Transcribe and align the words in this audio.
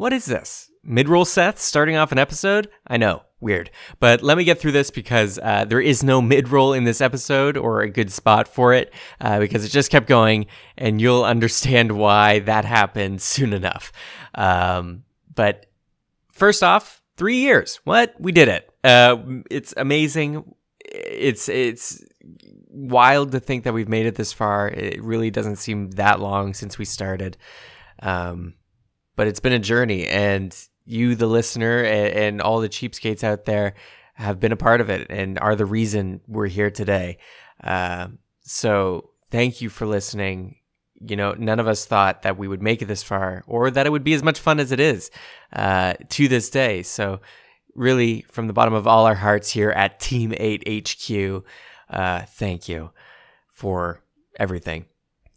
what 0.00 0.14
is 0.14 0.24
this? 0.24 0.70
Mid-roll 0.82 1.26
Seth 1.26 1.58
starting 1.58 1.94
off 1.94 2.10
an 2.10 2.16
episode? 2.16 2.70
I 2.86 2.96
know, 2.96 3.22
weird. 3.38 3.70
But 3.98 4.22
let 4.22 4.38
me 4.38 4.44
get 4.44 4.58
through 4.58 4.72
this 4.72 4.90
because 4.90 5.38
uh, 5.42 5.66
there 5.66 5.78
is 5.78 6.02
no 6.02 6.22
mid-roll 6.22 6.72
in 6.72 6.84
this 6.84 7.02
episode 7.02 7.58
or 7.58 7.82
a 7.82 7.90
good 7.90 8.10
spot 8.10 8.48
for 8.48 8.72
it 8.72 8.94
uh, 9.20 9.38
because 9.40 9.62
it 9.62 9.68
just 9.68 9.90
kept 9.90 10.06
going 10.06 10.46
and 10.78 11.02
you'll 11.02 11.22
understand 11.22 11.92
why 11.98 12.38
that 12.38 12.64
happened 12.64 13.20
soon 13.20 13.52
enough. 13.52 13.92
Um, 14.34 15.04
but 15.34 15.66
first 16.32 16.62
off, 16.62 17.02
three 17.18 17.36
years. 17.36 17.78
What? 17.84 18.14
We 18.18 18.32
did 18.32 18.48
it. 18.48 18.70
Uh, 18.82 19.18
it's 19.50 19.74
amazing. 19.76 20.54
It's, 20.82 21.46
it's, 21.50 22.02
wild 22.72 23.32
to 23.32 23.40
think 23.40 23.64
that 23.64 23.74
we've 23.74 23.88
made 23.88 24.06
it 24.06 24.14
this 24.14 24.32
far. 24.32 24.68
It 24.68 25.02
really 25.02 25.30
doesn't 25.30 25.56
seem 25.56 25.90
that 25.92 26.20
long 26.20 26.54
since 26.54 26.78
we 26.78 26.84
started. 26.84 27.36
Um, 28.00 28.54
but 29.16 29.26
it's 29.26 29.40
been 29.40 29.52
a 29.52 29.58
journey, 29.58 30.06
and 30.06 30.56
you, 30.84 31.14
the 31.14 31.26
listener, 31.26 31.82
and, 31.82 32.14
and, 32.14 32.40
all 32.40 32.60
the 32.60 32.68
cheapskates 32.68 33.22
out 33.22 33.44
there 33.44 33.74
have 34.14 34.40
been 34.40 34.52
a 34.52 34.56
part 34.56 34.80
of 34.80 34.90
it 34.90 35.06
and 35.10 35.38
are 35.38 35.56
the 35.56 35.64
reason 35.64 36.20
we're 36.26 36.46
here 36.46 36.70
today. 36.70 37.18
Uh, 37.62 38.08
so 38.42 39.10
thank 39.30 39.60
you 39.60 39.68
for 39.68 39.86
listening. 39.86 40.56
You 41.00 41.16
know, 41.16 41.32
none 41.32 41.60
of 41.60 41.68
us 41.68 41.86
thought 41.86 42.22
that 42.22 42.36
we 42.36 42.48
would 42.48 42.60
make 42.60 42.82
it 42.82 42.86
this 42.86 43.02
far 43.02 43.42
or 43.46 43.70
that 43.70 43.86
it 43.86 43.90
would 43.90 44.04
be 44.04 44.12
as 44.12 44.22
much 44.22 44.38
fun 44.38 44.60
as 44.60 44.72
it 44.72 44.80
is 44.80 45.10
uh, 45.52 45.94
to 46.10 46.28
this 46.28 46.50
day. 46.50 46.82
So, 46.82 47.20
really, 47.74 48.26
from 48.28 48.48
the 48.48 48.52
bottom 48.52 48.74
of 48.74 48.86
all 48.86 49.06
our 49.06 49.14
hearts 49.14 49.50
here 49.50 49.70
at 49.70 50.00
Team 50.00 50.34
8 50.36 50.88
HQ, 50.88 51.44
uh, 51.88 52.22
thank 52.26 52.68
you 52.68 52.90
for 53.48 54.02
everything. 54.38 54.89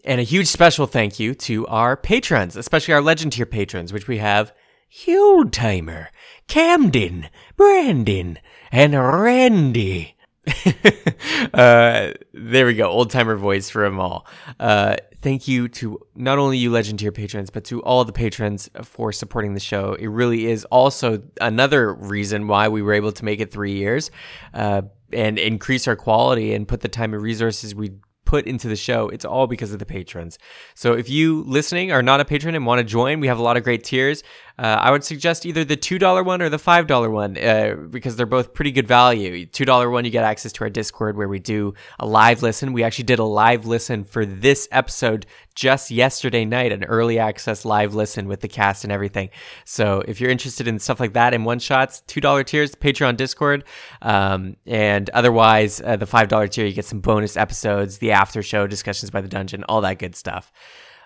And 0.05 0.20
a 0.20 0.23
huge 0.23 0.48
special 0.48 0.85
thank 0.85 1.17
you 1.17 1.34
to 1.35 1.66
our 1.67 1.95
patrons, 1.95 2.57
especially 2.57 2.94
our 2.94 3.02
legend 3.02 3.31
tier 3.31 3.45
patrons, 3.45 3.94
which 3.94 4.07
we 4.07 4.17
have 4.17 4.53
Hugh 4.89 5.48
Timer, 5.49 6.09
Camden, 6.48 7.30
Brandon, 7.55 8.38
and 8.69 8.94
Randy. 8.94 10.17
uh, 11.53 12.11
there 12.33 12.66
we 12.66 12.73
go, 12.73 12.89
old 12.89 13.11
timer 13.11 13.38
voice 13.38 13.69
for 13.69 13.83
them 13.83 13.97
all. 13.97 14.28
Uh, 14.59 14.97
thank 15.22 15.47
you 15.47 15.69
to 15.69 15.97
not 16.16 16.38
only 16.38 16.58
you 16.58 16.69
legend 16.69 17.00
tier 17.00 17.13
patrons, 17.13 17.50
but 17.50 17.63
to 17.63 17.81
all 17.83 18.03
the 18.03 18.11
patrons 18.11 18.69
for 18.83 19.13
supporting 19.13 19.53
the 19.53 19.59
show. 19.61 19.94
It 19.94 20.08
really 20.08 20.47
is 20.47 20.66
also 20.66 21.23
another 21.39 21.94
reason 21.94 22.47
why 22.47 22.67
we 22.67 22.81
were 22.81 22.94
able 22.94 23.13
to 23.13 23.23
make 23.23 23.39
it 23.39 23.52
three 23.52 23.78
years. 23.78 24.11
Uh, 24.53 24.81
and 25.13 25.38
increase 25.38 25.88
our 25.88 25.95
quality 25.95 26.53
and 26.53 26.67
put 26.67 26.81
the 26.81 26.89
time 26.89 27.13
and 27.13 27.22
resources 27.22 27.75
we 27.75 27.91
put 28.34 28.48
into 28.48 28.67
the 28.67 28.76
show, 28.76 29.09
it's 29.09 29.26
all 29.26 29.45
because 29.45 29.73
of 29.73 29.78
the 29.78 29.86
patrons. 29.86 30.39
So 30.73 30.94
if 30.94 31.08
you 31.08 31.44
listening 31.44 31.92
are 31.92 32.02
not 32.02 32.20
a 32.20 32.26
patron 32.26 32.56
and 32.56 32.66
want 32.66 32.80
to 32.80 32.84
join, 32.84 33.20
we 33.20 33.28
have 33.28 33.38
a 33.38 33.44
lot 33.44 33.58
of 33.58 33.64
great 33.64 33.84
tiers. 33.84 34.23
Uh, 34.58 34.78
I 34.80 34.92
would 34.92 35.04
suggest 35.04 35.48
either 35.48 35.64
the 35.64 35.76
$2 35.76 36.23
one 36.23 36.42
or 36.42 36.50
the 36.50 36.58
$5 36.58 37.12
one 37.12 37.38
uh, 37.38 37.76
because 37.90 38.16
they're 38.16 38.28
both 38.28 38.54
pretty 38.54 38.72
good 38.72 38.88
value. 38.88 39.48
$2 39.48 39.92
one, 39.92 40.06
you 40.06 40.12
get 40.12 40.23
access 40.23 40.52
to 40.54 40.64
our 40.64 40.70
Discord 40.70 41.18
where 41.18 41.28
we 41.28 41.40
do 41.40 41.73
a 42.00 42.06
live 42.06 42.44
listen. 42.44 42.72
We 42.72 42.84
actually 42.84 43.06
did 43.06 43.18
a 43.18 43.24
live 43.24 43.66
listen 43.66 44.04
for 44.04 44.26
this 44.26 44.68
episode 44.72 45.26
just 45.56 45.90
yesterday 45.90 46.46
night, 46.46 46.72
an 46.72 46.84
early 46.84 47.18
access 47.18 47.66
live 47.66 47.96
listen 47.96 48.28
with 48.28 48.42
the 48.42 48.48
cast 48.48 48.84
and 48.84 48.94
everything. 48.94 49.30
So 49.66 50.04
if 50.08 50.22
you're 50.22 50.31
interested 50.31 50.68
in 50.68 50.78
stuff 50.78 51.00
like 51.00 51.14
that 51.14 51.34
in 51.34 51.46
one 51.46 51.59
shots, 51.59 52.04
$2 52.08 52.46
tiers, 52.46 52.76
Patreon 52.76 53.18
Discord. 53.18 53.64
Um, 54.04 54.58
and 54.68 55.09
otherwise, 55.12 55.81
uh, 55.81 55.96
the 55.96 56.06
$5 56.06 56.52
tier, 56.52 56.66
you 56.66 56.74
get 56.74 56.86
some 56.86 57.00
bonus 57.00 57.38
episodes, 57.38 57.98
the 57.98 58.12
after 58.12 58.44
show 58.44 58.68
discussions 58.68 59.09
by 59.09 59.22
the 59.22 59.28
dungeon, 59.28 59.64
all 59.64 59.81
that 59.81 59.98
good 59.98 60.16
stuff. 60.16 60.52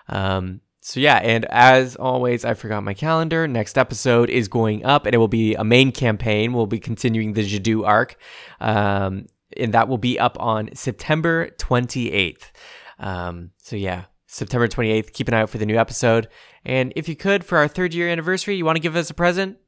Um, 0.08 0.60
so 0.80 1.00
yeah, 1.00 1.16
and 1.16 1.44
as 1.46 1.96
always, 1.96 2.44
I 2.44 2.54
forgot 2.54 2.84
my 2.84 2.94
calendar. 2.94 3.48
Next 3.48 3.76
episode 3.76 4.30
is 4.30 4.48
going 4.48 4.84
up, 4.84 5.06
and 5.06 5.14
it 5.14 5.18
will 5.18 5.28
be 5.28 5.54
a 5.54 5.64
main 5.64 5.90
campaign. 5.92 6.52
We'll 6.52 6.66
be 6.66 6.78
continuing 6.78 7.32
the 7.32 7.42
Jadoo 7.42 7.86
arc, 7.86 8.16
um, 8.60 9.26
and 9.56 9.74
that 9.74 9.88
will 9.88 9.98
be 9.98 10.18
up 10.18 10.36
on 10.40 10.70
September 10.74 11.50
28th. 11.58 12.52
Um, 13.00 13.50
so 13.58 13.74
yeah, 13.74 14.04
September 14.26 14.68
28th. 14.68 15.12
Keep 15.12 15.28
an 15.28 15.34
eye 15.34 15.40
out 15.40 15.50
for 15.50 15.58
the 15.58 15.66
new 15.66 15.76
episode. 15.76 16.28
And 16.64 16.92
if 16.94 17.08
you 17.08 17.16
could, 17.16 17.44
for 17.44 17.58
our 17.58 17.68
third 17.68 17.92
year 17.92 18.08
anniversary, 18.08 18.56
you 18.56 18.64
want 18.64 18.76
to 18.76 18.82
give 18.82 18.96
us 18.96 19.10
a 19.10 19.14
present? 19.14 19.58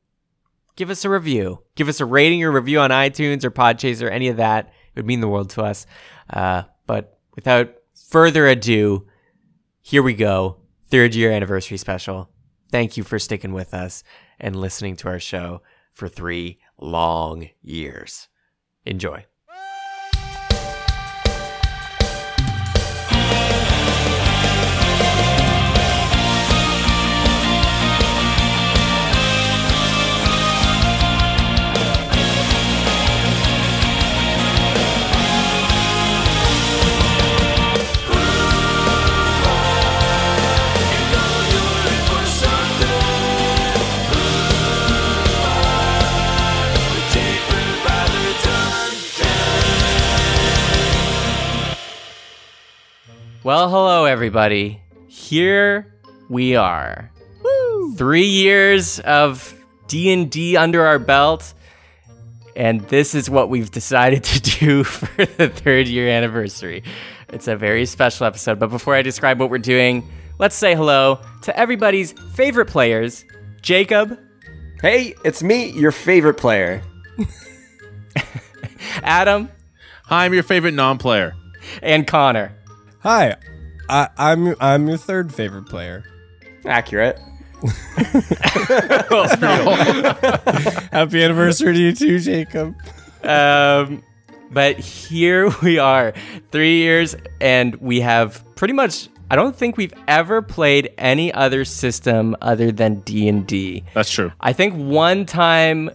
Give 0.76 0.90
us 0.90 1.04
a 1.04 1.10
review. 1.10 1.64
Give 1.74 1.88
us 1.88 2.00
a 2.00 2.06
rating 2.06 2.44
or 2.44 2.52
review 2.52 2.78
on 2.78 2.90
iTunes 2.90 3.42
or 3.42 3.50
Podchaser, 3.50 4.06
or 4.06 4.10
any 4.10 4.28
of 4.28 4.36
that. 4.36 4.66
It 4.66 5.00
would 5.00 5.06
mean 5.06 5.20
the 5.20 5.28
world 5.28 5.50
to 5.50 5.62
us. 5.62 5.86
Uh, 6.32 6.62
but 6.86 7.18
without 7.34 7.74
further 8.08 8.46
ado, 8.46 9.06
here 9.82 10.02
we 10.02 10.14
go 10.14 10.59
third 10.90 11.14
year 11.14 11.30
anniversary 11.30 11.78
special. 11.78 12.28
Thank 12.70 12.96
you 12.96 13.02
for 13.02 13.18
sticking 13.18 13.52
with 13.52 13.74
us 13.74 14.02
and 14.38 14.54
listening 14.56 14.96
to 14.96 15.08
our 15.08 15.20
show 15.20 15.62
for 15.92 16.08
three 16.08 16.58
long 16.78 17.48
years. 17.62 18.28
Enjoy. 18.84 19.24
Well, 53.42 53.70
hello 53.70 54.04
everybody. 54.04 54.82
Here 55.08 55.94
we 56.28 56.56
are. 56.56 57.10
Woo! 57.42 57.94
3 57.96 58.22
years 58.22 59.00
of 59.00 59.54
D&D 59.88 60.58
under 60.58 60.84
our 60.84 60.98
belt 60.98 61.54
and 62.54 62.82
this 62.88 63.14
is 63.14 63.30
what 63.30 63.48
we've 63.48 63.70
decided 63.70 64.24
to 64.24 64.40
do 64.40 64.84
for 64.84 65.24
the 65.24 65.48
3rd 65.48 65.90
year 65.90 66.08
anniversary. 66.08 66.82
It's 67.30 67.48
a 67.48 67.56
very 67.56 67.86
special 67.86 68.26
episode, 68.26 68.58
but 68.58 68.68
before 68.68 68.94
I 68.94 69.00
describe 69.00 69.40
what 69.40 69.48
we're 69.48 69.56
doing, 69.58 70.06
let's 70.38 70.56
say 70.56 70.74
hello 70.74 71.20
to 71.42 71.58
everybody's 71.58 72.12
favorite 72.34 72.66
players. 72.66 73.24
Jacob. 73.62 74.18
Hey, 74.82 75.14
it's 75.24 75.42
me, 75.42 75.70
your 75.70 75.92
favorite 75.92 76.34
player. 76.34 76.82
Adam. 79.02 79.50
Hi, 80.04 80.26
I'm 80.26 80.34
your 80.34 80.42
favorite 80.42 80.74
non-player. 80.74 81.34
And 81.82 82.06
Connor. 82.06 82.54
Hi, 83.02 83.36
I, 83.88 84.08
I'm 84.18 84.54
I'm 84.60 84.86
your 84.86 84.98
third 84.98 85.32
favorite 85.32 85.64
player. 85.64 86.04
Accurate. 86.66 87.18
Happy 90.92 91.22
anniversary 91.22 91.72
to 91.72 91.78
you 91.80 91.94
too, 91.94 92.18
Jacob. 92.18 92.74
Um, 93.24 94.02
but 94.50 94.78
here 94.78 95.50
we 95.62 95.78
are, 95.78 96.12
three 96.50 96.76
years, 96.76 97.16
and 97.40 97.74
we 97.76 98.02
have 98.02 98.44
pretty 98.54 98.74
much. 98.74 99.08
I 99.30 99.36
don't 99.36 99.56
think 99.56 99.78
we've 99.78 99.94
ever 100.06 100.42
played 100.42 100.92
any 100.98 101.32
other 101.32 101.64
system 101.64 102.36
other 102.42 102.70
than 102.70 102.96
D 103.00 103.28
and 103.28 103.46
D. 103.46 103.82
That's 103.94 104.10
true. 104.10 104.30
I 104.40 104.52
think 104.52 104.74
one 104.74 105.24
time 105.24 105.88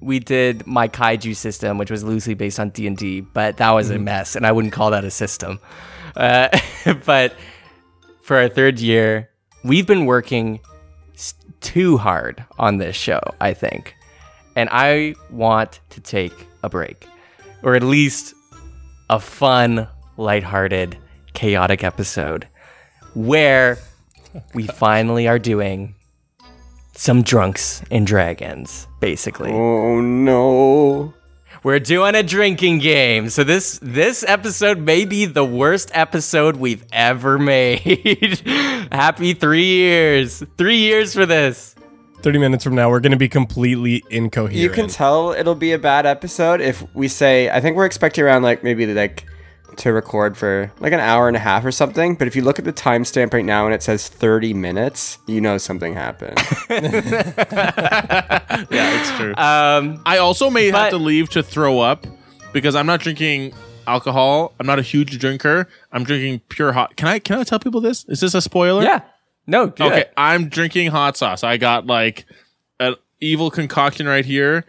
we 0.00 0.18
did 0.18 0.66
my 0.66 0.88
kaiju 0.88 1.36
system, 1.36 1.76
which 1.76 1.90
was 1.90 2.04
loosely 2.04 2.32
based 2.32 2.58
on 2.58 2.70
D 2.70 2.86
and 2.86 2.96
D, 2.96 3.20
but 3.20 3.58
that 3.58 3.70
was 3.72 3.90
a 3.90 3.98
mess, 3.98 4.34
and 4.34 4.46
I 4.46 4.52
wouldn't 4.52 4.72
call 4.72 4.92
that 4.92 5.04
a 5.04 5.10
system. 5.10 5.60
Uh, 6.18 6.48
but 7.06 7.34
for 8.20 8.36
our 8.36 8.48
third 8.48 8.80
year, 8.80 9.30
we've 9.64 9.86
been 9.86 10.04
working 10.04 10.60
too 11.60 11.96
hard 11.96 12.44
on 12.58 12.76
this 12.78 12.96
show, 12.96 13.20
I 13.40 13.54
think. 13.54 13.94
And 14.56 14.68
I 14.72 15.14
want 15.30 15.80
to 15.90 16.00
take 16.00 16.34
a 16.62 16.68
break, 16.68 17.06
or 17.62 17.74
at 17.74 17.82
least 17.82 18.34
a 19.08 19.20
fun, 19.20 19.88
lighthearted, 20.16 20.98
chaotic 21.32 21.84
episode 21.84 22.48
where 23.14 23.78
we 24.54 24.66
finally 24.66 25.28
are 25.28 25.38
doing 25.38 25.94
some 26.94 27.22
drunks 27.22 27.82
and 27.92 28.06
dragons, 28.06 28.88
basically. 29.00 29.52
Oh 29.52 30.00
no. 30.00 31.14
We're 31.62 31.80
doing 31.80 32.14
a 32.14 32.22
drinking 32.22 32.78
game. 32.78 33.30
So 33.30 33.42
this 33.42 33.80
this 33.82 34.24
episode 34.26 34.78
may 34.78 35.04
be 35.04 35.26
the 35.26 35.44
worst 35.44 35.90
episode 35.92 36.56
we've 36.56 36.84
ever 36.92 37.38
made. 37.38 38.40
Happy 38.92 39.34
3 39.34 39.64
years. 39.64 40.42
3 40.56 40.76
years 40.76 41.14
for 41.14 41.26
this. 41.26 41.74
30 42.22 42.38
minutes 42.38 42.64
from 42.64 42.74
now, 42.74 42.90
we're 42.90 43.00
going 43.00 43.12
to 43.12 43.18
be 43.18 43.28
completely 43.28 44.02
incoherent. 44.10 44.56
You 44.56 44.70
can 44.70 44.88
tell 44.88 45.30
it'll 45.32 45.54
be 45.54 45.72
a 45.72 45.78
bad 45.78 46.04
episode 46.04 46.60
if 46.60 46.84
we 46.94 47.06
say, 47.06 47.48
I 47.48 47.60
think 47.60 47.76
we're 47.76 47.86
expecting 47.86 48.24
around 48.24 48.42
like 48.42 48.64
maybe 48.64 48.86
like 48.92 49.24
to 49.76 49.92
record 49.92 50.36
for 50.36 50.72
like 50.80 50.92
an 50.92 51.00
hour 51.00 51.28
and 51.28 51.36
a 51.36 51.40
half 51.40 51.64
or 51.64 51.70
something. 51.70 52.14
But 52.16 52.26
if 52.26 52.34
you 52.34 52.42
look 52.42 52.58
at 52.58 52.64
the 52.64 52.72
timestamp 52.72 53.32
right 53.32 53.44
now 53.44 53.64
and 53.66 53.74
it 53.74 53.82
says 53.82 54.08
30 54.08 54.54
minutes, 54.54 55.18
you 55.26 55.40
know 55.40 55.56
something 55.58 55.94
happened. 55.94 56.38
Yeah, 58.70 59.00
it's 59.00 59.10
true. 59.16 59.34
Um, 59.36 60.02
I 60.04 60.18
also 60.18 60.50
may 60.50 60.70
but- 60.70 60.78
have 60.80 60.90
to 60.90 60.98
leave 60.98 61.30
to 61.30 61.42
throw 61.42 61.80
up 61.80 62.06
because 62.52 62.74
I'm 62.74 62.86
not 62.86 63.00
drinking 63.00 63.52
alcohol. 63.86 64.52
I'm 64.58 64.66
not 64.66 64.78
a 64.78 64.82
huge 64.82 65.18
drinker. 65.18 65.68
I'm 65.92 66.04
drinking 66.04 66.40
pure 66.48 66.72
hot. 66.72 66.96
Can 66.96 67.08
I 67.08 67.18
can 67.18 67.38
I 67.38 67.44
tell 67.44 67.58
people 67.58 67.80
this? 67.80 68.04
Is 68.08 68.20
this 68.20 68.34
a 68.34 68.42
spoiler? 68.42 68.82
yeah. 68.82 69.02
No. 69.46 69.62
Okay, 69.64 70.00
it. 70.00 70.12
I'm 70.16 70.48
drinking 70.50 70.90
hot 70.90 71.16
sauce. 71.16 71.42
I 71.42 71.56
got 71.56 71.86
like 71.86 72.26
an 72.80 72.96
evil 73.20 73.50
concoction 73.50 74.06
right 74.06 74.24
here, 74.24 74.66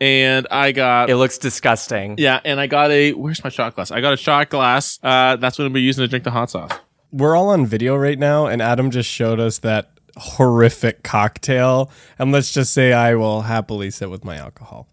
and 0.00 0.46
I 0.50 0.72
got 0.72 1.10
It 1.10 1.16
looks 1.16 1.38
disgusting. 1.38 2.16
yeah, 2.18 2.40
and 2.44 2.58
I 2.60 2.66
got 2.66 2.90
a 2.90 3.12
where's 3.12 3.42
my 3.44 3.50
shot 3.50 3.74
glass? 3.74 3.90
I 3.90 4.00
got 4.00 4.12
a 4.12 4.16
shot 4.16 4.48
glass. 4.50 4.98
Uh, 5.02 5.36
that's 5.36 5.58
what 5.58 5.66
I'm 5.66 5.72
be 5.72 5.82
using 5.82 6.02
to 6.02 6.08
drink 6.08 6.24
the 6.24 6.30
hot 6.30 6.50
sauce. 6.50 6.70
We're 7.12 7.36
all 7.36 7.48
on 7.48 7.66
video 7.66 7.96
right 7.96 8.18
now, 8.18 8.46
and 8.46 8.62
Adam 8.62 8.90
just 8.90 9.08
showed 9.10 9.40
us 9.40 9.58
that 9.58 9.90
horrific 10.16 11.02
cocktail. 11.02 11.90
And 12.18 12.32
let's 12.32 12.52
just 12.52 12.72
say 12.72 12.92
I 12.92 13.14
will 13.14 13.42
happily 13.42 13.90
sit 13.90 14.10
with 14.10 14.24
my 14.24 14.36
alcohol. 14.36 14.86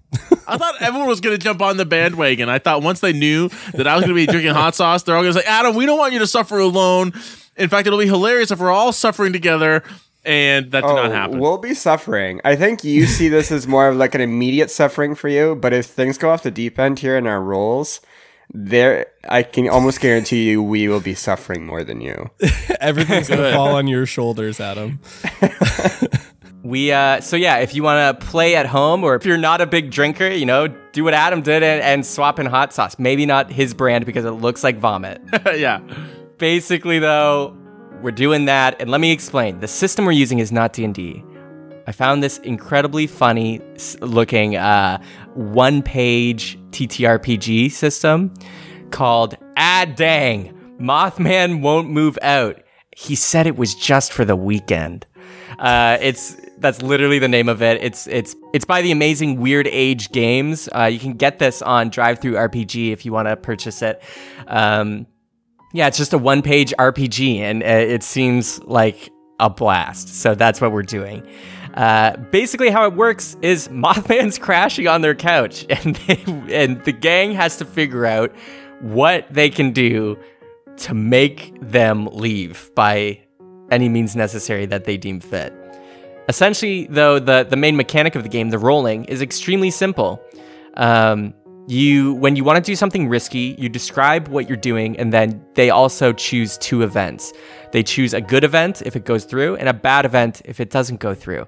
I 0.48 0.58
thought 0.58 0.82
everyone 0.82 1.08
was 1.10 1.20
gonna 1.22 1.38
jump 1.38 1.62
on 1.62 1.78
the 1.78 1.86
bandwagon. 1.86 2.50
I 2.50 2.60
thought 2.60 2.82
once 2.82 3.02
they 3.02 3.14
knew 3.14 3.50
that 3.74 3.88
I 3.88 3.96
was 3.96 4.04
gonna 4.04 4.14
be 4.16 4.26
drinking 4.26 4.54
hot 4.54 4.74
sauce, 4.76 5.04
they're 5.04 5.16
all 5.16 5.22
gonna 5.24 5.34
say, 5.34 5.44
"Adam, 5.46 5.76
we 5.76 5.86
don't 5.86 5.98
want 5.98 6.14
you 6.14 6.20
to 6.20 6.28
suffer 6.28 6.58
alone." 6.60 7.14
In 7.58 7.70
fact, 7.70 7.88
it'll 7.88 8.00
be 8.00 8.06
hilarious 8.08 8.52
if 8.52 8.60
we're 8.60 8.72
all 8.72 8.94
suffering 8.94 9.34
together, 9.34 9.84
and 10.28 10.72
that 10.72 10.82
did 10.82 10.88
not 10.88 11.12
happen. 11.12 11.38
Oh, 11.38 11.42
we'll 11.42 11.58
be 11.58 11.74
suffering. 11.74 12.42
I 12.44 12.56
think 12.56 12.84
you 12.84 13.06
see 13.06 13.30
this 13.30 13.52
as 13.52 13.66
more 13.66 13.88
of 13.88 13.96
like 13.96 14.14
an 14.14 14.22
immediate 14.22 14.70
suffering 14.70 15.16
for 15.16 15.30
you, 15.30 15.56
but 15.56 15.74
if 15.74 15.86
things 15.86 16.18
go 16.18 16.30
off 16.30 16.44
the 16.44 16.52
deep 16.52 16.78
end 16.78 17.00
here 17.00 17.18
in 17.18 17.26
our 17.26 17.42
roles, 17.42 18.02
there 18.54 19.08
I 19.30 19.44
can 19.44 19.70
almost 19.70 20.02
guarantee 20.02 20.50
you 20.50 20.62
we 20.62 20.88
will 20.88 21.00
be 21.00 21.16
suffering 21.16 21.66
more 21.66 21.84
than 21.84 22.02
you. 22.02 22.30
Everything's 22.80 23.30
gonna 23.30 23.54
fall 23.54 23.76
on 23.76 23.88
your 23.88 24.06
shoulders, 24.06 24.60
Adam. 24.60 25.00
We 26.64 26.92
uh 26.92 27.22
so 27.22 27.38
yeah, 27.38 27.60
if 27.60 27.74
you 27.76 27.82
want 27.82 28.20
to 28.20 28.26
play 28.26 28.58
at 28.58 28.66
home 28.66 29.06
or 29.06 29.16
if 29.16 29.26
you're 29.26 29.38
not 29.38 29.62
a 29.62 29.66
big 29.66 29.90
drinker, 29.90 30.28
you 30.28 30.46
know, 30.46 30.68
do 30.92 31.02
what 31.06 31.14
Adam 31.14 31.42
did 31.42 31.64
and, 31.64 31.82
and 31.82 32.06
swap 32.06 32.40
in 32.40 32.46
hot 32.46 32.74
sauce. 32.74 33.00
Maybe 33.00 33.26
not 33.26 33.50
his 33.50 33.74
brand 33.74 34.06
because 34.06 34.26
it 34.26 34.32
looks 34.32 34.66
like 34.66 34.78
vomit. 34.78 35.22
yeah, 35.56 35.80
Basically 36.38 37.00
though, 37.00 37.56
we're 38.02 38.12
doing 38.12 38.46
that 38.46 38.80
and 38.80 38.90
let 38.90 39.02
me 39.02 39.12
explain. 39.12 39.60
The 39.60 39.68
system 39.68 40.06
we're 40.06 40.12
using 40.12 40.40
is 40.40 40.52
not 40.52 40.74
D&D. 40.74 41.24
I 41.88 41.92
found 41.92 42.22
this 42.22 42.38
incredibly 42.40 43.08
funny 43.08 43.62
looking 44.02 44.58
uh 44.58 45.02
one-page 45.36 46.60
TTRPG 46.72 47.72
system 47.72 48.34
called 48.92 49.36
Ah 49.56 49.86
Dang. 49.96 50.54
Mothman 50.80 51.62
won't 51.62 51.90
move 51.90 52.18
out. 52.22 52.62
He 52.96 53.16
said 53.16 53.48
it 53.48 53.58
was 53.58 53.74
just 53.76 54.12
for 54.14 54.26
the 54.26 54.36
weekend. 54.36 55.06
Uh, 55.60 55.98
it's 56.02 56.36
that's 56.60 56.82
literally 56.82 57.20
the 57.20 57.28
name 57.28 57.50
of 57.50 57.62
it. 57.62 57.82
It's 57.82 58.08
it's 58.08 58.36
it's 58.54 58.66
by 58.66 58.82
the 58.82 58.92
amazing 58.92 59.40
Weird 59.40 59.68
Age 59.68 60.12
Games. 60.12 60.70
Uh, 60.76 60.86
you 60.86 61.00
can 61.00 61.14
get 61.14 61.40
this 61.40 61.62
on 61.62 61.90
DriveThruRPG 61.90 62.92
if 62.92 63.06
you 63.06 63.12
want 63.12 63.28
to 63.28 63.36
purchase 63.36 63.82
it. 63.82 64.02
Um, 64.48 65.08
yeah, 65.78 65.86
it's 65.86 65.98
just 65.98 66.12
a 66.12 66.18
one-page 66.18 66.74
RPG, 66.80 67.38
and 67.38 67.62
uh, 67.62 67.68
it 67.68 68.02
seems 68.02 68.60
like 68.64 69.12
a 69.40 69.48
blast. 69.48 70.10
So 70.10 70.34
that's 70.34 70.60
what 70.60 70.72
we're 70.72 70.82
doing. 70.82 71.22
Uh, 71.76 72.18
basically, 72.18 72.72
how 72.72 72.88
it 72.88 72.94
works 72.96 73.38
is 73.44 73.68
Mothman's 73.72 74.40
crashing 74.40 74.88
on 74.88 75.02
their 75.02 75.14
couch, 75.14 75.68
and 75.70 75.96
they, 75.96 76.24
and 76.52 76.84
the 76.84 76.92
gang 76.92 77.32
has 77.34 77.58
to 77.58 77.66
figure 77.66 78.08
out 78.08 78.36
what 78.82 79.32
they 79.32 79.52
can 79.52 79.72
do 79.72 80.18
to 80.78 80.96
make 80.96 81.54
them 81.62 82.08
leave 82.08 82.72
by 82.74 83.22
any 83.70 83.88
means 83.88 84.16
necessary 84.16 84.66
that 84.66 84.86
they 84.86 84.98
deem 84.98 85.20
fit. 85.20 85.54
Essentially, 86.28 86.88
though, 86.90 87.20
the, 87.20 87.46
the 87.48 87.56
main 87.56 87.76
mechanic 87.76 88.16
of 88.16 88.24
the 88.24 88.30
game, 88.30 88.50
the 88.50 88.58
rolling, 88.58 89.06
is 89.06 89.22
extremely 89.22 89.70
simple. 89.70 90.20
Um, 90.74 91.36
you 91.68 92.14
when 92.16 92.36
you 92.36 92.44
want 92.44 92.64
to 92.64 92.72
do 92.72 92.76
something 92.76 93.10
risky, 93.10 93.56
you 93.60 93.68
describe 93.70 94.30
what 94.30 94.48
you're 94.48 94.58
doing, 94.58 94.98
and 94.98 95.12
then 95.12 95.46
they 95.54 95.70
also 95.70 96.14
choose 96.14 96.58
two 96.58 96.82
events. 96.82 97.34
They 97.72 97.84
choose 97.84 98.14
a 98.14 98.22
good 98.22 98.44
event 98.44 98.82
if 98.86 98.96
it 98.96 99.04
goes 99.06 99.26
through, 99.26 99.58
and 99.58 99.68
a 99.68 99.74
bad 99.74 100.06
event 100.06 100.42
if 100.46 100.60
it 100.60 100.70
doesn't 100.70 101.00
go 101.00 101.14
through. 101.14 101.46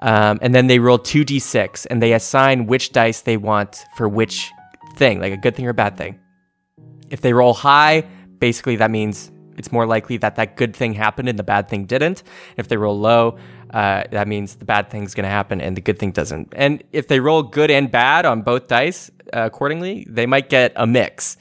Um, 0.00 0.38
and 0.40 0.54
then 0.54 0.68
they 0.68 0.78
roll 0.78 0.98
two 0.98 1.24
d6, 1.24 1.86
and 1.90 2.02
they 2.02 2.14
assign 2.14 2.66
which 2.66 2.92
dice 2.92 3.20
they 3.20 3.36
want 3.36 3.84
for 3.96 4.08
which 4.08 4.50
thing, 4.96 5.20
like 5.20 5.32
a 5.32 5.36
good 5.36 5.54
thing 5.54 5.66
or 5.66 5.70
a 5.70 5.74
bad 5.74 5.96
thing. 5.98 6.18
If 7.10 7.20
they 7.20 7.32
roll 7.32 7.52
high, 7.52 8.04
basically 8.38 8.76
that 8.76 8.90
means 8.90 9.30
it's 9.58 9.72
more 9.72 9.86
likely 9.86 10.16
that 10.18 10.36
that 10.36 10.56
good 10.56 10.74
thing 10.74 10.94
happened 10.94 11.28
and 11.28 11.38
the 11.38 11.42
bad 11.42 11.68
thing 11.68 11.84
didn't. 11.84 12.22
If 12.56 12.68
they 12.68 12.76
roll 12.76 12.98
low, 12.98 13.38
uh, 13.70 14.04
that 14.10 14.28
means 14.28 14.56
the 14.56 14.64
bad 14.64 14.90
thing's 14.90 15.14
going 15.14 15.24
to 15.24 15.30
happen 15.30 15.60
and 15.60 15.76
the 15.76 15.80
good 15.80 15.98
thing 15.98 16.10
doesn't. 16.10 16.52
And 16.56 16.82
if 16.92 17.08
they 17.08 17.20
roll 17.20 17.42
good 17.42 17.70
and 17.70 17.90
bad 17.90 18.24
on 18.26 18.42
both 18.42 18.68
dice 18.68 19.10
uh, 19.32 19.40
accordingly, 19.44 20.06
they 20.08 20.26
might 20.26 20.48
get 20.48 20.72
a 20.76 20.86
mix 20.86 21.36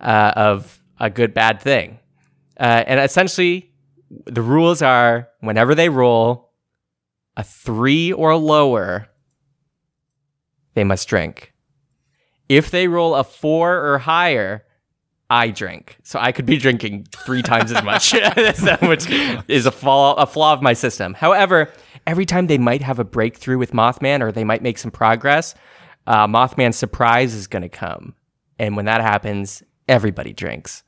uh, 0.00 0.32
of 0.36 0.82
a 0.98 1.10
good 1.10 1.34
bad 1.34 1.60
thing. 1.60 1.98
Uh, 2.58 2.84
and 2.86 3.00
essentially, 3.00 3.70
the 4.24 4.42
rules 4.42 4.80
are 4.82 5.28
whenever 5.40 5.74
they 5.74 5.88
roll 5.88 6.52
a 7.36 7.42
three 7.42 8.12
or 8.12 8.36
lower, 8.36 9.08
they 10.74 10.84
must 10.84 11.08
drink. 11.08 11.52
If 12.48 12.70
they 12.70 12.88
roll 12.88 13.14
a 13.14 13.24
four 13.24 13.76
or 13.84 13.98
higher, 13.98 14.64
I 15.28 15.48
drink. 15.50 15.98
So 16.04 16.18
I 16.20 16.30
could 16.32 16.46
be 16.46 16.56
drinking 16.56 17.06
three 17.10 17.42
times 17.42 17.72
as 17.72 17.82
much, 17.82 18.12
which 18.82 19.10
is 19.48 19.66
a 19.66 19.72
flaw, 19.72 20.14
a 20.14 20.26
flaw 20.26 20.52
of 20.52 20.62
my 20.62 20.72
system. 20.72 21.14
However, 21.14 21.72
every 22.06 22.26
time 22.26 22.46
they 22.46 22.58
might 22.58 22.82
have 22.82 22.98
a 22.98 23.04
breakthrough 23.04 23.58
with 23.58 23.72
Mothman 23.72 24.20
or 24.22 24.30
they 24.30 24.44
might 24.44 24.62
make 24.62 24.78
some 24.78 24.92
progress, 24.92 25.54
uh, 26.06 26.28
Mothman's 26.28 26.76
surprise 26.76 27.34
is 27.34 27.48
going 27.48 27.62
to 27.62 27.68
come. 27.68 28.14
And 28.58 28.76
when 28.76 28.84
that 28.84 29.00
happens, 29.00 29.64
everybody 29.88 30.32
drinks, 30.32 30.84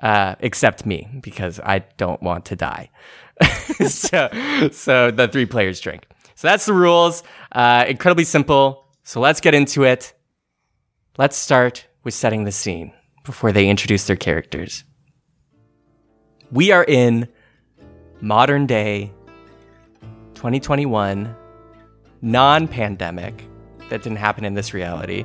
uh, 0.00 0.34
except 0.40 0.84
me, 0.84 1.08
because 1.20 1.60
I 1.60 1.80
don't 1.96 2.20
want 2.22 2.46
to 2.46 2.56
die. 2.56 2.90
so, 3.86 4.28
so 4.72 5.12
the 5.12 5.28
three 5.28 5.46
players 5.46 5.78
drink. 5.80 6.06
So 6.34 6.48
that's 6.48 6.66
the 6.66 6.72
rules. 6.72 7.22
Uh, 7.52 7.84
incredibly 7.86 8.24
simple. 8.24 8.86
So 9.04 9.20
let's 9.20 9.40
get 9.40 9.54
into 9.54 9.84
it. 9.84 10.12
Let's 11.18 11.36
start 11.36 11.86
with 12.02 12.14
setting 12.14 12.44
the 12.44 12.52
scene 12.52 12.92
before 13.24 13.52
they 13.52 13.68
introduce 13.68 14.06
their 14.06 14.16
characters. 14.16 14.84
We 16.50 16.72
are 16.72 16.84
in 16.84 17.28
modern 18.20 18.66
day 18.66 19.12
2021, 20.34 21.34
non 22.22 22.68
pandemic, 22.68 23.46
that 23.88 24.02
didn't 24.02 24.18
happen 24.18 24.44
in 24.44 24.54
this 24.54 24.72
reality, 24.72 25.24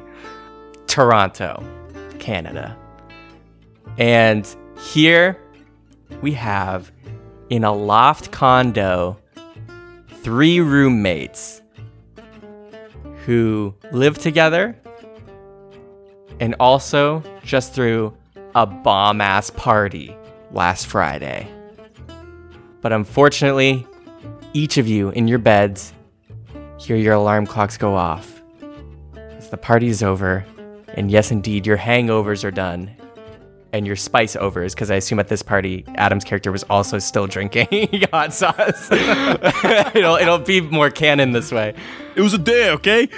Toronto, 0.87 1.63
Canada. 2.19 2.77
And 3.97 4.45
here 4.79 5.39
we 6.21 6.33
have 6.33 6.91
in 7.49 7.63
a 7.63 7.73
loft 7.73 8.31
condo 8.31 9.17
three 10.21 10.59
roommates 10.59 11.61
who 13.25 13.73
live 13.91 14.17
together 14.17 14.77
and 16.39 16.55
also 16.59 17.23
just 17.43 17.73
threw 17.73 18.15
a 18.55 18.65
bomb 18.65 19.21
ass 19.21 19.49
party 19.49 20.15
last 20.51 20.87
Friday. 20.87 21.47
But 22.81 22.93
unfortunately, 22.93 23.85
each 24.53 24.77
of 24.77 24.87
you 24.87 25.09
in 25.09 25.27
your 25.27 25.39
beds 25.39 25.93
hear 26.77 26.95
your 26.95 27.13
alarm 27.13 27.45
clocks 27.45 27.77
go 27.77 27.95
off 27.95 28.41
as 29.15 29.49
the 29.49 29.57
party 29.57 29.87
is 29.87 30.03
over. 30.03 30.45
And 30.93 31.11
yes, 31.11 31.31
indeed, 31.31 31.65
your 31.65 31.77
hangovers 31.77 32.43
are 32.43 32.51
done. 32.51 32.91
And 33.73 33.85
your 33.85 33.97
spice 33.97 34.37
overs, 34.37 34.73
because 34.73 34.89
I 34.89 34.95
assume 34.95 35.19
at 35.19 35.27
this 35.27 35.41
party, 35.41 35.83
Adam's 35.95 36.23
character 36.23 36.49
was 36.49 36.63
also 36.63 36.97
still 36.97 37.27
drinking 37.27 37.67
hot 38.13 38.33
sauce. 38.33 38.89
it'll, 38.91 40.15
it'll 40.15 40.37
be 40.37 40.61
more 40.61 40.89
canon 40.89 41.33
this 41.33 41.51
way. 41.51 41.73
it 42.15 42.21
was 42.21 42.33
a 42.33 42.37
day, 42.37 42.69
okay? 42.71 43.09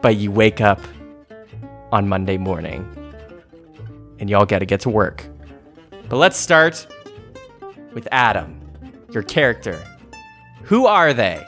But 0.00 0.16
you 0.16 0.30
wake 0.30 0.62
up 0.62 0.80
on 1.92 2.08
Monday 2.08 2.38
morning 2.38 2.84
and 4.18 4.30
y'all 4.30 4.46
gotta 4.46 4.64
get 4.64 4.80
to 4.80 4.88
work. 4.88 5.26
But 6.08 6.16
let's 6.16 6.36
start 6.36 6.86
with 7.92 8.08
Adam, 8.10 8.60
your 9.10 9.22
character. 9.22 9.80
Who 10.64 10.86
are 10.86 11.12
they? 11.12 11.44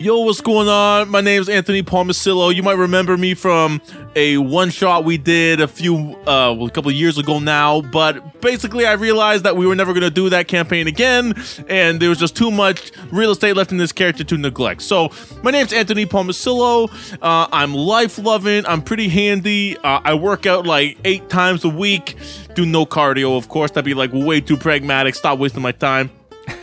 Yo, 0.00 0.20
what's 0.20 0.40
going 0.40 0.68
on? 0.68 1.08
My 1.08 1.20
name 1.20 1.42
is 1.42 1.48
Anthony 1.48 1.82
Palmasillo. 1.82 2.54
You 2.54 2.62
might 2.62 2.76
remember 2.78 3.16
me 3.16 3.34
from 3.34 3.82
a 4.14 4.38
one 4.38 4.70
shot 4.70 5.04
we 5.04 5.18
did 5.18 5.60
a 5.60 5.66
few, 5.66 6.14
uh, 6.20 6.54
well, 6.54 6.66
a 6.66 6.70
couple 6.70 6.92
years 6.92 7.18
ago 7.18 7.40
now. 7.40 7.80
But 7.80 8.40
basically, 8.40 8.86
I 8.86 8.92
realized 8.92 9.42
that 9.42 9.56
we 9.56 9.66
were 9.66 9.74
never 9.74 9.92
going 9.92 10.04
to 10.04 10.10
do 10.10 10.28
that 10.28 10.46
campaign 10.46 10.86
again, 10.86 11.34
and 11.68 11.98
there 11.98 12.10
was 12.10 12.18
just 12.18 12.36
too 12.36 12.52
much 12.52 12.92
real 13.10 13.32
estate 13.32 13.56
left 13.56 13.72
in 13.72 13.78
this 13.78 13.90
character 13.90 14.22
to 14.22 14.38
neglect. 14.38 14.82
So, 14.82 15.10
my 15.42 15.50
name's 15.50 15.72
Anthony 15.72 16.06
Palmasillo. 16.06 16.88
Uh, 17.20 17.48
I'm 17.50 17.74
life 17.74 18.18
loving. 18.18 18.66
I'm 18.66 18.82
pretty 18.82 19.08
handy. 19.08 19.76
Uh, 19.78 20.00
I 20.04 20.14
work 20.14 20.46
out 20.46 20.64
like 20.64 20.96
eight 21.04 21.28
times 21.28 21.64
a 21.64 21.68
week. 21.68 22.14
Do 22.54 22.64
no 22.64 22.86
cardio, 22.86 23.36
of 23.36 23.48
course. 23.48 23.72
That'd 23.72 23.84
be 23.84 23.94
like 23.94 24.12
way 24.12 24.40
too 24.40 24.56
pragmatic. 24.56 25.16
Stop 25.16 25.40
wasting 25.40 25.62
my 25.62 25.72
time 25.72 26.12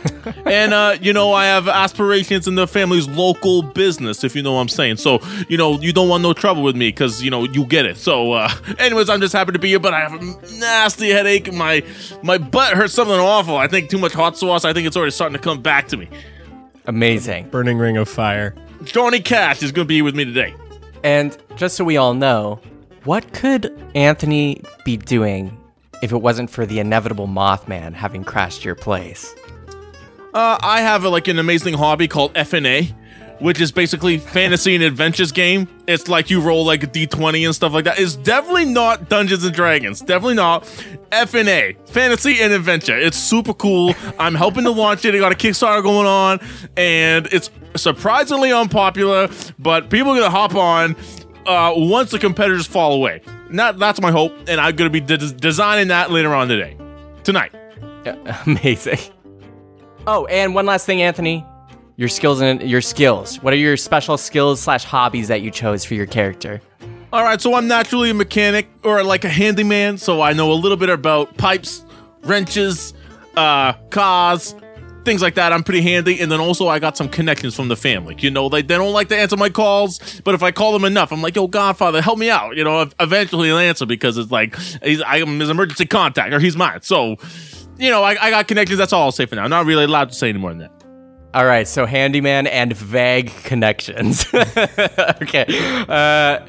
and 0.46 0.72
uh, 0.74 0.96
you 1.00 1.12
know, 1.12 1.32
I 1.32 1.46
have 1.46 1.68
aspirations 1.68 2.48
in 2.48 2.54
the 2.54 2.66
family's 2.66 3.08
local 3.08 3.62
business, 3.62 4.24
if 4.24 4.34
you 4.34 4.42
know 4.42 4.54
what 4.54 4.60
I'm 4.60 4.68
saying. 4.68 4.96
So, 4.96 5.20
you 5.48 5.56
know, 5.56 5.78
you 5.80 5.92
don't 5.92 6.08
want 6.08 6.22
no 6.22 6.32
trouble 6.32 6.62
with 6.62 6.76
me 6.76 6.88
because 6.88 7.22
you 7.22 7.30
know 7.30 7.44
you 7.44 7.64
get 7.64 7.86
it. 7.86 7.96
So, 7.96 8.32
uh, 8.32 8.50
anyways, 8.78 9.08
I'm 9.08 9.20
just 9.20 9.32
happy 9.32 9.52
to 9.52 9.58
be 9.58 9.68
here, 9.68 9.80
but 9.80 9.94
I 9.94 10.00
have 10.00 10.14
a 10.14 10.58
nasty 10.58 11.10
headache. 11.10 11.52
My 11.52 11.82
my 12.22 12.38
butt 12.38 12.74
hurts 12.74 12.94
something 12.94 13.18
awful. 13.18 13.56
I 13.56 13.68
think 13.68 13.90
too 13.90 13.98
much 13.98 14.12
hot 14.12 14.36
sauce. 14.36 14.64
I 14.64 14.72
think 14.72 14.86
it's 14.86 14.96
already 14.96 15.12
starting 15.12 15.36
to 15.36 15.42
come 15.42 15.62
back 15.62 15.88
to 15.88 15.96
me. 15.96 16.08
Amazing. 16.86 17.48
Burning 17.50 17.78
ring 17.78 17.96
of 17.96 18.08
fire. 18.08 18.54
Johnny 18.84 19.20
Cash 19.20 19.62
is 19.62 19.72
going 19.72 19.86
to 19.86 19.88
be 19.88 20.02
with 20.02 20.14
me 20.14 20.24
today. 20.24 20.54
And 21.02 21.36
just 21.56 21.76
so 21.76 21.84
we 21.84 21.96
all 21.96 22.14
know, 22.14 22.60
what 23.04 23.32
could 23.32 23.72
Anthony 23.94 24.62
be 24.84 24.96
doing 24.96 25.56
if 26.02 26.12
it 26.12 26.18
wasn't 26.18 26.50
for 26.50 26.66
the 26.66 26.78
inevitable 26.78 27.26
Mothman 27.26 27.94
having 27.94 28.24
crashed 28.24 28.64
your 28.64 28.74
place? 28.74 29.34
Uh, 30.36 30.58
I 30.60 30.82
have 30.82 31.02
a, 31.04 31.08
like 31.08 31.28
an 31.28 31.38
amazing 31.38 31.72
hobby 31.72 32.08
called 32.08 32.34
FNA, 32.34 32.92
which 33.40 33.58
is 33.58 33.72
basically 33.72 34.18
fantasy 34.18 34.74
and 34.74 34.84
adventures 34.84 35.32
game. 35.32 35.66
It's 35.86 36.08
like 36.08 36.28
you 36.28 36.42
roll 36.42 36.62
like 36.62 36.82
a 36.82 36.86
d20 36.86 37.46
and 37.46 37.54
stuff 37.54 37.72
like 37.72 37.86
that. 37.86 37.98
It's 37.98 38.16
definitely 38.16 38.66
not 38.66 39.08
Dungeons 39.08 39.44
and 39.44 39.54
Dragons. 39.54 40.00
Definitely 40.00 40.34
not 40.34 40.64
FNA, 41.10 41.88
fantasy 41.88 42.42
and 42.42 42.52
adventure. 42.52 42.98
It's 42.98 43.16
super 43.16 43.54
cool. 43.54 43.94
I'm 44.18 44.34
helping 44.34 44.64
to 44.64 44.72
launch 44.72 45.06
it. 45.06 45.14
I 45.14 45.18
got 45.20 45.32
a 45.32 45.34
Kickstarter 45.34 45.82
going 45.82 46.06
on, 46.06 46.40
and 46.76 47.26
it's 47.32 47.50
surprisingly 47.74 48.52
unpopular, 48.52 49.30
but 49.58 49.88
people 49.88 50.12
are 50.12 50.16
gonna 50.20 50.28
hop 50.28 50.54
on 50.54 50.96
uh, 51.46 51.72
once 51.74 52.10
the 52.10 52.18
competitors 52.18 52.66
fall 52.66 52.92
away. 52.92 53.22
That, 53.52 53.78
that's 53.78 54.02
my 54.02 54.10
hope, 54.10 54.34
and 54.48 54.60
I'm 54.60 54.76
gonna 54.76 54.90
be 54.90 55.00
de- 55.00 55.32
designing 55.32 55.88
that 55.88 56.10
later 56.10 56.34
on 56.34 56.48
today, 56.48 56.76
tonight. 57.24 57.54
Amazing. 58.46 58.98
Oh, 60.06 60.24
and 60.26 60.54
one 60.54 60.66
last 60.66 60.86
thing, 60.86 61.02
Anthony. 61.02 61.44
Your 61.96 62.08
skills 62.08 62.40
and 62.40 62.62
your 62.62 62.80
skills. 62.80 63.42
What 63.42 63.52
are 63.52 63.56
your 63.56 63.76
special 63.76 64.16
skills 64.16 64.60
slash 64.60 64.84
hobbies 64.84 65.28
that 65.28 65.42
you 65.42 65.50
chose 65.50 65.84
for 65.84 65.94
your 65.94 66.06
character? 66.06 66.60
All 67.12 67.24
right, 67.24 67.40
so 67.40 67.54
I'm 67.54 67.66
naturally 67.66 68.10
a 68.10 68.14
mechanic 68.14 68.68
or 68.84 69.02
like 69.02 69.24
a 69.24 69.28
handyman, 69.28 69.98
so 69.98 70.22
I 70.22 70.32
know 70.32 70.52
a 70.52 70.54
little 70.54 70.76
bit 70.76 70.90
about 70.90 71.36
pipes, 71.38 71.84
wrenches, 72.22 72.94
uh, 73.36 73.72
cars, 73.90 74.54
things 75.04 75.22
like 75.22 75.34
that. 75.36 75.52
I'm 75.52 75.64
pretty 75.64 75.80
handy, 75.80 76.20
and 76.20 76.30
then 76.30 76.40
also 76.40 76.68
I 76.68 76.78
got 76.78 76.96
some 76.96 77.08
connections 77.08 77.56
from 77.56 77.68
the 77.68 77.76
family. 77.76 78.14
You 78.18 78.30
know, 78.30 78.46
like 78.46 78.68
they 78.68 78.76
don't 78.76 78.92
like 78.92 79.08
to 79.08 79.16
answer 79.16 79.36
my 79.36 79.48
calls, 79.48 80.20
but 80.20 80.34
if 80.34 80.42
I 80.42 80.50
call 80.52 80.72
them 80.72 80.84
enough, 80.84 81.12
I'm 81.12 81.22
like, 81.22 81.34
"Yo, 81.34 81.46
Godfather, 81.46 82.02
help 82.02 82.18
me 82.18 82.28
out." 82.28 82.56
You 82.56 82.64
know, 82.64 82.90
eventually 83.00 83.48
he'll 83.48 83.58
answer 83.58 83.86
because 83.86 84.18
it's 84.18 84.30
like 84.30 84.56
he's, 84.82 85.02
I'm 85.06 85.40
his 85.40 85.48
emergency 85.48 85.86
contact 85.86 86.34
or 86.34 86.40
he's 86.40 86.56
mine. 86.56 86.82
So 86.82 87.16
you 87.78 87.90
know, 87.90 88.02
I, 88.02 88.16
I 88.20 88.30
got 88.30 88.48
connections. 88.48 88.78
That's 88.78 88.92
all 88.92 89.02
I'll 89.02 89.12
say 89.12 89.26
for 89.26 89.34
now. 89.36 89.44
I'm 89.44 89.50
not 89.50 89.66
really 89.66 89.84
allowed 89.84 90.08
to 90.10 90.14
say 90.14 90.28
any 90.28 90.38
more 90.38 90.50
than 90.50 90.58
that. 90.58 90.72
All 91.34 91.44
right, 91.44 91.68
so 91.68 91.84
handyman 91.84 92.46
and 92.46 92.72
vague 92.74 93.30
connections. 93.44 94.26
okay, 94.34 95.44
uh, 95.86 96.46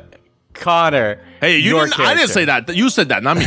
Connor. 0.53 1.21
Hey, 1.41 1.57
you 1.57 1.73
didn't. 1.73 1.99
I 1.99 2.15
didn't 2.15 2.29
say 2.29 2.45
that. 2.45 2.73
You 2.73 2.89
said 2.89 3.09
that, 3.09 3.21
not 3.21 3.37
me. 3.37 3.45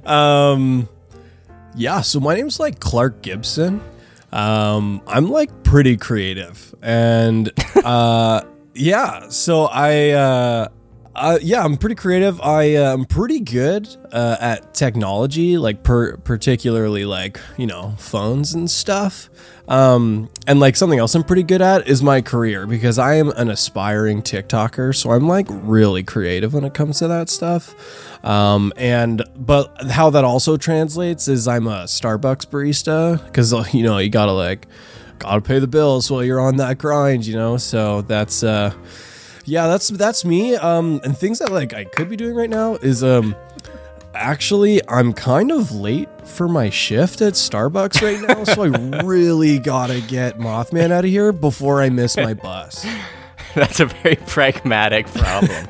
um, 0.04 0.88
yeah. 1.76 2.00
So 2.00 2.18
my 2.20 2.34
name's 2.34 2.58
like 2.58 2.80
Clark 2.80 3.22
Gibson. 3.22 3.80
Um, 4.32 5.02
I'm 5.06 5.30
like 5.30 5.62
pretty 5.62 5.96
creative, 5.96 6.74
and 6.82 7.52
uh, 7.84 8.42
yeah. 8.74 9.28
So 9.28 9.66
I 9.66 10.10
uh 10.10 10.68
uh, 11.14 11.38
yeah, 11.42 11.62
I'm 11.62 11.76
pretty 11.76 11.94
creative. 11.94 12.40
I 12.40 12.74
uh, 12.74 12.94
I'm 12.94 13.04
pretty 13.04 13.40
good 13.40 13.88
uh, 14.12 14.36
at 14.40 14.72
technology, 14.72 15.58
like 15.58 15.82
per- 15.82 16.16
particularly 16.16 17.04
like 17.04 17.38
you 17.58 17.66
know 17.66 17.94
phones 17.98 18.54
and 18.54 18.70
stuff. 18.70 19.28
Um, 19.68 20.28
and 20.46 20.58
like 20.58 20.74
something 20.74 20.98
else 20.98 21.14
I'm 21.14 21.22
pretty 21.22 21.44
good 21.44 21.62
at 21.62 21.86
is 21.86 22.02
my 22.02 22.20
career 22.20 22.66
because 22.66 22.98
I 22.98 23.14
am 23.14 23.30
an 23.30 23.50
aspiring 23.50 24.22
TikToker, 24.22 24.94
so 24.94 25.12
I'm 25.12 25.28
like 25.28 25.46
really 25.50 26.02
creative 26.02 26.54
when 26.54 26.64
it 26.64 26.74
comes 26.74 26.98
to 26.98 27.08
that 27.08 27.28
stuff. 27.28 27.74
Um, 28.24 28.72
and 28.76 29.22
but 29.36 29.90
how 29.90 30.10
that 30.10 30.24
also 30.24 30.56
translates 30.56 31.28
is 31.28 31.46
I'm 31.46 31.66
a 31.66 31.84
Starbucks 31.84 32.46
barista 32.46 33.22
because 33.26 33.52
you 33.74 33.82
know 33.82 33.98
you 33.98 34.08
gotta 34.08 34.32
like 34.32 34.66
gotta 35.18 35.42
pay 35.42 35.58
the 35.58 35.66
bills 35.66 36.10
while 36.10 36.24
you're 36.24 36.40
on 36.40 36.56
that 36.56 36.78
grind, 36.78 37.26
you 37.26 37.34
know. 37.34 37.58
So 37.58 38.00
that's 38.02 38.42
uh 38.42 38.72
yeah, 39.44 39.66
that's 39.66 39.88
that's 39.88 40.24
me. 40.24 40.54
Um, 40.56 41.00
and 41.04 41.16
things 41.16 41.38
that 41.40 41.50
like 41.50 41.74
I 41.74 41.84
could 41.84 42.08
be 42.08 42.16
doing 42.16 42.34
right 42.34 42.50
now 42.50 42.74
is 42.76 43.02
um, 43.02 43.34
actually 44.14 44.80
I'm 44.88 45.12
kind 45.12 45.50
of 45.50 45.72
late 45.72 46.08
for 46.26 46.48
my 46.48 46.70
shift 46.70 47.20
at 47.20 47.34
Starbucks 47.34 48.02
right 48.02 48.20
now, 48.20 48.44
so 48.44 48.62
I 48.62 49.02
really 49.04 49.58
gotta 49.58 50.00
get 50.00 50.38
Mothman 50.38 50.90
out 50.90 51.04
of 51.04 51.10
here 51.10 51.32
before 51.32 51.82
I 51.82 51.90
miss 51.90 52.16
my 52.16 52.34
bus. 52.34 52.86
That's 53.54 53.80
a 53.80 53.86
very 53.86 54.16
pragmatic 54.16 55.06
problem. 55.08 55.66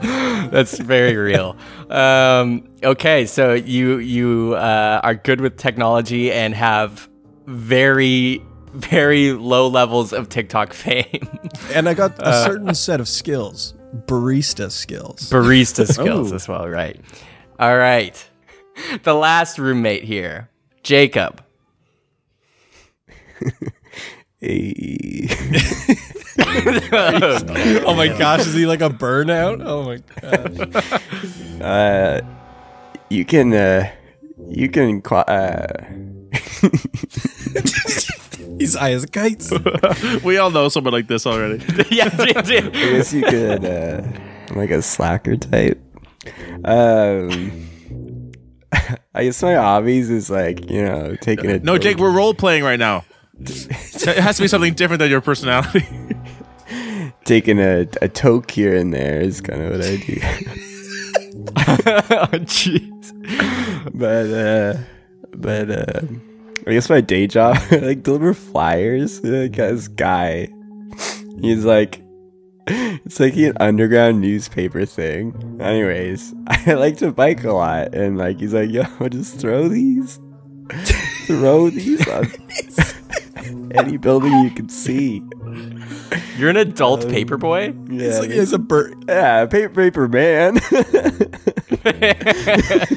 That's 0.50 0.78
very 0.78 1.16
real. 1.16 1.56
Um, 1.90 2.68
okay, 2.82 3.26
so 3.26 3.54
you 3.54 3.98
you 3.98 4.54
uh, 4.54 5.00
are 5.02 5.14
good 5.14 5.40
with 5.40 5.56
technology 5.56 6.30
and 6.30 6.54
have 6.54 7.08
very 7.46 8.40
very 8.72 9.32
low 9.32 9.68
levels 9.68 10.12
of 10.12 10.28
TikTok 10.28 10.72
fame. 10.72 11.28
and 11.74 11.88
I 11.88 11.94
got 11.94 12.18
a 12.18 12.26
uh, 12.26 12.44
certain 12.44 12.74
set 12.74 13.00
of 13.00 13.08
skills, 13.08 13.74
barista 14.06 14.70
skills. 14.70 15.30
Barista 15.30 15.86
skills 15.92 16.32
as 16.32 16.48
well, 16.48 16.68
right. 16.68 17.00
All 17.58 17.76
right. 17.76 18.28
The 19.02 19.12
last 19.14 19.58
roommate 19.58 20.02
here, 20.02 20.48
Jacob. 20.82 21.44
hey. 24.40 25.28
oh 27.84 27.94
my 27.94 28.08
gosh, 28.08 28.46
is 28.46 28.54
he 28.54 28.64
like 28.64 28.80
a 28.80 28.88
burnout? 28.88 29.62
Oh 29.62 29.84
my 29.84 29.98
gosh. 29.98 31.60
Uh, 31.60 32.22
you 33.10 33.26
can, 33.26 33.52
uh, 33.52 33.90
you 34.48 34.70
can, 34.70 35.02
uh, 35.04 35.66
He's 38.62 38.76
high 38.76 38.92
as 38.92 39.04
kites. 39.06 39.50
we 40.22 40.38
all 40.38 40.52
know 40.52 40.68
someone 40.68 40.92
like 40.92 41.08
this 41.08 41.26
already. 41.26 41.64
yeah, 41.90 42.08
I 42.16 42.32
guess 42.32 43.12
you 43.12 43.22
could, 43.24 43.64
uh, 43.64 44.02
like 44.54 44.70
a 44.70 44.80
slacker 44.80 45.36
type. 45.36 45.82
Um, 46.64 48.40
I 49.14 49.24
guess 49.24 49.42
my 49.42 49.56
hobbies 49.56 50.10
is 50.10 50.30
like 50.30 50.70
you 50.70 50.84
know 50.84 51.16
taking 51.20 51.50
it. 51.50 51.64
No, 51.64 51.76
Jake, 51.76 51.96
we're 51.96 52.12
role 52.12 52.34
playing 52.34 52.62
right 52.62 52.78
now. 52.78 53.04
it 53.40 54.18
has 54.18 54.36
to 54.36 54.42
be 54.42 54.48
something 54.48 54.74
different 54.74 55.00
than 55.00 55.10
your 55.10 55.20
personality. 55.20 55.84
taking 57.24 57.58
a 57.58 57.88
a 58.00 58.08
toke 58.08 58.52
here 58.52 58.76
and 58.76 58.94
there 58.94 59.20
is 59.20 59.40
kind 59.40 59.60
of 59.60 59.72
what 59.72 59.80
I 59.84 59.96
do. 59.96 60.20
oh 62.14 62.38
jeez. 62.46 63.90
But 63.92 64.30
uh, 64.32 64.78
but 65.34 65.68
uh 65.68 66.00
I 66.66 66.72
guess 66.72 66.88
my 66.88 67.00
day 67.00 67.26
job, 67.26 67.56
like 67.70 68.02
deliver 68.02 68.34
flyers. 68.34 69.22
Like 69.24 69.56
this 69.56 69.88
guy, 69.88 70.48
he's 71.40 71.64
like, 71.64 72.02
it's 72.66 73.18
like 73.18 73.34
an 73.36 73.54
underground 73.58 74.20
newspaper 74.20 74.86
thing. 74.86 75.58
Anyways, 75.60 76.34
I 76.46 76.74
like 76.74 76.98
to 76.98 77.10
bike 77.10 77.42
a 77.44 77.52
lot, 77.52 77.94
and 77.94 78.16
like 78.16 78.38
he's 78.38 78.54
like, 78.54 78.70
yo, 78.70 78.84
just 79.08 79.40
throw 79.40 79.68
these, 79.68 80.20
throw 81.26 81.70
these 81.70 82.06
on 82.08 82.30
any 83.74 83.96
building 83.96 84.32
you 84.40 84.50
can 84.50 84.68
see. 84.68 85.22
You're 86.36 86.50
an 86.50 86.56
adult 86.56 87.04
um, 87.04 87.10
paper 87.10 87.36
boy. 87.36 87.74
Yeah, 87.88 88.06
he's 88.06 88.20
like, 88.20 88.30
he's 88.30 88.52
a 88.52 88.58
bird. 88.58 89.04
Yeah, 89.08 89.46
paper 89.46 89.74
paper 89.74 90.08
man. 90.08 90.60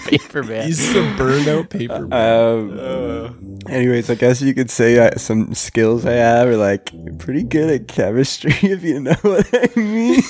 paper 0.05 0.43
man. 0.43 0.65
He's 0.65 0.95
a 0.95 1.01
burned 1.17 1.47
out 1.47 1.69
paper 1.69 2.07
man. 2.07 2.13
Um, 2.13 2.79
uh, 2.79 3.29
anyways, 3.69 4.09
I 4.09 4.15
guess 4.15 4.41
you 4.41 4.53
could 4.53 4.69
say 4.69 4.97
uh, 4.97 5.17
some 5.17 5.53
skills 5.53 6.05
I 6.05 6.13
have 6.13 6.47
are 6.47 6.57
like 6.57 6.91
pretty 7.19 7.43
good 7.43 7.69
at 7.69 7.87
chemistry, 7.87 8.51
if 8.61 8.83
you 8.83 8.99
know 8.99 9.15
what 9.21 9.47
I 9.53 9.69
mean. 9.79 10.21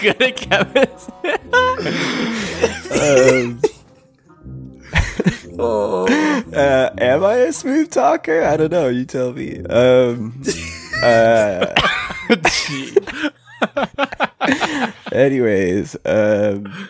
good 0.00 0.22
at 0.22 0.36
chemistry. 0.36 1.32
um, 3.00 3.60
oh. 5.58 6.06
Uh, 6.54 6.90
am 6.98 7.24
I 7.24 7.34
a 7.36 7.52
smooth 7.52 7.90
talker? 7.90 8.42
I 8.44 8.56
don't 8.56 8.70
know. 8.72 8.88
You 8.88 9.04
tell 9.04 9.32
me. 9.32 9.62
Um, 9.64 10.42
Uh, 11.02 11.74
anyways, 15.12 15.96
um, 16.04 16.88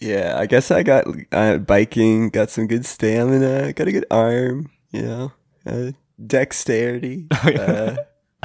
yeah, 0.00 0.36
I 0.38 0.46
guess 0.46 0.70
I 0.70 0.82
got 0.82 1.04
uh, 1.32 1.58
biking, 1.58 2.30
got 2.30 2.50
some 2.50 2.66
good 2.66 2.86
stamina, 2.86 3.72
got 3.72 3.88
a 3.88 3.92
good 3.92 4.06
arm, 4.10 4.70
you 4.92 5.02
know, 5.02 5.32
uh, 5.66 5.92
dexterity. 6.24 7.26
Uh, 7.44 7.96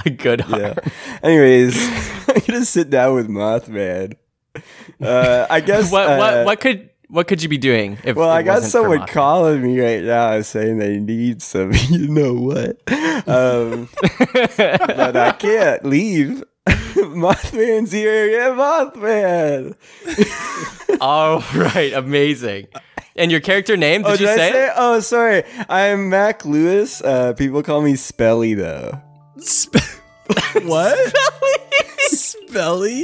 A 0.06 0.10
good 0.10 0.42
heart. 0.42 0.62
yeah. 0.62 0.74
Anyways, 1.22 1.78
I'm 2.28 2.42
gonna 2.48 2.66
sit 2.66 2.90
down 2.90 3.14
with 3.14 3.28
Mothman. 3.30 4.16
Uh, 5.00 5.46
I 5.50 5.62
guess. 5.62 5.92
What 5.92 6.10
uh, 6.10 6.18
what 6.18 6.46
what 6.48 6.60
could 6.62 6.90
what 7.14 7.28
could 7.28 7.44
you 7.44 7.48
be 7.48 7.60
doing 7.60 8.00
if 8.04 8.16
Well, 8.16 8.32
it 8.32 8.34
I 8.34 8.42
got 8.42 8.56
wasn't 8.56 8.72
someone 8.72 9.06
calling 9.06 9.62
me 9.62 9.80
right 9.80 10.04
now 10.04 10.42
saying 10.42 10.80
they 10.80 10.98
need 10.98 11.44
some, 11.44 11.72
you 11.90 12.08
know 12.08 12.34
what? 12.34 12.80
Um, 13.28 13.88
but 14.34 15.16
I 15.16 15.36
can't 15.38 15.86
leave. 15.86 16.44
Mothman's 16.66 17.92
here. 17.92 18.28
Yeah, 18.30 18.50
Mothman. 18.50 19.76
All 21.00 21.44
right, 21.54 21.94
amazing. 21.94 22.68
And 23.16 23.30
your 23.30 23.42
character 23.42 23.78
name? 23.78 24.02
Did 24.02 24.08
oh, 24.08 24.12
you 24.14 24.18
did 24.18 24.36
say? 24.36 24.48
I 24.48 24.52
say? 24.52 24.64
it? 24.64 24.68
it? 24.70 24.74
Oh, 24.76 25.00
sorry. 25.00 25.44
I'm 25.70 26.10
Mac 26.10 26.46
Lewis. 26.46 27.00
Uh, 27.00 27.34
people 27.34 27.62
call 27.62 27.84
me 27.84 27.94
Spelly 27.94 28.58
though. 28.58 29.00
Spe- 29.38 30.02
what? 30.64 31.14
Spelly? 32.12 33.04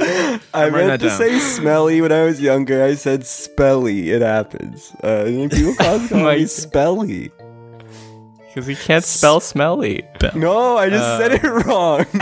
I 0.54 0.68
writing 0.68 0.88
meant 0.88 1.02
to 1.02 1.08
down. 1.08 1.18
say 1.18 1.38
smelly 1.38 2.00
when 2.00 2.12
I 2.12 2.24
was 2.24 2.40
younger. 2.40 2.82
I 2.84 2.94
said 2.94 3.22
spelly. 3.22 4.06
It 4.06 4.22
happens. 4.22 4.92
Uh, 5.02 5.24
and 5.26 5.40
then 5.40 5.50
people 5.50 5.74
call, 5.74 5.98
call 6.08 6.18
My 6.22 6.36
me 6.36 6.44
spelly. 6.44 7.30
Because 8.46 8.66
he 8.66 8.74
can't 8.74 9.04
spell 9.04 9.40
smelly. 9.40 10.02
No, 10.34 10.76
I 10.76 10.88
just 10.88 11.18
said 11.18 11.32
it 11.32 11.66
wrong. 11.66 12.04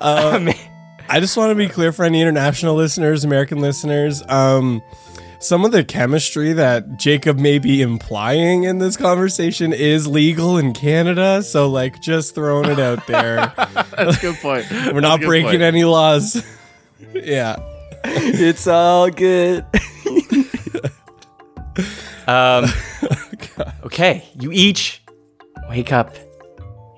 I 0.00 0.54
I 1.10 1.20
just 1.20 1.36
want 1.36 1.50
to 1.50 1.54
be 1.54 1.68
clear 1.68 1.92
for 1.92 2.04
any 2.04 2.20
international 2.20 2.74
listeners, 2.74 3.24
American 3.24 3.60
listeners. 3.60 4.22
Um, 4.28 4.82
some 5.40 5.64
of 5.64 5.72
the 5.72 5.84
chemistry 5.84 6.52
that 6.52 6.98
Jacob 6.98 7.38
may 7.38 7.58
be 7.58 7.80
implying 7.80 8.64
in 8.64 8.78
this 8.78 8.96
conversation 8.96 9.72
is 9.72 10.06
legal 10.06 10.58
in 10.58 10.72
Canada. 10.72 11.42
So, 11.42 11.68
like, 11.68 12.00
just 12.00 12.34
throwing 12.34 12.70
it 12.70 12.80
out 12.80 13.06
there. 13.06 13.52
That's 13.56 14.18
a 14.18 14.20
good 14.20 14.36
point. 14.36 14.66
We're 14.70 15.00
not 15.00 15.20
breaking 15.20 15.62
any 15.62 15.84
laws. 15.84 16.44
yeah. 17.14 17.56
it's 18.04 18.66
all 18.66 19.10
good. 19.10 19.64
um, 22.26 22.66
okay, 23.84 24.28
you 24.38 24.50
each 24.52 25.02
wake 25.68 25.92
up 25.92 26.16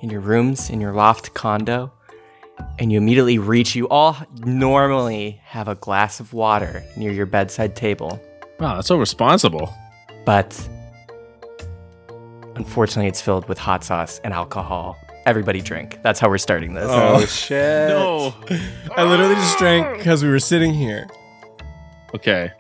in 0.01 0.09
your 0.09 0.21
rooms 0.21 0.71
in 0.71 0.81
your 0.81 0.93
loft 0.93 1.35
condo, 1.35 1.93
and 2.79 2.91
you 2.91 2.99
immediately 2.99 3.39
reach. 3.39 3.75
You 3.75 3.89
all 3.89 4.17
normally 4.39 5.41
have 5.45 5.69
a 5.69 5.75
glass 5.75 6.21
of 6.21 6.33
water 6.33 6.83
near 6.97 7.13
your 7.13 7.27
bedside 7.27 7.77
table, 7.77 8.21
Wow, 8.61 8.75
that's 8.77 8.89
so 8.89 8.97
responsible. 8.99 9.75
but 10.27 10.69
unfortunately, 12.57 13.09
it's 13.09 13.21
filled 13.23 13.49
with 13.49 13.59
hot 13.59 13.83
sauce 13.85 14.21
and 14.23 14.33
alcohol. 14.35 14.97
Everybody 15.27 15.61
drink. 15.61 15.99
That's 16.03 16.19
how 16.19 16.29
we're 16.29 16.39
starting 16.39 16.75
this. 16.75 16.87
Oh, 16.89 17.17
oh 17.17 17.27
shit. 17.27 17.89
No. 17.89 18.35
I 18.97 19.05
literally 19.05 19.35
just 19.35 19.59
drank 19.59 19.99
because 19.99 20.23
we 20.23 20.31
were 20.31 20.39
sitting 20.39 20.73
here. 20.75 21.09
Okay. 22.15 22.51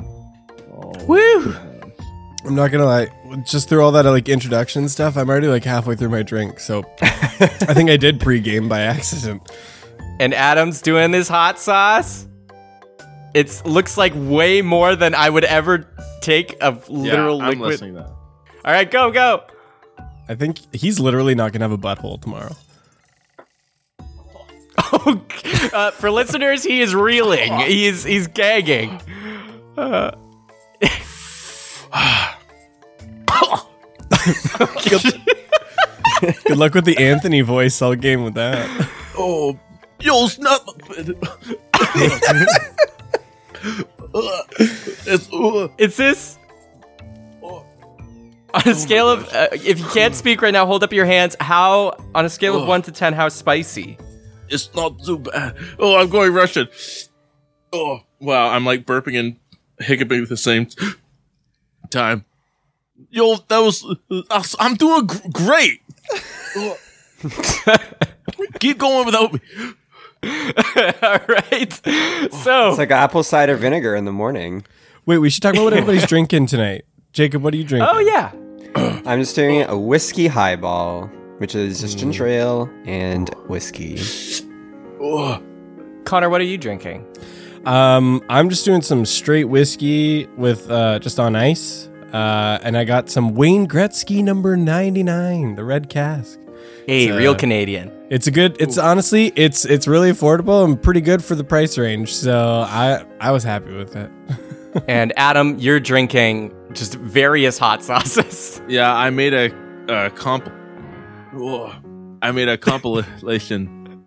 Woo! 1.07 1.55
I'm 2.45 2.55
not 2.55 2.71
gonna 2.71 2.87
lie, 2.87 3.09
just 3.45 3.69
through 3.69 3.83
all 3.83 3.93
that 3.93 4.07
like 4.07 4.29
introduction 4.29 4.89
stuff, 4.89 5.17
I'm 5.17 5.29
already 5.29 5.49
like 5.49 5.65
halfway 5.65 5.97
through 5.97 6.09
my 6.09 6.23
drink. 6.23 6.61
So 6.61 6.83
I 7.03 7.75
think 7.75 7.91
I 7.91 7.97
did 7.97 8.19
pregame 8.21 8.69
by 8.69 8.81
accident. 8.81 9.43
and 10.19 10.33
Adam's 10.33 10.81
doing 10.81 11.11
this 11.11 11.29
hot 11.29 11.59
sauce. 11.59 12.27
It 13.35 13.63
looks 13.65 13.97
like 13.97 14.13
way 14.17 14.63
more 14.63 14.97
than 14.97 15.15
I 15.15 15.31
would 15.31 15.45
ever 15.45 15.87
take 16.21 16.57
of 16.61 16.89
literal 16.89 17.39
yeah, 17.39 17.45
I'm 17.45 17.51
liquid. 17.51 17.69
listening 17.71 17.95
to 17.95 18.01
that. 18.01 18.09
All 18.65 18.73
right, 18.73 18.91
go 18.91 19.11
go. 19.11 19.45
I 20.29 20.35
think 20.35 20.59
he's 20.75 21.01
literally 21.01 21.35
not 21.35 21.53
gonna 21.53 21.65
have 21.65 21.73
a 21.73 21.79
butthole 21.79 22.21
tomorrow. 22.21 22.55
Oh, 24.93 25.23
uh, 25.73 25.91
for 25.93 26.11
listeners, 26.11 26.65
he 26.65 26.81
is 26.81 26.95
reeling. 26.97 27.53
He's 27.61 28.03
he's 28.03 28.27
gagging. 28.27 29.01
Uh, 29.77 30.11
Good 36.45 36.57
luck 36.57 36.75
with 36.75 36.85
the 36.87 36.97
Anthony 36.99 37.41
voice 37.43 37.81
all 37.83 37.95
game 37.95 38.25
with 38.25 38.35
that. 38.35 38.89
Oh, 39.17 39.59
yo, 40.01 40.27
snap. 40.27 40.61
It's, 43.63 45.33
uh, 45.33 45.69
Is 45.79 45.97
this 45.97 46.39
on 47.43 48.63
a 48.67 48.75
scale 48.75 49.09
of? 49.09 49.29
Uh, 49.33 49.49
if 49.53 49.79
you 49.79 49.87
can't 49.87 50.15
speak 50.15 50.43
right 50.43 50.53
now, 50.53 50.67
hold 50.67 50.83
up 50.83 50.93
your 50.93 51.07
hands. 51.07 51.37
How 51.41 51.97
on 52.15 52.25
a 52.25 52.29
scale 52.29 52.61
of 52.61 52.69
one 52.69 52.83
to 52.83 52.93
ten? 52.93 53.13
How 53.13 53.29
spicy? 53.29 53.99
it's 54.49 54.75
not 54.75 54.99
too 55.05 55.19
bad. 55.19 55.57
Oh, 55.79 55.97
I'm 55.97 56.11
going 56.11 56.33
Russian. 56.33 56.69
Oh, 57.73 58.01
wow. 58.19 58.49
I'm 58.49 58.65
like 58.65 58.85
burping 58.85 59.19
and 59.19 59.37
hiccuping 59.79 60.25
at 60.25 60.29
the 60.29 60.37
same 60.37 60.67
time. 61.91 62.25
Yo, 63.11 63.37
that 63.49 63.59
was. 63.59 63.85
I'm 64.59 64.75
doing 64.75 65.07
gr- 65.07 65.29
great. 65.33 65.81
Keep 68.61 68.79
going 68.79 69.07
without 69.07 69.33
me. 69.33 69.41
All 71.03 71.19
right. 71.29 71.73
So 72.33 72.69
It's 72.69 72.79
like 72.79 72.91
apple 72.91 73.23
cider 73.23 73.57
vinegar 73.57 73.95
in 73.95 74.05
the 74.05 74.13
morning. 74.13 74.65
Wait, 75.07 75.19
we 75.19 75.31
should 75.31 75.43
talk 75.43 75.55
about 75.55 75.65
what 75.65 75.73
everybody's 75.75 76.07
drinking 76.07 76.47
tonight. 76.47 76.85
Jacob, 77.13 77.43
what 77.43 77.55
are 77.55 77.57
you 77.57 77.65
drinking? 77.65 77.89
Oh 77.91 77.99
yeah. 78.01 78.33
I'm 79.07 79.21
just 79.21 79.35
doing 79.35 79.63
a 79.63 79.77
whiskey 79.79 80.27
highball, 80.29 81.07
which 81.39 81.55
is 81.55 81.81
just 81.81 81.99
ginger 81.99 82.27
ale 82.27 82.71
and 82.85 83.29
whiskey. 83.49 83.97
Connor, 86.05 86.29
what 86.29 86.41
are 86.41 86.45
you 86.45 86.59
drinking? 86.59 87.07
Um, 87.65 88.23
I'm 88.29 88.49
just 88.49 88.65
doing 88.65 88.83
some 88.83 89.05
straight 89.05 89.45
whiskey 89.45 90.27
with 90.37 90.71
uh, 90.71 90.99
just 90.99 91.19
on 91.19 91.35
ice. 91.37 91.89
Uh, 92.13 92.59
and 92.63 92.77
I 92.77 92.85
got 92.85 93.09
some 93.11 93.35
Wayne 93.35 93.69
Gretzky 93.69 94.23
number 94.25 94.57
99, 94.57 95.55
the 95.55 95.65
red 95.65 95.89
cask. 95.89 96.39
Hey, 96.87 97.05
It's, 97.05 97.13
uh, 97.15 97.19
real 97.19 97.35
Canadian. 97.35 97.93
It's 98.11 98.27
a 98.27 98.33
good. 98.33 98.57
It's 98.59 98.77
honestly, 98.77 99.33
it's 99.37 99.65
it's 99.65 99.87
really 99.87 100.11
affordable 100.11 100.65
and 100.65 100.83
pretty 100.83 101.01
good 101.01 101.23
for 101.23 101.37
the 101.37 101.45
price 101.45 101.79
range. 101.79 102.13
So 102.13 102.67
I 102.67 103.05
I 103.21 103.31
was 103.31 103.45
happy 103.45 103.73
with 103.73 103.95
it. 103.95 104.11
and 104.89 105.13
Adam, 105.17 105.57
you're 105.61 105.79
drinking 105.79 106.53
just 106.73 106.95
various 106.95 107.57
hot 107.57 107.85
sauces. 107.85 108.61
yeah, 108.69 108.93
I 108.93 109.11
made 109.11 109.33
a, 109.33 109.55
a 109.89 110.11
comp. 110.11 110.51
Oh, 111.35 111.73
I 112.21 112.33
made 112.33 112.49
a 112.49 112.59
compilation. 112.59 114.05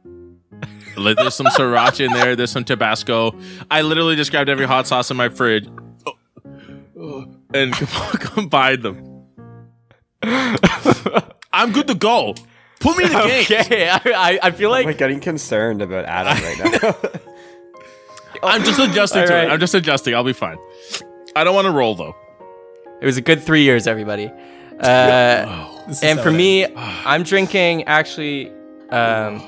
like, 0.98 1.16
there's 1.16 1.36
some 1.36 1.46
sriracha 1.48 2.06
in 2.06 2.12
there. 2.12 2.36
There's 2.36 2.52
some 2.52 2.66
Tabasco. 2.66 3.34
I 3.72 3.84
literally 3.84 4.18
just 4.18 4.32
grabbed 4.32 4.50
every 4.50 4.66
hot 4.66 4.86
sauce 4.86 5.12
in 5.12 5.18
my 5.18 5.30
fridge 5.30 5.66
oh, 6.06 6.14
oh, 7.00 7.26
and 7.54 7.74
combined 8.20 8.84
them. 8.84 9.26
I'm 11.54 11.72
good 11.72 11.88
to 11.88 11.96
go. 11.96 12.36
Put 12.84 12.98
me 12.98 13.06
in 13.06 13.12
the 13.14 13.22
game. 13.22 13.46
okay, 13.62 13.90
I, 13.92 14.02
I, 14.06 14.40
I 14.44 14.52
feel 14.52 14.70
like 14.70 14.86
I'm 14.86 14.94
getting 14.98 15.20
concerned 15.20 15.82
about 15.82 16.06
Adam 16.06 16.44
right 16.44 16.82
now. 16.84 16.96
I'm 18.44 18.64
just 18.64 18.80
adjusting 18.80 19.22
All 19.22 19.28
to 19.28 19.44
it. 19.44 19.50
I'm 19.50 19.60
just 19.60 19.74
adjusting. 19.74 20.14
I'll 20.14 20.24
be 20.24 20.34
fine. 20.34 20.58
I 21.36 21.44
don't 21.44 21.56
want 21.56 21.66
to 21.66 21.72
roll 21.72 21.96
though. 21.96 22.14
it 23.02 23.06
was 23.06 23.18
a 23.18 23.22
good 23.22 23.42
three 23.42 23.64
years, 23.64 23.88
everybody. 23.88 24.30
Uh, 24.80 25.70
This 25.88 25.98
is 25.98 26.04
and 26.04 26.18
how 26.18 26.24
for 26.24 26.30
it 26.30 26.34
me, 26.34 26.66
I'm 26.76 27.24
drinking 27.24 27.84
actually 27.86 28.50
um, 28.90 29.44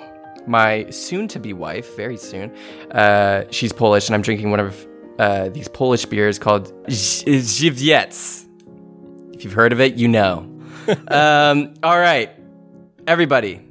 my 0.46 0.90
soon-to-be 0.90 1.54
wife, 1.54 1.96
very 1.96 2.18
soon. 2.18 2.54
Uh, 2.92 3.46
she's 3.52 3.72
Polish, 3.72 4.10
and 4.10 4.16
I'm 4.16 4.22
drinking 4.22 4.52
one 4.52 4.60
of 4.60 4.86
uh, 5.18 5.48
these 5.50 5.70
Polish 5.70 6.06
beers 6.06 6.38
called 6.38 6.74
Żywiec. 6.88 8.46
If 9.34 9.44
you've 9.46 9.54
heard 9.54 9.72
of 9.72 9.80
it, 9.80 9.96
you 9.96 10.10
know. 10.10 10.40
um, 11.08 11.74
all 11.84 11.98
right, 11.98 12.30
everybody, 13.08 13.62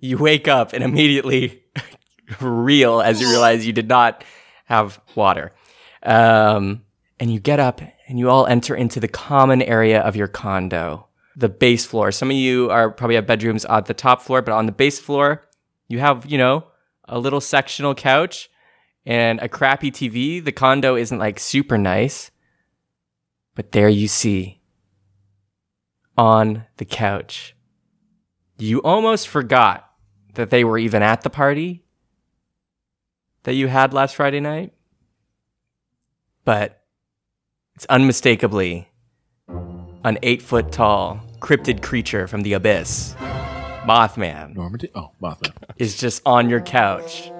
you 0.00 0.18
wake 0.18 0.48
up 0.48 0.72
and 0.72 0.82
immediately 0.82 1.62
reel 2.40 3.00
as 3.00 3.20
you 3.20 3.28
realize 3.28 3.66
you 3.66 3.72
did 3.72 3.88
not 3.88 4.24
have 4.64 5.00
water. 5.14 5.52
Um, 6.02 6.82
and 7.18 7.32
you 7.32 7.38
get 7.38 7.60
up 7.60 7.80
and 8.08 8.18
you 8.18 8.30
all 8.30 8.46
enter 8.46 8.74
into 8.74 8.98
the 8.98 9.08
common 9.08 9.62
area 9.62 10.00
of 10.00 10.16
your 10.16 10.26
condo, 10.26 11.06
the 11.36 11.48
base 11.48 11.84
floor. 11.84 12.10
Some 12.10 12.30
of 12.30 12.36
you 12.36 12.70
are 12.70 12.90
probably 12.90 13.16
have 13.16 13.26
bedrooms 13.26 13.64
on 13.64 13.84
the 13.84 13.94
top 13.94 14.22
floor, 14.22 14.42
but 14.42 14.52
on 14.52 14.66
the 14.66 14.72
base 14.72 14.98
floor, 14.98 15.42
you 15.88 15.98
have, 15.98 16.26
you 16.26 16.38
know, 16.38 16.64
a 17.04 17.18
little 17.18 17.40
sectional 17.40 17.94
couch 17.94 18.48
and 19.04 19.40
a 19.40 19.48
crappy 19.48 19.90
TV. 19.90 20.42
The 20.42 20.52
condo 20.52 20.96
isn't 20.96 21.18
like 21.18 21.38
super 21.38 21.76
nice. 21.76 22.30
But 23.54 23.72
there 23.72 23.88
you 23.88 24.08
see 24.08 24.62
on 26.16 26.64
the 26.78 26.84
couch. 26.84 27.54
You 28.60 28.82
almost 28.82 29.28
forgot 29.28 29.90
that 30.34 30.50
they 30.50 30.64
were 30.64 30.78
even 30.78 31.02
at 31.02 31.22
the 31.22 31.30
party 31.30 31.82
that 33.44 33.54
you 33.54 33.68
had 33.68 33.94
last 33.94 34.16
Friday 34.16 34.40
night. 34.40 34.72
But 36.44 36.82
it's 37.74 37.86
unmistakably 37.86 38.88
an 40.04 40.18
eight 40.22 40.42
foot 40.42 40.72
tall 40.72 41.20
cryptid 41.40 41.82
creature 41.82 42.26
from 42.26 42.42
the 42.42 42.52
abyss, 42.52 43.14
Mothman, 43.84 44.54
Normandy. 44.54 44.90
Oh, 44.94 45.12
Mothman. 45.22 45.54
is 45.78 45.98
just 45.98 46.22
on 46.26 46.50
your 46.50 46.60
couch. 46.60 47.30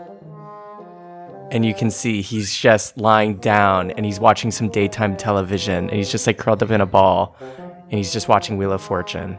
And 1.50 1.66
you 1.66 1.74
can 1.74 1.90
see 1.90 2.22
he's 2.22 2.54
just 2.54 2.96
lying 2.96 3.36
down 3.38 3.90
and 3.90 4.06
he's 4.06 4.20
watching 4.20 4.50
some 4.50 4.68
daytime 4.68 5.16
television 5.16 5.90
and 5.90 5.92
he's 5.92 6.10
just 6.10 6.26
like 6.26 6.38
curled 6.38 6.62
up 6.62 6.70
in 6.70 6.80
a 6.80 6.86
ball 6.86 7.36
and 7.40 7.92
he's 7.92 8.12
just 8.12 8.28
watching 8.28 8.56
Wheel 8.56 8.72
of 8.72 8.80
Fortune. 8.80 9.36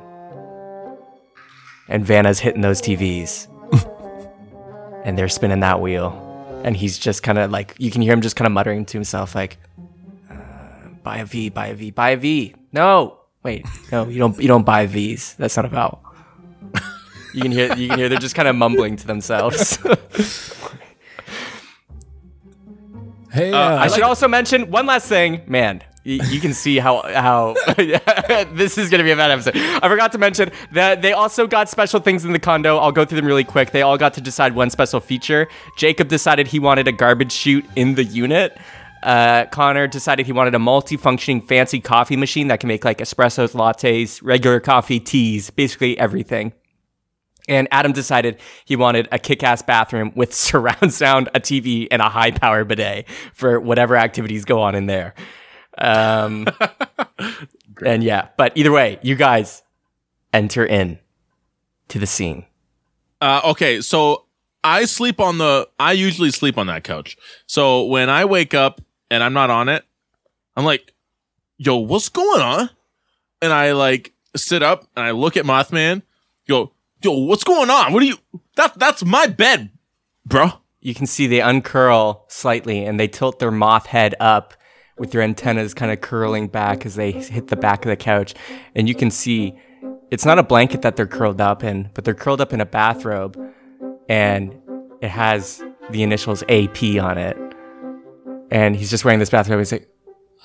And 1.87 2.05
Vanna's 2.05 2.39
hitting 2.39 2.61
those 2.61 2.81
TVs. 2.81 3.47
and 5.05 5.17
they're 5.17 5.29
spinning 5.29 5.59
that 5.61 5.81
wheel. 5.81 6.27
And 6.63 6.77
he's 6.77 6.97
just 6.97 7.23
kind 7.23 7.37
of 7.37 7.51
like, 7.51 7.75
you 7.79 7.91
can 7.91 8.01
hear 8.01 8.13
him 8.13 8.21
just 8.21 8.35
kind 8.35 8.45
of 8.45 8.51
muttering 8.51 8.85
to 8.85 8.93
himself, 8.93 9.33
like, 9.35 9.57
uh, 10.29 10.35
buy 11.03 11.17
a 11.17 11.25
V, 11.25 11.49
buy 11.49 11.67
a 11.67 11.73
V, 11.75 11.91
buy 11.91 12.11
a 12.11 12.17
V. 12.17 12.55
No, 12.71 13.19
wait, 13.43 13.65
no, 13.91 14.07
you 14.07 14.19
don't, 14.19 14.39
you 14.39 14.47
don't 14.47 14.65
buy 14.65 14.85
Vs. 14.85 15.33
That's 15.33 15.55
not 15.55 15.65
a 15.65 15.69
vowel. 15.69 16.03
You 17.33 17.43
can 17.43 17.53
hear, 17.53 17.73
you 17.77 17.87
can 17.87 17.97
hear 17.97 18.09
they're 18.09 18.19
just 18.19 18.35
kind 18.35 18.49
of 18.49 18.57
mumbling 18.57 18.97
to 18.97 19.07
themselves. 19.07 19.79
Hey, 23.31 23.53
uh, 23.53 23.77
I 23.77 23.87
should 23.87 24.03
also 24.03 24.27
mention 24.27 24.69
one 24.71 24.85
last 24.85 25.07
thing, 25.07 25.43
man. 25.47 25.81
You 26.03 26.39
can 26.39 26.53
see 26.53 26.79
how 26.79 27.03
how 27.03 27.55
this 27.77 28.77
is 28.77 28.89
gonna 28.89 29.03
be 29.03 29.11
a 29.11 29.15
bad 29.15 29.31
episode. 29.31 29.55
I 29.55 29.87
forgot 29.87 30.11
to 30.13 30.17
mention 30.17 30.51
that 30.71 31.01
they 31.01 31.13
also 31.13 31.45
got 31.45 31.69
special 31.69 31.99
things 31.99 32.25
in 32.25 32.33
the 32.33 32.39
condo. 32.39 32.77
I'll 32.77 32.91
go 32.91 33.05
through 33.05 33.17
them 33.17 33.27
really 33.27 33.43
quick. 33.43 33.71
They 33.71 33.83
all 33.83 33.97
got 33.97 34.15
to 34.15 34.21
decide 34.21 34.55
one 34.55 34.69
special 34.71 34.99
feature. 34.99 35.47
Jacob 35.77 36.07
decided 36.07 36.47
he 36.47 36.59
wanted 36.59 36.87
a 36.87 36.91
garbage 36.91 37.31
chute 37.31 37.65
in 37.75 37.95
the 37.95 38.03
unit. 38.03 38.57
Uh, 39.03 39.45
Connor 39.47 39.87
decided 39.87 40.25
he 40.25 40.31
wanted 40.31 40.53
a 40.53 40.59
multi-functioning 40.59 41.41
fancy 41.41 41.79
coffee 41.79 42.15
machine 42.15 42.49
that 42.49 42.59
can 42.59 42.67
make 42.67 42.85
like 42.85 42.99
espressos, 42.99 43.53
lattes, 43.53 44.19
regular 44.23 44.59
coffee, 44.59 44.99
teas, 44.99 45.49
basically 45.49 45.97
everything. 45.97 46.53
And 47.47 47.67
Adam 47.71 47.91
decided 47.91 48.39
he 48.65 48.75
wanted 48.75 49.07
a 49.11 49.17
kick 49.17 49.43
ass 49.43 49.61
bathroom 49.61 50.11
with 50.15 50.33
surround 50.35 50.93
sound, 50.93 51.29
a 51.33 51.39
TV, 51.39 51.87
and 51.89 52.01
a 52.01 52.09
high 52.09 52.31
power 52.31 52.63
bidet 52.63 53.07
for 53.33 53.59
whatever 53.59 53.95
activities 53.95 54.45
go 54.45 54.61
on 54.61 54.75
in 54.75 54.85
there. 54.85 55.15
Um, 55.77 56.47
and 57.85 58.03
yeah, 58.03 58.29
but 58.37 58.53
either 58.55 58.71
way, 58.71 58.99
you 59.01 59.15
guys 59.15 59.63
enter 60.33 60.65
in 60.65 60.99
to 61.89 61.99
the 61.99 62.07
scene. 62.07 62.45
Uh, 63.19 63.41
okay, 63.45 63.81
so 63.81 64.25
I 64.63 64.85
sleep 64.85 65.19
on 65.19 65.37
the. 65.37 65.67
I 65.79 65.93
usually 65.93 66.31
sleep 66.31 66.57
on 66.57 66.67
that 66.67 66.83
couch. 66.83 67.17
So 67.47 67.85
when 67.85 68.09
I 68.09 68.25
wake 68.25 68.53
up 68.53 68.81
and 69.09 69.23
I'm 69.23 69.33
not 69.33 69.49
on 69.49 69.69
it, 69.69 69.83
I'm 70.55 70.65
like, 70.65 70.93
"Yo, 71.57 71.77
what's 71.77 72.09
going 72.09 72.41
on?" 72.41 72.69
And 73.41 73.53
I 73.53 73.71
like 73.73 74.13
sit 74.35 74.63
up 74.63 74.85
and 74.95 75.05
I 75.05 75.11
look 75.11 75.37
at 75.37 75.45
Mothman. 75.45 76.03
Go, 76.47 76.73
yo, 77.03 77.11
what's 77.11 77.43
going 77.43 77.69
on? 77.69 77.93
What 77.93 78.03
are 78.03 78.05
you? 78.05 78.17
That 78.55 78.77
that's 78.77 79.03
my 79.03 79.27
bed, 79.27 79.69
bro. 80.25 80.51
You 80.79 80.95
can 80.95 81.05
see 81.05 81.27
they 81.27 81.41
uncurl 81.41 82.25
slightly 82.27 82.85
and 82.85 82.99
they 82.99 83.07
tilt 83.07 83.39
their 83.39 83.51
moth 83.51 83.85
head 83.85 84.15
up 84.19 84.55
with 85.01 85.15
your 85.15 85.23
antennas 85.23 85.73
kind 85.73 85.91
of 85.91 85.99
curling 85.99 86.47
back 86.47 86.85
as 86.85 86.93
they 86.93 87.11
hit 87.11 87.47
the 87.47 87.55
back 87.55 87.83
of 87.83 87.89
the 87.89 87.95
couch. 87.95 88.35
And 88.75 88.87
you 88.87 88.93
can 88.93 89.09
see 89.09 89.57
it's 90.11 90.25
not 90.25 90.37
a 90.37 90.43
blanket 90.43 90.83
that 90.83 90.95
they're 90.95 91.07
curled 91.07 91.41
up 91.41 91.63
in, 91.63 91.89
but 91.95 92.05
they're 92.05 92.13
curled 92.13 92.39
up 92.39 92.53
in 92.53 92.61
a 92.61 92.67
bathrobe 92.67 93.35
and 94.07 94.55
it 95.01 95.09
has 95.09 95.63
the 95.89 96.03
initials 96.03 96.43
AP 96.43 96.83
on 97.01 97.17
it. 97.17 97.35
And 98.51 98.75
he's 98.75 98.91
just 98.91 99.03
wearing 99.03 99.19
this 99.19 99.31
bathrobe. 99.31 99.57
He's 99.57 99.71
like, 99.71 99.89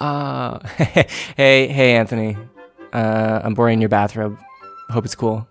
uh, 0.01 0.67
hey, 0.69 1.67
hey, 1.67 1.95
Anthony, 1.95 2.39
uh, 2.95 3.43
I'm 3.45 3.53
borrowing 3.53 3.83
your 3.83 3.91
bathrobe. 3.91 4.39
Hope 4.89 5.05
it's 5.05 5.15
cool. 5.15 5.47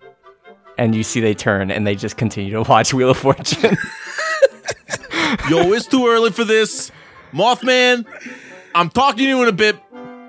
And 0.78 0.96
you 0.96 1.04
see 1.04 1.20
they 1.20 1.34
turn 1.34 1.70
and 1.70 1.86
they 1.86 1.94
just 1.94 2.16
continue 2.16 2.50
to 2.50 2.62
watch 2.68 2.92
Wheel 2.92 3.10
of 3.10 3.18
Fortune. 3.18 3.76
Yo, 5.48 5.72
it's 5.72 5.86
too 5.86 6.08
early 6.08 6.32
for 6.32 6.42
this, 6.42 6.90
Mothman. 7.32 8.04
I'm 8.76 8.90
talking 8.90 9.18
to 9.18 9.24
you 9.24 9.42
in 9.42 9.48
a 9.48 9.52
bit, 9.52 9.76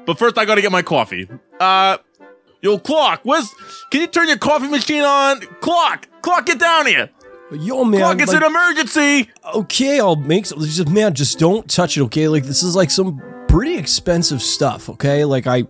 but 0.06 0.18
first 0.18 0.38
I 0.38 0.46
gotta 0.46 0.62
get 0.62 0.72
my 0.72 0.82
coffee. 0.82 1.28
Uh, 1.60 1.98
yo, 2.62 2.78
Clark, 2.80 3.20
where's? 3.24 3.54
Can 3.92 4.02
you 4.02 4.08
turn 4.08 4.28
your 4.30 4.38
coffee 4.38 4.70
machine 4.70 5.04
on? 5.04 5.42
Clark, 5.62 6.08
Clark, 6.22 6.46
get 6.46 6.58
down 6.60 6.86
here. 6.86 7.10
yo, 7.52 7.84
man. 7.84 8.00
Clark, 8.00 8.22
it's 8.22 8.32
like- 8.32 8.42
an 8.42 8.48
emergency. 8.48 9.30
okay, 9.54 10.00
I'll 10.00 10.16
make 10.16 10.46
some. 10.46 10.60
Just 10.62 10.88
man, 10.88 11.14
just 11.14 11.38
don't 11.40 11.70
touch 11.70 11.98
it. 11.98 12.02
Okay, 12.04 12.30
like 12.30 12.46
this 12.46 12.64
is 12.64 12.74
like 12.76 12.90
some 12.90 13.22
pretty 13.50 13.76
expensive 13.78 14.42
stuff. 14.42 14.90
Okay, 14.90 15.26
like 15.26 15.46
I, 15.46 15.66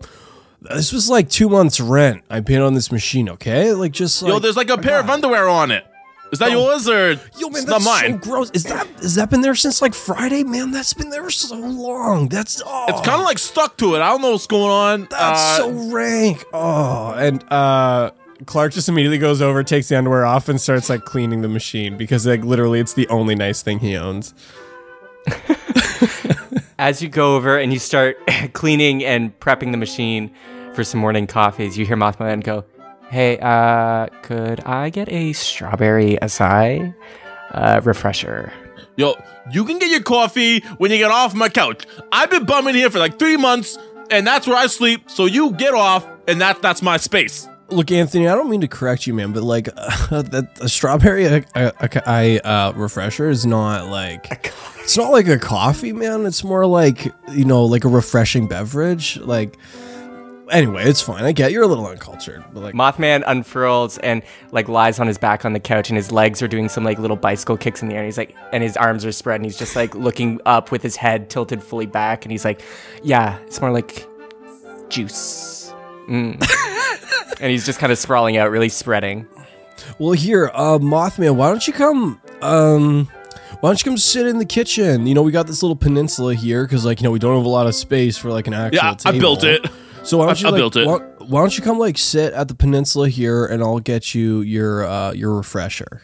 this 0.62 0.94
was 0.94 1.10
like 1.10 1.30
two 1.30 1.50
months 1.50 1.80
rent 1.80 2.24
I 2.30 2.42
paid 2.42 2.60
on 2.60 2.76
this 2.76 2.92
machine. 2.92 3.28
Okay, 3.30 3.74
like 3.74 3.92
just 3.92 4.22
like, 4.22 4.32
Yo, 4.34 4.40
there's 4.40 4.58
like 4.58 4.70
a 4.70 4.78
pair 4.78 5.00
of 5.00 5.10
underwear 5.10 5.48
on 5.50 5.72
it. 5.72 5.84
Is 6.32 6.40
that 6.40 6.52
yours 6.52 6.90
or 6.90 7.12
Yo, 7.38 7.50
man, 7.50 7.62
it's 7.62 7.66
that's 7.66 7.86
not 7.86 8.02
mine? 8.04 8.22
so 8.22 8.30
gross. 8.30 8.52
Is 8.52 8.64
that 8.66 8.86
has 9.02 9.16
that 9.16 9.30
been 9.30 9.42
there 9.42 9.56
since 9.56 9.82
like 9.82 9.94
Friday? 9.94 10.44
Man, 10.44 10.72
that's 10.72 10.94
been 10.94 11.10
there 11.10 11.30
so 11.30 11.56
long. 11.56 12.28
That's 12.30 12.62
oh, 12.66 12.86
It's 12.90 13.02
kind 13.08 13.20
of 13.22 13.26
like 13.26 13.38
stuck 13.40 13.78
to 13.78 13.96
it. 13.96 14.00
I 14.00 14.10
don't 14.10 14.22
know 14.22 14.32
what's 14.32 14.48
going 14.48 14.70
on. 14.72 15.08
that's 15.10 15.40
Uh, 15.40 15.58
so 15.58 15.72
rank. 15.94 16.44
Oh, 16.52 17.14
and 17.14 17.44
uh, 17.52 18.12
Clark 18.46 18.74
just 18.74 18.90
immediately 18.90 19.18
goes 19.20 19.42
over, 19.42 19.64
takes 19.64 19.88
the 19.90 19.98
underwear 19.98 20.26
off, 20.26 20.50
and 20.50 20.60
starts 20.60 20.90
like 20.90 21.06
cleaning 21.06 21.42
the 21.42 21.48
machine 21.48 21.96
because 21.98 22.28
like 22.28 22.44
literally 22.44 22.80
it's 22.82 22.94
the 22.94 23.08
only 23.08 23.34
nice 23.36 23.62
thing 23.62 23.80
he 23.80 23.96
owns. 23.96 24.34
As 26.80 27.02
you 27.02 27.10
go 27.10 27.36
over 27.36 27.58
and 27.58 27.74
you 27.74 27.80
start 27.80 28.18
cleaning 28.54 29.04
and 29.04 29.38
prepping 29.40 29.72
the 29.72 29.78
machine 29.78 30.32
for 30.74 30.84
some 30.84 31.00
morning 31.00 31.26
coffees, 31.26 31.78
you 31.78 31.86
hear 31.86 31.98
Mothman 31.98 32.44
go, 32.44 32.66
Hey, 33.10 33.40
uh, 33.40 34.08
could 34.22 34.60
I 34.62 34.90
get 34.90 35.08
a 35.10 35.32
strawberry 35.32 36.18
acai 36.22 36.94
uh, 37.52 37.80
refresher? 37.84 38.52
Yo, 38.98 39.16
you 39.50 39.64
can 39.64 39.80
get 39.80 39.90
your 39.90 40.02
coffee 40.02 40.60
when 40.78 40.92
you 40.92 40.98
get 40.98 41.10
off 41.10 41.34
my 41.34 41.48
couch. 41.48 41.86
I've 42.12 42.30
been 42.30 42.46
bumming 42.46 42.76
here 42.76 42.90
for 42.90 43.00
like 43.00 43.18
three 43.18 43.38
months, 43.38 43.78
and 44.12 44.28
that's 44.28 44.46
where 44.46 44.58
I 44.58 44.68
sleep. 44.68 45.10
So 45.10 45.26
you 45.26 45.52
get 45.54 45.74
off, 45.74 46.06
and 46.28 46.42
that 46.42 46.62
that's 46.62 46.82
my 46.82 46.98
space. 46.98 47.48
Look, 47.70 47.92
Anthony, 47.92 48.28
I 48.28 48.36
don't 48.36 48.50
mean 48.50 48.62
to 48.62 48.68
correct 48.68 49.08
you, 49.08 49.14
man, 49.14 49.32
but 49.32 49.44
like 49.44 49.70
uh, 49.78 50.22
that 50.24 50.50
a 50.60 50.68
strawberry 50.68 51.28
uh, 51.28 51.72
uh, 51.72 52.74
refresher 52.76 53.30
is 53.30 53.46
not 53.46 53.88
like 53.88 54.52
it's 54.80 54.98
not 54.98 55.12
like 55.12 55.28
a 55.30 55.40
coffee, 55.40 55.94
man. 55.94 56.26
It's 56.26 56.44
more 56.44 56.66
like 56.66 57.06
you 57.32 57.46
know, 57.46 57.64
like 57.64 57.86
a 57.86 57.90
refreshing 57.90 58.48
beverage. 58.48 59.18
Like 59.18 59.58
anyway, 60.52 60.86
it's 60.86 61.02
fine. 61.02 61.24
I 61.24 61.32
get 61.32 61.52
you're 61.52 61.64
a 61.64 61.68
little 61.68 61.88
uncultured, 61.88 62.44
but 62.54 62.62
like 62.62 62.76
Mothman 62.76 63.24
unfurls 63.26 63.98
and 64.00 64.22
like 64.52 64.68
lies 64.68 65.00
on 65.00 65.08
his 65.08 65.18
back 65.18 65.46
on 65.46 65.54
the 65.54 65.60
couch, 65.60 65.90
and 65.90 65.98
his 65.98 66.12
legs 66.12 66.42
are 66.42 66.48
doing 66.48 66.70
some 66.70 66.84
like 66.84 67.00
little 67.00 67.18
bicycle 67.18 67.58
kicks 67.58 67.82
in 67.82 67.90
the 67.90 67.96
air. 67.96 68.02
And 68.02 68.08
he's 68.08 68.18
like, 68.18 68.36
and 68.52 68.64
his 68.64 68.78
arms 68.78 69.06
are 69.06 69.12
spread, 69.12 69.36
and 69.36 69.46
he's 69.46 69.58
just 69.58 69.76
like 69.76 69.96
looking 69.96 70.40
up 70.46 70.72
with 70.72 70.82
his 70.82 70.96
head 70.96 71.30
tilted 71.30 71.64
fully 71.64 71.86
back, 71.86 72.26
and 72.26 72.32
he's 72.32 72.46
like, 72.46 72.62
"Yeah, 73.04 73.38
it's 73.40 73.62
more 73.62 73.72
like 73.72 74.08
juice." 74.90 75.74
Mm. 76.08 76.42
and 77.42 77.52
he's 77.52 77.66
just 77.66 77.80
kind 77.80 77.92
of 77.92 77.98
sprawling 77.98 78.38
out, 78.38 78.50
really 78.52 78.70
spreading. 78.70 79.28
Well, 80.00 80.14
here, 80.14 80.52
uh, 80.54 80.80
Mothman, 80.80 81.36
why 81.36 81.50
don't 81.50 81.66
you 81.68 81.74
come? 81.74 82.22
Um, 82.42 83.08
why 83.60 83.70
don't 83.70 83.84
you 83.84 83.90
come 83.90 83.98
sit 83.98 84.28
in 84.28 84.38
the 84.38 84.46
kitchen? 84.46 85.08
You 85.08 85.14
know, 85.14 85.22
we 85.24 85.32
got 85.32 85.48
this 85.48 85.64
little 85.64 85.76
peninsula 85.76 86.36
here 86.36 86.64
because, 86.64 86.86
like, 86.86 87.00
you 87.00 87.04
know, 87.04 87.12
we 87.12 87.20
don't 87.20 87.38
have 87.38 87.46
a 87.46 87.50
lot 87.50 87.68
of 87.68 87.76
space 87.76 88.18
for 88.18 88.30
like 88.30 88.48
an 88.48 88.54
actual. 88.54 88.78
Yeah, 88.78 88.96
I 89.06 89.18
built 89.18 89.44
it. 89.44 89.66
So 90.08 90.18
why 90.20 90.28
don't 90.28 90.42
you 90.42 90.48
I 90.48 90.52
like, 90.52 90.60
built 90.60 90.76
it. 90.78 90.88
Why, 90.88 91.00
why 91.26 91.42
don't 91.42 91.58
you 91.58 91.62
come 91.62 91.80
like 91.80 91.98
sit 91.98 92.34
at 92.34 92.48
the 92.48 92.56
peninsula 92.56 93.10
here, 93.10 93.46
and 93.46 93.62
I'll 93.62 93.80
get 93.80 94.16
you 94.16 94.40
your 94.40 94.86
uh, 94.86 95.12
your 95.12 95.36
refresher. 95.36 96.02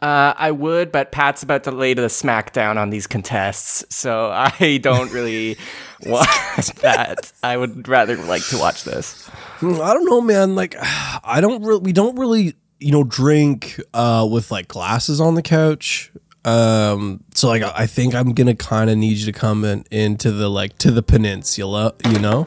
Uh, 0.00 0.32
I 0.36 0.50
would, 0.50 0.90
but 0.90 1.12
Pat's 1.12 1.42
about 1.42 1.64
to 1.64 1.70
lay 1.70 1.92
the 1.92 2.06
smackdown 2.06 2.78
on 2.78 2.88
these 2.88 3.06
contests, 3.06 3.94
so 3.94 4.30
I 4.32 4.78
don't 4.82 5.12
really 5.12 5.58
want 6.06 6.28
that. 6.76 7.30
I 7.42 7.58
would 7.58 7.86
rather 7.86 8.16
like 8.16 8.42
to 8.48 8.58
watch 8.58 8.84
this. 8.84 9.26
Hmm, 9.58 9.82
I 9.82 9.92
don't 9.92 10.06
know, 10.06 10.22
man. 10.22 10.54
Like, 10.54 10.74
I 10.80 11.42
don't 11.42 11.62
really. 11.62 11.80
We 11.80 11.92
don't 11.92 12.18
really, 12.18 12.54
you 12.80 12.92
know, 12.92 13.04
drink 13.04 13.78
uh, 13.92 14.26
with 14.30 14.50
like 14.50 14.68
glasses 14.68 15.20
on 15.20 15.34
the 15.34 15.42
couch. 15.42 16.10
Um, 16.46 17.22
so 17.34 17.48
like, 17.48 17.62
I 17.62 17.86
think 17.86 18.14
I'm 18.14 18.32
gonna 18.32 18.54
kind 18.54 18.88
of 18.88 18.96
need 18.96 19.18
you 19.18 19.26
to 19.26 19.32
come 19.32 19.62
in 19.66 19.84
into 19.90 20.32
the 20.32 20.48
like 20.48 20.78
to 20.78 20.90
the 20.90 21.02
peninsula. 21.02 21.92
You 22.08 22.18
know. 22.18 22.46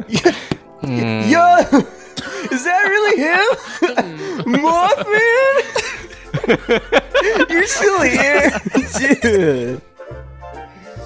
Hmm. 0.00 1.22
Yo, 1.28 1.58
is 2.50 2.64
that 2.64 2.84
really 2.88 3.16
him? 3.20 3.46
Mothman? 4.62 5.54
You're 7.50 7.66
still 7.66 8.02
here, 8.02 8.50
dude. 9.20 9.82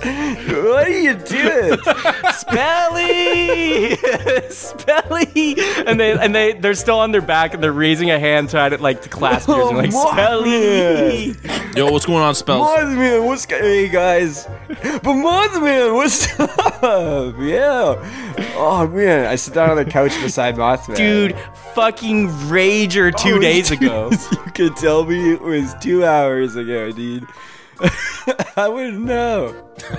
What 0.05 0.87
are 0.89 0.91
you 0.91 1.15
doing? 1.15 1.79
Spelly, 2.33 3.97
Spelly, 4.51 5.59
and 5.87 6.01
they 6.01 6.13
and 6.13 6.35
they 6.35 6.55
they're 6.55 6.75
still 6.75 6.99
on 6.99 7.13
their 7.13 7.21
back 7.23 7.55
and 7.55 7.63
they're 7.63 7.73
raising 7.73 8.11
a 8.11 8.19
hand 8.19 8.51
trying 8.51 8.73
to 8.73 8.79
like 8.79 9.03
to 9.03 9.09
clasp 9.09 9.49
yours 9.49 9.69
and 9.69 9.79
like 9.79 9.91
Spelly. 9.93 11.77
Yo, 11.77 11.91
what's 11.91 12.05
going 12.07 12.23
on, 12.23 12.35
Spells? 12.35 12.67
Mothman, 12.67 13.25
what's 13.27 13.47
go- 13.47 13.59
hey 13.59 13.89
guys? 13.89 14.47
But 14.69 15.05
Mothman, 15.05 15.95
what's 15.95 16.39
up? 16.41 17.35
Yeah. 17.43 17.95
Oh 18.57 18.89
man, 18.89 19.27
I 19.27 19.37
sit 19.37 19.55
down 19.55 19.71
on 19.71 19.77
the 19.77 19.85
couch 19.85 20.11
beside 20.21 20.57
Mothman. 20.57 20.97
Dude, 20.97 21.37
fucking 21.75 22.29
rager 22.29 23.15
two 23.17 23.37
Oh, 23.37 23.39
days 23.39 23.69
dude, 23.69 23.83
ago. 23.83 24.11
You 24.11 24.53
could 24.53 24.77
tell 24.77 25.05
me 25.05 25.33
it 25.33 25.41
was 25.41 25.75
two 25.81 26.05
hours 26.05 26.57
ago, 26.57 26.91
dude. 26.91 27.27
I 28.57 28.69
wouldn't 28.69 29.01
know. 29.05 29.55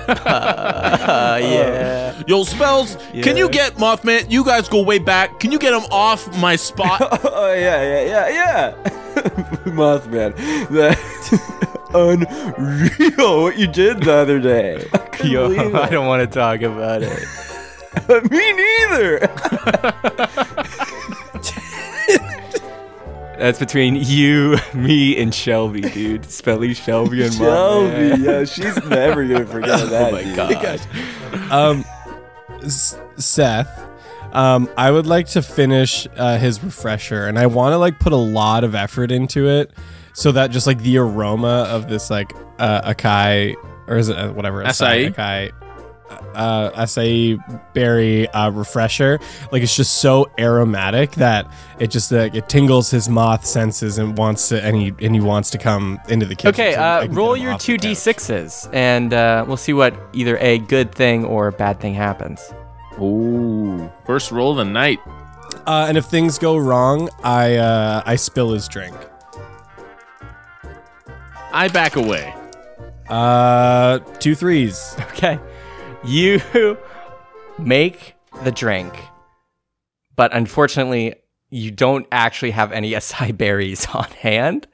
Uh, 0.08 1.38
yeah. 1.40 2.22
Yo, 2.26 2.44
Spells, 2.44 2.96
can 3.22 3.36
you 3.36 3.48
get 3.48 3.74
Mothman? 3.74 4.30
You 4.30 4.44
guys 4.44 4.68
go 4.68 4.82
way 4.82 4.98
back. 4.98 5.40
Can 5.40 5.52
you 5.52 5.58
get 5.58 5.74
him 5.74 5.84
off 5.90 6.26
my 6.38 6.56
spot? 6.56 7.20
Oh 7.36 7.52
yeah, 7.52 7.82
yeah, 7.82 8.04
yeah, 8.04 8.28
yeah. 8.28 8.74
Mothman, 9.66 10.34
that's 10.68 11.32
unreal 11.92 13.42
what 13.42 13.58
you 13.58 13.66
did 13.66 14.02
the 14.02 14.12
other 14.12 14.38
day. 14.38 14.86
I 14.92 15.26
Yo, 15.26 15.50
I 15.74 15.88
don't 15.88 16.06
want 16.06 16.20
to 16.20 16.26
talk 16.26 16.62
about 16.62 17.02
it. 17.02 17.22
Me 18.30 18.52
neither. 18.52 19.20
That's 23.38 23.58
between 23.58 23.96
you, 23.96 24.56
me, 24.74 25.16
and 25.20 25.34
Shelby, 25.34 25.80
dude. 25.82 26.22
Spelly, 26.22 26.74
Shelby, 26.76 27.24
and 27.24 27.36
Mom. 27.38 27.90
Shelby, 27.90 28.22
yeah, 28.22 28.44
she's 28.44 28.76
never 28.86 29.26
gonna 29.26 29.46
forget 29.58 29.88
that. 29.90 30.08
Oh 30.08 30.12
my 30.12 30.22
dude. 30.22 30.36
god. 30.36 31.52
Um, 31.52 31.84
S- 32.62 32.98
Seth, 33.16 33.86
um, 34.32 34.68
I 34.76 34.90
would 34.90 35.06
like 35.06 35.26
to 35.30 35.42
finish 35.42 36.06
uh, 36.16 36.38
his 36.38 36.62
refresher, 36.62 37.26
and 37.26 37.38
I 37.38 37.46
want 37.46 37.72
to 37.72 37.78
like 37.78 37.98
put 37.98 38.12
a 38.12 38.16
lot 38.16 38.62
of 38.64 38.74
effort 38.74 39.10
into 39.10 39.48
it, 39.48 39.70
so 40.12 40.32
that 40.32 40.50
just 40.50 40.66
like 40.66 40.78
the 40.78 40.98
aroma 40.98 41.66
of 41.68 41.88
this 41.88 42.10
like 42.10 42.32
uh, 42.58 42.92
acai 42.92 43.54
or 43.86 43.96
is 43.98 44.08
it 44.08 44.16
uh, 44.16 44.32
whatever 44.32 44.62
Acai? 44.64 45.12
acai 45.12 45.50
uh, 46.34 46.70
acai 46.70 47.38
berry 47.74 48.28
uh, 48.28 48.50
refresher, 48.50 49.20
like 49.52 49.62
it's 49.62 49.76
just 49.76 49.98
so 50.00 50.30
aromatic 50.38 51.12
that 51.12 51.46
it 51.78 51.90
just 51.90 52.10
like 52.12 52.34
it 52.34 52.48
tingles 52.48 52.90
his 52.90 53.08
moth 53.08 53.44
senses 53.44 53.98
and 53.98 54.16
wants 54.16 54.48
to 54.48 54.62
and 54.62 54.76
he 54.76 54.92
and 55.00 55.14
he 55.14 55.20
wants 55.20 55.50
to 55.50 55.58
come 55.58 56.00
into 56.08 56.26
the 56.26 56.34
kitchen. 56.34 56.54
Okay, 56.54 56.74
so 56.74 56.80
uh, 56.80 57.06
roll 57.10 57.36
your 57.36 57.56
two 57.58 57.76
couch. 57.76 57.86
d6s, 57.86 58.70
and 58.72 59.12
uh, 59.12 59.44
we'll 59.46 59.56
see 59.56 59.72
what 59.72 59.94
either 60.12 60.36
a 60.38 60.58
good 60.58 60.94
thing 60.94 61.24
or 61.24 61.48
a 61.48 61.52
bad 61.52 61.80
thing 61.80 61.94
happens. 61.94 62.52
Ooh. 63.00 63.90
First 64.06 64.30
roll 64.30 64.52
of 64.52 64.58
the 64.58 64.64
night. 64.64 64.98
Uh, 65.66 65.86
and 65.88 65.96
if 65.96 66.04
things 66.06 66.38
go 66.38 66.56
wrong, 66.56 67.08
I 67.22 67.56
uh, 67.56 68.02
I 68.04 68.16
spill 68.16 68.52
his 68.52 68.68
drink. 68.68 68.94
I 71.52 71.68
back 71.68 71.96
away. 71.96 72.34
Uh, 73.08 73.98
two 74.18 74.34
threes. 74.34 74.96
Okay. 75.14 75.38
You 76.06 76.40
make 77.58 78.14
the 78.42 78.52
drink, 78.52 78.94
but 80.16 80.34
unfortunately, 80.34 81.14
you 81.48 81.70
don't 81.70 82.06
actually 82.12 82.50
have 82.50 82.72
any 82.72 82.90
acai 82.92 83.36
berries 83.36 83.86
on 83.94 84.10
hand. 84.10 84.66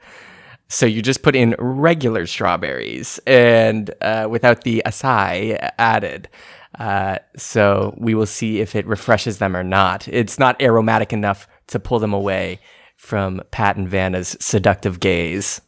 So 0.67 0.85
you 0.85 1.01
just 1.01 1.21
put 1.21 1.35
in 1.35 1.55
regular 1.57 2.25
strawberries 2.25 3.19
and 3.27 3.93
uh, 4.01 4.27
without 4.29 4.63
the 4.63 4.81
acai 4.85 5.71
added. 5.77 6.29
Uh, 6.77 7.17
so 7.37 7.93
we 7.97 8.15
will 8.15 8.25
see 8.25 8.59
if 8.59 8.75
it 8.75 8.87
refreshes 8.87 9.37
them 9.37 9.55
or 9.55 9.63
not. 9.63 10.07
It's 10.07 10.39
not 10.39 10.61
aromatic 10.61 11.11
enough 11.11 11.47
to 11.67 11.79
pull 11.79 11.99
them 11.99 12.13
away 12.13 12.59
from 12.95 13.41
Pat 13.51 13.75
and 13.75 13.89
Vanna's 13.89 14.37
seductive 14.39 14.99
gaze. 14.99 15.59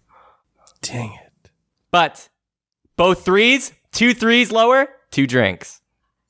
Dang 0.82 1.17
it. 1.26 1.52
But 1.91 2.30
both 2.95 3.26
threes, 3.26 3.73
two 3.91 4.13
threes 4.13 4.52
lower, 4.52 4.88
two 5.13 5.28
drinks. 5.28 5.80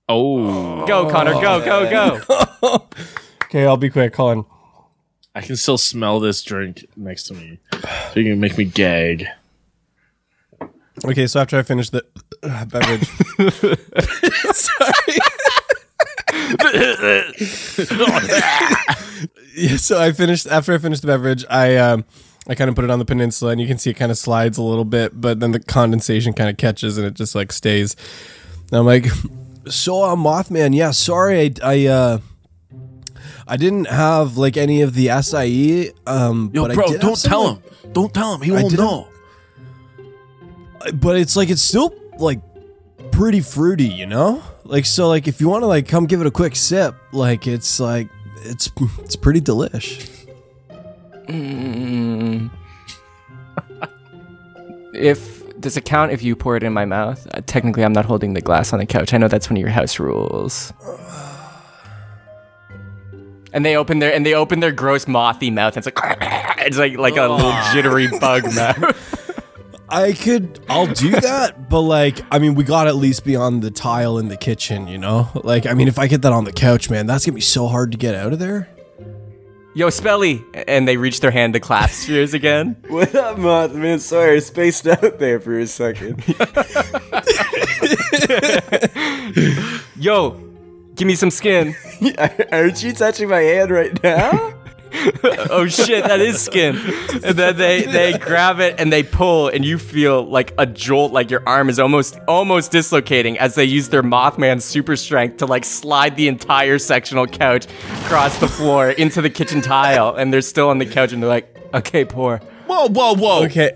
Oh. 0.08 0.86
Go, 0.86 1.10
Connor. 1.10 1.34
Go, 1.34 1.63
go, 1.63 2.22
go. 2.22 2.88
Okay, 3.46 3.67
I'll 3.67 3.78
be 3.78 3.91
quick. 3.91 4.15
Hold 4.15 4.38
on. 4.38 4.46
I 5.36 5.41
can 5.41 5.56
still 5.56 5.78
smell 5.78 6.19
this 6.19 6.41
drink 6.41 6.86
next 6.96 7.26
to 7.26 7.36
me. 7.36 7.60
So 7.72 8.19
you 8.19 8.32
can 8.32 8.39
make 8.39 8.58
me 8.58 8.65
gag. 8.65 9.28
Okay, 11.06 11.28
so 11.28 11.39
after 11.39 11.60
I 11.60 11.62
finish 11.62 11.91
the 11.91 12.04
uh, 12.41 12.65
beverage, 12.65 13.08
yeah, 19.56 19.78
so 19.78 20.02
I 20.02 20.12
finished 20.13 20.48
after 20.48 20.74
I 20.74 20.80
finished 20.80 21.04
the 21.04 21.08
beverage, 21.08 21.46
I 21.48 21.78
um 21.78 22.06
I 22.48 22.56
kind 22.56 22.69
of 22.69 22.76
put 22.76 22.86
it 22.86 22.89
on 22.89 22.98
the 22.98 23.06
peninsula, 23.06 23.52
and 23.52 23.62
you 23.62 23.67
can 23.67 23.78
see 23.78 23.91
it 23.91 23.96
kind 23.96 24.12
of 24.12 24.17
slides 24.17 24.58
a 24.58 24.63
little 24.63 24.86
bit, 24.86 25.22
but 25.22 25.39
then 25.39 25.52
the 25.52 25.60
condensation 25.60 26.34
kind 26.34 26.50
of 26.50 26.58
catches, 26.58 26.98
and 26.98 27.06
it 27.06 27.13
just 27.13 27.36
like 27.36 27.52
stays. 27.52 27.96
And 28.73 28.79
I'm 28.79 28.86
like, 28.88 29.05
so 29.67 30.01
uh, 30.01 30.15
Mothman, 30.15 30.75
yeah, 30.75 30.89
sorry, 30.89 31.39
I, 31.41 31.53
I 31.63 31.86
uh. 31.86 32.17
I 33.45 33.57
didn't 33.57 33.86
have 33.86 34.38
like 34.38 34.57
any 34.57 34.81
of 34.81 34.93
the 34.95 35.07
acai, 35.07 35.93
um, 36.07 36.49
Yo, 36.53 36.63
but 36.63 36.71
I 36.71 36.75
bro, 36.75 36.88
did 36.88 37.01
don't 37.01 37.15
some, 37.17 37.29
tell 37.29 37.43
like, 37.43 37.81
him. 37.83 37.91
Don't 37.91 38.13
tell 38.13 38.33
him. 38.33 38.41
He 38.41 38.51
I 38.51 38.53
won't 38.55 38.69
didn't- 38.71 38.86
know. 38.86 39.07
but 40.93 41.17
it's 41.17 41.36
like 41.36 41.49
it's 41.49 41.62
still 41.62 41.93
like 42.17 42.39
pretty 43.12 43.41
fruity, 43.41 43.89
you 43.89 44.05
know? 44.07 44.41
Like 44.63 44.86
so 44.86 45.07
like 45.09 45.27
if 45.27 45.39
you 45.41 45.49
want 45.49 45.62
to 45.63 45.67
like 45.67 45.88
come 45.89 46.05
give 46.07 46.21
it 46.21 46.25
a 46.25 46.31
quick 46.31 46.55
sip, 46.55 46.95
like 47.12 47.45
it's 47.45 47.79
like 47.81 48.07
it's 48.43 48.71
it's 48.99 49.17
pretty 49.17 49.41
delish. 49.41 50.09
Mm. 51.27 52.49
if 54.93 55.42
does 55.63 55.78
it 55.78 55.86
count 55.86 56.12
if 56.12 56.21
you 56.21 56.36
pour 56.36 56.56
it 56.56 56.62
in 56.62 56.73
my 56.73 56.86
mouth? 56.86 57.26
Uh, 57.34 57.41
technically, 57.45 57.84
I'm 57.84 57.93
not 57.93 58.06
holding 58.06 58.34
the 58.34 58.41
glass 58.41 58.73
on 58.73 58.80
the 58.80 58.86
couch. 58.86 59.13
I 59.13 59.17
know 59.17 59.28
that's 59.28 59.49
one 59.49 59.58
of 59.58 59.62
your 59.62 59.71
house 59.71 59.97
rules. 59.99 60.71
And 63.56 63.63
they 63.63 63.78
open 63.78 63.99
their 63.99 64.12
and 64.12 64.26
they 64.26 64.34
open 64.34 64.62
their 64.62 64.71
gross 64.71 65.08
mothy 65.08 65.52
mouth. 65.52 65.78
And 65.78 65.86
it's 65.86 65.95
like 65.95 66.17
it's 66.58 66.80
like 66.80 66.97
like 66.97 67.17
a 67.17 67.28
little 67.28 67.54
jittery 67.71 68.08
bug 68.08 68.45
mouth. 68.56 69.23
I 69.88 70.13
could 70.13 70.60
I'll 70.67 70.88
do 70.88 71.12
that, 71.12 71.69
but 71.69 71.82
like 71.82 72.19
I 72.32 72.39
mean 72.39 72.56
we 72.56 72.63
got 72.63 72.88
at 72.88 72.95
least 72.95 73.23
be 73.23 73.36
on 73.36 73.60
the 73.60 73.69
tile 73.69 74.17
in 74.17 74.30
the 74.30 74.38
kitchen, 74.38 74.88
you 74.88 74.97
know? 74.97 75.30
Like 75.36 75.67
I 75.67 75.76
mean 75.76 75.88
if 75.88 75.99
I 75.99 76.08
get 76.08 76.23
that 76.23 76.34
on 76.34 76.45
the 76.45 76.52
couch, 76.52 76.89
man, 76.89 77.06
that's 77.06 77.26
to 77.26 77.32
be 77.32 77.41
so 77.41 77.67
hard 77.67 77.91
to 77.91 77.97
get 77.99 78.15
out 78.15 78.34
of 78.34 78.39
there. 78.39 78.72
Yo, 79.75 79.88
Spelly! 79.88 80.43
And 80.67 80.88
they 80.88 80.97
reach 80.97 81.19
their 81.19 81.31
hand 81.31 81.53
to 81.53 81.59
clasp 81.59 82.07
yours 82.09 82.36
again. 82.36 82.75
What 82.89 83.15
up, 83.15 83.38
Mothman? 83.38 83.99
Sorry, 83.99 84.36
I 84.36 84.39
spaced 84.39 84.86
out 84.88 85.17
there 85.17 85.39
for 85.39 85.57
a 85.59 85.65
second. 85.65 86.23
Yo, 89.95 90.39
give 90.95 91.07
me 91.07 91.15
some 91.15 91.31
skin. 91.31 91.75
Aren't 92.51 92.83
you 92.83 92.93
touching 92.93 93.29
my 93.29 93.39
hand 93.39 93.71
right 93.71 94.03
now? 94.03 94.53
oh 95.49 95.67
shit, 95.67 96.03
that 96.06 96.19
is 96.21 96.39
skin. 96.39 96.75
And 97.23 97.38
then 97.38 97.58
they 97.58 97.84
they 97.84 98.17
grab 98.17 98.60
it 98.60 98.79
and 98.79 98.91
they 98.91 99.03
pull, 99.03 99.47
and 99.47 99.65
you 99.65 99.77
feel 99.77 100.23
like 100.23 100.53
a 100.58 100.65
jolt, 100.65 101.12
like 101.12 101.32
your 101.32 101.41
arm 101.47 101.69
is 101.69 101.79
almost 101.79 102.19
almost 102.27 102.71
dislocating 102.71 103.38
as 103.39 103.56
they 103.56 103.65
use 103.65 103.89
their 103.89 104.03
Mothman 104.03 104.62
super 104.62 104.95
strength 104.95 105.38
to 105.38 105.45
like 105.45 105.65
slide 105.65 106.15
the 106.15 106.27
entire 106.27 106.77
sectional 106.77 107.25
couch 107.25 107.65
across 108.06 108.38
the 108.39 108.47
floor 108.47 108.91
into 108.91 109.21
the 109.21 109.29
kitchen 109.29 109.62
tile, 109.62 110.15
and 110.15 110.32
they're 110.32 110.41
still 110.41 110.69
on 110.69 110.77
the 110.77 110.86
couch, 110.86 111.12
and 111.12 111.21
they're 111.21 111.29
like, 111.29 111.56
"Okay, 111.73 112.06
poor. 112.06 112.38
Whoa, 112.67 112.88
whoa, 112.88 113.15
whoa. 113.15 113.45
Okay. 113.45 113.71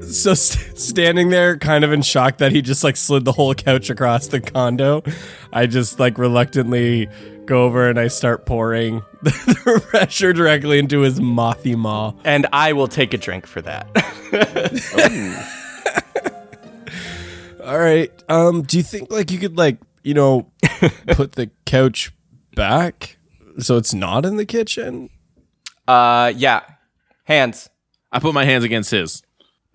So 0.00 0.34
st- 0.34 0.78
standing 0.78 1.28
there 1.28 1.56
kind 1.58 1.84
of 1.84 1.92
in 1.92 2.02
shock 2.02 2.38
that 2.38 2.50
he 2.50 2.60
just 2.60 2.82
like 2.82 2.96
slid 2.96 3.24
the 3.24 3.32
whole 3.32 3.54
couch 3.54 3.88
across 3.88 4.26
the 4.26 4.40
condo, 4.40 5.02
I 5.52 5.66
just 5.66 6.00
like 6.00 6.18
reluctantly 6.18 7.08
go 7.46 7.64
over 7.64 7.88
and 7.88 7.98
I 7.98 8.08
start 8.08 8.46
pouring 8.46 9.02
the 9.22 9.82
pressure 9.88 10.32
directly 10.32 10.78
into 10.78 11.00
his 11.00 11.20
mothy 11.20 11.74
maw. 11.74 12.14
And 12.24 12.46
I 12.52 12.72
will 12.72 12.88
take 12.88 13.14
a 13.14 13.18
drink 13.18 13.46
for 13.46 13.60
that. 13.62 13.86
All 17.64 17.78
right. 17.78 18.10
Um, 18.28 18.62
do 18.62 18.76
you 18.76 18.82
think 18.82 19.10
like 19.10 19.30
you 19.30 19.38
could 19.38 19.56
like 19.56 19.78
you 20.02 20.14
know 20.14 20.50
put 21.08 21.32
the 21.32 21.50
couch 21.64 22.12
back 22.54 23.18
so 23.58 23.76
it's 23.76 23.94
not 23.94 24.24
in 24.24 24.36
the 24.36 24.46
kitchen? 24.46 25.10
uh, 25.88 26.32
yeah, 26.36 26.62
hands. 27.24 27.68
I 28.10 28.18
put 28.18 28.34
my 28.34 28.44
hands 28.44 28.64
against 28.64 28.90
his. 28.90 29.22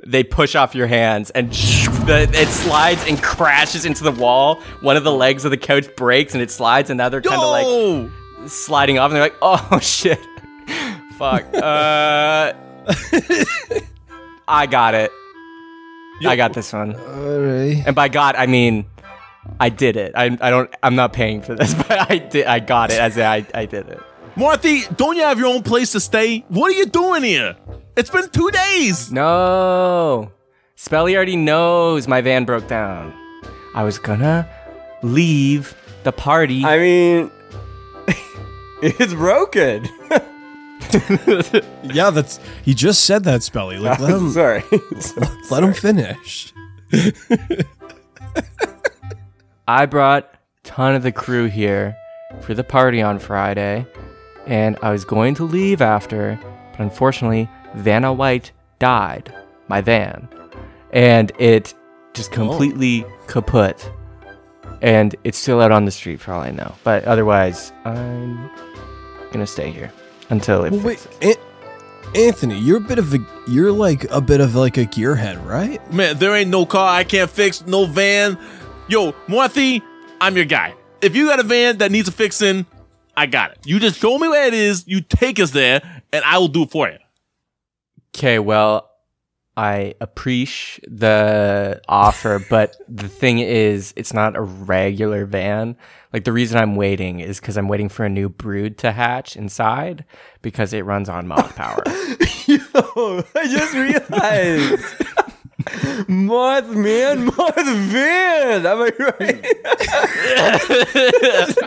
They 0.06 0.24
push 0.24 0.56
off 0.56 0.76
your 0.76 0.88
hands 0.88 1.30
and 1.32 1.52
the, 1.52 2.30
it 2.34 2.48
slides 2.48 3.04
and 3.08 3.22
crashes 3.22 3.86
into 3.86 4.04
the 4.04 4.12
wall. 4.12 4.62
One 4.82 4.96
of 4.98 5.04
the 5.04 5.12
legs 5.12 5.44
of 5.46 5.52
the 5.52 5.58
couch 5.58 5.88
breaks 5.96 6.34
and 6.34 6.42
it 6.42 6.52
slides, 6.52 6.90
and 6.90 6.98
now 6.98 7.10
they're 7.10 7.22
kind 7.22 7.42
of 7.42 7.50
like 7.50 8.50
sliding 8.50 9.00
off, 9.00 9.12
and 9.12 9.16
they're 9.16 9.24
like, 9.24 9.36
"Oh 9.42 9.80
shit, 9.80 10.20
fuck." 11.18 11.46
Uh, 11.54 12.54
I 14.48 14.66
got 14.66 14.94
it. 14.94 15.12
I 16.26 16.36
got 16.38 16.54
this 16.54 16.72
one, 16.72 16.96
All 16.96 17.40
right. 17.40 17.84
and 17.86 17.94
by 17.96 18.08
God, 18.08 18.36
I 18.38 18.46
mean 18.46 18.86
I 19.60 19.70
did 19.70 19.98
it. 19.98 20.14
I, 20.16 20.26
I 20.40 20.50
don't. 20.50 20.74
I'm 20.82 20.96
not 20.96 21.12
paying 21.14 21.42
for 21.42 21.54
this, 21.54 21.74
but 21.74 21.92
I 21.92 22.18
did. 22.18 22.48
I 22.48 22.60
got 22.60 22.92
it. 22.92 23.00
As 23.00 23.18
I 23.18 23.46
I 23.54 23.66
did 23.66 23.90
it. 23.90 24.00
Marthy, 24.38 24.84
don't 24.96 25.16
you 25.16 25.24
have 25.24 25.40
your 25.40 25.48
own 25.48 25.64
place 25.64 25.92
to 25.94 26.00
stay? 26.00 26.46
What 26.50 26.72
are 26.72 26.76
you 26.76 26.86
doing 26.86 27.24
here? 27.24 27.56
It's 27.96 28.12
been 28.12 28.30
two 28.30 28.52
days. 28.52 29.12
No, 29.12 30.32
Spelly 30.76 31.16
already 31.16 31.36
knows 31.36 32.08
my 32.08 32.22
van 32.22 32.46
broke 32.46 32.68
down. 32.68 33.12
I 33.74 33.84
was 33.84 33.98
gonna 33.98 34.48
leave 35.02 35.76
the 36.04 36.12
party. 36.12 36.64
I 36.64 36.78
mean, 36.78 37.32
it's 38.84 39.14
broken. 39.14 39.88
Yeah, 41.84 42.12
that's 42.12 42.40
he 42.64 42.74
just 42.74 43.04
said 43.04 43.26
that, 43.26 43.42
Spelly. 43.42 43.78
Like 43.82 44.00
let 44.00 44.12
him 44.12 44.30
Sorry. 44.30 44.64
let 45.52 45.62
him 45.64 45.74
finish. 45.74 46.54
I 49.68 49.86
brought 49.86 50.24
a 50.34 50.38
ton 50.64 50.96
of 50.96 51.04
the 51.04 51.12
crew 51.12 51.48
here 51.48 51.98
for 52.42 52.54
the 52.54 52.64
party 52.64 53.02
on 53.02 53.20
Friday, 53.20 53.86
and 54.48 54.78
I 54.82 54.92
was 54.92 55.06
going 55.06 55.36
to 55.36 55.44
leave 55.44 55.82
after, 55.82 56.40
but 56.72 56.80
unfortunately, 56.80 57.50
Vanna 57.76 58.12
White 58.12 58.52
died, 58.80 59.34
my 59.68 59.82
van, 59.82 60.28
and 60.92 61.32
it 61.38 61.74
just 62.14 62.32
oh. 62.32 62.36
completely 62.36 63.06
kaput. 63.28 63.92
And 64.82 65.16
it's 65.24 65.38
still 65.38 65.60
out 65.60 65.72
on 65.72 65.86
the 65.86 65.92
street 65.92 66.20
for 66.20 66.34
all 66.34 66.42
I 66.42 66.52
know. 66.52 66.76
But 66.84 67.04
otherwise, 67.06 67.74
I'm 67.84 68.50
gonna 69.32 69.48
stay 69.48 69.72
here 69.72 69.92
until 70.30 70.66
it 70.66 70.72
Well, 70.72 70.82
wait, 70.82 71.00
fixes. 71.00 71.38
An- 71.38 71.44
Anthony, 72.16 72.60
you're 72.60 72.78
a 72.78 72.82
bit 72.82 73.00
of 73.00 73.14
a 73.14 73.18
you're 73.48 73.72
like 73.72 74.10
a 74.12 74.22
bit 74.22 74.40
of 74.40 74.56
like 74.56 74.78
a 74.78 74.86
gearhead, 74.86 75.44
right? 75.46 75.82
Man, 75.92 76.18
there 76.20 76.36
ain't 76.36 76.50
no 76.50 76.66
car 76.66 76.96
I 76.96 77.04
can't 77.04 77.30
fix, 77.30 77.66
no 77.66 77.86
van. 77.86 78.38
Yo, 78.88 79.14
Marthy, 79.28 79.82
I'm 80.22 80.36
your 80.36 80.46
guy. 80.46 80.74
If 81.02 81.16
you 81.16 81.28
got 81.28 81.40
a 81.40 81.44
van 81.44 81.80
that 81.80 81.92
needs 81.92 82.08
a 82.08 82.12
fixing, 82.12 82.66
I 83.18 83.26
got 83.26 83.52
it. 83.52 83.58
You 83.66 83.80
just 83.80 84.00
show 84.00 84.20
me 84.20 84.30
where 84.30 84.48
it 84.48 84.54
is, 84.54 84.88
you 84.88 85.02
take 85.02 85.40
us 85.40 85.50
there, 85.50 85.82
and 86.14 86.24
I 86.24 86.38
will 86.38 86.48
do 86.48 86.64
it 86.64 86.72
for 86.72 86.88
you. 86.88 87.00
Okay, 88.16 88.38
well, 88.38 88.92
I 89.58 89.96
appreciate 90.00 90.86
the 90.88 91.82
offer, 91.90 92.46
but 92.50 92.78
the 92.88 93.10
thing 93.10 93.40
is, 93.40 93.92
it's 93.98 94.14
not 94.14 94.36
a 94.36 94.42
regular 94.42 95.26
van. 95.26 95.76
Like 96.14 96.26
the 96.26 96.32
reason 96.32 96.60
I'm 96.60 96.76
waiting 96.76 97.20
is 97.20 97.40
because 97.40 97.58
I'm 97.58 97.68
waiting 97.68 97.90
for 97.90 98.06
a 98.06 98.10
new 98.10 98.30
brood 98.30 98.78
to 98.80 98.92
hatch 98.92 99.36
inside 99.36 100.06
because 100.44 100.72
it 100.72 100.86
runs 100.86 101.10
on 101.10 101.28
moth 101.28 101.56
power. 101.56 101.84
Yo, 102.46 103.24
I 103.36 103.48
just 103.48 103.74
realized. 103.74 105.34
Mothman, 106.08 107.30
Mothman. 107.30 108.66
Am 108.66 108.82
I 108.82 108.92
right? 109.00 109.42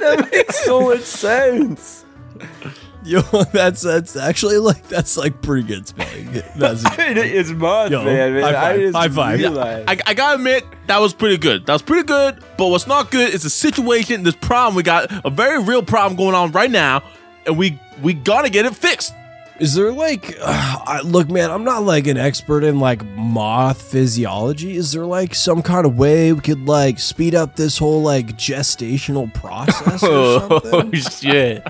that 0.00 0.28
makes 0.32 0.64
so 0.64 0.80
much 0.82 1.00
sense. 1.02 2.04
Yo, 3.02 3.22
that's 3.52 3.80
that's 3.80 4.14
actually 4.14 4.58
like 4.58 4.86
that's 4.88 5.16
like 5.16 5.40
pretty 5.40 5.66
good 5.66 5.88
spelling. 5.88 6.32
That's 6.56 6.84
It's 6.98 7.50
Mothman, 7.50 7.90
Yo, 7.90 8.04
man. 8.04 8.42
high 8.42 8.48
I 8.50 8.52
five, 8.52 8.80
just 8.80 8.94
high 8.96 9.08
five. 9.08 9.38
realized. 9.38 9.88
I, 9.88 9.96
I 10.06 10.14
gotta 10.14 10.34
admit, 10.34 10.64
that 10.86 10.98
was 11.00 11.14
pretty 11.14 11.38
good. 11.38 11.64
That 11.64 11.72
was 11.72 11.82
pretty 11.82 12.06
good, 12.06 12.44
but 12.58 12.66
what's 12.68 12.86
not 12.86 13.10
good 13.10 13.32
is 13.32 13.42
the 13.44 13.50
situation, 13.50 14.22
this 14.22 14.36
problem. 14.36 14.74
We 14.74 14.82
got 14.82 15.10
a 15.24 15.30
very 15.30 15.62
real 15.62 15.82
problem 15.82 16.16
going 16.18 16.34
on 16.34 16.52
right 16.52 16.70
now, 16.70 17.02
and 17.46 17.56
we 17.56 17.80
we 18.02 18.12
gotta 18.12 18.50
get 18.50 18.66
it 18.66 18.76
fixed. 18.76 19.14
Is 19.60 19.74
there 19.74 19.92
like, 19.92 20.38
uh, 20.40 20.78
I, 20.86 21.02
look, 21.02 21.28
man, 21.28 21.50
I'm 21.50 21.64
not 21.64 21.82
like 21.82 22.06
an 22.06 22.16
expert 22.16 22.64
in 22.64 22.80
like 22.80 23.04
moth 23.04 23.80
physiology. 23.82 24.74
Is 24.74 24.92
there 24.92 25.04
like 25.04 25.34
some 25.34 25.62
kind 25.62 25.84
of 25.84 25.98
way 25.98 26.32
we 26.32 26.40
could 26.40 26.66
like 26.66 26.98
speed 26.98 27.34
up 27.34 27.56
this 27.56 27.76
whole 27.76 28.00
like 28.00 28.38
gestational 28.38 29.32
process 29.34 30.02
or 30.02 30.08
oh 30.08 30.60
something? 30.70 30.92
shit! 31.10 31.62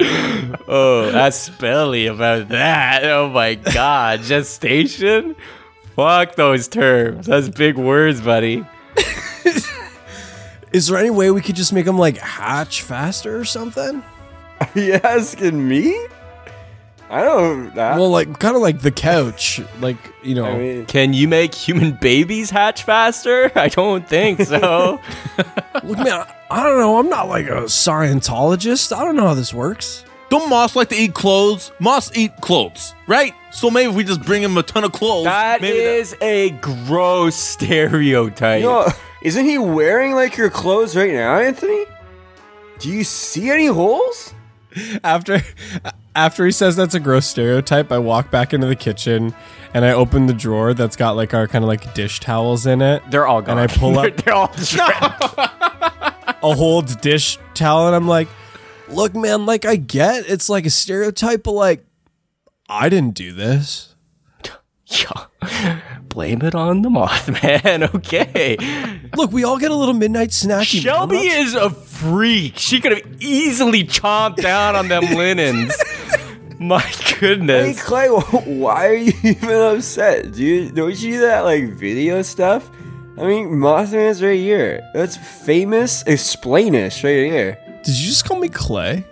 Oh, 0.68 1.11
that's 1.11 1.48
spelly 1.50 2.07
about 2.07 2.48
that. 2.50 3.05
Oh 3.05 3.29
my 3.29 3.57
god, 3.57 4.22
gestation. 4.22 5.35
Fuck 5.96 6.37
those 6.37 6.68
terms. 6.68 7.26
That's 7.26 7.48
big 7.48 7.76
words, 7.76 8.20
buddy. 8.20 8.64
Is 10.72 10.87
there 10.87 10.96
any 10.96 11.11
way 11.11 11.33
we 11.33 11.40
could 11.40 11.57
just 11.57 11.72
make 11.72 11.87
them 11.87 11.98
like 11.98 12.18
hatch 12.18 12.83
faster 12.83 13.37
or 13.37 13.44
something? 13.44 14.05
Are 14.61 14.81
you 14.81 14.94
asking 14.94 15.66
me? 15.68 16.07
I 17.11 17.23
don't. 17.25 17.75
That, 17.75 17.99
Well, 17.99 18.09
like 18.11 18.38
kind 18.38 18.55
of 18.55 18.62
like 18.62 18.81
the 18.81 18.92
couch, 18.92 19.61
like 19.81 19.99
you 20.23 20.35
know. 20.37 20.44
I 20.46 20.57
mean, 20.57 20.87
Can 20.87 21.12
you 21.12 21.27
make 21.27 21.53
human 21.55 21.99
babies 22.01 22.51
hatch 22.51 22.85
faster? 22.85 23.51
I 23.59 23.68
don't 23.68 24.09
think 24.09 24.40
so. 24.42 25.01
look, 25.83 25.99
man, 25.99 26.09
I, 26.12 26.35
I 26.51 26.62
don't 26.62 26.79
know. 26.79 26.99
I'm 26.99 27.09
not 27.09 27.29
like 27.29 27.46
a 27.46 27.62
Scientologist. 27.62 28.96
I 28.96 29.05
don't 29.05 29.16
know 29.16 29.27
how 29.27 29.35
this 29.35 29.53
works. 29.53 30.05
Don't 30.29 30.49
moths 30.49 30.77
like 30.77 30.88
to 30.90 30.94
eat 30.94 31.12
clothes? 31.14 31.73
Moths 31.81 32.12
eat 32.14 32.31
clothes, 32.40 32.94
right? 33.09 33.35
So 33.51 33.68
maybe 33.68 33.90
if 33.90 33.96
we 33.96 34.05
just 34.05 34.23
bring 34.23 34.42
him 34.44 34.57
a 34.57 34.62
ton 34.62 34.85
of 34.85 34.92
clothes, 34.92 35.25
That 35.25 35.61
maybe 35.61 35.79
is 35.79 36.14
a 36.20 36.51
gross 36.61 37.35
stereotype. 37.90 38.62
yo, 38.62 38.87
isn't 39.23 39.44
he 39.44 39.59
wearing 39.59 40.12
like 40.14 40.37
your 40.37 40.49
clothes 40.49 40.94
right 40.94 41.12
now, 41.12 41.37
Anthony? 41.37 41.85
Do 42.79 42.88
you 42.90 43.03
see 43.03 43.51
any 43.51 43.66
holes? 43.66 44.33
After 45.04 45.42
after 46.14 46.44
he 46.46 46.52
says 46.52 46.76
that's 46.76 46.94
a 46.94 47.00
gross 47.00 47.26
stereotype, 47.26 47.90
I 47.92 47.98
walk 47.98 48.30
back 48.30 48.52
into 48.54 48.66
the 48.66 48.76
kitchen 48.76 49.35
and 49.74 49.85
I 49.85 49.92
open 49.92 50.26
the 50.26 50.33
drawer 50.33 50.74
that's 50.74 50.96
got 50.96 51.12
like 51.16 51.35
our 51.35 51.46
kind 51.48 51.64
of 51.64 51.68
like 51.68 51.94
dish 51.94 52.20
towels 52.20 52.66
in 52.66 52.83
it. 52.83 53.02
They're 53.11 53.26
all 53.26 53.42
gone. 53.42 53.59
And 53.59 53.70
I 53.70 53.74
pull 53.74 53.98
up- 53.98 54.16
they're 54.16 54.35
all 54.35 54.50
a 56.42 56.54
whole 56.54 56.83
dish 56.83 57.38
towel 57.54 57.87
and 57.87 57.96
I'm 57.96 58.09
like, 58.09 58.28
look, 58.88 59.14
man, 59.14 59.46
like 59.46 59.64
I 59.64 59.76
get 59.76 60.28
it's 60.28 60.48
like 60.48 60.66
a 60.66 60.70
stereotype, 60.70 61.42
but 61.42 61.52
like 61.52 61.85
I 62.68 62.88
didn't 62.88 63.14
do 63.14 63.33
this. 63.33 63.94
Yeah. 64.87 65.78
Blame 66.09 66.42
it 66.42 66.56
on 66.56 66.83
the 66.83 66.88
Mothman. 66.88 67.94
Okay. 67.94 68.56
Look, 69.16 69.30
we 69.30 69.44
all 69.44 69.56
get 69.56 69.70
a 69.70 69.74
little 69.76 69.94
midnight 69.94 70.30
snacky. 70.30 70.74
man. 70.74 70.83
Shelby 70.83 71.18
is 71.28 71.54
a 71.54 71.70
freak. 72.01 72.59
She 72.59 72.81
could 72.81 72.93
have 72.93 73.23
easily 73.23 73.85
chomped 73.85 74.37
down 74.37 74.75
on 74.77 74.89
them 74.89 75.03
linens. 75.15 75.75
My 76.59 76.83
goodness. 77.19 77.67
Hey 77.67 77.73
goodness. 77.73 77.83
Clay, 77.83 78.09
why 78.59 78.87
are 78.89 78.95
you 78.95 79.13
even 79.23 79.51
upset? 79.51 80.33
Do 80.33 80.45
you 80.45 80.71
don't 80.71 80.91
you 80.91 80.97
see 80.97 81.17
that 81.19 81.41
like 81.45 81.73
video 81.75 82.23
stuff? 82.23 82.71
I 83.19 83.27
mean, 83.27 83.49
Mothman's 83.49 84.23
right 84.23 84.39
here. 84.39 84.83
That's 84.95 85.17
famous 85.17 86.03
explainish 86.05 87.05
right 87.05 87.31
here. 87.31 87.59
Did 87.83 87.99
you 87.99 88.07
just 88.07 88.25
call 88.25 88.39
me 88.39 88.49
Clay? 88.49 89.05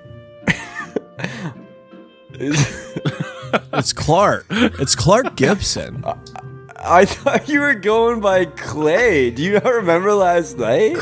It's 3.72 3.92
Clark. 3.92 4.46
It's 4.51 4.94
Clark 4.94 5.37
Gibson. 5.37 6.05
I 6.81 7.05
thought 7.05 7.48
you 7.48 7.61
were 7.61 7.74
going 7.74 8.20
by 8.20 8.44
Clay. 8.44 9.31
Do 9.31 9.42
you 9.42 9.55
not 9.55 9.64
remember 9.64 10.14
last 10.14 10.59
night? 10.59 10.96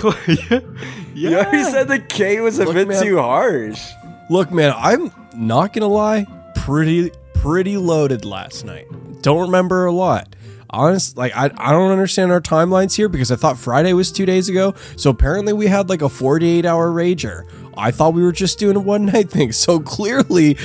You 1.16 1.34
already 1.38 1.64
said 1.64 1.88
the 1.88 1.98
K 1.98 2.40
was 2.40 2.58
a 2.58 2.66
Look, 2.66 2.74
bit 2.74 2.88
man. 2.88 3.02
too 3.02 3.16
harsh. 3.18 3.82
Look, 4.28 4.50
man, 4.52 4.74
I'm 4.76 5.10
not 5.34 5.72
gonna 5.72 5.86
lie, 5.88 6.26
pretty 6.54 7.10
pretty 7.34 7.78
loaded 7.78 8.24
last 8.26 8.66
night. 8.66 8.86
Don't 9.22 9.40
remember 9.40 9.86
a 9.86 9.92
lot. 9.92 10.36
Honest, 10.68 11.16
like 11.16 11.34
I, 11.34 11.50
I 11.56 11.72
don't 11.72 11.90
understand 11.90 12.32
our 12.32 12.40
timelines 12.40 12.94
here 12.94 13.08
because 13.08 13.32
I 13.32 13.36
thought 13.36 13.56
Friday 13.56 13.94
was 13.94 14.12
two 14.12 14.26
days 14.26 14.50
ago. 14.50 14.74
So 14.96 15.08
apparently 15.08 15.54
we 15.54 15.68
had 15.68 15.88
like 15.88 16.02
a 16.02 16.08
48 16.10 16.66
hour 16.66 16.90
rager. 16.90 17.44
I 17.78 17.92
thought 17.92 18.12
we 18.12 18.22
were 18.22 18.32
just 18.32 18.58
doing 18.58 18.76
a 18.76 18.80
one 18.80 19.06
night 19.06 19.30
thing. 19.30 19.52
So 19.52 19.80
clearly, 19.80 20.58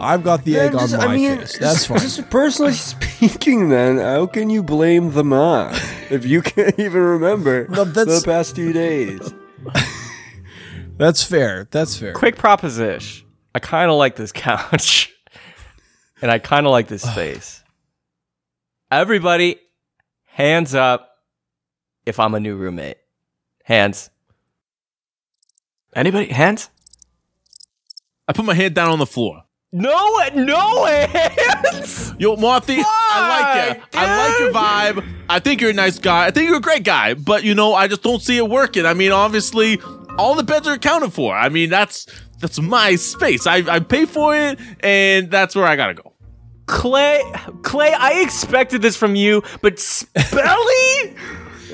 I've 0.00 0.22
got 0.24 0.44
the 0.44 0.58
egg 0.58 0.72
Yeah, 0.72 0.80
on 0.80 0.90
my 0.92 0.96
I 0.98 1.14
mean, 1.16 1.38
face. 1.38 1.58
That's 1.58 1.74
just, 1.74 1.88
fine. 1.88 1.98
Just 1.98 2.30
personally 2.30 2.72
speaking, 2.74 3.68
then, 3.68 3.98
how 3.98 4.26
can 4.26 4.48
you 4.48 4.62
blame 4.62 5.12
the 5.12 5.24
moth 5.24 6.10
if 6.10 6.24
you 6.24 6.40
can't 6.40 6.78
even 6.78 7.00
remember 7.02 7.66
No, 7.68 7.84
the 7.84 8.22
past 8.24 8.56
two 8.56 8.72
days? 8.72 9.34
That's 10.98 11.22
fair. 11.22 11.68
That's 11.70 11.96
fair. 11.96 12.12
Quick 12.12 12.36
proposition. 12.36 13.26
I 13.54 13.60
kind 13.60 13.90
of 13.90 13.96
like 13.96 14.16
this 14.16 14.32
couch. 14.32 15.14
and 16.22 16.30
I 16.30 16.38
kind 16.38 16.66
of 16.66 16.72
like 16.72 16.88
this 16.88 17.02
space. 17.02 17.62
Everybody, 18.90 19.58
hands 20.26 20.74
up 20.74 21.18
if 22.04 22.18
I'm 22.18 22.34
a 22.34 22.40
new 22.40 22.56
roommate. 22.56 22.96
Hands. 23.64 24.10
Anybody? 25.94 26.26
Hands? 26.26 26.68
I 28.26 28.32
put 28.32 28.44
my 28.44 28.54
head 28.54 28.74
down 28.74 28.90
on 28.90 28.98
the 28.98 29.06
floor. 29.06 29.44
No, 29.70 30.16
no 30.34 30.84
hands. 30.86 32.14
Yo, 32.18 32.36
Marthy, 32.36 32.78
I 32.80 33.66
like 33.66 33.76
it. 33.76 33.82
I 33.94 34.28
like 34.28 34.38
your 34.40 34.52
vibe. 34.52 35.24
I 35.28 35.38
think 35.38 35.60
you're 35.60 35.70
a 35.70 35.74
nice 35.74 35.98
guy. 35.98 36.26
I 36.26 36.30
think 36.30 36.48
you're 36.48 36.56
a 36.56 36.60
great 36.60 36.84
guy. 36.84 37.14
But 37.14 37.44
you 37.44 37.54
know, 37.54 37.74
I 37.74 37.86
just 37.86 38.02
don't 38.02 38.22
see 38.22 38.38
it 38.38 38.48
working. 38.48 38.86
I 38.86 38.94
mean, 38.94 39.12
obviously, 39.12 39.78
all 40.18 40.34
the 40.34 40.42
beds 40.42 40.66
are 40.68 40.74
accounted 40.74 41.12
for. 41.12 41.34
I 41.34 41.48
mean, 41.48 41.70
that's 41.70 42.06
that's 42.40 42.60
my 42.60 42.96
space. 42.96 43.46
I, 43.46 43.56
I 43.68 43.80
pay 43.80 44.04
for 44.04 44.36
it, 44.36 44.58
and 44.80 45.30
that's 45.30 45.54
where 45.54 45.64
I 45.64 45.76
gotta 45.76 45.94
go. 45.94 46.12
Clay, 46.66 47.22
Clay, 47.62 47.94
I 47.94 48.20
expected 48.20 48.82
this 48.82 48.96
from 48.96 49.16
you, 49.16 49.42
but 49.62 49.76
Spelly, 49.76 51.16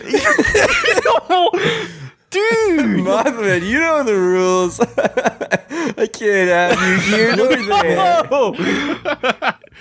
dude. 2.30 3.00
Mothman, 3.04 3.66
you 3.66 3.80
know 3.80 4.02
the 4.04 4.14
rules. 4.14 4.80
I 5.98 6.06
can't 6.06 6.48
have 6.48 6.80
you 6.88 7.16
here 7.16 7.36
nor 7.36 7.48
there. 7.48 8.24
Whoa. 8.24 8.52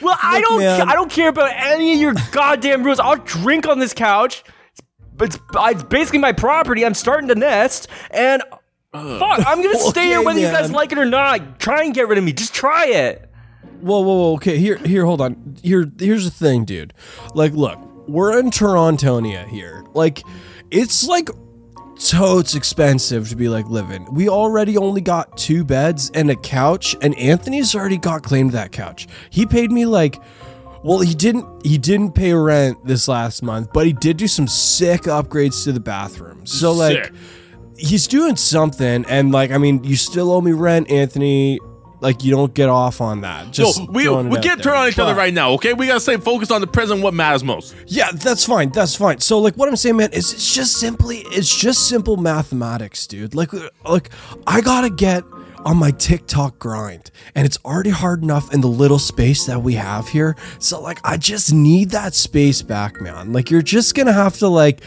well, 0.01 0.18
I 0.22 0.41
don't. 0.41 0.59
man. 0.59 0.89
I 0.89 0.93
don't 0.93 1.11
care 1.11 1.30
about 1.30 1.51
any 1.55 1.93
of 1.93 1.99
your 1.99 2.14
goddamn 2.32 2.84
rules. 2.84 2.99
I'll 2.99 3.18
drink 3.18 3.68
on 3.68 3.80
this 3.80 3.93
couch. 3.93 4.43
It's, 5.20 5.38
it's, 5.55 5.84
basically 5.84 6.20
my 6.20 6.32
property. 6.32 6.86
I'm 6.86 6.93
starting 6.93 7.28
to 7.30 7.36
nest, 7.36 7.88
and 8.11 8.41
fuck, 8.91 9.45
I'm 9.45 9.61
gonna 9.61 9.80
stay 9.80 10.07
here 10.07 10.22
whether 10.22 10.39
you 10.39 10.47
guys 10.47 10.72
like 10.72 10.91
it 10.91 10.97
or 10.97 11.05
not. 11.05 11.59
Try 11.59 11.84
and 11.84 11.93
get 11.93 12.07
rid 12.07 12.18
of 12.18 12.24
me. 12.24 12.34
Just 12.34 12.53
try 12.53 12.88
it. 12.88 13.30
Whoa, 13.82 13.99
whoa, 13.99 14.14
whoa. 14.14 14.34
Okay, 14.36 14.57
here, 14.57 14.78
here, 14.78 15.05
hold 15.05 15.20
on. 15.20 15.57
Here, 15.61 15.91
here's 15.99 16.24
the 16.24 16.32
thing, 16.32 16.64
dude. 16.64 16.93
Like, 17.34 17.51
look, 17.51 17.80
we're 18.07 18.39
in 18.39 18.49
Torontonia 18.49 19.45
here. 19.47 19.84
Like, 19.93 20.24
it's 20.72 21.05
like 21.05 21.30
totes 21.99 22.55
expensive 22.55 23.30
to 23.30 23.36
be 23.36 23.49
like 23.49 23.68
living. 23.68 24.07
We 24.14 24.30
already 24.30 24.78
only 24.78 25.01
got 25.01 25.38
two 25.38 25.64
beds 25.64 26.11
and 26.14 26.32
a 26.32 26.36
couch, 26.36 26.95
and 27.01 27.18
Anthony's 27.18 27.76
already 27.76 27.97
got 27.97 28.24
claimed 28.24 28.51
that 28.51 28.72
couch. 28.72 29.07
He 29.30 29.45
paid 29.45 29.72
me 29.72 29.86
like. 29.86 30.20
Well, 30.84 30.99
he 30.99 31.13
didn't. 31.15 31.65
He 31.65 31.77
didn't 31.77 32.11
pay 32.11 32.34
rent 32.34 32.86
this 32.86 33.07
last 33.07 33.41
month, 33.41 33.69
but 33.73 33.86
he 33.86 33.93
did 33.93 34.17
do 34.17 34.27
some 34.27 34.47
sick 34.47 35.03
upgrades 35.03 35.63
to 35.63 35.71
the 35.71 35.79
bathroom. 35.79 36.45
So, 36.45 36.73
like, 36.73 37.05
Sick. 37.05 37.13
he's 37.77 38.07
doing 38.07 38.36
something 38.36 39.03
and 39.09 39.31
like 39.31 39.49
i 39.51 39.57
mean 39.57 39.84
you 39.84 39.95
still 39.95 40.31
owe 40.31 40.39
me 40.41 40.51
rent 40.51 40.89
anthony 40.91 41.59
like 42.01 42.23
you 42.23 42.29
don't 42.31 42.53
get 42.53 42.69
off 42.69 43.01
on 43.01 43.21
that 43.21 43.49
just 43.51 43.79
Yo, 43.79 43.86
we 43.89 44.07
we 44.27 44.39
can't 44.39 44.61
turn 44.61 44.73
on 44.75 44.88
each 44.89 44.99
other 44.99 45.15
right 45.15 45.34
now, 45.34 45.51
okay? 45.53 45.73
We 45.73 45.88
gotta 45.88 45.99
stay 46.01 46.17
focused 46.17 46.51
on 46.51 46.59
the 46.61 46.67
present, 46.67 47.01
what 47.01 47.13
matters 47.13 47.43
most. 47.43 47.75
yeah 47.88 48.11
that's 48.11 48.45
fine 48.45 48.69
that's 48.69 48.95
fine 48.95 49.19
so 49.19 49.39
like 49.39 49.55
what 49.55 49.67
i'm 49.69 49.75
saying 49.75 49.97
man 49.97 50.11
is 50.13 50.34
it's 50.34 50.53
just 50.53 50.77
simply 50.77 51.19
it's 51.31 51.53
just 51.55 51.88
simple 51.88 52.15
mathematics 52.17 53.07
dude 53.07 53.34
like 53.34 53.51
like 53.86 54.09
i 54.45 54.61
gotta 54.61 54.89
get 54.89 55.23
on 55.66 55.78
my 55.78 55.91
TikTok 55.91 56.59
grind, 56.59 57.11
and 57.36 57.45
it's 57.45 57.57
already 57.66 57.89
hard 57.89 58.24
enough 58.24 58.53
in 58.53 58.61
the 58.61 58.68
little 58.68 58.99
space 58.99 59.45
that 59.45 59.61
we 59.61 59.74
have 59.76 60.07
here. 60.09 60.36
So, 60.59 60.82
like, 60.82 60.99
I 61.03 61.18
just 61.18 61.53
need 61.53 61.91
that 61.91 62.14
space 62.14 62.61
back, 62.61 63.01
man. 63.01 63.34
Like, 63.34 63.49
you're 63.49 63.61
just 63.61 63.95
gonna 63.95 64.14
have 64.14 64.38
to 64.39 64.47
like 64.47 64.82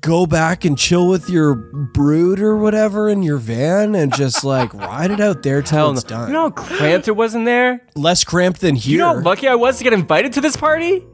go 0.00 0.26
back 0.26 0.64
and 0.64 0.76
chill 0.78 1.08
with 1.08 1.30
your 1.30 1.54
brood 1.54 2.40
or 2.40 2.56
whatever 2.56 3.08
in 3.08 3.22
your 3.22 3.38
van, 3.38 3.94
and 3.94 4.14
just 4.14 4.44
like 4.54 4.72
ride 4.74 5.10
it 5.10 5.20
out 5.20 5.42
there 5.42 5.62
till 5.62 5.78
Hell 5.78 5.90
it's 5.92 6.04
no. 6.04 6.08
done. 6.08 6.28
You 6.28 6.32
know 6.34 6.42
how 6.42 6.50
cramped 6.50 7.08
it 7.08 7.16
was 7.16 7.34
in 7.34 7.44
there. 7.44 7.86
Less 7.94 8.24
cramped 8.24 8.60
than 8.60 8.76
here. 8.76 8.92
You 8.92 8.98
know 8.98 9.14
how 9.14 9.20
lucky 9.20 9.48
I 9.48 9.54
was 9.54 9.78
to 9.78 9.84
get 9.84 9.92
invited 9.92 10.32
to 10.34 10.40
this 10.40 10.56
party. 10.56 11.04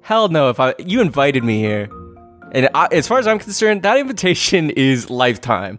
Hell 0.00 0.28
no! 0.28 0.48
If 0.50 0.58
I 0.58 0.74
you 0.78 1.00
invited 1.00 1.44
me 1.44 1.60
here, 1.60 1.88
and 2.52 2.68
I, 2.74 2.88
as 2.90 3.06
far 3.06 3.18
as 3.18 3.26
I'm 3.26 3.38
concerned, 3.38 3.82
that 3.82 3.98
invitation 3.98 4.70
is 4.70 5.08
lifetime. 5.10 5.78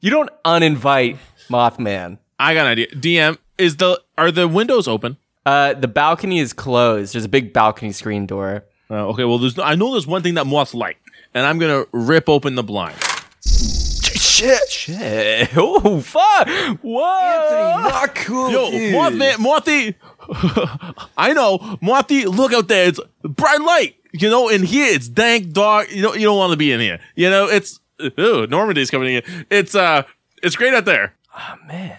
You 0.00 0.10
don't 0.10 0.30
uninvite 0.44 1.16
Mothman. 1.48 2.18
I 2.38 2.54
got 2.54 2.66
an 2.66 2.72
idea. 2.72 2.86
DM 2.88 3.38
is 3.58 3.76
the 3.76 4.00
are 4.18 4.30
the 4.30 4.48
windows 4.48 4.86
open? 4.88 5.16
Uh, 5.44 5.74
the 5.74 5.88
balcony 5.88 6.38
is 6.38 6.52
closed. 6.52 7.14
There's 7.14 7.24
a 7.24 7.28
big 7.28 7.52
balcony 7.52 7.92
screen 7.92 8.26
door. 8.26 8.64
Uh, 8.90 9.06
okay, 9.08 9.24
well, 9.24 9.38
there's 9.38 9.56
no, 9.56 9.62
I 9.62 9.74
know 9.74 9.92
there's 9.92 10.06
one 10.06 10.22
thing 10.22 10.34
that 10.34 10.46
moths 10.46 10.74
like, 10.74 10.98
and 11.34 11.46
I'm 11.46 11.58
gonna 11.58 11.86
rip 11.92 12.28
open 12.28 12.54
the 12.54 12.62
blind. 12.62 12.96
Shit! 13.44 14.68
Shit! 14.68 15.50
Oh 15.56 16.00
fuck! 16.00 16.48
Whoa! 16.82 17.80
Not 17.88 18.14
cool. 18.14 18.50
Yo, 18.50 18.70
dude. 18.70 18.94
Mothman, 18.94 19.38
Mothy, 19.38 19.94
I 21.16 21.32
know, 21.32 21.78
Mothy, 21.80 22.26
look 22.26 22.52
out 22.52 22.68
there. 22.68 22.88
It's 22.88 23.00
bright 23.22 23.60
light, 23.60 23.96
you 24.12 24.28
know, 24.28 24.48
in 24.48 24.62
here 24.62 24.92
it's 24.92 25.08
dank, 25.08 25.52
dark. 25.52 25.90
You 25.90 26.02
know, 26.02 26.14
you 26.14 26.22
don't 26.24 26.36
want 26.36 26.50
to 26.50 26.56
be 26.56 26.72
in 26.72 26.80
here. 26.80 27.00
You 27.14 27.30
know, 27.30 27.46
it's 27.48 27.80
ooh, 28.18 28.46
Normandy's 28.46 28.90
coming 28.90 29.16
in. 29.16 29.46
It's 29.50 29.74
uh, 29.74 30.02
it's 30.42 30.56
great 30.56 30.74
out 30.74 30.84
there. 30.84 31.14
Oh 31.36 31.54
man, 31.66 31.98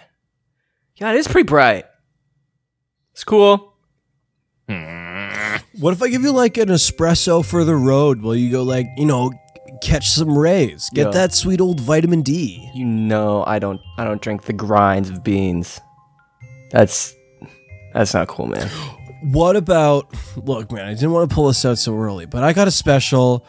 yeah, 0.96 1.12
it 1.12 1.16
is 1.16 1.28
pretty 1.28 1.46
bright. 1.46 1.84
It's 3.12 3.24
cool. 3.24 3.74
What 5.80 5.92
if 5.92 6.02
I 6.02 6.08
give 6.08 6.22
you 6.22 6.32
like 6.32 6.56
an 6.56 6.68
espresso 6.68 7.44
for 7.44 7.62
the 7.64 7.76
road 7.76 8.20
while 8.22 8.34
you 8.34 8.50
go 8.50 8.62
like, 8.64 8.86
you 8.96 9.06
know, 9.06 9.30
catch 9.80 10.08
some 10.10 10.36
rays, 10.36 10.90
get 10.92 11.06
Yeah. 11.06 11.10
that 11.12 11.32
sweet 11.34 11.60
old 11.60 11.78
vitamin 11.80 12.22
D? 12.22 12.68
You 12.74 12.84
know, 12.84 13.44
I 13.46 13.58
don't. 13.60 13.80
I 13.96 14.04
don't 14.04 14.20
drink 14.20 14.42
the 14.42 14.52
grinds 14.52 15.08
of 15.08 15.22
beans. 15.22 15.80
That's 16.72 17.14
that's 17.94 18.12
not 18.14 18.28
cool, 18.28 18.46
man. 18.46 18.68
What 19.22 19.56
about 19.56 20.12
look, 20.36 20.70
man, 20.72 20.86
I 20.86 20.94
didn't 20.94 21.10
want 21.12 21.28
to 21.28 21.34
pull 21.34 21.48
this 21.48 21.64
out 21.64 21.78
so 21.78 21.96
early, 21.96 22.24
but 22.26 22.44
I 22.44 22.52
got 22.52 22.68
a 22.68 22.70
special 22.72 23.44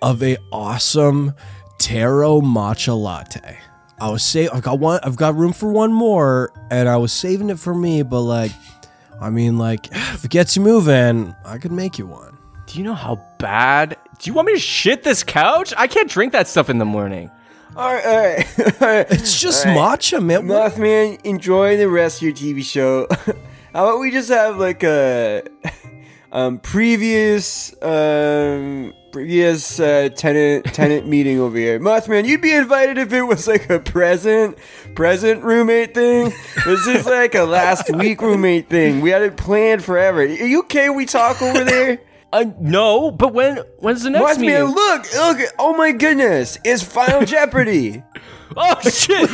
of 0.00 0.22
a 0.22 0.36
awesome 0.52 1.34
taro 1.78 2.40
matcha 2.40 2.96
latte. 3.00 3.58
I 4.00 4.10
was 4.10 4.22
say 4.22 4.48
I've 4.48 4.62
got 4.62 4.78
one 4.78 5.00
I've 5.02 5.16
got 5.16 5.34
room 5.36 5.52
for 5.52 5.70
one 5.72 5.92
more 5.92 6.52
and 6.70 6.88
I 6.88 6.96
was 6.96 7.12
saving 7.12 7.50
it 7.50 7.58
for 7.58 7.74
me, 7.74 8.02
but 8.02 8.20
like 8.22 8.52
I 9.20 9.30
mean 9.30 9.58
like 9.58 9.88
if 9.92 10.24
it 10.24 10.30
gets 10.30 10.56
you 10.56 10.62
moving, 10.62 11.34
I 11.44 11.58
could 11.58 11.72
make 11.72 11.98
you 11.98 12.06
one. 12.06 12.36
Do 12.66 12.78
you 12.78 12.84
know 12.84 12.94
how 12.94 13.16
bad? 13.38 13.96
Do 14.18 14.28
you 14.30 14.34
want 14.34 14.46
me 14.46 14.54
to 14.54 14.60
shit 14.60 15.02
this 15.02 15.22
couch? 15.22 15.72
I 15.76 15.86
can't 15.86 16.10
drink 16.10 16.32
that 16.32 16.46
stuff 16.48 16.68
in 16.68 16.78
the 16.78 16.84
morning. 16.84 17.30
All 17.76 17.92
right, 17.94 18.04
all 18.06 18.16
right. 18.16 18.58
all 18.82 18.88
right. 18.88 19.06
It's 19.10 19.40
just 19.40 19.64
All 19.66 19.74
right. 19.76 19.98
matcha, 20.00 20.22
man. 20.24 20.46
What- 20.48 20.72
Mothman, 20.74 21.20
enjoy 21.24 21.76
the 21.76 21.88
rest 21.88 22.18
of 22.18 22.22
your 22.22 22.32
TV 22.32 22.62
show. 22.64 23.06
How 23.72 23.86
about 23.86 24.00
we 24.00 24.10
just 24.10 24.28
have 24.30 24.56
like 24.58 24.82
a 24.82 25.42
um, 26.32 26.58
previous 26.58 27.72
um, 27.82 28.92
previous 29.12 29.80
uh, 29.80 30.08
tenant 30.14 30.66
tenant 30.66 31.06
meeting 31.14 31.40
over 31.40 31.56
here? 31.56 31.80
Mothman, 31.80 32.26
you'd 32.26 32.40
be 32.42 32.54
invited 32.54 32.98
if 32.98 33.12
it 33.12 33.22
was 33.22 33.46
like 33.48 33.68
a 33.70 33.78
present 33.78 34.58
present 34.94 35.42
roommate 35.42 35.94
thing. 35.94 36.32
This 36.64 36.86
is 36.86 37.06
like 37.06 37.34
a 37.34 37.42
last 37.44 37.90
week 37.96 38.20
roommate 38.20 38.68
thing. 38.68 39.00
We 39.00 39.10
had 39.10 39.22
it 39.22 39.36
planned 39.36 39.84
forever. 39.84 40.20
Are 40.20 40.26
you 40.26 40.60
okay? 40.60 40.90
We 40.90 41.06
talk 41.06 41.40
over 41.42 41.64
there. 41.64 42.00
Uh, 42.30 42.44
no, 42.60 43.10
but 43.10 43.32
when 43.32 43.56
when's 43.78 44.02
the 44.02 44.10
next 44.10 44.36
Mothman, 44.36 44.40
meeting? 44.40 44.64
look, 44.64 45.14
look! 45.14 45.38
Oh 45.58 45.74
my 45.74 45.92
goodness! 45.92 46.58
It's 46.62 46.82
Final 46.82 47.24
Jeopardy. 47.24 48.02
Oh 48.56 48.80
shit! 48.88 49.28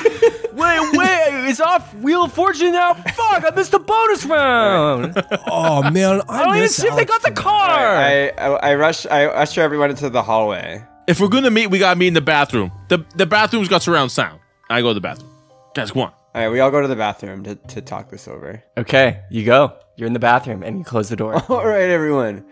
wait, 0.54 0.80
wait! 0.92 1.48
It's 1.48 1.60
off 1.60 1.94
Wheel 1.96 2.24
of 2.24 2.32
Fortune 2.32 2.72
now. 2.72 2.94
Fuck! 2.94 3.44
I 3.44 3.52
missed 3.54 3.70
the 3.70 3.78
bonus 3.78 4.24
round. 4.26 5.14
Oh 5.46 5.88
man, 5.90 6.16
I, 6.16 6.18
oh, 6.18 6.22
I 6.28 6.44
don't 6.44 6.56
even 6.56 6.68
see 6.68 6.86
if 6.88 6.96
they 6.96 7.04
got 7.04 7.22
the 7.22 7.30
car. 7.32 7.96
I, 7.96 8.28
I 8.30 8.46
I 8.70 8.74
rush 8.74 9.06
I 9.06 9.26
usher 9.26 9.62
everyone 9.62 9.90
into 9.90 10.10
the 10.10 10.22
hallway. 10.22 10.84
If 11.06 11.20
we're 11.20 11.28
gonna 11.28 11.50
meet, 11.50 11.68
we 11.68 11.78
gotta 11.78 11.98
meet 11.98 12.08
in 12.08 12.14
the 12.14 12.20
bathroom. 12.20 12.72
the 12.88 13.04
The 13.14 13.26
bathroom's 13.26 13.68
got 13.68 13.82
surround 13.82 14.10
sound. 14.10 14.40
I 14.68 14.80
go 14.80 14.88
to 14.88 14.94
the 14.94 15.00
bathroom. 15.00 15.30
Guys, 15.74 15.90
come 15.90 16.02
on. 16.02 16.12
All 16.34 16.42
right, 16.42 16.48
we 16.48 16.60
all 16.60 16.70
go 16.70 16.80
to 16.80 16.88
the 16.88 16.96
bathroom 16.96 17.44
to, 17.44 17.54
to 17.54 17.80
talk 17.80 18.10
this 18.10 18.26
over. 18.26 18.62
okay, 18.76 19.20
you 19.30 19.44
go. 19.44 19.76
You're 19.96 20.08
in 20.08 20.12
the 20.12 20.18
bathroom 20.18 20.62
and 20.64 20.78
you 20.78 20.84
close 20.84 21.08
the 21.08 21.14
door. 21.16 21.34
All 21.48 21.64
right, 21.64 21.88
everyone. 21.88 22.44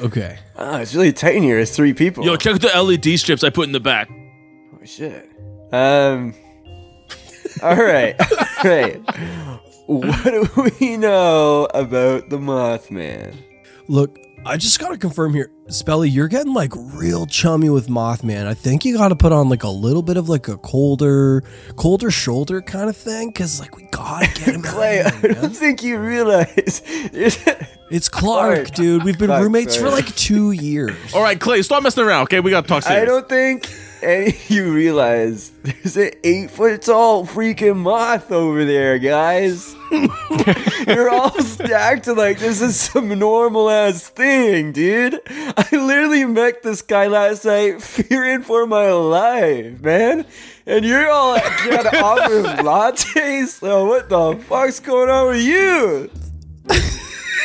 Okay. 0.00 0.38
Oh, 0.56 0.78
it's 0.78 0.94
really 0.94 1.12
tight 1.12 1.36
in 1.36 1.42
here. 1.44 1.58
It's 1.60 1.74
three 1.76 1.92
people. 1.94 2.24
Yo, 2.24 2.34
check 2.36 2.54
out 2.54 2.60
the 2.60 2.82
LED 2.82 3.18
strips 3.20 3.44
I 3.44 3.50
put 3.50 3.66
in 3.66 3.72
the 3.72 3.78
back. 3.80 4.10
Shit. 4.84 5.30
Um. 5.72 6.34
all 7.62 7.76
right, 7.76 8.14
all 8.64 8.70
right. 8.70 9.00
What 9.86 10.24
do 10.24 10.72
we 10.80 10.96
know 10.96 11.66
about 11.74 12.28
the 12.30 12.38
Mothman? 12.38 13.34
Look, 13.88 14.16
I 14.46 14.56
just 14.56 14.78
gotta 14.78 14.96
confirm 14.96 15.34
here, 15.34 15.50
Spelly, 15.68 16.12
you're 16.12 16.28
getting 16.28 16.54
like 16.54 16.72
real 16.94 17.26
chummy 17.26 17.70
with 17.70 17.88
Mothman. 17.88 18.46
I 18.46 18.54
think 18.54 18.84
you 18.84 18.96
gotta 18.96 19.16
put 19.16 19.32
on 19.32 19.48
like 19.48 19.64
a 19.64 19.68
little 19.68 20.02
bit 20.02 20.16
of 20.16 20.28
like 20.28 20.46
a 20.48 20.56
colder, 20.58 21.42
colder 21.76 22.10
shoulder 22.10 22.62
kind 22.62 22.88
of 22.88 22.96
thing, 22.96 23.32
cause 23.32 23.58
like 23.60 23.76
we 23.76 23.82
gotta 23.90 24.26
get 24.28 24.54
him. 24.54 24.64
out 24.64 24.72
Clay, 24.72 25.00
of 25.00 25.06
I 25.06 25.10
don't 25.28 25.42
man. 25.42 25.50
think 25.50 25.82
you 25.82 25.98
realize. 25.98 26.82
It's 27.92 28.08
Clark, 28.08 28.54
Clark. 28.54 28.70
dude. 28.76 29.02
We've 29.02 29.18
been 29.18 29.26
Clark, 29.30 29.42
roommates 29.42 29.74
for 29.74 29.88
like 29.90 30.06
two 30.14 30.52
years. 30.52 30.96
All 31.12 31.24
right, 31.24 31.40
Clay, 31.40 31.60
stop 31.62 31.82
messing 31.82 32.04
around. 32.04 32.22
Okay, 32.24 32.38
we 32.38 32.52
gotta 32.52 32.68
talk 32.68 32.86
I 32.86 33.04
don't 33.04 33.28
think 33.28 33.68
of 34.02 34.50
you 34.50 34.72
realize 34.72 35.50
there's 35.62 35.96
an 35.96 36.10
eight 36.24 36.50
foot 36.50 36.82
tall 36.82 37.26
freaking 37.26 37.76
moth 37.76 38.30
over 38.32 38.64
there, 38.64 38.98
guys. 38.98 39.74
You're 40.86 41.10
all 41.10 41.40
stacked 41.42 42.06
like 42.06 42.38
this 42.38 42.60
is 42.60 42.78
some 42.78 43.18
normal 43.18 43.68
ass 43.68 44.08
thing, 44.08 44.72
dude. 44.72 45.20
I 45.28 45.68
literally 45.72 46.24
met 46.24 46.62
this 46.62 46.82
guy 46.82 47.06
last 47.08 47.44
night 47.44 47.82
fearing 47.82 48.42
for 48.42 48.66
my 48.66 48.90
life, 48.90 49.80
man. 49.80 50.26
And 50.66 50.84
you're 50.84 51.10
all 51.10 51.38
trying 51.40 51.82
to 51.82 52.00
offer 52.00 52.42
lattes? 52.62 53.48
So 53.48 53.86
what 53.86 54.08
the 54.08 54.36
fuck's 54.44 54.78
going 54.78 55.10
on 55.10 55.28
with 55.28 55.42
you? 55.42 56.10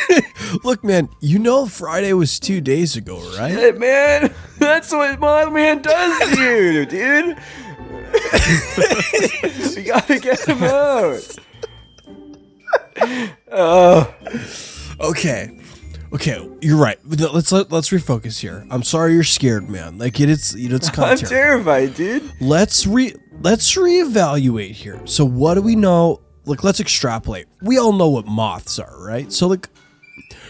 Look, 0.64 0.82
man, 0.84 1.08
you 1.20 1.38
know 1.38 1.66
Friday 1.66 2.12
was 2.12 2.38
two 2.40 2.60
days 2.60 2.96
ago, 2.96 3.18
right? 3.38 3.52
Hey, 3.52 3.72
man, 3.72 4.34
that's 4.58 4.92
what 4.92 5.18
Mothman 5.20 5.82
does 5.82 6.34
to 6.34 6.40
you, 6.40 6.86
dude. 6.86 7.36
we 9.76 9.82
gotta 9.82 10.18
get 10.18 10.40
him 10.48 10.62
out. 10.62 11.36
Oh, 13.52 14.14
Okay. 15.00 15.60
Okay, 16.12 16.48
you're 16.62 16.76
right. 16.78 16.98
Let's 17.04 17.50
let, 17.52 17.70
let's 17.72 17.90
refocus 17.90 18.38
here. 18.40 18.64
I'm 18.70 18.84
sorry 18.84 19.12
you're 19.12 19.24
scared, 19.24 19.68
man. 19.68 19.98
Like 19.98 20.20
it 20.20 20.30
is, 20.30 20.54
you 20.54 20.68
know, 20.68 20.76
it's 20.76 20.88
kind 20.88 21.12
of 21.12 21.20
I'm 21.20 21.26
terrifying. 21.28 21.92
terrified, 21.92 21.96
dude. 22.22 22.32
Let's 22.40 22.86
re 22.86 23.12
let's 23.42 23.74
reevaluate 23.74 24.70
here. 24.70 25.04
So 25.04 25.24
what 25.24 25.54
do 25.54 25.62
we 25.62 25.74
know? 25.74 26.22
Like 26.44 26.62
let's 26.62 26.78
extrapolate. 26.80 27.46
We 27.60 27.76
all 27.78 27.92
know 27.92 28.08
what 28.08 28.24
moths 28.26 28.78
are, 28.78 29.04
right? 29.04 29.32
So 29.32 29.48
like 29.48 29.68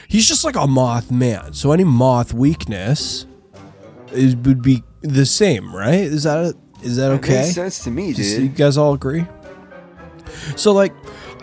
he's 0.09 0.26
just 0.28 0.44
like 0.44 0.57
a 0.57 0.66
moth 0.66 1.11
man. 1.11 1.52
So 1.52 1.72
any 1.72 1.84
moth 1.84 2.32
weakness 2.32 3.26
is 4.12 4.36
would 4.36 4.62
be 4.62 4.82
the 5.02 5.26
same, 5.26 5.74
right? 5.74 5.94
Is 6.00 6.24
that 6.24 6.54
is 6.82 6.96
that 6.96 7.11
okay? 7.12 7.42
Makes 7.42 7.54
sense 7.54 7.84
to 7.84 7.90
me, 7.90 8.12
Does- 8.12 8.38
You 8.38 8.48
guys 8.48 8.76
all 8.76 8.94
agree? 8.94 9.26
So 10.57 10.72
like 10.72 10.92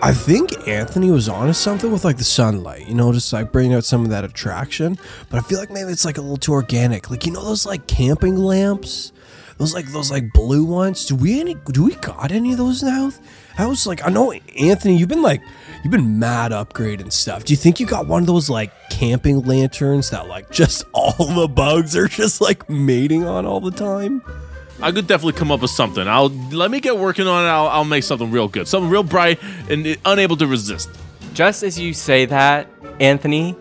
I 0.01 0.13
think 0.13 0.67
Anthony 0.67 1.11
was 1.11 1.29
onto 1.29 1.53
something 1.53 1.89
with 1.91 2.03
like 2.03 2.17
the 2.17 2.23
sunlight, 2.25 2.87
you 2.89 2.93
know, 2.93 3.13
just 3.13 3.31
like 3.31 3.51
bringing 3.53 3.73
out 3.73 3.85
some 3.85 4.03
of 4.03 4.09
that 4.09 4.25
attraction. 4.25 4.97
But 5.29 5.37
I 5.37 5.41
feel 5.41 5.59
like 5.59 5.71
maybe 5.71 5.91
it's 5.91 6.03
like 6.03 6.17
a 6.17 6.21
little 6.21 6.35
too 6.37 6.51
organic. 6.51 7.09
Like 7.09 7.25
you 7.25 7.31
know 7.31 7.43
those 7.43 7.65
like 7.65 7.87
camping 7.87 8.35
lamps, 8.35 9.13
those 9.57 9.73
like 9.73 9.85
those 9.87 10.11
like 10.11 10.33
blue 10.33 10.63
ones. 10.63 11.05
Do 11.05 11.15
we 11.15 11.39
any? 11.39 11.55
Do 11.71 11.85
we 11.85 11.95
got 11.95 12.31
any 12.31 12.51
of 12.51 12.57
those 12.57 12.81
now? 12.83 13.11
I 13.57 13.65
was 13.67 13.85
like, 13.85 14.05
I 14.05 14.09
know 14.09 14.31
Anthony, 14.59 14.97
you've 14.97 15.09
been 15.09 15.21
like, 15.21 15.41
you've 15.83 15.91
been 15.91 16.17
mad 16.17 16.51
upgrading 16.51 17.11
stuff. 17.11 17.45
Do 17.45 17.53
you 17.53 17.57
think 17.57 17.79
you 17.79 17.85
got 17.85 18.07
one 18.07 18.23
of 18.23 18.27
those 18.27 18.49
like 18.49 18.71
camping 18.89 19.43
lanterns 19.43 20.09
that 20.09 20.27
like 20.27 20.49
just 20.49 20.85
all 20.93 21.33
the 21.35 21.47
bugs 21.47 21.95
are 21.95 22.07
just 22.07 22.41
like 22.41 22.69
mating 22.69 23.25
on 23.25 23.45
all 23.45 23.59
the 23.59 23.71
time? 23.71 24.21
I 24.81 24.91
could 24.91 25.07
definitely 25.07 25.39
come 25.39 25.51
up 25.51 25.61
with 25.61 25.71
something. 25.71 26.07
I'll 26.07 26.29
let 26.29 26.71
me 26.71 26.79
get 26.79 26.97
working 26.97 27.27
on 27.27 27.45
it. 27.45 27.47
I'll, 27.47 27.67
I'll 27.67 27.85
make 27.85 28.03
something 28.03 28.31
real 28.31 28.47
good, 28.47 28.67
something 28.67 28.89
real 28.89 29.03
bright 29.03 29.39
and 29.69 29.97
unable 30.03 30.35
to 30.37 30.47
resist. 30.47 30.89
Just 31.33 31.63
as 31.63 31.79
you 31.79 31.93
say 31.93 32.25
that, 32.25 32.67
Anthony, 32.99 33.55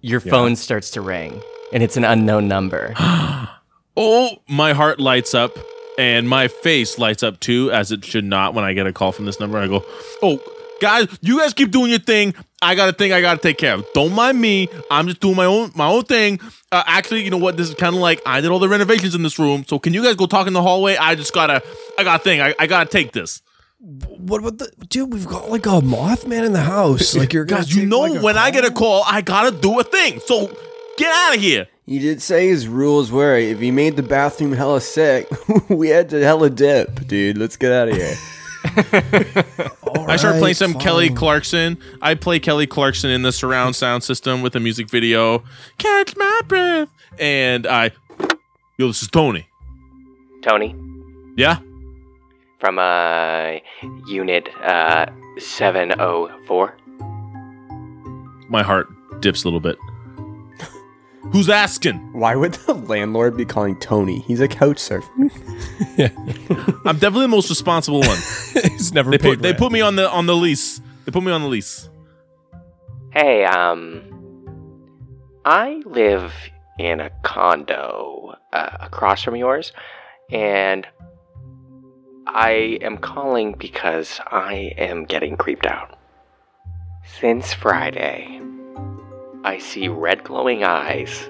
your 0.00 0.20
phone 0.20 0.56
starts 0.56 0.90
to 0.92 1.00
ring, 1.00 1.42
and 1.72 1.82
it's 1.82 1.96
an 1.96 2.04
unknown 2.04 2.48
number. 2.48 2.94
Oh, 3.96 4.30
my 4.48 4.72
heart 4.72 4.98
lights 4.98 5.34
up 5.34 5.56
and 5.98 6.28
my 6.28 6.48
face 6.48 6.98
lights 6.98 7.22
up 7.22 7.40
too, 7.40 7.70
as 7.70 7.92
it 7.92 8.04
should 8.04 8.24
not 8.24 8.54
when 8.54 8.64
I 8.64 8.72
get 8.72 8.86
a 8.86 8.92
call 8.92 9.12
from 9.12 9.24
this 9.24 9.38
number. 9.38 9.58
I 9.58 9.68
go, 9.68 9.84
oh, 10.22 10.42
guys, 10.80 11.06
you 11.20 11.38
guys 11.38 11.54
keep 11.54 11.70
doing 11.70 11.90
your 11.90 12.00
thing. 12.00 12.34
I 12.60 12.74
got 12.74 12.88
a 12.88 12.92
thing 12.92 13.12
I 13.12 13.20
got 13.20 13.34
to 13.34 13.40
take 13.40 13.58
care 13.58 13.74
of. 13.74 13.86
Don't 13.94 14.12
mind 14.12 14.40
me. 14.40 14.68
I'm 14.90 15.06
just 15.06 15.20
doing 15.20 15.36
my 15.36 15.44
own 15.44 15.70
my 15.74 15.86
own 15.86 16.02
thing. 16.04 16.40
Uh, 16.72 16.82
actually, 16.86 17.22
you 17.22 17.30
know 17.30 17.36
what? 17.36 17.56
This 17.56 17.68
is 17.68 17.74
kind 17.74 17.94
of 17.94 18.00
like 18.00 18.20
I 18.26 18.40
did 18.40 18.50
all 18.50 18.58
the 18.58 18.68
renovations 18.68 19.14
in 19.14 19.22
this 19.22 19.38
room. 19.38 19.64
So 19.68 19.78
can 19.78 19.94
you 19.94 20.02
guys 20.02 20.16
go 20.16 20.26
talk 20.26 20.46
in 20.46 20.54
the 20.54 20.62
hallway? 20.62 20.96
I 20.96 21.14
just 21.14 21.32
gotta, 21.32 21.62
I 21.98 22.04
got 22.04 22.20
a 22.20 22.24
thing. 22.24 22.40
I, 22.40 22.54
I 22.58 22.66
gotta 22.66 22.90
take 22.90 23.12
this. 23.12 23.42
What 23.78 24.40
about 24.40 24.58
the 24.58 24.72
dude? 24.88 25.12
We've 25.12 25.26
got 25.26 25.50
like 25.50 25.66
a 25.66 25.80
Mothman 25.80 26.46
in 26.46 26.52
the 26.54 26.62
house. 26.62 27.14
Like 27.14 27.32
you're 27.34 27.44
Guys, 27.44 27.74
you 27.74 27.84
know 27.84 28.00
like, 28.00 28.22
when 28.22 28.38
I 28.38 28.50
get 28.50 28.64
a 28.64 28.70
call? 28.70 29.02
call, 29.02 29.14
I 29.14 29.20
gotta 29.20 29.50
do 29.50 29.78
a 29.78 29.84
thing. 29.84 30.20
So 30.20 30.46
get 30.96 31.12
out 31.12 31.36
of 31.36 31.40
here. 31.40 31.68
You 31.86 32.00
did 32.00 32.22
say 32.22 32.48
his 32.48 32.66
rules 32.66 33.12
were 33.12 33.36
if 33.36 33.60
he 33.60 33.70
made 33.70 33.96
the 33.96 34.02
bathroom 34.02 34.52
hella 34.52 34.80
sick, 34.80 35.28
we 35.68 35.88
had 35.90 36.08
to 36.10 36.20
hella 36.22 36.48
dip, 36.50 37.06
dude. 37.06 37.36
Let's 37.36 37.56
get 37.56 37.72
out 37.72 37.88
of 37.88 37.96
here. 37.96 38.14
I 40.06 40.16
start 40.16 40.36
playing 40.38 40.54
some 40.54 40.70
Alright, 40.72 40.82
Kelly. 40.82 41.10
Clarkson. 41.10 41.76
I 42.00 42.14
play 42.14 42.38
Kelly 42.40 42.66
Clarkson 42.66 43.10
in 43.10 43.20
the 43.22 43.32
surround 43.32 43.76
sound 43.76 44.02
system 44.02 44.40
with 44.40 44.56
a 44.56 44.60
music 44.60 44.88
video. 44.88 45.44
Catch 45.76 46.16
my 46.16 46.40
breath. 46.48 46.88
And 47.18 47.66
I, 47.66 47.90
yo, 48.78 48.86
this 48.86 49.02
is 49.02 49.08
Tony. 49.08 49.46
Tony, 50.42 50.74
Yeah? 51.36 51.58
from 52.60 52.78
uh, 52.78 53.56
Unit 54.08 54.48
uh, 54.62 55.04
704. 55.38 56.74
My 58.48 58.62
heart 58.62 58.88
dips 59.20 59.44
a 59.44 59.46
little 59.46 59.60
bit. 59.60 59.76
Who's 61.32 61.48
asking? 61.48 61.96
Why 62.12 62.36
would 62.36 62.54
the 62.54 62.74
landlord 62.74 63.36
be 63.36 63.44
calling 63.44 63.76
Tony? 63.80 64.20
He's 64.20 64.40
a 64.40 64.48
couch 64.48 64.78
surfer. 64.78 65.10
yeah, 65.96 66.08
I'm 66.84 66.98
definitely 66.98 67.22
the 67.22 67.28
most 67.28 67.48
responsible 67.50 68.00
one. 68.00 68.18
He's 68.72 68.92
never 68.92 69.10
They 69.10 69.18
paid. 69.18 69.28
put 69.38 69.42
they 69.42 69.54
put 69.54 69.72
me 69.72 69.80
on 69.80 69.96
the 69.96 70.08
on 70.10 70.26
the 70.26 70.36
lease. 70.36 70.80
They 71.04 71.12
put 71.12 71.22
me 71.22 71.32
on 71.32 71.42
the 71.42 71.48
lease. 71.48 71.88
Hey, 73.10 73.44
um, 73.44 74.02
I 75.44 75.82
live 75.86 76.32
in 76.78 77.00
a 77.00 77.10
condo 77.22 78.34
uh, 78.52 78.76
across 78.80 79.22
from 79.22 79.36
yours, 79.36 79.72
and 80.30 80.86
I 82.26 82.78
am 82.80 82.98
calling 82.98 83.52
because 83.58 84.20
I 84.26 84.72
am 84.78 85.04
getting 85.04 85.36
creeped 85.36 85.66
out. 85.66 85.98
Since 87.20 87.52
Friday, 87.52 88.40
I 89.44 89.58
see 89.58 89.88
red 89.88 90.24
glowing 90.24 90.64
eyes 90.64 91.28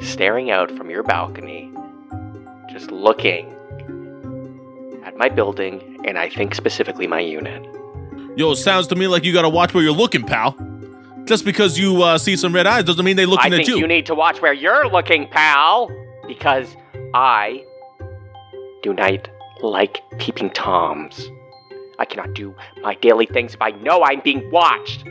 staring 0.00 0.50
out 0.52 0.70
from 0.70 0.88
your 0.88 1.02
balcony, 1.02 1.70
just 2.70 2.92
looking 2.92 3.52
at 5.04 5.16
my 5.16 5.28
building, 5.28 6.00
and 6.04 6.16
I 6.16 6.30
think 6.30 6.54
specifically 6.54 7.08
my 7.08 7.18
unit. 7.18 7.66
Yo, 8.36 8.54
sounds 8.54 8.86
to 8.86 8.94
me 8.94 9.08
like 9.08 9.24
you 9.24 9.32
gotta 9.32 9.48
watch 9.48 9.74
where 9.74 9.82
you're 9.82 9.92
looking, 9.92 10.22
pal. 10.22 10.56
Just 11.24 11.44
because 11.44 11.76
you 11.76 12.02
uh, 12.02 12.18
see 12.18 12.36
some 12.36 12.54
red 12.54 12.68
eyes 12.68 12.84
doesn't 12.84 13.04
mean 13.04 13.16
they 13.16 13.24
I 13.24 13.26
looking 13.26 13.50
think 13.50 13.62
at 13.62 13.68
you. 13.68 13.74
I 13.74 13.80
think 13.80 13.82
you. 13.82 13.86
need 13.88 14.06
to 14.06 14.14
watch 14.14 14.40
where 14.40 14.52
you're 14.52 14.88
looking, 14.88 15.26
pal. 15.28 15.90
Because 16.28 16.76
I 17.14 17.64
do 18.82 18.94
not 18.94 19.28
like 19.60 20.02
peeping 20.18 20.50
toms. 20.50 21.28
I 21.98 22.04
cannot 22.04 22.32
do 22.34 22.54
my 22.80 22.94
daily 22.94 23.26
things 23.26 23.54
if 23.54 23.60
I 23.60 23.72
know 23.72 24.04
I'm 24.04 24.20
being 24.20 24.48
watched. 24.52 25.04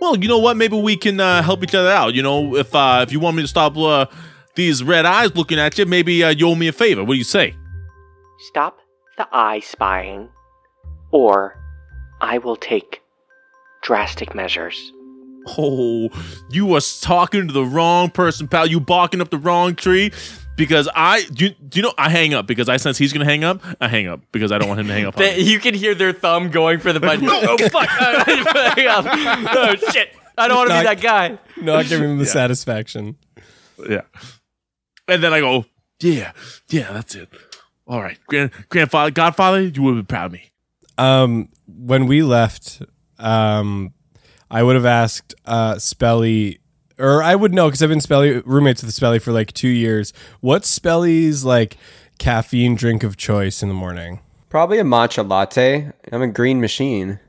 Well, 0.00 0.16
you 0.16 0.28
know 0.28 0.38
what? 0.38 0.56
Maybe 0.56 0.80
we 0.80 0.96
can 0.96 1.18
uh, 1.18 1.42
help 1.42 1.62
each 1.62 1.74
other 1.74 1.90
out. 1.90 2.14
You 2.14 2.22
know, 2.22 2.56
if 2.56 2.74
uh, 2.74 3.00
if 3.06 3.12
you 3.12 3.20
want 3.20 3.36
me 3.36 3.42
to 3.42 3.48
stop 3.48 3.76
uh, 3.76 4.06
these 4.54 4.82
red 4.82 5.04
eyes 5.06 5.34
looking 5.34 5.58
at 5.58 5.76
you, 5.78 5.86
maybe 5.86 6.22
uh, 6.22 6.30
you 6.30 6.48
owe 6.48 6.54
me 6.54 6.68
a 6.68 6.72
favor. 6.72 7.02
What 7.02 7.14
do 7.14 7.18
you 7.18 7.24
say? 7.24 7.54
Stop 8.38 8.78
the 9.16 9.26
eye 9.32 9.60
spying, 9.60 10.28
or 11.10 11.56
I 12.20 12.38
will 12.38 12.56
take 12.56 13.02
drastic 13.82 14.34
measures. 14.34 14.92
Oh, 15.56 16.10
you 16.50 16.66
was 16.66 17.00
talking 17.00 17.46
to 17.46 17.52
the 17.52 17.64
wrong 17.64 18.10
person, 18.10 18.48
pal. 18.48 18.66
You 18.66 18.80
barking 18.80 19.20
up 19.20 19.30
the 19.30 19.38
wrong 19.38 19.74
tree. 19.74 20.12
Because 20.58 20.88
I, 20.92 21.22
do 21.22 21.46
you, 21.46 21.50
do 21.50 21.78
you 21.78 21.82
know, 21.84 21.94
I 21.96 22.10
hang 22.10 22.34
up 22.34 22.48
because 22.48 22.68
I 22.68 22.78
sense 22.78 22.98
he's 22.98 23.12
gonna 23.12 23.24
hang 23.24 23.44
up. 23.44 23.62
I 23.80 23.86
hang 23.86 24.08
up 24.08 24.20
because 24.32 24.50
I 24.50 24.58
don't 24.58 24.66
want 24.66 24.80
him 24.80 24.88
to 24.88 24.92
hang 24.92 25.06
up. 25.06 25.16
On 25.16 25.22
me. 25.22 25.40
you 25.40 25.60
can 25.60 25.72
hear 25.72 25.94
their 25.94 26.12
thumb 26.12 26.50
going 26.50 26.80
for 26.80 26.92
the 26.92 26.98
button. 26.98 27.26
oh, 27.30 27.56
fuck. 27.68 27.86
hang 27.88 28.86
up. 28.88 29.06
oh, 29.06 29.76
shit. 29.92 30.12
I 30.36 30.48
don't 30.48 30.56
want 30.56 30.70
to 30.70 30.78
be 30.78 30.84
that 30.84 31.00
guy. 31.00 31.38
not 31.62 31.86
giving 31.86 32.10
him 32.10 32.18
the 32.18 32.26
satisfaction. 32.26 33.16
Yeah. 33.88 34.02
And 35.06 35.22
then 35.22 35.32
I 35.32 35.40
go, 35.40 35.64
yeah, 36.00 36.32
yeah, 36.68 36.92
that's 36.92 37.14
it. 37.14 37.28
All 37.86 38.02
right, 38.02 38.18
grand, 38.26 38.50
grandfather, 38.68 39.10
godfather, 39.10 39.62
you 39.62 39.82
would 39.82 39.94
be 39.94 40.02
proud 40.02 40.26
of 40.26 40.32
me. 40.32 40.50
Um, 40.98 41.48
when 41.66 42.06
we 42.06 42.22
left, 42.22 42.82
um, 43.18 43.94
I 44.50 44.62
would 44.62 44.74
have 44.74 44.84
asked 44.84 45.34
uh 45.44 45.74
Spelly, 45.74 46.57
or 46.98 47.22
I 47.22 47.34
would 47.34 47.54
know 47.54 47.68
because 47.68 47.82
I've 47.82 47.88
been 47.88 48.00
Spelly 48.00 48.42
roommates 48.44 48.82
with 48.82 48.92
Spelly 48.92 49.20
for 49.20 49.32
like 49.32 49.52
two 49.52 49.68
years. 49.68 50.12
What's 50.40 50.76
Spelly's 50.76 51.44
like 51.44 51.76
caffeine 52.18 52.74
drink 52.74 53.02
of 53.02 53.16
choice 53.16 53.62
in 53.62 53.68
the 53.68 53.74
morning? 53.74 54.20
Probably 54.48 54.78
a 54.78 54.84
matcha 54.84 55.28
latte. 55.28 55.92
I'm 56.10 56.22
a 56.22 56.28
green 56.28 56.60
machine. 56.60 57.20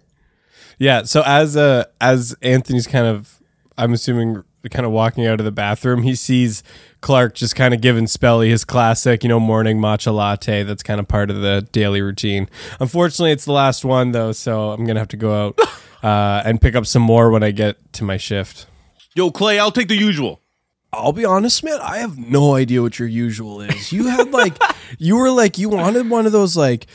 Yeah. 0.77 1.03
So 1.03 1.23
as 1.25 1.55
uh 1.55 1.85
as 2.01 2.35
Anthony's 2.41 2.87
kind 2.87 3.05
of, 3.05 3.41
I'm 3.77 3.93
assuming, 3.93 4.43
kind 4.71 4.85
of 4.85 4.91
walking 4.91 5.25
out 5.25 5.39
of 5.39 5.45
the 5.45 5.51
bathroom, 5.51 6.03
he 6.03 6.15
sees 6.15 6.63
Clark 7.01 7.35
just 7.35 7.55
kind 7.55 7.73
of 7.73 7.81
giving 7.81 8.05
Spelly 8.05 8.49
his 8.49 8.65
classic, 8.65 9.23
you 9.23 9.29
know, 9.29 9.39
morning 9.39 9.79
matcha 9.79 10.13
latte. 10.13 10.63
That's 10.63 10.83
kind 10.83 10.99
of 10.99 11.07
part 11.07 11.29
of 11.29 11.41
the 11.41 11.67
daily 11.71 12.01
routine. 12.01 12.49
Unfortunately, 12.79 13.31
it's 13.31 13.45
the 13.45 13.53
last 13.53 13.85
one 13.85 14.11
though, 14.11 14.31
so 14.31 14.71
I'm 14.71 14.85
gonna 14.85 14.99
have 14.99 15.09
to 15.09 15.17
go 15.17 15.47
out 15.47 15.59
uh, 16.03 16.41
and 16.45 16.59
pick 16.59 16.75
up 16.75 16.85
some 16.85 17.01
more 17.01 17.29
when 17.29 17.43
I 17.43 17.51
get 17.51 17.93
to 17.93 18.03
my 18.03 18.17
shift. 18.17 18.65
Yo, 19.15 19.31
Clay, 19.31 19.57
I'll 19.57 19.71
take 19.71 19.87
the 19.87 19.95
usual. 19.95 20.41
I'll 20.93 21.13
be 21.13 21.25
honest, 21.25 21.63
man. 21.63 21.79
I 21.81 21.97
have 21.97 22.17
no 22.17 22.55
idea 22.55 22.81
what 22.81 22.99
your 22.99 23.07
usual 23.07 23.61
is. 23.61 23.91
You 23.91 24.07
had 24.07 24.31
like, 24.31 24.55
you 24.97 25.17
were 25.17 25.31
like, 25.31 25.57
you 25.57 25.69
wanted 25.69 26.09
one 26.09 26.25
of 26.25 26.31
those 26.31 26.55
like 26.55 26.85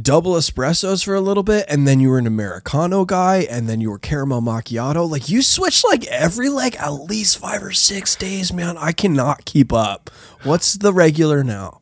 double 0.00 0.32
espressos 0.32 1.04
for 1.04 1.14
a 1.14 1.20
little 1.20 1.42
bit, 1.42 1.66
and 1.68 1.86
then 1.86 2.00
you 2.00 2.08
were 2.08 2.18
an 2.18 2.26
Americano 2.26 3.04
guy, 3.04 3.46
and 3.48 3.68
then 3.68 3.80
you 3.80 3.90
were 3.90 3.98
caramel 3.98 4.40
macchiato. 4.40 5.08
Like, 5.08 5.28
you 5.28 5.42
switched 5.42 5.84
like 5.84 6.04
every 6.06 6.48
like 6.48 6.80
at 6.80 6.90
least 6.90 7.38
five 7.38 7.62
or 7.62 7.72
six 7.72 8.16
days, 8.16 8.52
man. 8.52 8.76
I 8.76 8.92
cannot 8.92 9.44
keep 9.44 9.72
up. 9.72 10.10
What's 10.42 10.74
the 10.74 10.92
regular 10.92 11.44
now? 11.44 11.80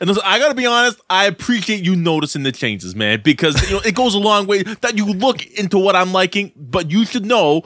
And 0.00 0.08
listen, 0.08 0.24
I 0.26 0.40
gotta 0.40 0.54
be 0.54 0.66
honest, 0.66 1.00
I 1.08 1.26
appreciate 1.26 1.84
you 1.84 1.94
noticing 1.94 2.42
the 2.42 2.50
changes, 2.52 2.96
man, 2.96 3.20
because 3.22 3.70
you 3.70 3.76
know 3.76 3.82
it 3.84 3.94
goes 3.94 4.14
a 4.14 4.18
long 4.18 4.46
way 4.46 4.64
that 4.64 4.96
you 4.98 5.06
look 5.06 5.46
into 5.46 5.78
what 5.78 5.94
I'm 5.94 6.12
liking, 6.12 6.52
but 6.56 6.90
you 6.90 7.04
should 7.06 7.24
know 7.24 7.62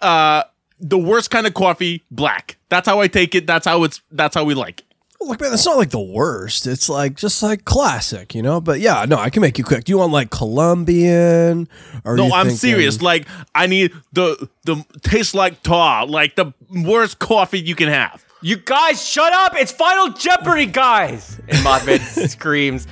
uh 0.00 0.44
the 0.80 0.98
worst 0.98 1.30
kind 1.30 1.46
of 1.46 1.54
coffee, 1.54 2.04
black. 2.10 2.56
That's 2.68 2.88
how 2.88 3.00
I 3.00 3.08
take 3.08 3.34
it. 3.34 3.46
That's 3.46 3.66
how 3.66 3.84
it's 3.84 4.00
that's 4.10 4.34
how 4.34 4.44
we 4.44 4.54
like 4.54 4.80
it. 4.80 4.86
Well, 5.20 5.28
look, 5.28 5.40
man, 5.42 5.52
it's 5.52 5.66
not 5.66 5.76
like 5.76 5.90
the 5.90 6.00
worst. 6.00 6.66
It's 6.66 6.88
like 6.88 7.14
just 7.16 7.42
like 7.42 7.66
classic, 7.66 8.34
you 8.34 8.40
know. 8.42 8.58
But 8.60 8.80
yeah, 8.80 9.04
no, 9.06 9.16
I 9.18 9.28
can 9.28 9.42
make 9.42 9.58
you 9.58 9.64
quick. 9.64 9.84
Do 9.84 9.92
you 9.92 9.98
want 9.98 10.12
like 10.12 10.30
Colombian? 10.30 11.68
Or 12.04 12.16
No, 12.16 12.26
you 12.28 12.32
I'm 12.32 12.46
thinking- 12.46 12.56
serious. 12.56 13.02
Like 13.02 13.26
I 13.54 13.66
need 13.66 13.92
the 14.12 14.48
the 14.64 14.84
taste 15.02 15.34
like 15.34 15.62
tar, 15.62 16.06
like 16.06 16.36
the 16.36 16.52
worst 16.84 17.18
coffee 17.18 17.60
you 17.60 17.74
can 17.74 17.88
have. 17.88 18.24
You 18.42 18.56
guys, 18.56 19.06
shut 19.06 19.34
up! 19.34 19.52
It's 19.54 19.70
Final 19.70 20.08
Jeopardy, 20.14 20.64
guys! 20.64 21.38
And 21.46 21.58
Mothman 21.58 22.00
screams, 22.30 22.86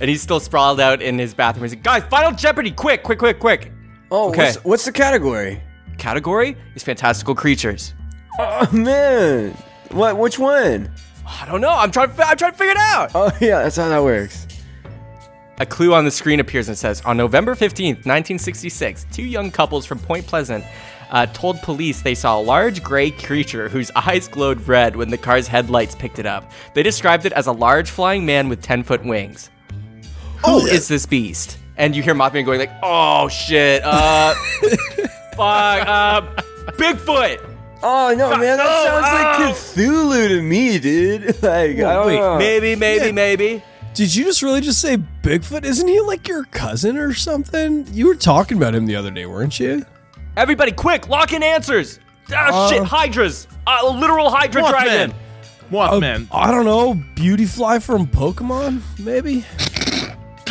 and 0.00 0.08
he's 0.08 0.22
still 0.22 0.40
sprawled 0.40 0.80
out 0.80 1.02
in 1.02 1.18
his 1.18 1.34
bathroom. 1.34 1.64
He's 1.64 1.72
like, 1.74 1.82
guys, 1.82 2.02
Final 2.04 2.32
Jeopardy! 2.32 2.70
Quick, 2.70 3.02
quick, 3.02 3.18
quick, 3.18 3.38
quick! 3.38 3.70
Oh, 4.10 4.30
Okay. 4.30 4.44
what's, 4.44 4.64
what's 4.64 4.84
the 4.86 4.92
category? 4.92 5.60
Category 5.98 6.56
is 6.74 6.82
fantastical 6.82 7.34
creatures. 7.34 7.94
Oh 8.38 8.68
man, 8.72 9.56
what? 9.90 10.18
Which 10.18 10.38
one? 10.38 10.90
I 11.26 11.46
don't 11.46 11.60
know. 11.60 11.70
I'm 11.70 11.90
trying. 11.90 12.14
To, 12.14 12.26
I'm 12.26 12.36
trying 12.36 12.52
to 12.52 12.58
figure 12.58 12.72
it 12.72 12.78
out. 12.78 13.10
Oh 13.14 13.30
yeah, 13.40 13.62
that's 13.62 13.76
how 13.76 13.88
that 13.88 14.02
works. 14.02 14.46
A 15.58 15.66
clue 15.66 15.94
on 15.94 16.04
the 16.04 16.10
screen 16.10 16.40
appears 16.40 16.66
and 16.68 16.76
says, 16.76 17.00
On 17.02 17.16
November 17.16 17.54
15th, 17.54 18.04
1966, 18.04 19.06
two 19.12 19.22
young 19.22 19.52
couples 19.52 19.86
from 19.86 20.00
Point 20.00 20.26
Pleasant 20.26 20.64
uh, 21.10 21.26
told 21.26 21.62
police 21.62 22.02
they 22.02 22.16
saw 22.16 22.40
a 22.40 22.42
large 22.42 22.82
gray 22.82 23.12
creature 23.12 23.68
whose 23.68 23.88
eyes 23.94 24.26
glowed 24.26 24.66
red 24.66 24.96
when 24.96 25.10
the 25.10 25.16
car's 25.16 25.46
headlights 25.46 25.94
picked 25.94 26.18
it 26.18 26.26
up. 26.26 26.50
They 26.74 26.82
described 26.82 27.24
it 27.24 27.32
as 27.34 27.46
a 27.46 27.52
large 27.52 27.88
flying 27.90 28.26
man 28.26 28.48
with 28.48 28.62
10 28.62 28.82
foot 28.82 29.04
wings. 29.04 29.48
oh 30.42 30.58
Who 30.60 30.66
is 30.66 30.88
this 30.88 31.06
beast? 31.06 31.58
And 31.76 31.94
you 31.94 32.02
hear 32.02 32.14
Mothman 32.14 32.44
going 32.44 32.58
like, 32.58 32.70
"Oh 32.82 33.28
shit, 33.28 33.82
uh, 33.84 34.34
fuck, 35.36 35.86
uh, 35.88 36.20
Bigfoot." 36.72 37.40
Oh 37.82 38.14
no, 38.16 38.30
man, 38.30 38.56
that 38.56 38.66
Oh, 38.66 38.84
sounds 38.86 39.02
like 39.02 39.50
oh. 39.50 39.52
Cthulhu 39.52 40.28
to 40.28 40.42
me, 40.42 40.78
dude. 40.78 41.24
Like, 41.42 41.70
I 41.72 41.74
don't 41.94 42.06
wait, 42.06 42.16
know. 42.18 42.38
Maybe, 42.38 42.76
maybe, 42.76 43.06
Yeah. 43.06 43.12
maybe. 43.12 43.62
Did 43.92 44.14
you 44.14 44.24
just 44.24 44.42
really 44.42 44.60
just 44.62 44.80
say 44.80 44.96
Bigfoot? 45.22 45.64
Isn't 45.64 45.86
he 45.86 46.00
like 46.00 46.26
your 46.26 46.44
cousin 46.44 46.96
or 46.96 47.12
something? 47.14 47.86
You 47.92 48.06
were 48.06 48.14
talking 48.16 48.56
about 48.56 48.74
him 48.74 48.86
the 48.86 48.96
other 48.96 49.10
day, 49.10 49.26
weren't 49.26 49.60
you? 49.60 49.84
Everybody, 50.36 50.72
quick, 50.72 51.08
lock 51.08 51.32
in 51.32 51.42
answers. 51.42 52.00
Ah, 52.34 52.68
shit, 52.70 52.82
hydras, 52.82 53.46
uh, 53.66 53.86
literal 53.94 54.30
hydra 54.30 54.62
dragon. 54.68 55.14
Mothman. 55.70 56.00
Mothman. 56.00 56.28
I 56.32 56.50
don't 56.50 56.64
know, 56.64 56.94
Beautyfly 57.14 57.82
from 57.82 58.06
Pokemon, 58.06 58.80
maybe. 58.98 59.44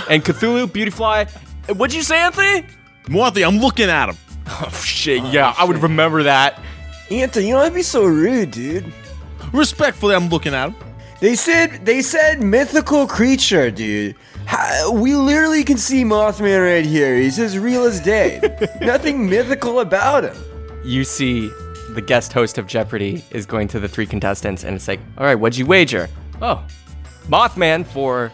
And 0.10 0.24
Cthulhu, 0.24 0.68
Beautyfly. 0.68 1.30
What'd 1.76 1.96
you 1.96 2.04
say, 2.04 2.20
Anthony? 2.20 2.66
Mothman, 3.06 3.48
I'm 3.48 3.58
looking 3.58 3.90
at 3.90 4.08
him. 4.10 4.18
Oh 4.62 4.70
shit, 4.84 5.22
oh, 5.22 5.32
yeah, 5.32 5.54
I 5.58 5.64
would 5.64 5.82
remember 5.82 6.24
that. 6.24 6.60
Anthony, 7.10 7.48
you 7.48 7.54
know 7.54 7.64
don't 7.64 7.74
be 7.74 7.82
so 7.82 8.06
rude, 8.06 8.52
dude. 8.52 8.92
Respectfully, 9.54 10.16
I'm 10.16 10.30
looking 10.30 10.54
at 10.54 10.70
him. 10.70 10.76
They 11.22 11.36
said 11.36 11.86
they 11.86 12.02
said 12.02 12.42
mythical 12.42 13.08
creature, 13.08 13.72
dude. 13.72 14.16
How, 14.46 14.92
we 14.92 15.16
literally 15.16 15.64
can 15.64 15.78
see 15.78 16.04
Mothman 16.04 16.62
right 16.62 16.86
here. 16.86 17.16
He's 17.16 17.40
as 17.40 17.58
real 17.58 17.86
as 17.86 18.02
day. 18.02 18.42
Nothing 18.82 19.30
mythical 19.30 19.80
about 19.80 20.26
him. 20.26 20.36
You 20.84 21.06
see, 21.06 21.48
the 21.92 22.04
guest 22.06 22.34
host 22.34 22.58
of 22.58 22.68
Jeopardy 22.68 23.24
is 23.32 23.46
going 23.46 23.70
to 23.70 23.80
the 23.80 23.88
three 23.88 24.06
contestants, 24.06 24.66
and 24.66 24.76
it's 24.76 24.88
like, 24.88 25.00
all 25.18 25.26
right, 25.26 25.36
what'd 25.36 25.58
you 25.58 25.66
wager? 25.66 26.10
Oh, 26.42 26.62
Mothman 27.28 27.86
for 27.86 28.32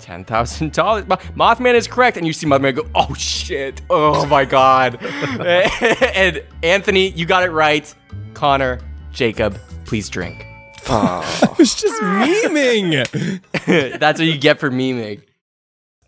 ten 0.00 0.24
thousand 0.24 0.72
dollars. 0.72 1.04
Mothman 1.04 1.74
is 1.74 1.86
correct, 1.86 2.16
and 2.16 2.26
you 2.26 2.32
see 2.32 2.46
Mothman 2.46 2.74
go, 2.74 2.86
oh 2.94 3.14
shit, 3.14 3.80
oh 3.90 4.26
my 4.26 4.44
god. 4.44 4.98
and 5.02 6.42
Anthony, 6.62 7.10
you 7.10 7.26
got 7.26 7.42
it 7.42 7.50
right. 7.50 7.92
Connor, 8.34 8.80
Jacob, 9.12 9.58
please 9.84 10.08
drink. 10.08 10.46
It's 11.60 11.80
just 11.80 12.02
memeing. 12.02 12.90
That's 14.00 14.18
what 14.18 14.26
you 14.26 14.38
get 14.38 14.58
for 14.58 14.70
memeing. 14.70 15.22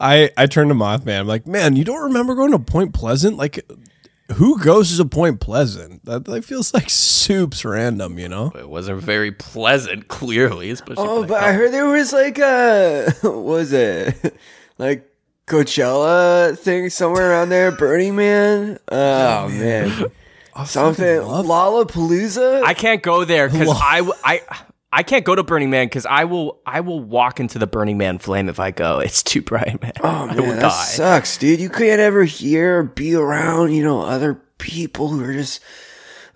I 0.01 0.31
I 0.37 0.47
turned 0.47 0.71
to 0.71 0.75
Mothman. 0.75 1.21
I'm 1.21 1.27
like, 1.27 1.47
man, 1.47 1.77
you 1.77 1.85
don't 1.85 2.05
remember 2.05 2.35
going 2.35 2.53
to 2.53 2.59
Point 2.59 2.95
Pleasant? 2.95 3.37
Like, 3.37 3.65
who 4.33 4.59
goes 4.59 4.97
to 4.97 5.05
Point 5.05 5.41
Pleasant? 5.41 6.05
That 6.05 6.29
like 6.29 6.45
feels 6.45 6.73
like 6.75 6.91
soup's 6.91 7.65
random, 7.65 8.19
you 8.19 8.29
know? 8.29 8.53
It 8.55 8.69
wasn't 8.69 9.01
very 9.03 9.33
pleasant, 9.33 10.09
clearly, 10.09 10.71
especially. 10.71 11.05
Oh, 11.07 11.23
for 11.23 11.27
the 11.27 11.27
but 11.29 11.43
I 11.43 11.53
heard 11.53 11.73
there 11.73 11.87
was 11.87 12.13
like 12.13 12.39
a 12.39 13.11
what 13.23 13.35
was 13.43 13.73
it 13.73 14.35
like 14.79 15.09
Coachella 15.47 16.57
thing 16.59 16.89
somewhere 16.91 17.31
around 17.31 17.49
there, 17.49 17.73
Burning 17.73 18.17
Man. 18.17 18.79
Oh, 18.91 19.45
oh 19.45 19.49
man, 19.49 20.07
something 20.67 21.23
love- 21.23 21.47
Lollapalooza. 21.47 22.63
I 22.65 22.75
can't 22.75 23.03
go 23.03 23.25
there 23.25 23.49
because 23.49 23.69
I, 23.69 23.75
I, 23.85 23.97
w- 23.99 24.15
I 24.25 24.41
I 24.95 25.03
can't 25.03 25.25
go 25.25 25.35
to 25.35 25.43
Burning 25.43 25.71
Man 25.71 25.87
because 25.87 26.05
I 26.05 26.25
will 26.25 26.61
I 26.67 26.81
will 26.81 27.01
walk 27.01 27.41
into 27.41 27.59
the 27.59 27.67
Burning 27.67 27.97
Man 27.99 28.19
flame 28.19 28.49
if 28.49 28.61
I 28.61 28.71
go. 28.73 28.99
It's 29.05 29.23
too 29.23 29.41
bright, 29.43 29.81
man. 29.81 29.93
Oh 30.03 30.09
I 30.09 30.27
man, 30.27 30.37
will 30.37 30.53
that 30.55 30.61
die. 30.61 30.85
sucks, 30.85 31.39
dude. 31.39 31.61
You 31.61 31.71
can't 31.71 32.01
ever 32.01 32.25
hear 32.25 32.81
or 32.81 32.83
be 32.85 33.15
around, 33.15 33.73
you 33.73 33.83
know, 33.83 34.03
other 34.03 34.35
people 34.59 35.09
who 35.09 35.25
are 35.25 35.33
just 35.33 35.61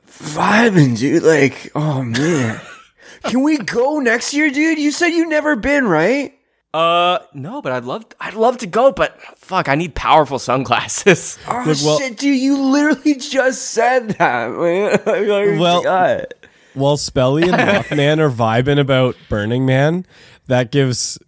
vibing, 0.09 0.99
dude. 0.99 1.23
Like, 1.23 1.71
oh 1.75 2.03
man, 2.03 2.61
can 3.25 3.43
we 3.43 3.59
go 3.59 3.99
next 4.01 4.33
year, 4.35 4.51
dude? 4.51 4.79
You 4.79 4.91
said 4.91 5.09
you've 5.09 5.29
never 5.29 5.57
been, 5.57 5.87
right? 5.87 6.33
Uh, 6.75 7.21
no, 7.33 7.63
but 7.63 7.73
I'd 7.73 7.85
love 7.85 8.05
I'd 8.21 8.35
love 8.35 8.59
to 8.59 8.67
go, 8.67 8.93
but 8.93 9.19
fuck, 9.37 9.67
I 9.69 9.77
need 9.77 9.95
powerful 9.95 10.39
sunglasses. 10.39 11.39
Oh 11.49 11.63
Look, 11.67 11.79
well- 11.85 11.99
shit, 11.99 12.19
dude! 12.19 12.39
You 12.39 12.61
literally 12.61 13.15
just 13.15 13.63
said 13.71 14.11
that, 14.19 14.51
man. 14.51 15.01
I 15.07 15.29
already 15.31 15.59
Well- 15.59 15.81
forgot. 15.81 16.35
While 16.77 16.97
Spelly 16.99 17.43
and 17.43 17.53
Mothman 17.55 18.19
are 18.19 18.31
vibing 18.31 18.79
about 18.79 19.17
Burning 19.29 19.65
Man, 19.65 20.07
that 20.47 20.71
gives 20.71 21.19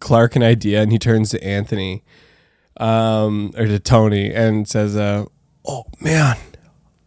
Clark 0.00 0.36
an 0.36 0.42
idea, 0.42 0.82
and 0.82 0.92
he 0.92 0.98
turns 0.98 1.30
to 1.30 1.42
Anthony, 1.42 2.04
um, 2.78 3.52
or 3.56 3.66
to 3.66 3.78
Tony, 3.78 4.32
and 4.32 4.68
says, 4.68 4.96
uh, 4.96 5.24
"Oh 5.66 5.84
man, 6.00 6.36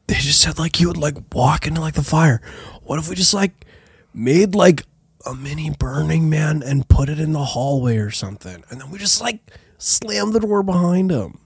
they 0.07 0.15
just 0.15 0.41
said 0.41 0.57
like 0.57 0.79
you 0.79 0.87
would 0.87 0.97
like 0.97 1.15
walk 1.31 1.67
into 1.67 1.79
like 1.79 1.93
the 1.93 2.03
fire. 2.03 2.41
What 2.83 2.99
if 2.99 3.07
we 3.07 3.15
just 3.15 3.33
like 3.33 3.65
made 4.13 4.55
like 4.55 4.83
a 5.25 5.35
mini 5.35 5.69
Burning 5.69 6.29
Man 6.29 6.63
and 6.63 6.89
put 6.89 7.07
it 7.07 7.19
in 7.19 7.33
the 7.33 7.45
hallway 7.45 7.97
or 7.97 8.11
something, 8.11 8.63
and 8.69 8.81
then 8.81 8.89
we 8.89 8.97
just 8.97 9.21
like 9.21 9.39
slam 9.77 10.31
the 10.31 10.39
door 10.39 10.63
behind 10.63 11.11
him." 11.11 11.37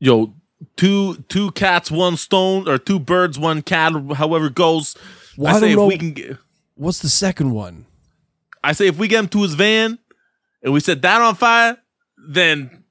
Yo, 0.00 0.34
two 0.76 1.24
two 1.28 1.50
cats, 1.52 1.90
one 1.90 2.16
stone, 2.16 2.68
or 2.68 2.78
two 2.78 2.98
birds, 2.98 3.38
one 3.38 3.62
cat, 3.62 3.92
however 4.16 4.46
it 4.46 4.54
goes. 4.54 4.96
Well, 5.38 5.54
I 5.54 5.56
I 5.56 5.60
say 5.60 5.66
don't 5.66 5.70
if 5.70 5.76
know- 5.76 5.86
we 5.86 5.98
can 5.98 6.12
get, 6.12 6.36
What's 6.74 6.98
the 6.98 7.08
second 7.08 7.52
one? 7.52 7.86
I 8.62 8.72
say 8.72 8.88
if 8.88 8.98
we 8.98 9.06
get 9.08 9.20
him 9.20 9.28
to 9.28 9.42
his 9.42 9.54
van 9.54 9.98
and 10.62 10.72
we 10.72 10.80
set 10.80 11.00
that 11.02 11.20
on 11.22 11.34
fire, 11.36 11.78
then 12.28 12.82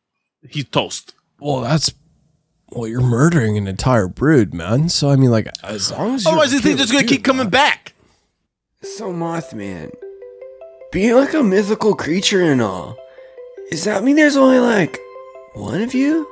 he's 0.50 0.64
toast. 0.66 1.14
Well, 1.40 1.60
that's 1.62 1.94
well, 2.70 2.88
you're 2.88 3.02
murdering 3.02 3.58
an 3.58 3.68
entire 3.68 4.08
brood, 4.08 4.54
man. 4.54 4.88
So 4.90 5.10
I 5.10 5.18
mean, 5.18 5.30
like, 5.30 5.48
as 5.64 5.92
long 5.92 6.16
as 6.16 6.24
you're 6.24 6.32
Otherwise, 6.32 6.52
this 6.52 6.62
thing's 6.62 6.80
just 6.80 6.92
gonna 6.94 7.06
keep 7.06 7.24
coming 7.24 7.50
that- 7.50 7.52
back. 7.52 7.94
So 8.82 9.12
Mothman, 9.12 9.92
being 10.94 11.16
like 11.16 11.34
a 11.34 11.44
mythical 11.44 11.96
creature 11.96 12.44
and 12.44 12.62
all, 12.62 12.98
does 13.72 13.84
that 13.84 14.04
mean 14.06 14.16
there's 14.16 14.38
only 14.38 14.60
like 14.60 14.98
one 15.54 15.82
of 15.82 15.94
you? 15.94 16.28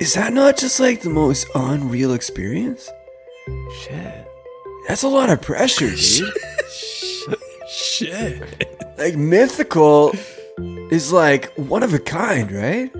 Is 0.00 0.14
that 0.14 0.32
not 0.32 0.56
just 0.56 0.78
like 0.78 1.02
the 1.02 1.10
most 1.10 1.48
unreal 1.54 2.12
experience? 2.12 2.88
Shit. 3.82 4.25
That's 4.88 5.02
a 5.02 5.08
lot 5.08 5.30
of 5.30 5.42
pressure, 5.42 5.90
dude. 5.90 6.32
Shit. 7.68 8.96
like 8.98 9.16
mythical 9.16 10.14
is 10.90 11.12
like 11.12 11.52
one 11.56 11.82
of 11.82 11.92
a 11.92 11.98
kind, 11.98 12.50
right? 12.52 12.90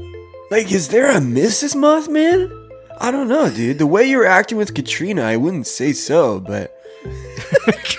Like, 0.51 0.71
is 0.73 0.89
there 0.89 1.11
a 1.11 1.21
Mrs. 1.21 1.75
Mothman? 1.75 2.51
I 2.99 3.11
don't 3.11 3.29
know, 3.29 3.51
dude. 3.51 3.79
The 3.79 3.87
way 3.87 4.05
you're 4.05 4.27
acting 4.27 4.59
with 4.59 4.75
Katrina, 4.75 5.23
I 5.23 5.37
wouldn't 5.37 5.67
say 5.67 5.93
so, 5.93 6.41
but 6.41 6.73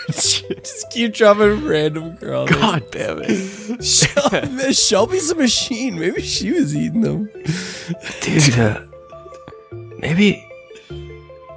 Just 0.07 0.89
keep 0.91 1.13
dropping 1.13 1.65
random 1.65 2.15
girls. 2.15 2.49
God 2.49 2.83
damn 2.91 3.19
it, 3.23 3.83
Shelby, 3.83 4.73
Shelby's 4.73 5.29
a 5.31 5.35
machine. 5.35 5.99
Maybe 5.99 6.21
she 6.21 6.51
was 6.51 6.75
eating 6.75 7.01
them. 7.01 7.29
dude. 8.21 8.57
Uh, 8.59 8.81
maybe 9.99 10.46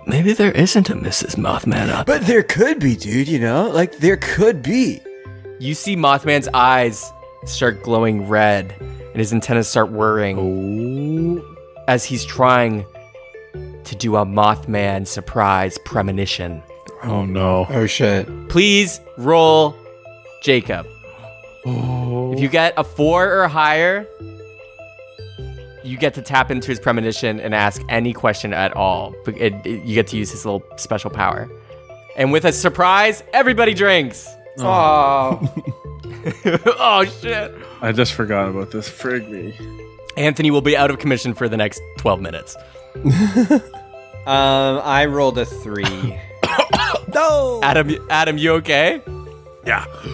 maybe 0.07 0.33
there 0.33 0.53
isn't 0.53 0.91
a 0.91 0.95
Mrs. 0.95 1.37
Mothman 1.37 1.89
up. 1.89 2.07
but 2.07 2.23
there 2.23 2.43
could 2.43 2.79
be, 2.81 2.97
dude. 2.97 3.29
You 3.29 3.39
know, 3.39 3.69
like 3.69 3.99
there 3.99 4.17
could 4.17 4.63
be. 4.63 5.01
You 5.59 5.75
see 5.75 5.97
Mothman's 5.97 6.49
eyes 6.55 7.13
start 7.45 7.83
glowing 7.83 8.29
red, 8.29 8.75
and 8.81 9.17
his 9.17 9.33
antennas 9.33 9.69
start 9.69 9.91
whirring 9.91 10.39
oh. 10.39 11.57
as 11.89 12.05
he's 12.05 12.25
trying 12.25 12.87
to 13.85 13.97
do 13.97 14.17
a 14.17 14.25
Mothman 14.25 15.07
surprise 15.07 15.79
premonition. 15.85 16.63
Oh 17.03 17.25
no. 17.25 17.67
Oh 17.71 17.87
shit. 17.87 18.27
Please 18.49 19.01
roll 19.17 19.75
Jacob. 20.43 20.87
Oh. 21.67 22.33
If 22.33 22.41
you 22.41 22.49
get 22.49 22.75
a 22.77 22.85
four 22.85 23.43
or 23.43 23.49
higher, 23.49 24.07
you 25.85 25.97
get 25.97 26.15
to 26.15 26.23
tap 26.23 26.51
into 26.51 26.69
his 26.69 26.79
premonition 26.81 27.41
and 27.41 27.55
ask 27.55 27.83
any 27.89 28.13
question 28.13 28.53
at 28.53 28.73
all. 28.77 29.15
It- 29.27 29.55
it- 29.67 29.83
you 29.85 29.95
get 29.95 30.07
to 30.09 30.17
use 30.17 30.31
his 30.31 30.45
little 30.45 30.63
special 30.77 31.11
power. 31.11 31.49
And 32.17 32.33
with 32.33 32.45
a 32.45 32.53
surprise, 32.53 33.23
everybody 33.33 33.73
drinks. 33.75 34.29
Oh. 34.59 35.41
oh 36.45 37.05
shit. 37.21 37.55
I 37.81 37.93
just 37.93 38.13
forgot 38.13 38.49
about 38.49 38.71
this. 38.73 38.89
Frig 38.89 39.29
me. 39.29 39.55
Anthony 40.17 40.51
will 40.51 40.61
be 40.61 40.77
out 40.77 40.91
of 40.91 40.99
commission 40.99 41.33
for 41.35 41.49
the 41.49 41.57
next 41.57 41.81
12 41.99 42.21
minutes. 42.21 42.57
Um, 44.27 44.83
I 44.85 45.07
rolled 45.07 45.39
a 45.39 45.47
three. 45.47 46.19
No. 47.15 47.61
Adam, 47.63 47.91
Adam, 48.11 48.37
you 48.39 48.53
okay? 48.57 49.01
Yeah. 49.67 49.85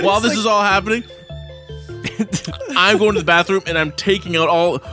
While 0.00 0.20
this 0.20 0.36
is 0.36 0.46
all 0.46 0.62
happening, 0.62 1.04
I'm 2.76 2.98
going 2.98 3.14
to 3.14 3.20
the 3.20 3.24
bathroom 3.24 3.62
and 3.66 3.78
I'm 3.78 3.92
taking 3.92 4.36
out 4.36 4.48
all. 4.48 4.78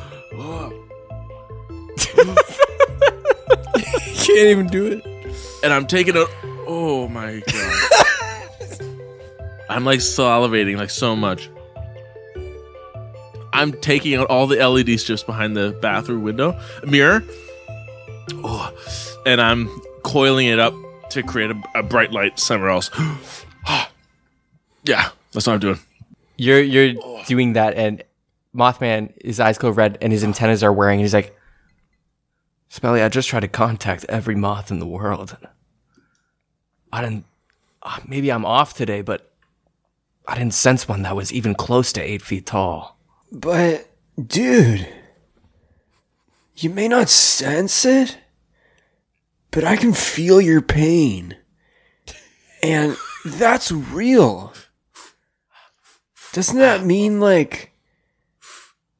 Can't 4.15 4.47
even 4.49 4.67
do 4.67 4.85
it. 4.87 5.05
And 5.63 5.73
I'm 5.73 5.87
taking 5.87 6.15
out. 6.17 6.29
Oh 6.67 7.07
my 7.07 7.41
god. 7.51 7.87
I'm 9.69 9.85
like 9.85 9.99
salivating 9.99 10.77
like 10.77 10.89
so 10.89 11.15
much. 11.15 11.49
I'm 13.53 13.73
taking 13.73 14.15
out 14.15 14.27
all 14.27 14.47
the 14.47 14.57
LED 14.57 14.99
strips 14.99 15.23
behind 15.23 15.57
the 15.57 15.77
bathroom 15.81 16.23
window 16.23 16.59
mirror. 16.85 17.23
Oh, 18.35 18.71
and 19.25 19.41
I'm 19.41 19.67
coiling 20.03 20.47
it 20.47 20.59
up 20.59 20.73
to 21.11 21.23
create 21.23 21.51
a, 21.51 21.61
a 21.75 21.83
bright 21.83 22.11
light 22.11 22.39
somewhere 22.39 22.69
else. 22.69 22.91
yeah, 24.83 25.09
that's 25.31 25.47
what 25.47 25.49
I'm 25.49 25.59
doing. 25.59 25.79
You're 26.37 26.61
you're 26.61 26.93
doing 27.25 27.53
that, 27.53 27.75
and 27.75 28.03
Mothman, 28.55 29.13
his 29.23 29.39
eyes 29.39 29.57
go 29.57 29.69
red, 29.69 29.97
and 30.01 30.11
his 30.13 30.23
antennas 30.23 30.63
are 30.63 30.71
wearing, 30.73 30.99
and 30.99 31.05
he's 31.05 31.13
like, 31.13 31.35
"Spelly, 32.71 33.03
I 33.03 33.09
just 33.09 33.29
tried 33.29 33.41
to 33.41 33.47
contact 33.47 34.05
every 34.07 34.35
moth 34.35 34.71
in 34.71 34.79
the 34.79 34.87
world. 34.87 35.37
I 36.93 37.01
didn't. 37.01 37.25
uh, 37.83 37.99
Maybe 38.07 38.31
I'm 38.31 38.45
off 38.45 38.73
today, 38.73 39.01
but 39.01 39.31
I 40.27 40.35
didn't 40.37 40.53
sense 40.53 40.87
one 40.87 41.01
that 41.03 41.15
was 41.15 41.33
even 41.33 41.55
close 41.55 41.91
to 41.93 42.01
eight 42.01 42.21
feet 42.21 42.45
tall." 42.45 42.97
But, 43.31 43.89
dude, 44.23 44.87
you 46.55 46.69
may 46.69 46.87
not 46.87 47.09
sense 47.09 47.83
it, 47.83 48.17
but 49.51 49.63
I 49.63 49.75
can 49.75 49.93
feel 49.93 50.39
your 50.39 50.61
pain. 50.61 51.35
And 52.63 52.95
that's 53.25 53.71
real. 53.71 54.53
Doesn't 56.37 56.59
that 56.59 56.85
mean, 56.85 57.19
like, 57.19 57.71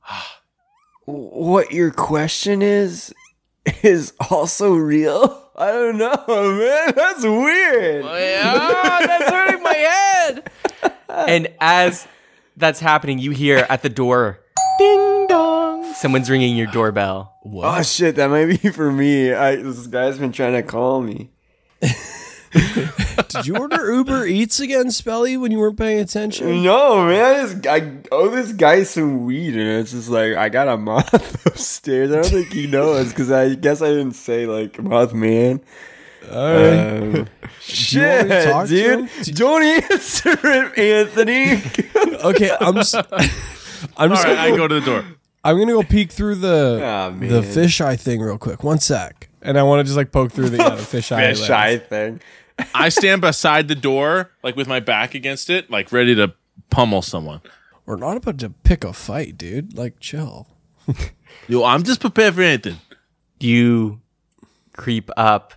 what 1.05 1.71
your 1.71 1.91
question 1.91 2.63
is, 2.63 3.13
is 3.83 4.13
also 4.31 4.73
real? 4.73 5.43
I 5.55 5.71
don't 5.71 5.99
know, 5.99 6.23
man. 6.27 6.93
That's 6.95 7.21
weird. 7.21 8.05
Ah, 8.07 9.01
that's 9.05 9.29
hurting 9.29 9.61
my 9.61 9.73
head. 9.75 10.49
and 11.09 11.53
as 11.61 12.07
that's 12.55 12.79
happening, 12.79 13.19
you 13.19 13.29
hear 13.29 13.67
at 13.69 13.83
the 13.83 13.89
door, 13.89 14.39
ding 14.79 15.27
dong. 15.27 15.93
Someone's 15.93 16.31
ringing 16.31 16.57
your 16.57 16.65
doorbell. 16.65 17.35
Oh 17.45 17.83
shit, 17.83 18.15
that 18.15 18.31
might 18.31 18.59
be 18.59 18.71
for 18.71 18.91
me. 18.91 19.31
I, 19.31 19.57
this 19.57 19.85
guy's 19.85 20.17
been 20.17 20.31
trying 20.31 20.53
to 20.53 20.63
call 20.63 21.01
me. 21.01 21.29
Did 23.29 23.47
you 23.47 23.57
order 23.57 23.93
Uber 23.93 24.25
Eats 24.25 24.59
again, 24.59 24.87
Spelly, 24.87 25.39
when 25.39 25.51
you 25.51 25.59
weren't 25.59 25.77
paying 25.77 25.99
attention? 25.99 26.63
No, 26.63 27.05
man, 27.05 27.61
this, 27.61 27.67
I 27.67 27.97
owe 28.11 28.29
this 28.29 28.51
guy 28.53 28.83
some 28.83 29.25
weed, 29.25 29.55
and 29.55 29.81
it's 29.81 29.91
just 29.91 30.09
like 30.09 30.33
I 30.35 30.49
got 30.49 30.67
a 30.67 30.77
moth 30.77 31.45
upstairs. 31.45 32.11
I 32.11 32.15
don't 32.15 32.25
think 32.25 32.53
he 32.53 32.67
knows 32.67 33.09
because 33.09 33.31
I 33.31 33.55
guess 33.55 33.81
I 33.81 33.89
didn't 33.89 34.13
say 34.13 34.45
like 34.45 34.81
moth 34.81 35.13
man. 35.13 35.61
All 36.31 36.53
right. 36.53 37.15
Um, 37.19 37.27
shit, 37.61 38.27
to 38.27 38.45
talk 38.51 38.67
to 38.67 38.73
dude, 38.75 39.09
him? 39.09 39.33
don't 39.35 39.63
answer 39.63 40.37
it, 40.43 40.77
Anthony. 40.77 41.61
okay, 42.23 42.51
I'm 42.59 42.75
just. 42.75 42.95
I'm 43.97 44.09
just. 44.09 44.23
right, 44.25 44.35
gonna 44.35 44.41
I 44.41 44.49
go, 44.51 44.57
go 44.57 44.67
to 44.67 44.79
the 44.79 44.85
door. 44.85 45.05
I'm 45.43 45.57
gonna 45.57 45.71
go 45.73 45.83
peek 45.83 46.11
through 46.11 46.35
the 46.35 46.81
Aw, 46.83 47.09
man. 47.11 47.29
the 47.29 47.41
fisheye 47.41 47.97
thing 47.99 48.19
real 48.19 48.37
quick. 48.37 48.63
One 48.63 48.79
sec, 48.79 49.29
and 49.41 49.57
I 49.57 49.63
want 49.63 49.79
to 49.79 49.83
just 49.85 49.95
like 49.95 50.11
poke 50.11 50.31
through 50.31 50.49
the, 50.49 50.57
yeah, 50.57 50.69
the 50.71 50.81
fisheye. 50.81 51.29
Fish 51.29 51.39
lens. 51.41 51.49
eye 51.51 51.77
thing. 51.77 52.21
I 52.73 52.89
stand 52.89 53.21
beside 53.21 53.67
the 53.67 53.75
door, 53.75 54.31
like 54.43 54.55
with 54.55 54.67
my 54.67 54.79
back 54.79 55.13
against 55.15 55.49
it, 55.49 55.69
like 55.69 55.91
ready 55.91 56.15
to 56.15 56.33
pummel 56.69 57.01
someone. 57.01 57.41
We're 57.85 57.97
not 57.97 58.17
about 58.17 58.39
to 58.39 58.49
pick 58.49 58.83
a 58.83 58.93
fight, 58.93 59.37
dude. 59.37 59.77
Like, 59.77 59.99
chill. 59.99 60.47
Yo, 61.47 61.63
I'm 61.63 61.83
just 61.83 62.01
prepared 62.01 62.35
for 62.35 62.41
anything. 62.41 62.77
You 63.39 64.01
creep 64.73 65.09
up. 65.15 65.53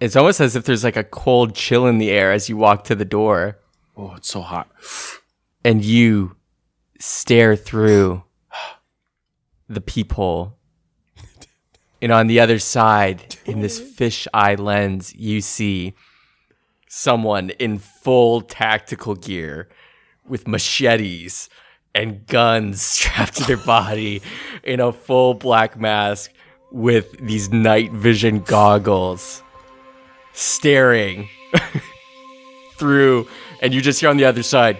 It's 0.00 0.16
almost 0.16 0.40
as 0.40 0.56
if 0.56 0.64
there's 0.64 0.84
like 0.84 0.96
a 0.96 1.04
cold 1.04 1.54
chill 1.54 1.86
in 1.86 1.98
the 1.98 2.10
air 2.10 2.32
as 2.32 2.48
you 2.48 2.56
walk 2.56 2.84
to 2.84 2.94
the 2.94 3.04
door. 3.04 3.58
Oh, 3.96 4.14
it's 4.16 4.28
so 4.28 4.42
hot. 4.42 4.68
and 5.64 5.84
you 5.84 6.36
stare 7.00 7.56
through 7.56 8.22
the 9.68 9.80
peephole. 9.80 10.57
And 12.00 12.12
on 12.12 12.26
the 12.28 12.40
other 12.40 12.58
side, 12.58 13.36
in 13.44 13.60
this 13.60 13.80
fish 13.80 14.28
eye 14.32 14.54
lens, 14.54 15.14
you 15.14 15.40
see 15.40 15.94
someone 16.88 17.50
in 17.50 17.78
full 17.78 18.40
tactical 18.40 19.14
gear 19.14 19.68
with 20.26 20.46
machetes 20.46 21.48
and 21.94 22.26
guns 22.26 22.82
strapped 22.94 23.36
to 23.36 23.44
their 23.44 23.56
body 23.56 24.22
in 24.62 24.80
a 24.80 24.92
full 24.92 25.34
black 25.34 25.78
mask 25.78 26.32
with 26.70 27.18
these 27.18 27.50
night 27.50 27.90
vision 27.92 28.40
goggles 28.40 29.42
staring 30.32 31.28
through 32.76 33.26
and 33.62 33.72
you 33.72 33.80
just 33.80 34.00
hear 34.00 34.10
on 34.10 34.18
the 34.18 34.24
other 34.24 34.42
side 34.42 34.78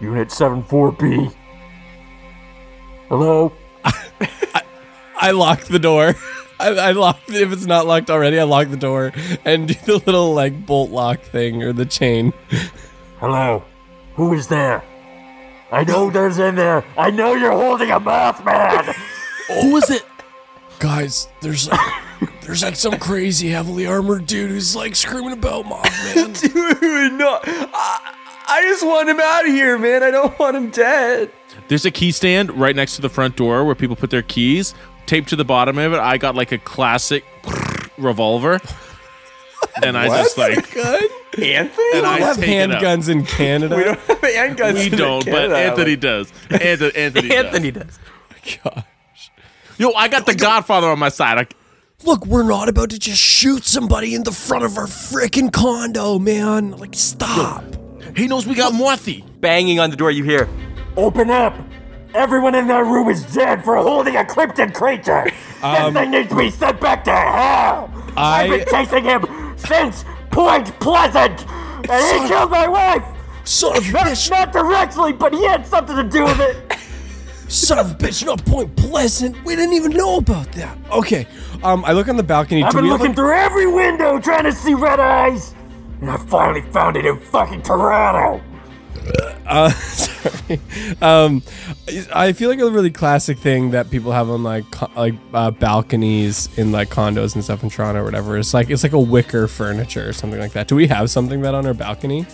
Unit 0.00 0.28
74B. 0.28 1.34
Hello? 3.08 3.52
I 5.18 5.32
lock 5.32 5.64
the 5.64 5.78
door. 5.78 6.14
I, 6.60 6.68
I 6.70 6.92
lock 6.92 7.20
if 7.28 7.52
it's 7.52 7.66
not 7.66 7.86
locked 7.86 8.10
already. 8.10 8.38
I 8.38 8.44
lock 8.44 8.68
the 8.68 8.76
door 8.76 9.12
and 9.44 9.68
do 9.68 9.74
the 9.74 10.02
little 10.06 10.34
like 10.34 10.66
bolt 10.66 10.90
lock 10.90 11.20
thing 11.20 11.62
or 11.62 11.72
the 11.72 11.86
chain. 11.86 12.32
Hello? 13.20 13.64
Who 14.14 14.32
is 14.34 14.48
there? 14.48 14.82
I 15.70 15.84
know 15.84 16.10
there's 16.10 16.38
in 16.38 16.54
there. 16.54 16.84
I 16.96 17.10
know 17.10 17.34
you're 17.34 17.52
holding 17.52 17.90
a 17.90 18.00
mouth 18.00 18.44
man. 18.44 18.94
Who 19.62 19.76
is 19.76 19.90
it? 19.90 20.04
Guys, 20.78 21.28
there's 21.42 21.68
like, 21.68 21.80
there's 22.42 22.62
like 22.62 22.76
some 22.76 22.98
crazy 22.98 23.48
heavily 23.50 23.86
armored 23.86 24.26
dude 24.26 24.50
who's 24.50 24.74
like 24.74 24.96
screaming 24.96 25.32
about 25.32 25.64
Mothman. 25.64 26.40
Dude, 26.80 27.12
no, 27.12 27.38
I, 27.44 28.14
I 28.48 28.62
just 28.62 28.86
want 28.86 29.08
him 29.08 29.20
out 29.20 29.46
of 29.46 29.52
here, 29.52 29.76
man. 29.78 30.02
I 30.02 30.10
don't 30.10 30.38
want 30.38 30.56
him 30.56 30.70
dead. 30.70 31.30
There's 31.68 31.84
a 31.84 31.90
key 31.90 32.12
stand 32.12 32.50
right 32.52 32.74
next 32.74 32.96
to 32.96 33.02
the 33.02 33.08
front 33.08 33.36
door 33.36 33.64
where 33.64 33.74
people 33.74 33.96
put 33.96 34.10
their 34.10 34.22
keys. 34.22 34.74
Taped 35.08 35.30
to 35.30 35.36
the 35.36 35.44
bottom 35.44 35.78
of 35.78 35.94
it, 35.94 35.98
I 35.98 36.18
got 36.18 36.34
like 36.34 36.52
a 36.52 36.58
classic 36.58 37.24
revolver. 37.98 38.60
And 39.82 39.96
I 39.96 40.06
just 40.08 40.36
like 40.36 40.70
Good. 40.72 41.10
Anthony? 41.42 41.90
and 41.94 42.06
I 42.06 42.16
We 42.16 42.20
have 42.22 42.36
take 42.36 42.48
it 42.48 42.70
out. 42.70 42.82
handguns 42.82 43.08
in 43.08 43.24
Canada. 43.26 43.74
we 43.76 43.84
don't 43.84 43.98
have 44.00 44.20
handguns. 44.20 44.50
In 44.50 44.56
Canada. 44.56 44.74
We 44.78 44.84
in 44.86 44.96
don't, 44.98 45.24
but 45.24 45.32
Canada. 45.32 45.56
Anthony 45.56 45.96
does. 46.10 46.32
Anthony, 46.50 46.94
Anthony, 46.94 47.34
Anthony 47.36 47.70
does. 47.70 47.98
Oh 48.64 48.70
does. 48.74 48.84
Yo, 49.78 49.92
I 49.92 50.08
got 50.08 50.26
the 50.26 50.34
Godfather 50.34 50.88
on 50.88 50.98
my 50.98 51.08
side. 51.08 51.38
I, 51.38 51.46
Look, 52.04 52.26
we're 52.26 52.42
not 52.44 52.68
about 52.68 52.90
to 52.90 52.98
just 52.98 53.20
shoot 53.20 53.64
somebody 53.64 54.14
in 54.14 54.24
the 54.24 54.30
front 54.32 54.64
of 54.64 54.76
our 54.76 54.86
freaking 54.86 55.52
condo, 55.52 56.18
man. 56.18 56.72
Like, 56.72 56.94
stop. 56.94 57.64
he 58.16 58.28
knows 58.28 58.46
we 58.46 58.54
got 58.54 58.72
Morthy. 58.74 59.24
Banging 59.40 59.80
on 59.80 59.90
the 59.90 59.96
door, 59.96 60.10
you 60.10 60.22
hear, 60.22 60.48
Open 60.96 61.30
up. 61.30 61.54
Everyone 62.14 62.54
in 62.54 62.66
that 62.68 62.84
room 62.86 63.08
is 63.08 63.22
dead 63.34 63.62
for 63.64 63.76
holding 63.76 64.16
a 64.16 64.24
cryptid 64.24 64.74
creature. 64.74 65.30
Um, 65.62 65.92
this 65.94 66.02
thing 66.02 66.10
needs 66.10 66.28
to 66.30 66.36
be 66.36 66.50
sent 66.50 66.80
back 66.80 67.04
to 67.04 67.12
hell. 67.12 67.90
I- 68.16 68.44
I've 68.44 68.50
been 68.50 68.66
chasing 68.70 69.04
him 69.04 69.24
since 69.56 70.04
Point 70.30 70.66
Pleasant, 70.80 71.44
and 71.90 72.22
he 72.22 72.28
killed 72.28 72.50
my 72.50 72.66
wife. 72.66 73.02
Son 73.44 73.76
of 73.76 73.88
a 73.88 73.92
Not, 73.92 74.06
bitch. 74.06 74.30
not 74.30 74.52
directly, 74.52 75.12
but 75.12 75.32
he 75.32 75.44
had 75.46 75.66
something 75.66 75.96
to 75.96 76.02
do 76.04 76.24
with 76.24 76.40
it. 76.40 76.56
Son 77.48 77.78
of 77.78 77.92
a 77.92 77.94
bitch, 77.94 78.24
not 78.24 78.44
Point 78.44 78.74
Pleasant. 78.76 79.42
We 79.44 79.56
didn't 79.56 79.74
even 79.74 79.92
know 79.92 80.16
about 80.18 80.50
that. 80.52 80.76
Okay. 80.92 81.26
Um, 81.62 81.84
I 81.86 81.92
look 81.92 82.08
on 82.08 82.16
the 82.16 82.22
balcony. 82.22 82.62
I've 82.62 82.72
Do 82.72 82.78
been 82.78 82.88
looking 82.88 83.06
like- 83.08 83.16
through 83.16 83.32
every 83.32 83.66
window 83.66 84.18
trying 84.18 84.44
to 84.44 84.52
see 84.52 84.74
red 84.74 85.00
eyes, 85.00 85.54
and 86.00 86.10
I 86.10 86.16
finally 86.16 86.62
found 86.72 86.96
it 86.96 87.04
in 87.06 87.18
fucking 87.18 87.62
Toronto. 87.62 88.40
Uh, 89.46 89.70
sorry. 89.72 90.60
Um, 91.00 91.42
I 92.14 92.32
feel 92.32 92.50
like 92.50 92.60
a 92.60 92.70
really 92.70 92.90
classic 92.90 93.38
thing 93.38 93.70
that 93.70 93.90
people 93.90 94.12
have 94.12 94.28
on 94.30 94.42
like 94.42 94.70
co- 94.70 94.90
like 94.96 95.14
uh, 95.32 95.50
balconies 95.50 96.48
in 96.58 96.72
like 96.72 96.88
condos 96.90 97.34
and 97.34 97.42
stuff 97.44 97.62
in 97.62 97.70
Toronto 97.70 98.00
or 98.00 98.04
whatever. 98.04 98.36
It's 98.38 98.52
like 98.54 98.70
it's 98.70 98.82
like 98.82 98.92
a 98.92 99.00
wicker 99.00 99.48
furniture 99.48 100.08
or 100.08 100.12
something 100.12 100.40
like 100.40 100.52
that. 100.52 100.68
Do 100.68 100.76
we 100.76 100.86
have 100.88 101.10
something 101.10 101.40
that 101.42 101.54
on 101.54 101.66
our 101.66 101.74
balcony? 101.74 102.26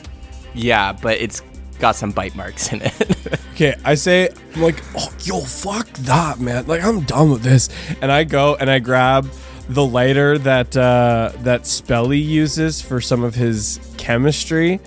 yeah, 0.55 0.93
but 0.93 1.20
it's 1.20 1.43
got 1.81 1.97
some 1.97 2.12
bite 2.12 2.35
marks 2.37 2.72
in 2.72 2.83
it. 2.83 2.95
Okay, 3.55 3.77
I 3.85 3.95
say 3.95 4.31
I'm 4.57 4.62
like, 4.62 4.83
oh, 4.97 5.14
yo, 5.22 5.39
fuck 5.41 5.87
that, 6.01 6.41
man. 6.41 6.66
Like 6.66 6.83
I'm 6.83 7.03
done 7.03 7.31
with 7.31 7.43
this, 7.43 7.68
and 8.03 8.11
I 8.11 8.25
go 8.25 8.57
and 8.57 8.68
I 8.68 8.81
grab 8.81 9.31
the 9.68 9.87
lighter 9.87 10.39
that 10.39 10.77
uh, 10.77 11.31
that 11.43 11.62
Spelly 11.62 12.20
uses 12.20 12.83
for 12.83 13.01
some 13.01 13.22
of 13.22 13.37
his 13.37 13.79
chemistry, 13.97 14.81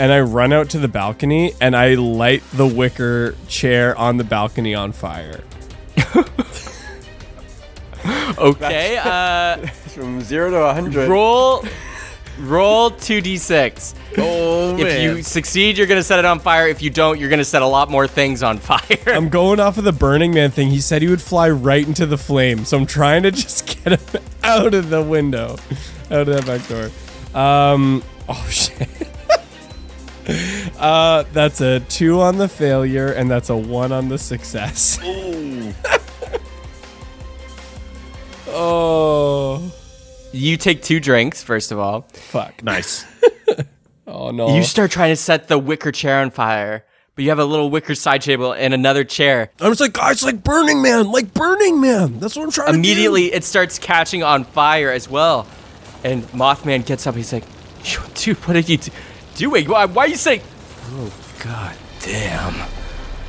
and 0.00 0.10
I 0.10 0.20
run 0.20 0.50
out 0.52 0.70
to 0.70 0.78
the 0.78 0.88
balcony 0.88 1.52
and 1.60 1.76
I 1.76 1.94
light 1.94 2.42
the 2.54 2.66
wicker 2.66 3.36
chair 3.48 3.94
on 3.98 4.16
the 4.16 4.24
balcony 4.24 4.74
on 4.74 4.92
fire. 4.92 5.42
Okay, 8.38 8.96
uh, 9.04 9.58
From 9.66 10.22
zero 10.22 10.50
to 10.50 10.56
a 10.56 10.72
hundred. 10.72 11.06
roll, 11.10 11.62
roll 12.38 12.90
two 12.92 13.20
d 13.20 13.36
six. 13.36 13.94
Oh 14.16 14.74
If 14.78 15.02
you 15.02 15.22
succeed, 15.22 15.76
you're 15.76 15.86
gonna 15.86 16.02
set 16.02 16.18
it 16.18 16.24
on 16.24 16.38
fire. 16.40 16.66
If 16.66 16.80
you 16.80 16.88
don't, 16.88 17.20
you're 17.20 17.28
gonna 17.28 17.44
set 17.44 17.60
a 17.60 17.66
lot 17.66 17.90
more 17.90 18.08
things 18.08 18.42
on 18.42 18.56
fire. 18.70 18.80
I'm 19.06 19.28
going 19.28 19.60
off 19.60 19.76
of 19.76 19.84
the 19.84 19.92
Burning 19.92 20.32
Man 20.32 20.50
thing. 20.50 20.68
He 20.68 20.80
said 20.80 21.02
he 21.02 21.08
would 21.08 21.20
fly 21.20 21.50
right 21.50 21.86
into 21.86 22.06
the 22.06 22.16
flame, 22.16 22.64
so 22.64 22.78
I'm 22.78 22.86
trying 22.86 23.22
to 23.24 23.30
just 23.32 23.66
get 23.84 24.00
him 24.00 24.22
out 24.44 24.72
of 24.72 24.88
the 24.88 25.02
window, 25.02 25.58
out 26.10 26.26
of 26.26 26.28
that 26.28 26.46
back 26.46 26.66
door. 26.68 26.90
Um, 27.38 28.02
oh 28.30 28.46
shit. 28.48 28.88
uh, 30.78 31.24
that's 31.32 31.60
a 31.60 31.80
two 31.80 32.20
on 32.20 32.38
the 32.38 32.48
failure, 32.48 33.08
and 33.12 33.30
that's 33.30 33.50
a 33.50 33.56
one 33.56 33.92
on 33.92 34.08
the 34.08 34.18
success. 34.18 34.98
oh, 38.48 39.72
you 40.32 40.56
take 40.56 40.82
two 40.82 41.00
drinks 41.00 41.42
first 41.42 41.72
of 41.72 41.78
all. 41.78 42.02
fuck. 42.12 42.62
nice. 42.62 43.04
Oh 44.12 44.32
no. 44.32 44.56
You 44.56 44.64
start 44.64 44.90
trying 44.90 45.12
to 45.12 45.16
set 45.16 45.46
the 45.46 45.56
wicker 45.56 45.92
chair 45.92 46.18
on 46.18 46.32
fire, 46.32 46.84
but 47.14 47.22
you 47.22 47.30
have 47.30 47.38
a 47.38 47.44
little 47.44 47.70
wicker 47.70 47.94
side 47.94 48.22
table 48.22 48.52
and 48.52 48.74
another 48.74 49.04
chair. 49.04 49.52
I'm 49.60 49.70
just 49.70 49.80
like, 49.80 49.92
guys, 49.92 50.24
like 50.24 50.42
Burning 50.42 50.82
Man, 50.82 51.12
like 51.12 51.32
Burning 51.32 51.80
Man. 51.80 52.18
That's 52.18 52.34
what 52.34 52.42
I'm 52.42 52.50
trying 52.50 52.72
to 52.72 52.74
Immediately, 52.74 53.32
it 53.32 53.44
starts 53.44 53.78
catching 53.78 54.24
on 54.24 54.42
fire 54.42 54.90
as 54.90 55.08
well. 55.08 55.46
And 56.02 56.24
Mothman 56.32 56.84
gets 56.84 57.06
up. 57.06 57.14
He's 57.14 57.32
like, 57.32 57.44
"Yo, 57.84 58.00
"Dude, 58.14 58.36
what 58.48 58.56
are 58.56 58.60
you 58.60 58.78
do- 58.78 58.90
doing? 59.40 59.68
Why, 59.68 59.86
why 59.86 60.04
are 60.04 60.08
you 60.08 60.16
saying?" 60.16 60.42
Oh 60.92 61.12
God 61.42 61.74
damn! 62.00 62.68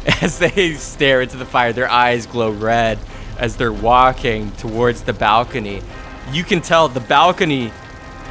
As 0.21 0.39
they 0.39 0.73
stare 0.73 1.21
into 1.21 1.37
the 1.37 1.45
fire, 1.45 1.73
their 1.73 1.89
eyes 1.89 2.25
glow 2.25 2.51
red 2.51 2.99
as 3.37 3.57
they're 3.57 3.73
walking 3.73 4.51
towards 4.53 5.01
the 5.01 5.13
balcony. 5.13 5.81
You 6.31 6.43
can 6.43 6.61
tell 6.61 6.87
the 6.87 6.99
balcony 6.99 7.71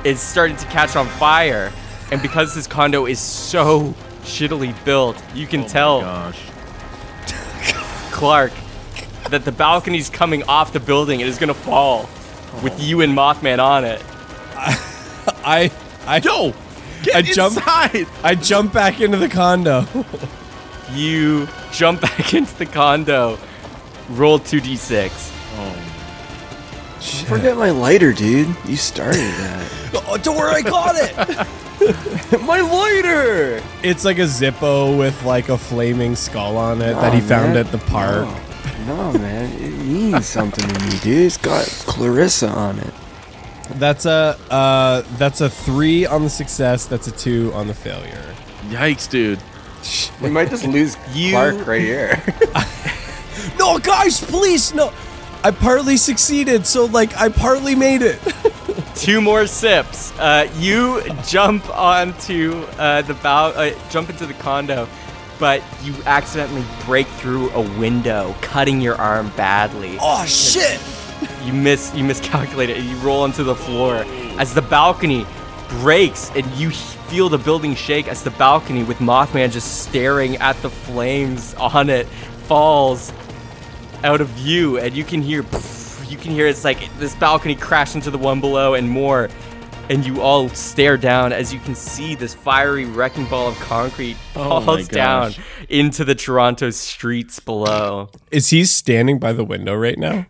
is 0.05 0.21
starting 0.21 0.57
to 0.57 0.67
catch 0.67 0.97
on 0.97 1.07
fire, 1.07 1.73
and 2.11 2.23
because 2.23 2.55
this 2.55 2.67
condo 2.67 3.07
is 3.07 3.19
so 3.19 3.95
shittily 4.23 4.73
built, 4.85 5.23
you 5.35 5.47
can 5.47 5.63
oh 5.63 5.69
tell 5.69 6.01
Gosh. 6.01 6.41
Clark 8.13 8.53
that 9.31 9.45
the 9.45 9.53
balcony's 9.53 10.09
coming 10.09 10.43
off 10.45 10.73
the 10.73 10.81
building 10.81 11.21
and 11.21 11.29
is 11.29 11.39
gonna 11.39 11.55
fall 11.55 12.09
with 12.63 12.75
oh. 12.79 12.83
you 12.83 13.01
and 13.01 13.13
Mothman 13.17 13.59
on 13.59 13.85
it. 13.85 14.03
I, 15.45 15.71
I, 16.07 16.19
Yo, 16.19 16.53
get 17.05 17.17
I 17.17 17.23
jump- 17.23 17.57
inside. 17.57 18.07
I 18.23 18.35
jump 18.35 18.73
back 18.73 19.01
into 19.01 19.17
the 19.19 19.29
condo. 19.29 19.87
You 20.93 21.47
jump 21.71 22.01
back 22.01 22.35
into 22.35 22.53
the 22.59 22.67
condo, 22.67 23.39
roll 24.09 24.41
2d6. 24.41 25.31
Don't 25.57 27.29
forget 27.29 27.57
my 27.57 27.71
lighter, 27.71 28.13
dude. 28.13 28.49
You 28.67 28.75
started 28.75 29.21
that. 29.21 30.03
Oh, 30.09 30.17
don't 30.17 30.37
worry, 30.37 30.53
I 30.57 30.63
got 30.63 30.97
it. 30.97 32.43
my 32.43 32.61
lighter. 32.61 33.63
It's 33.85 34.05
like 34.05 34.19
a 34.19 34.23
Zippo 34.23 34.99
with 34.99 35.23
like 35.25 35.49
a 35.49 35.57
flaming 35.57 36.17
skull 36.17 36.57
on 36.57 36.83
it 36.83 36.95
that 36.95 37.15
he 37.15 37.21
Aw, 37.21 37.25
found 37.25 37.57
at 37.57 37.71
the 37.71 37.79
park. 37.79 38.27
No, 38.89 39.13
man. 39.13 39.53
It 39.63 39.71
means 39.87 40.27
something 40.27 40.67
to 40.69 40.85
me, 40.87 40.99
dude. 40.99 41.27
It's 41.27 41.37
got 41.37 41.65
Clarissa 41.87 42.49
on 42.49 42.81
it. 42.81 42.93
That's 43.79 44.05
a 44.07 44.37
uh, 44.51 45.03
that's 45.17 45.41
a 45.41 45.49
three 45.51 46.07
on 46.07 46.23
the 46.25 46.31
success. 46.31 46.87
That's 46.87 47.07
a 47.07 47.13
two 47.13 47.53
on 47.55 47.67
the 47.69 47.75
failure. 47.75 48.35
Yikes, 48.69 49.09
dude. 49.09 49.39
We 50.21 50.29
might 50.31 50.51
just 50.51 50.67
lose 50.67 50.97
You- 51.15 51.33
Clark 51.33 51.67
right 51.67 51.81
here. 51.81 52.23
No, 53.59 53.79
guys, 53.79 54.21
please, 54.23 54.75
no. 54.75 54.93
I 55.43 55.51
partly 55.51 55.97
succeeded, 55.97 56.67
so 56.67 56.85
like 56.87 57.17
I 57.17 57.31
partly 57.31 57.75
made 57.75 58.03
it. 58.03 58.19
Two 58.95 59.21
more 59.23 59.47
sips. 59.47 60.13
Uh, 60.19 60.51
you 60.59 61.03
jump 61.27 61.67
onto 61.77 62.53
uh, 62.79 63.01
the 63.03 63.15
bow, 63.15 63.49
uh, 63.51 63.71
jump 63.91 64.11
into 64.11 64.27
the 64.27 64.35
condo, 64.35 64.87
but 65.39 65.63
you 65.83 65.95
accidentally 66.05 66.65
break 66.85 67.07
through 67.07 67.51
a 67.51 67.61
window, 67.79 68.35
cutting 68.43 68.81
your 68.83 68.97
arm 68.97 69.31
badly. 69.37 69.97
oh 70.01 70.25
shit! 70.27 70.79
You 71.45 71.53
miss, 71.53 71.95
you 71.95 72.05
miscalculate 72.05 72.71
it, 72.71 72.77
and 72.79 72.87
you 72.87 72.97
roll 72.99 73.23
onto 73.23 73.45
the 73.45 73.55
floor 73.55 74.05
as 74.39 74.55
the 74.55 74.63
balcony 74.63 75.27
breaks, 75.69 76.31
and 76.35 76.47
you 76.53 76.71
feel 76.71 77.29
the 77.29 77.39
building 77.39 77.75
shake 77.75 78.09
as 78.09 78.23
the 78.23 78.31
balcony, 78.33 78.83
with 78.83 78.99
Mothman 78.99 79.51
just 79.51 79.83
staring 79.83 80.37
at 80.37 80.61
the 80.63 80.71
flames 80.71 81.55
on 81.55 81.89
it, 81.89 82.07
falls 82.47 83.13
out 84.05 84.21
of 84.21 84.29
view, 84.29 84.79
and 84.79 84.95
you 84.95 85.05
can 85.05 85.23
hear, 85.23 85.45
you 86.09 86.17
can 86.17 86.33
hear 86.33 86.47
it's 86.47 86.65
like 86.65 86.93
this 86.99 87.15
balcony 87.17 87.55
crash 87.55 87.95
into 87.95 88.11
the 88.11 88.19
one 88.19 88.41
below 88.41 88.75
and 88.75 88.89
more. 88.89 89.29
And 89.89 90.07
you 90.07 90.21
all 90.21 90.49
stare 90.51 90.97
down 90.97 91.33
as 91.33 91.53
you 91.53 91.59
can 91.59 91.75
see 91.75 92.15
this 92.15 92.33
fiery 92.33 92.85
wrecking 92.85 93.27
ball 93.27 93.49
of 93.49 93.59
concrete 93.59 94.17
Oh 94.37 94.65
falls 94.65 94.87
down 94.87 95.33
into 95.69 96.05
the 96.05 96.15
Toronto 96.15 96.71
streets 96.71 97.41
below. 97.41 98.09
Is 98.31 98.51
he 98.51 98.65
standing 98.65 99.19
by 99.19 99.33
the 99.33 99.43
window 99.43 99.75
right 99.75 99.99
now? 99.99 100.27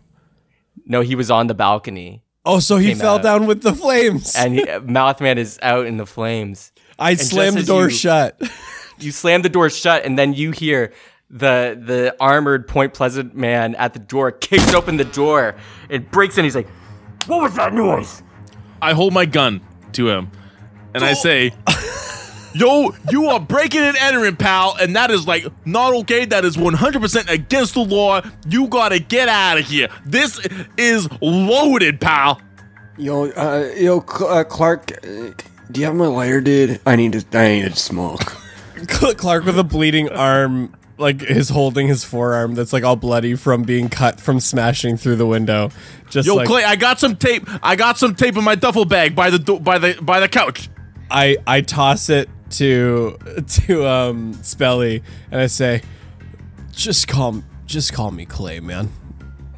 No, 0.91 1.01
he 1.01 1.15
was 1.15 1.31
on 1.31 1.47
the 1.47 1.53
balcony. 1.55 2.21
Oh, 2.45 2.59
so 2.59 2.77
he 2.77 2.89
Came 2.89 2.97
fell 2.97 3.15
out. 3.15 3.23
down 3.23 3.45
with 3.47 3.61
the 3.63 3.73
flames. 3.73 4.35
and 4.35 4.59
uh, 4.67 4.79
he, 4.81 4.87
Mouthman 4.87 5.37
is 5.37 5.57
out 5.61 5.85
in 5.85 5.97
the 5.97 6.05
flames. 6.05 6.71
I 6.99 7.15
just 7.15 7.29
slammed 7.31 7.55
the 7.55 7.61
as 7.61 7.67
door 7.67 7.85
you- 7.85 7.89
shut. 7.89 8.39
You 8.99 9.11
slam 9.11 9.41
the 9.41 9.49
door 9.49 9.67
shut, 9.71 10.05
and 10.05 10.15
then 10.19 10.33
you 10.35 10.51
hear 10.51 10.93
the 11.31 11.75
the 11.83 12.15
armored 12.19 12.67
Point 12.67 12.93
Pleasant 12.93 13.33
man 13.35 13.73
at 13.75 13.93
the 13.93 13.99
door 13.99 14.31
kicks 14.31 14.75
open 14.75 14.97
the 14.97 15.05
door. 15.05 15.55
It 15.89 16.11
breaks 16.11 16.37
in. 16.37 16.43
He's 16.43 16.55
like, 16.55 16.67
What 17.25 17.41
was 17.41 17.55
that 17.55 17.73
noise? 17.73 18.21
I 18.79 18.93
hold 18.93 19.11
my 19.11 19.25
gun 19.25 19.61
to 19.93 20.07
him, 20.09 20.29
and 20.93 21.03
I 21.03 21.13
say, 21.13 21.51
"Yo, 22.53 22.93
you 23.09 23.27
are 23.27 23.39
breaking 23.39 23.81
and 23.81 23.97
entering, 23.97 24.35
pal, 24.35 24.75
and 24.79 24.95
that 24.95 25.11
is 25.11 25.27
like 25.27 25.45
not 25.65 25.93
okay. 25.93 26.25
That 26.25 26.45
is 26.45 26.57
100% 26.57 27.29
against 27.29 27.73
the 27.73 27.81
law. 27.81 28.21
You 28.47 28.67
gotta 28.67 28.99
get 28.99 29.29
out 29.29 29.57
of 29.57 29.65
here. 29.65 29.89
This 30.05 30.39
is 30.77 31.07
loaded, 31.21 31.99
pal." 32.01 32.41
yo, 32.97 33.29
uh, 33.31 33.71
yo, 33.75 34.01
Cl- 34.01 34.29
uh, 34.29 34.43
Clark. 34.43 34.91
Uh, 35.03 35.31
do 35.71 35.79
you 35.79 35.85
have 35.85 35.95
my 35.95 36.07
lighter, 36.07 36.41
dude? 36.41 36.79
I 36.85 36.95
need 36.95 37.13
to. 37.13 37.25
I 37.37 37.47
need 37.47 37.73
to 37.73 37.79
smoke. 37.79 38.37
Clark 38.87 39.45
with 39.45 39.57
a 39.59 39.63
bleeding 39.63 40.09
arm, 40.09 40.73
like 40.97 41.23
is 41.23 41.49
holding 41.49 41.87
his 41.87 42.03
forearm 42.03 42.55
that's 42.55 42.73
like 42.73 42.83
all 42.83 42.95
bloody 42.95 43.35
from 43.35 43.63
being 43.63 43.89
cut 43.89 44.19
from 44.19 44.39
smashing 44.39 44.97
through 44.97 45.15
the 45.15 45.25
window. 45.25 45.69
Just 46.09 46.27
Yo, 46.27 46.35
like 46.35 46.47
Clay, 46.47 46.63
I 46.63 46.75
got 46.75 46.99
some 46.99 47.15
tape. 47.15 47.43
I 47.63 47.75
got 47.75 47.97
some 47.97 48.15
tape 48.15 48.35
in 48.37 48.43
my 48.43 48.55
duffel 48.55 48.85
bag 48.85 49.15
by 49.15 49.29
the 49.29 49.39
do- 49.39 49.59
by 49.59 49.77
the 49.77 49.97
by 50.01 50.19
the 50.19 50.27
couch. 50.27 50.69
I 51.09 51.37
I 51.45 51.61
toss 51.61 52.09
it 52.09 52.29
to 52.51 53.17
to 53.65 53.87
um 53.87 54.33
Spelly 54.35 55.01
and 55.31 55.41
I 55.41 55.47
say, 55.47 55.81
just 56.71 57.07
call 57.07 57.43
just 57.65 57.93
call 57.93 58.11
me 58.11 58.25
Clay, 58.25 58.59
man. 58.59 58.89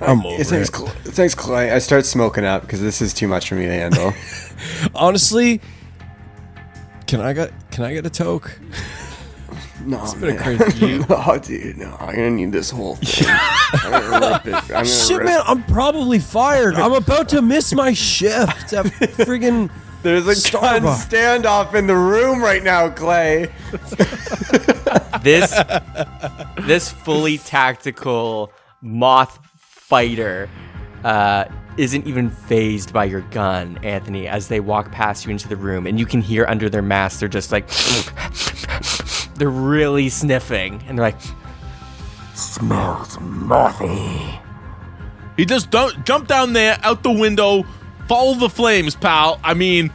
I'm 0.01 0.25
over 0.25 0.43
thanks, 0.43 0.69
it. 0.69 0.75
Cl- 0.75 0.87
thanks, 0.87 1.33
Clay. 1.35 1.71
I 1.71 1.79
start 1.79 2.05
smoking 2.05 2.43
up 2.45 2.61
because 2.63 2.81
this 2.81 3.01
is 3.01 3.13
too 3.13 3.27
much 3.27 3.47
for 3.49 3.55
me 3.55 3.65
to 3.65 3.71
handle. 3.73 4.13
Honestly, 4.95 5.61
can 7.07 7.21
I 7.21 7.33
get 7.33 7.51
can 7.71 7.83
I 7.85 7.93
get 7.93 8.05
a 8.05 8.09
toke? 8.09 8.59
no, 9.85 10.01
it's 10.03 10.13
been 10.13 10.31
a 10.37 10.39
man. 10.39 10.57
crazy- 10.57 11.05
oh, 11.09 11.39
dude, 11.39 11.77
no. 11.77 11.95
I'm 11.99 12.15
gonna 12.15 12.29
need 12.31 12.51
this 12.51 12.69
whole 12.69 12.95
thing. 12.95 13.27
I'm. 13.29 14.55
I'm 14.75 14.85
Shit, 14.85 15.17
rip- 15.19 15.25
man, 15.25 15.41
I'm 15.45 15.63
probably 15.63 16.19
fired. 16.19 16.75
I'm 16.75 16.93
about 16.93 17.29
to 17.29 17.41
miss 17.41 17.73
my 17.73 17.93
shift 17.93 18.73
at 18.73 18.85
friggin' 18.85 19.69
There's 20.03 20.27
a 20.27 20.51
gun 20.51 20.83
standoff 20.83 21.73
in 21.73 21.87
the 21.87 21.95
room 21.95 22.41
right 22.41 22.61
now, 22.61 22.89
Clay. 22.89 23.51
this 25.23 25.57
this 26.67 26.91
fully 26.91 27.37
tactical 27.37 28.51
moth 28.81 29.39
fighter 29.57 30.49
uh, 31.05 31.45
isn't 31.77 32.05
even 32.05 32.29
phased 32.29 32.91
by 32.91 33.05
your 33.05 33.21
gun, 33.21 33.79
Anthony. 33.81 34.27
As 34.27 34.49
they 34.49 34.59
walk 34.59 34.91
past 34.91 35.25
you 35.25 35.31
into 35.31 35.47
the 35.47 35.55
room, 35.55 35.87
and 35.87 35.97
you 35.97 36.05
can 36.05 36.21
hear 36.21 36.45
under 36.47 36.69
their 36.69 36.81
masks, 36.81 37.21
they're 37.21 37.29
just 37.29 37.53
like 37.53 37.67
they're 39.35 39.49
really 39.49 40.09
sniffing, 40.09 40.83
and 40.85 40.97
they're 40.97 41.05
like, 41.05 41.19
Smells 42.35 43.19
mothy. 43.21 44.39
He 45.37 45.45
just 45.45 45.71
don't 45.71 46.05
jump 46.05 46.27
down 46.27 46.53
there 46.53 46.77
out 46.83 47.03
the 47.03 47.11
window, 47.11 47.63
follow 48.13 48.35
the 48.35 48.49
flames, 48.49 48.95
pal. 48.95 49.39
I 49.43 49.55
mean, 49.55 49.91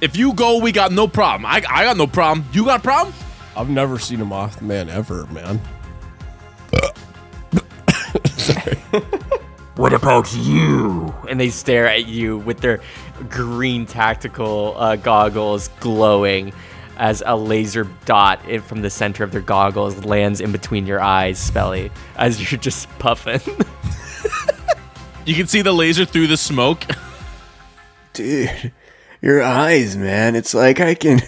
if 0.00 0.16
you 0.16 0.34
go, 0.34 0.58
we 0.58 0.70
got 0.70 0.92
no 0.92 1.08
problem. 1.08 1.46
I, 1.46 1.56
I 1.68 1.82
got 1.82 1.96
no 1.96 2.06
problem. 2.06 2.46
You 2.52 2.64
got 2.64 2.78
a 2.78 2.82
problem? 2.82 3.12
I've 3.56 3.68
never 3.68 3.98
seen 3.98 4.20
a 4.20 4.24
Mothman 4.24 4.88
ever, 4.88 5.26
man. 5.26 5.60
What 9.76 9.92
about 9.92 10.32
you? 10.32 11.12
and 11.28 11.40
they 11.40 11.50
stare 11.50 11.88
at 11.88 12.06
you 12.06 12.38
with 12.38 12.60
their 12.60 12.80
green 13.28 13.86
tactical 13.86 14.74
uh, 14.76 14.94
goggles 14.94 15.66
glowing 15.80 16.52
as 16.96 17.24
a 17.26 17.36
laser 17.36 17.88
dot 18.04 18.38
in, 18.48 18.62
from 18.62 18.82
the 18.82 18.90
center 18.90 19.24
of 19.24 19.32
their 19.32 19.40
goggles 19.40 20.04
lands 20.04 20.40
in 20.40 20.52
between 20.52 20.86
your 20.86 21.00
eyes, 21.00 21.50
Spelly, 21.50 21.90
as 22.14 22.52
you're 22.52 22.60
just 22.60 22.88
puffing. 23.00 23.40
You 25.26 25.34
can 25.34 25.46
see 25.46 25.62
the 25.62 25.72
laser 25.72 26.04
through 26.04 26.26
the 26.26 26.36
smoke. 26.36 26.84
Dude, 28.14 28.72
your 29.20 29.42
eyes, 29.42 29.96
man. 29.96 30.36
It's 30.36 30.54
like 30.54 30.80
I 30.80 30.94
can 30.94 31.20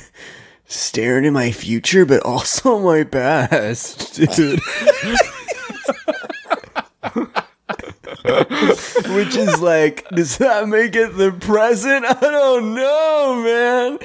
stare 0.66 1.18
into 1.18 1.32
my 1.32 1.51
future, 1.51 2.07
but 2.07 2.22
also 2.22 2.78
my 2.84 3.03
past, 3.03 4.14
dude. 4.37 4.61
Which 9.09 9.34
is 9.34 9.61
like, 9.61 10.09
does 10.11 10.39
that 10.39 10.68
make 10.68 10.95
it 10.95 11.16
the 11.16 11.32
present? 11.32 12.05
I 12.05 12.20
don't 12.20 12.74
know, 12.74 13.99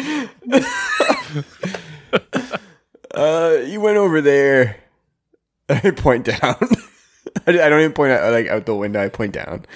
man. 0.52 1.44
uh, 3.14 3.58
you 3.64 3.80
went 3.80 3.98
over 3.98 4.22
there. 4.22 4.78
I 5.70 5.92
point 5.92 6.26
down. 6.26 6.58
I 7.46 7.52
don't 7.52 7.80
even 7.80 7.94
point 7.94 8.14
out 8.14 8.32
like 8.32 8.48
out 8.48 8.66
the 8.66 8.76
window. 8.76 9.04
I 9.04 9.10
point 9.10 9.34
down. 9.34 9.68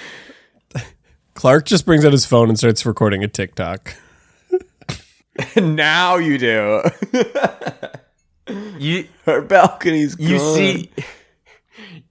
Clark 1.36 1.66
just 1.66 1.86
brings 1.86 2.04
out 2.06 2.12
his 2.12 2.26
phone 2.26 2.50
and 2.50 2.58
starts 2.58 2.86
recording 2.86 3.24
a 3.24 3.28
TikTok. 3.28 3.96
now 5.58 6.16
you 6.16 6.38
do. 6.38 6.82
you 8.80 9.08
Our 9.28 9.42
balcony's 9.42 10.16
you 10.20 10.38
gone. 10.38 10.56
see 10.56 10.90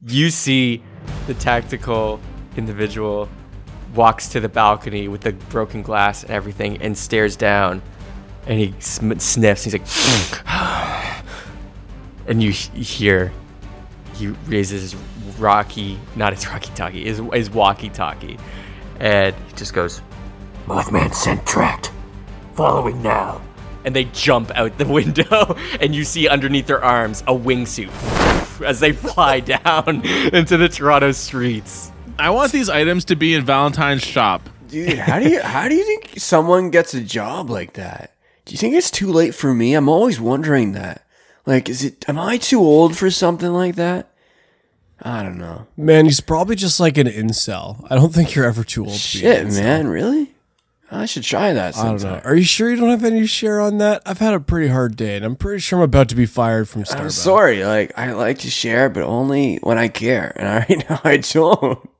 you 0.06 0.30
see 0.30 0.82
the 1.26 1.34
tactical 1.34 2.20
individual 2.56 3.28
walks 3.94 4.28
to 4.28 4.40
the 4.40 4.48
balcony 4.48 5.08
with 5.08 5.22
the 5.22 5.32
broken 5.32 5.80
glass 5.82 6.22
and 6.22 6.32
everything 6.32 6.82
and 6.82 6.96
stares 6.98 7.36
down 7.36 7.80
and 8.46 8.58
he 8.58 8.74
sm- 8.80 9.16
sniffs 9.18 9.64
he's 9.64 9.72
like 9.72 9.86
and 12.26 12.42
you 12.42 12.50
h- 12.50 12.70
hear 12.74 13.32
he 14.14 14.26
raises 14.46 14.92
his 14.92 15.00
rocky 15.38 15.98
not 16.16 16.32
his 16.34 16.46
rocky 16.48 16.70
talkie 16.74 17.04
his, 17.04 17.22
his 17.32 17.48
walkie 17.50 17.88
talkie 17.88 18.36
and 19.00 19.34
he 19.34 19.52
just 19.54 19.74
goes 19.74 20.00
Mothman 20.66 21.14
sent 21.14 21.44
tracked. 21.46 21.90
Following 22.54 23.02
now. 23.02 23.40
and 23.84 23.94
they 23.94 24.04
jump 24.04 24.50
out 24.54 24.76
the 24.78 24.86
window 24.98 25.56
and 25.80 25.94
you 25.94 26.04
see 26.04 26.28
underneath 26.28 26.66
their 26.66 26.82
arms 26.82 27.20
a 27.22 27.34
wingsuit 27.34 27.90
as 28.64 28.80
they 28.80 28.92
fly 28.92 29.40
down 29.40 30.02
into 30.32 30.56
the 30.56 30.68
Toronto 30.68 31.12
streets. 31.12 31.90
I 32.18 32.30
want 32.30 32.52
these 32.52 32.68
items 32.70 33.04
to 33.06 33.16
be 33.16 33.34
in 33.34 33.44
Valentine's 33.44 34.02
shop. 34.04 34.48
Dude, 34.68 34.98
how 34.98 35.18
do 35.20 35.28
you 35.28 35.40
how 35.42 35.68
do 35.68 35.74
you 35.74 35.84
think 35.84 36.14
someone 36.18 36.70
gets 36.70 36.94
a 36.94 37.00
job 37.00 37.50
like 37.50 37.74
that? 37.74 38.12
Do 38.44 38.52
you 38.52 38.58
think 38.58 38.74
it's 38.74 38.90
too 38.90 39.10
late 39.12 39.34
for 39.34 39.52
me? 39.54 39.74
I'm 39.74 39.88
always 39.88 40.20
wondering 40.20 40.72
that. 40.72 41.02
Like, 41.46 41.68
is 41.68 41.84
it? 41.84 42.08
Am 42.08 42.18
I 42.18 42.36
too 42.38 42.60
old 42.60 42.96
for 42.96 43.10
something 43.10 43.52
like 43.52 43.74
that? 43.76 44.08
I 45.04 45.22
don't 45.22 45.36
know. 45.38 45.66
Man, 45.76 46.06
he's 46.06 46.20
probably 46.20 46.56
just 46.56 46.80
like 46.80 46.96
an 46.96 47.06
incel. 47.06 47.86
I 47.90 47.94
don't 47.94 48.12
think 48.14 48.34
you're 48.34 48.46
ever 48.46 48.64
too 48.64 48.86
old 48.86 48.94
to 48.94 49.18
be 49.18 49.20
Shit, 49.20 49.46
man, 49.48 49.88
really? 49.88 50.30
I 50.90 51.04
should 51.06 51.24
try 51.24 51.52
that. 51.52 51.76
I 51.76 51.84
don't 51.84 52.02
know. 52.02 52.20
Are 52.24 52.36
you 52.36 52.44
sure 52.44 52.70
you 52.70 52.76
don't 52.76 52.88
have 52.90 53.04
any 53.04 53.26
share 53.26 53.60
on 53.60 53.78
that? 53.78 54.00
I've 54.06 54.18
had 54.18 54.32
a 54.32 54.40
pretty 54.40 54.68
hard 54.68 54.96
day, 54.96 55.16
and 55.16 55.24
I'm 55.24 55.36
pretty 55.36 55.60
sure 55.60 55.80
I'm 55.80 55.84
about 55.84 56.08
to 56.10 56.14
be 56.14 56.24
fired 56.24 56.68
from 56.68 56.84
Starbucks. 56.84 57.00
I'm 57.00 57.10
sorry. 57.10 57.64
Like, 57.64 57.98
I 57.98 58.12
like 58.12 58.38
to 58.40 58.50
share, 58.50 58.88
but 58.88 59.02
only 59.02 59.56
when 59.56 59.76
I 59.76 59.88
care, 59.88 60.32
and 60.36 60.48
I 60.48 60.58
right 60.68 60.84
now 60.88 61.00
I 61.04 61.16
don't. 61.18 61.90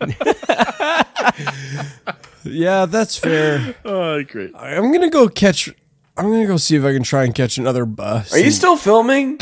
Yeah, 2.46 2.86
that's 2.86 3.16
fair. 3.16 3.74
Oh, 3.84 4.22
great. 4.22 4.52
I'm 4.54 4.92
gonna 4.92 5.10
go 5.10 5.28
catch. 5.28 5.70
I'm 6.16 6.30
gonna 6.30 6.46
go 6.46 6.56
see 6.56 6.76
if 6.76 6.84
I 6.84 6.92
can 6.92 7.02
try 7.02 7.24
and 7.24 7.34
catch 7.34 7.58
another 7.58 7.84
bus. 7.84 8.32
Are 8.32 8.38
you 8.38 8.52
still 8.52 8.76
filming? 8.76 9.38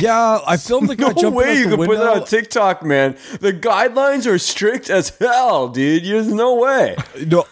Yeah, 0.00 0.40
I 0.46 0.56
filmed 0.56 0.88
the 0.88 0.96
guy 0.96 1.08
No 1.08 1.12
jumping 1.14 1.34
way 1.34 1.50
out 1.50 1.56
you 1.56 1.70
the 1.70 1.76
can 1.76 1.86
put 1.86 1.98
that 1.98 2.06
on 2.08 2.24
TikTok, 2.24 2.84
man. 2.84 3.16
The 3.40 3.52
guidelines 3.52 4.26
are 4.26 4.38
strict 4.38 4.90
as 4.90 5.10
hell, 5.18 5.68
dude. 5.68 6.04
There's 6.04 6.28
no 6.32 6.54
way. 6.56 6.96
No, 7.26 7.44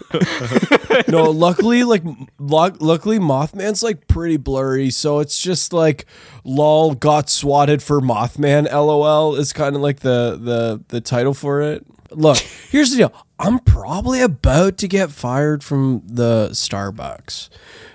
no. 1.08 1.30
Luckily, 1.30 1.82
like, 1.82 2.02
luck, 2.38 2.76
luckily, 2.80 3.18
Mothman's 3.18 3.82
like 3.82 4.06
pretty 4.06 4.36
blurry, 4.36 4.90
so 4.90 5.18
it's 5.18 5.40
just 5.40 5.72
like, 5.72 6.06
lol, 6.44 6.94
got 6.94 7.28
swatted 7.28 7.82
for 7.82 8.00
Mothman. 8.00 8.70
LOL 8.70 9.34
is 9.34 9.52
kind 9.52 9.74
of 9.76 9.82
like 9.82 10.00
the 10.00 10.38
the 10.40 10.84
the 10.88 11.00
title 11.00 11.34
for 11.34 11.60
it. 11.62 11.84
Look, 12.10 12.38
here's 12.38 12.90
the 12.90 12.96
deal. 12.96 13.12
I'm 13.38 13.58
probably 13.60 14.20
about 14.20 14.78
to 14.78 14.88
get 14.88 15.10
fired 15.10 15.62
from 15.62 16.02
the 16.06 16.48
Starbucks, 16.52 17.48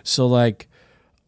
so 0.04 0.28
like, 0.28 0.68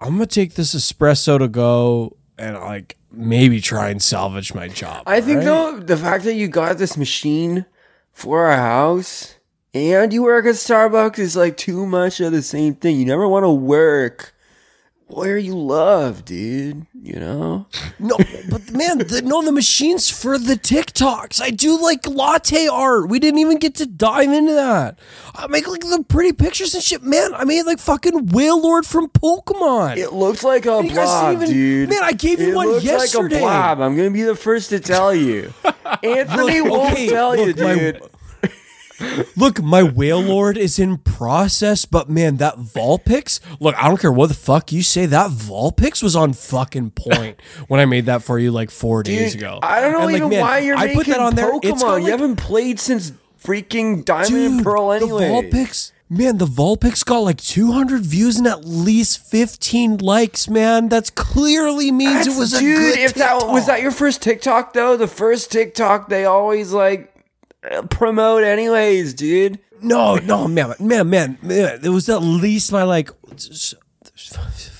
I'm 0.01 0.13
gonna 0.13 0.27
take 0.27 0.55
this 0.55 0.75
espresso 0.75 1.39
to 1.39 1.47
go 1.47 2.17
and 2.38 2.57
like 2.57 2.97
maybe 3.11 3.61
try 3.61 3.89
and 3.89 4.01
salvage 4.01 4.53
my 4.53 4.67
job. 4.67 5.03
I 5.05 5.21
think 5.21 5.38
right? 5.38 5.45
though 5.45 5.79
the 5.79 5.97
fact 5.97 6.23
that 6.25 6.36
you 6.36 6.47
got 6.47 6.77
this 6.77 6.97
machine 6.97 7.65
for 8.11 8.47
our 8.47 8.57
house 8.57 9.36
and 9.73 10.11
you 10.13 10.23
work 10.23 10.45
at 10.45 10.55
Starbucks 10.55 11.19
is 11.19 11.36
like 11.36 11.57
too 11.57 11.86
much 11.86 12.19
of 12.19 12.31
the 12.31 12.41
same 12.41 12.75
thing. 12.75 12.97
You 12.97 13.05
never 13.05 13.27
want 13.27 13.43
to 13.43 13.49
work 13.51 14.32
where 15.07 15.37
you 15.37 15.55
love, 15.57 16.25
dude. 16.25 16.85
You 17.01 17.19
know? 17.19 17.67
No, 17.99 18.17
but 18.49 18.69
man, 18.73 18.97
the, 18.97 19.21
no, 19.23 19.41
the 19.43 19.51
machine's 19.53 20.09
for 20.09 20.37
the 20.37 20.55
TikToks. 20.55 21.41
I 21.41 21.51
do 21.51 21.81
like 21.81 22.05
latte 22.05 22.67
art. 22.67 23.07
We 23.07 23.17
didn't 23.17 23.39
even 23.39 23.59
get 23.59 23.75
to 23.75 23.85
dive 23.85 24.29
into 24.29 24.53
that. 24.55 24.99
I 25.35 25.47
make 25.47 25.69
like 25.69 25.81
the 25.81 26.03
pretty 26.05 26.33
pictures 26.33 26.73
and 26.73 26.83
shit. 26.83 27.01
Man, 27.01 27.33
I 27.33 27.45
made 27.45 27.63
like 27.63 27.79
fucking 27.79 28.27
Wailord 28.29 28.85
from 28.85 29.07
Pokemon. 29.07 29.95
It 29.97 30.11
looks 30.11 30.43
like 30.43 30.65
a 30.65 30.81
You 30.83 30.89
blob, 30.91 31.33
even- 31.35 31.47
dude. 31.49 31.89
Man, 31.91 32.03
I 32.03 32.11
gave 32.11 32.41
you 32.41 32.51
it 32.51 32.55
one 32.55 32.67
looks 32.67 32.83
yesterday. 32.83 33.35
like 33.35 33.41
a 33.43 33.45
blob. 33.45 33.79
I'm 33.81 33.95
gonna 33.95 34.11
be 34.11 34.23
the 34.23 34.35
first 34.35 34.69
to 34.71 34.81
tell 34.81 35.15
you. 35.15 35.53
Anthony 36.03 36.59
Look, 36.61 36.71
won't 36.71 36.93
okay, 36.93 37.07
tell 37.09 37.37
you, 37.37 37.45
look, 37.53 37.59
my- 37.59 37.73
dude. 37.75 38.01
Look, 39.35 39.61
my 39.61 39.81
Wailord 39.81 40.55
is 40.57 40.77
in 40.79 40.97
process, 40.99 41.85
but 41.85 42.09
man, 42.09 42.37
that 42.37 42.57
Vulpix, 42.57 43.39
look, 43.59 43.75
I 43.75 43.87
don't 43.87 43.99
care 43.99 44.11
what 44.11 44.27
the 44.27 44.35
fuck 44.35 44.71
you 44.71 44.83
say, 44.83 45.05
that 45.07 45.31
Vulpix 45.31 46.03
was 46.03 46.15
on 46.15 46.33
fucking 46.33 46.91
point 46.91 47.41
when 47.67 47.79
I 47.79 47.85
made 47.85 48.05
that 48.05 48.23
for 48.23 48.37
you 48.39 48.51
like 48.51 48.69
four 48.71 49.03
days 49.03 49.35
ago. 49.35 49.59
I 49.63 49.81
don't 49.81 49.91
know 49.93 49.99
And, 50.01 50.05
like, 50.07 50.15
even 50.17 50.29
man, 50.29 50.41
why 50.41 50.59
you're 50.59 50.77
I 50.77 50.85
making 50.85 50.95
put 50.97 51.07
that 51.07 51.19
on 51.19 51.35
there. 51.35 51.49
It's 51.63 51.81
got, 51.81 51.99
Pokemon. 52.01 52.03
you 52.05 52.11
haven't 52.11 52.35
played 52.37 52.79
since 52.79 53.11
freaking 53.43 54.05
Diamond 54.05 54.35
and 54.35 54.63
Pearl 54.63 54.91
anyway. 54.91 55.27
The 55.27 55.57
Vulpix, 55.57 55.91
man, 56.09 56.37
the 56.37 56.45
Vulpix 56.45 57.03
got 57.03 57.19
like 57.19 57.37
200 57.37 58.01
views 58.05 58.37
and 58.37 58.47
at 58.47 58.63
least 58.63 59.25
15 59.29 59.97
likes, 59.97 60.47
man. 60.47 60.87
That's 60.89 61.09
clearly 61.09 61.91
means 61.91 62.25
That's- 62.25 62.35
it 62.35 62.39
was 62.39 62.53
a 62.53 62.59
good 62.61 62.99
if 62.99 63.15
that 63.15 63.47
was 63.47 63.65
that 63.65 63.81
your 63.81 63.91
first 63.91 64.21
TikTok 64.21 64.73
though, 64.73 64.95
the 64.95 65.07
first 65.07 65.51
TikTok 65.51 66.09
they 66.09 66.25
always 66.25 66.71
like 66.71 67.09
promote 67.89 68.43
anyways, 68.43 69.14
dude. 69.14 69.59
No, 69.82 70.16
no, 70.16 70.47
man, 70.47 70.76
man, 70.80 71.09
man, 71.09 71.38
man. 71.41 71.80
It 71.84 71.89
was 71.89 72.07
at 72.09 72.20
least 72.22 72.72
my 72.72 72.84
like 72.84 73.09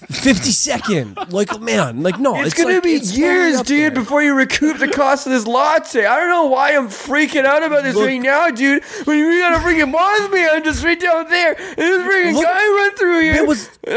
50 0.10 0.52
second. 0.52 1.18
Like, 1.32 1.60
man, 1.62 2.04
like, 2.04 2.20
no. 2.20 2.42
It's, 2.42 2.54
gonna 2.54 2.76
like- 2.76 2.84
be 2.84 2.94
it's 2.96 3.18
years, 3.18 3.62
dude, 3.64 3.80
there. 3.80 3.92
before 3.92 4.22
you 4.24 4.34
recoup 4.34 4.78
the 4.78 4.88
cost 4.88 5.26
of 5.28 5.32
this 5.34 5.46
latte. 5.48 6.06
I 6.06 6.18
don't 6.20 6.30
know 6.30 6.46
why 6.46 6.72
I'm 6.76 6.88
freaking 6.88 7.46
out 7.46 7.64
about 7.64 7.84
this 7.84 7.96
Look- 7.96 8.08
right 8.08 8.22
now, 8.22 8.50
dude. 8.50 8.84
When 9.06 9.18
you 9.18 9.40
got 9.40 9.54
a 9.54 9.58
freaking 9.60 9.94
Mothman 9.94 10.64
just 10.64 10.84
right 10.84 11.00
down 11.00 11.30
there, 11.30 11.54
and 11.58 11.78
this 11.78 12.02
freaking 12.02 12.34
Look- 12.34 12.44
guy 12.46 12.68
run 12.68 12.96
through 12.96 13.22
here. 13.22 13.36
It 13.36 13.48
was- 13.48 13.70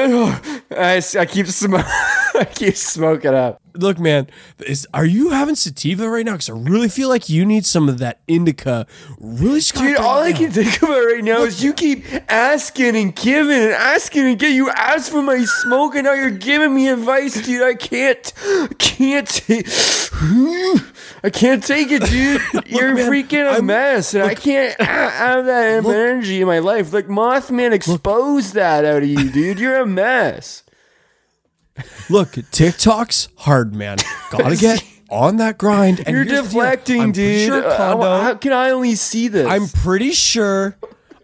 I, 0.70 1.02
I 1.20 1.26
keep 1.26 1.46
sm- 1.46 1.74
I 2.34 2.46
keep 2.54 2.76
smoking 2.76 3.34
up. 3.34 3.60
Look, 3.74 3.98
man, 3.98 4.28
is 4.66 4.86
are 4.94 5.04
you 5.04 5.30
having 5.30 5.54
sativa 5.54 6.08
right 6.08 6.24
now? 6.24 6.32
Because 6.32 6.48
I 6.48 6.54
really 6.54 6.88
feel 6.88 7.10
like 7.10 7.28
you 7.28 7.44
need 7.44 7.66
some 7.66 7.90
of 7.90 7.98
that 7.98 8.20
indica. 8.26 8.86
Really, 9.18 9.60
Dude, 9.60 9.98
all 9.98 10.20
I 10.22 10.32
can 10.32 10.50
think 10.50 10.78
about 10.82 10.96
right 10.96 11.22
now 11.22 11.42
is 11.42 11.62
you 11.62 11.74
keep 11.74 12.04
asking 12.30 12.96
and 12.96 13.14
giving 13.14 13.52
and 13.52 13.72
asking 13.72 14.26
and 14.28 14.38
getting. 14.38 14.56
You 14.56 14.70
ask 14.70 15.10
for 15.12 15.20
my 15.20 15.44
smoke 15.44 15.94
now 16.04 16.12
you're 16.14 16.30
giving 16.30 16.74
me 16.74 16.88
advice, 16.88 17.40
dude. 17.44 17.62
I 17.62 17.74
can't, 17.74 18.32
can't, 18.78 19.28
I 21.22 21.30
can't 21.32 21.62
take 21.62 21.90
it, 21.90 22.02
dude. 22.04 22.40
you're 22.66 22.94
man, 22.94 23.10
freaking 23.10 23.46
a 23.46 23.54
I'm- 23.54 23.66
mess, 23.66 24.14
and 24.14 24.22
I 24.24 24.34
can't 24.34 24.80
have 24.80 25.46
that 25.46 25.82
Look- 25.84 25.94
energy 25.94 26.40
in 26.40 26.46
my 26.46 26.58
life. 26.60 26.92
Like 26.92 27.06
Mothman 27.08 27.72
exposed 27.72 28.54
that 28.54 28.84
out 28.84 29.02
of 29.02 29.08
you, 29.08 29.30
dude. 29.30 29.58
You're 29.58 29.76
a 29.80 29.86
mess. 29.86 30.62
Look, 32.08 32.32
TikTok's 32.52 33.28
hard, 33.38 33.74
man. 33.74 33.98
Gotta 34.30 34.56
get 34.60 34.82
on 35.10 35.36
that 35.36 35.58
grind. 35.58 35.98
And 36.06 36.08
you're 36.08 36.24
here's 36.24 36.28
the 36.28 36.42
deal. 36.42 36.42
deflecting, 36.62 37.12
dude. 37.12 37.46
Sure 37.48 37.64
Uh, 37.66 38.20
how 38.22 38.34
can 38.34 38.52
I 38.52 38.70
only 38.70 38.94
see 38.94 39.28
this? 39.28 39.46
I'm 39.46 39.68
pretty 39.68 40.12
sure. 40.12 40.76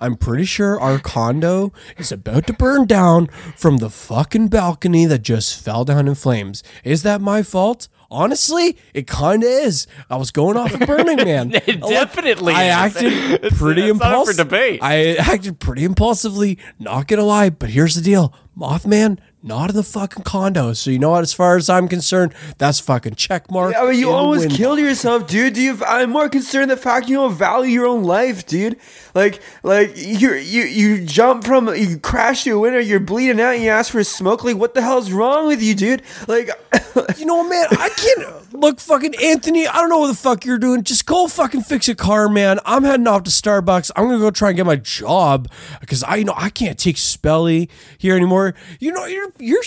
I'm 0.02 0.16
pretty 0.16 0.44
sure 0.44 0.80
our 0.80 0.98
condo 0.98 1.72
is 1.96 2.10
about 2.10 2.46
to 2.48 2.52
burn 2.52 2.86
down 2.86 3.28
from 3.56 3.76
the 3.76 3.88
fucking 3.88 4.48
balcony 4.48 5.06
that 5.06 5.22
just 5.22 5.62
fell 5.62 5.84
down 5.84 6.08
in 6.08 6.14
flames. 6.16 6.62
Is 6.84 7.02
that 7.04 7.20
my 7.20 7.42
fault? 7.42 7.88
honestly, 8.14 8.76
it 8.92 9.06
kind 9.06 9.42
of 9.42 9.48
is. 9.48 9.86
I 10.10 10.16
was 10.16 10.30
going 10.30 10.54
off 10.58 10.74
of 10.74 10.80
Burning 10.86 11.16
Man. 11.16 11.50
It 11.66 11.80
definitely 11.80 12.52
I 12.52 12.64
acted 12.64 13.10
It's- 13.10 13.58
pretty 13.58 13.88
it's 13.88 13.98
not 13.98 14.26
for 14.26 14.32
impulsive. 14.32 14.78
I 14.82 15.14
acted 15.18 15.58
pretty 15.58 15.84
impulsively. 15.84 16.58
Not 16.78 17.06
gonna 17.08 17.24
lie, 17.24 17.48
but 17.48 17.70
here's 17.70 17.94
the 17.94 18.02
deal: 18.02 18.34
Mothman 18.54 19.18
not 19.42 19.70
in 19.70 19.76
the 19.76 19.82
fucking 19.82 20.22
condo. 20.22 20.72
So 20.72 20.90
you 20.90 20.98
know 20.98 21.10
what? 21.10 21.22
As 21.22 21.32
far 21.32 21.56
as 21.56 21.68
I'm 21.68 21.88
concerned, 21.88 22.34
that's 22.58 22.80
fucking 22.80 23.16
check 23.16 23.50
mark. 23.50 23.72
Yeah, 23.72 23.84
but 23.84 23.96
you 23.96 24.10
almost 24.10 24.50
killed 24.50 24.78
yourself, 24.78 25.26
dude. 25.26 25.54
Do 25.54 25.62
you? 25.62 25.78
I'm 25.84 26.10
more 26.10 26.28
concerned 26.28 26.70
the 26.70 26.76
fact 26.76 27.08
you 27.08 27.16
don't 27.16 27.34
value 27.34 27.72
your 27.72 27.86
own 27.86 28.04
life, 28.04 28.46
dude. 28.46 28.76
Like, 29.14 29.42
like 29.62 29.96
you, 29.96 30.34
you, 30.34 30.62
you 30.62 31.04
jump 31.04 31.44
from, 31.44 31.68
you 31.74 31.98
crash 31.98 32.44
to 32.44 32.52
a 32.52 32.58
window, 32.58 32.78
you're 32.78 33.00
bleeding 33.00 33.40
out, 33.40 33.54
and 33.54 33.62
you 33.62 33.70
ask 33.70 33.92
for 33.92 33.98
a 33.98 34.04
smoke. 34.04 34.44
Like, 34.44 34.56
what 34.56 34.74
the 34.74 34.82
hell's 34.82 35.10
wrong 35.12 35.48
with 35.48 35.62
you, 35.62 35.74
dude? 35.74 36.02
Like, 36.28 36.50
You 37.18 37.26
know 37.26 37.48
man? 37.48 37.66
I 37.70 37.88
can't 37.88 38.52
look, 38.52 38.80
fucking 38.80 39.14
Anthony. 39.22 39.66
I 39.66 39.76
don't 39.76 39.88
know 39.88 39.98
what 39.98 40.08
the 40.08 40.14
fuck 40.14 40.44
you're 40.44 40.58
doing. 40.58 40.82
Just 40.82 41.06
go 41.06 41.26
fucking 41.26 41.62
fix 41.62 41.88
a 41.88 41.94
car, 41.94 42.28
man. 42.28 42.58
I'm 42.64 42.84
heading 42.84 43.06
off 43.06 43.24
to 43.24 43.30
Starbucks. 43.30 43.90
I'm 43.96 44.06
gonna 44.06 44.18
go 44.18 44.30
try 44.30 44.50
and 44.50 44.56
get 44.56 44.66
my 44.66 44.76
job 44.76 45.48
because 45.80 46.02
I 46.02 46.16
you 46.16 46.24
know 46.24 46.34
I 46.36 46.50
can't 46.50 46.78
take 46.78 46.96
Spelly 46.96 47.68
here 47.98 48.16
anymore. 48.16 48.54
You 48.78 48.92
know 48.92 49.06
you're 49.06 49.31
you're 49.38 49.62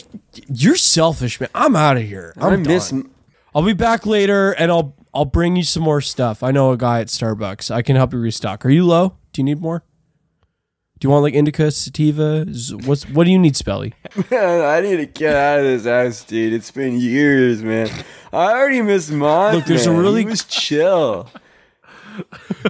you're 0.47 0.75
selfish, 0.75 1.39
man. 1.39 1.49
I'm 1.55 1.75
out 1.75 1.97
of 1.97 2.03
here. 2.03 2.33
I'm 2.37 2.53
I 2.53 2.55
miss. 2.57 2.89
done. 2.89 3.09
I'll 3.53 3.63
be 3.63 3.73
back 3.73 4.05
later 4.05 4.51
and 4.51 4.71
I'll 4.71 4.95
I'll 5.13 5.25
bring 5.25 5.55
you 5.55 5.63
some 5.63 5.83
more 5.83 6.01
stuff. 6.01 6.43
I 6.43 6.51
know 6.51 6.71
a 6.71 6.77
guy 6.77 6.99
at 7.01 7.07
Starbucks. 7.07 7.71
I 7.71 7.81
can 7.81 7.95
help 7.95 8.13
you 8.13 8.19
restock. 8.19 8.65
Are 8.65 8.69
you 8.69 8.85
low? 8.85 9.17
Do 9.33 9.41
you 9.41 9.43
need 9.45 9.59
more? 9.61 9.83
Do 10.99 11.05
you 11.07 11.09
want 11.09 11.23
like 11.23 11.33
indica, 11.33 11.71
sativa? 11.71 12.45
What's 12.85 13.03
what 13.09 13.25
do 13.25 13.31
you 13.31 13.39
need, 13.39 13.53
Spelly? 13.55 13.93
Man, 14.31 14.61
I 14.61 14.79
need 14.81 14.97
to 14.97 15.05
get 15.05 15.35
out 15.35 15.59
of 15.59 15.65
this 15.65 15.85
house, 15.85 16.23
dude. 16.23 16.53
It's 16.53 16.71
been 16.71 16.97
years, 16.99 17.61
man. 17.61 17.89
I 18.31 18.53
already 18.53 18.81
miss 18.81 19.09
mine. 19.09 19.55
Look, 19.55 19.65
there's 19.65 19.85
a 19.87 19.91
really- 19.91 20.23
he 20.23 20.29
was 20.29 20.45
chill. 20.45 21.29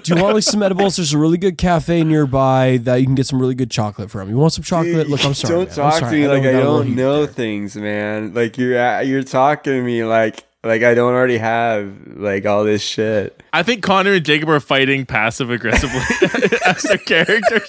Do 0.03 0.15
you 0.15 0.21
want 0.21 0.35
like 0.35 0.43
some 0.43 0.61
edibles? 0.63 0.95
There's 0.97 1.13
a 1.13 1.17
really 1.17 1.37
good 1.37 1.57
cafe 1.57 2.03
nearby 2.03 2.77
that 2.83 2.97
you 2.97 3.05
can 3.05 3.15
get 3.15 3.25
some 3.27 3.39
really 3.39 3.55
good 3.55 3.71
chocolate 3.71 4.09
from. 4.11 4.29
You 4.29 4.37
want 4.37 4.53
some 4.53 4.63
chocolate? 4.63 5.09
Look, 5.09 5.23
I'm 5.25 5.33
sorry. 5.33 5.65
Don't 5.65 5.77
man. 5.77 5.85
I'm 5.85 5.91
talk 5.91 6.09
to 6.09 6.15
me 6.15 6.23
know 6.23 6.29
like 6.33 6.43
I 6.43 6.51
got 6.51 6.53
a 6.53 6.57
little 6.57 6.83
don't 6.83 6.95
know 6.95 7.25
there. 7.25 7.33
things, 7.33 7.75
man. 7.75 8.33
Like 8.33 8.57
you're 8.57 8.75
at- 8.77 9.07
you're 9.07 9.23
talking 9.23 9.73
to 9.73 9.81
me 9.81 10.03
like 10.03 10.43
like 10.63 10.81
I 10.83 10.93
don't 10.95 11.13
already 11.13 11.37
have 11.37 11.93
like 12.15 12.45
all 12.45 12.63
this 12.63 12.81
shit. 12.81 13.41
I 13.53 13.61
think 13.63 13.83
Connor 13.83 14.13
and 14.13 14.25
Jacob 14.25 14.49
are 14.49 14.59
fighting 14.59 15.05
passive 15.05 15.49
aggressively 15.49 16.01
as 16.65 16.81
their 16.83 16.97
characters. 16.97 17.67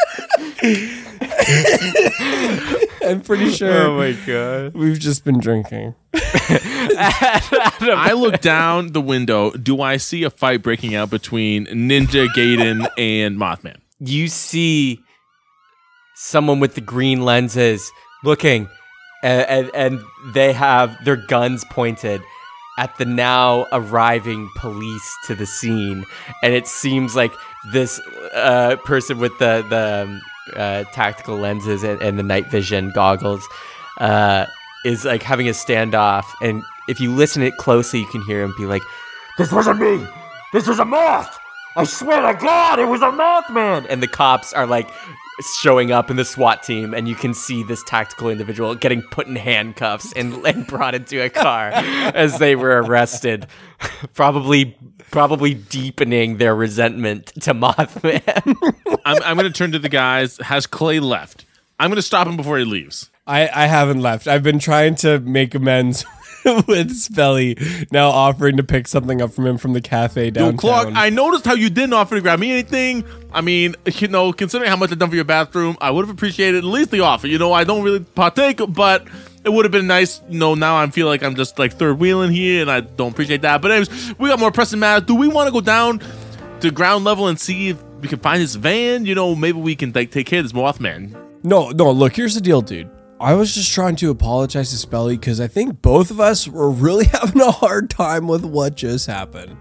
I'm 3.07 3.21
pretty 3.21 3.51
sure 3.51 3.73
Oh 3.73 3.97
my 3.97 4.13
god. 4.27 4.75
we've 4.75 4.99
just 4.99 5.25
been 5.25 5.39
drinking. 5.39 5.95
I 6.15 8.13
look 8.17 8.41
down 8.41 8.93
the 8.93 9.01
window. 9.01 9.51
Do 9.53 9.81
I 9.81 9.97
see 9.99 10.25
a 10.25 10.31
fight 10.31 10.63
breaking 10.63 10.95
out 10.95 11.11
between 11.11 11.67
Ninja 11.67 12.27
Gaiden 12.29 12.89
and 12.99 13.39
Mothman? 13.39 13.77
You 14.01 14.29
see 14.29 15.01
someone 16.17 16.61
with 16.61 16.75
the 16.75 16.81
green 16.81 17.23
lenses 17.23 17.91
looking, 18.25 18.69
and, 19.23 19.47
and, 19.49 19.71
and 19.75 20.01
they 20.33 20.53
have 20.53 20.97
their 21.05 21.17
guns 21.17 21.65
pointed 21.71 22.21
at 22.79 22.97
the 22.99 23.05
now 23.05 23.67
arriving 23.73 24.49
police 24.57 25.15
to 25.27 25.35
the 25.35 25.47
scene, 25.47 26.05
and 26.43 26.53
it 26.55 26.67
seems 26.67 27.15
like 27.17 27.33
this 27.73 28.01
uh, 28.35 28.77
person 28.85 29.19
with 29.19 29.37
the 29.39 29.65
the 29.71 30.03
um, 30.09 30.21
uh, 30.55 30.85
tactical 30.93 31.37
lenses 31.37 31.83
and, 31.83 32.01
and 32.03 32.19
the 32.19 32.23
night 32.23 32.51
vision 32.51 32.91
goggles 32.95 33.47
uh, 33.99 34.47
is 34.85 35.05
like 35.05 35.23
having 35.23 35.49
a 35.49 35.53
standoff, 35.53 36.25
and 36.43 36.63
if 36.89 37.01
you 37.01 37.13
listen 37.13 37.43
it 37.43 37.57
closely, 37.57 38.01
you 38.01 38.07
can 38.07 38.23
hear 38.23 38.43
him 38.43 38.55
be 38.57 38.67
like, 38.67 38.83
This 39.39 39.53
wasn't 39.53 39.81
me. 39.81 40.07
This 40.53 40.69
was 40.69 40.79
a 40.79 40.85
moth. 40.85 41.39
I 41.77 41.85
swear 41.85 42.33
to 42.33 42.39
God, 42.39 42.79
it 42.79 42.87
was 42.87 43.03
a 43.03 43.11
Mothman. 43.11 43.87
and 43.91 44.03
the 44.03 44.09
cops 44.09 44.55
are 44.55 44.67
like 44.67 44.89
showing 45.41 45.93
up 45.93 46.11
in 46.11 46.17
the 46.17 46.25
SWAT 46.25 46.63
team, 46.63 46.95
and 46.95 47.09
you 47.09 47.15
can 47.15 47.35
see 47.35 47.63
this 47.63 47.83
tactical 47.85 48.29
individual 48.31 48.75
getting 48.75 49.03
put 49.03 49.27
in 49.27 49.37
handcuffs 49.37 50.13
and, 50.13 50.35
and 50.47 50.67
brought 50.67 50.95
into 50.95 51.23
a 51.23 51.29
car 51.29 51.71
as 51.75 52.39
they 52.39 52.57
were 52.57 52.83
arrested, 52.83 53.47
probably 54.15 54.77
probably 55.11 55.55
deepening 55.55 56.39
their 56.39 56.55
resentment 56.55 57.27
to 57.41 57.55
Mothman. 57.55 58.57
I'm, 59.05 59.23
I'm 59.23 59.37
going 59.37 59.51
to 59.51 59.57
turn 59.57 59.73
to 59.73 59.79
the 59.79 59.89
guys. 59.89 60.37
Has 60.39 60.67
Clay 60.67 61.01
left? 61.01 61.45
I'm 61.79 61.91
going 61.91 61.97
to 61.97 62.03
stop 62.03 62.27
him 62.27 62.37
before 62.37 62.59
he 62.59 62.65
leaves. 62.65 63.11
I, 63.27 63.49
I 63.49 63.67
haven't 63.67 64.01
left. 64.01 64.27
I've 64.27 64.43
been 64.43 64.59
trying 64.59 64.95
to 64.97 65.21
make 65.21 65.55
amends 65.55 66.05
with 66.69 66.93
Spelly, 66.93 67.91
now 67.91 68.09
offering 68.09 68.57
to 68.57 68.63
pick 68.63 68.87
something 68.87 69.21
up 69.21 69.33
from 69.33 69.47
him 69.47 69.59
from 69.59 69.73
the 69.73 69.81
cafe 69.81 70.27
Yo, 70.27 70.31
downtown. 70.31 70.57
Clark, 70.57 70.89
I 70.93 71.11
noticed 71.11 71.45
how 71.45 71.55
you 71.55 71.69
didn't 71.69 71.93
offer 71.93 72.15
to 72.15 72.21
grab 72.21 72.39
me 72.39 72.53
anything. 72.53 73.05
I 73.33 73.41
mean, 73.41 73.75
you 73.87 74.07
know, 74.07 74.33
considering 74.33 74.71
how 74.71 74.77
much 74.77 74.93
I've 74.93 74.99
done 74.99 75.11
for 75.11 75.17
your 75.17 75.25
bathroom, 75.25 75.77
I 75.81 75.91
would 75.91 76.07
have 76.07 76.15
appreciated 76.15 76.59
at 76.59 76.65
least 76.65 76.93
the 76.93 77.01
offer. 77.01 77.27
You 77.27 77.39
know, 77.39 77.53
I 77.53 77.65
don't 77.65 77.83
really 77.83 77.99
partake, 77.99 78.61
but 78.69 79.09
it 79.45 79.53
would 79.53 79.65
have 79.65 79.73
been 79.73 79.89
nice. 79.89 80.23
You 80.29 80.39
know, 80.39 80.55
now 80.55 80.77
I 80.77 80.87
feel 80.89 81.09
like 81.09 81.25
I'm 81.25 81.35
just 81.35 81.59
like 81.59 81.73
third 81.73 81.99
wheeling 81.99 82.31
here, 82.31 82.63
and 82.63 82.71
I 82.71 82.81
don't 82.81 83.11
appreciate 83.11 83.43
that. 83.43 83.61
But 83.61 83.73
anyways, 83.73 84.15
we 84.19 84.29
got 84.29 84.39
more 84.39 84.53
pressing 84.53 84.79
matters. 84.79 85.07
Do 85.07 85.17
we 85.17 85.27
want 85.27 85.49
to 85.49 85.53
go 85.53 85.61
down 85.61 86.01
to 86.61 86.71
ground 86.71 87.05
level 87.05 87.27
and 87.27 87.41
see 87.41 87.71
if 87.71 87.83
we 88.01 88.07
can 88.07 88.21
find 88.21 88.41
this 88.41 88.55
van? 88.55 89.05
You 89.05 89.17
know, 89.17 89.35
maybe 89.35 89.59
we 89.59 89.75
can 89.75 89.91
like 89.93 90.13
take 90.13 90.29
care 90.29 90.39
of 90.39 90.45
this 90.45 90.53
Mothman. 90.53 91.21
No, 91.43 91.71
no, 91.71 91.91
look, 91.91 92.15
here's 92.15 92.37
the 92.37 92.41
deal, 92.41 92.61
dude. 92.63 92.91
I 93.19 93.35
was 93.35 93.55
just 93.55 93.73
trying 93.73 93.97
to 93.97 94.11
apologize 94.11 94.79
to 94.79 94.87
Spelly 94.87 95.13
because 95.19 95.41
I 95.41 95.47
think 95.47 95.81
both 95.81 96.11
of 96.11 96.21
us 96.21 96.47
were 96.47 96.71
really 96.71 97.05
having 97.13 97.41
a 97.41 97.51
hard 97.51 97.89
time 97.91 98.29
with 98.29 98.45
what 98.45 98.75
just 98.77 99.07
happened. 99.07 99.57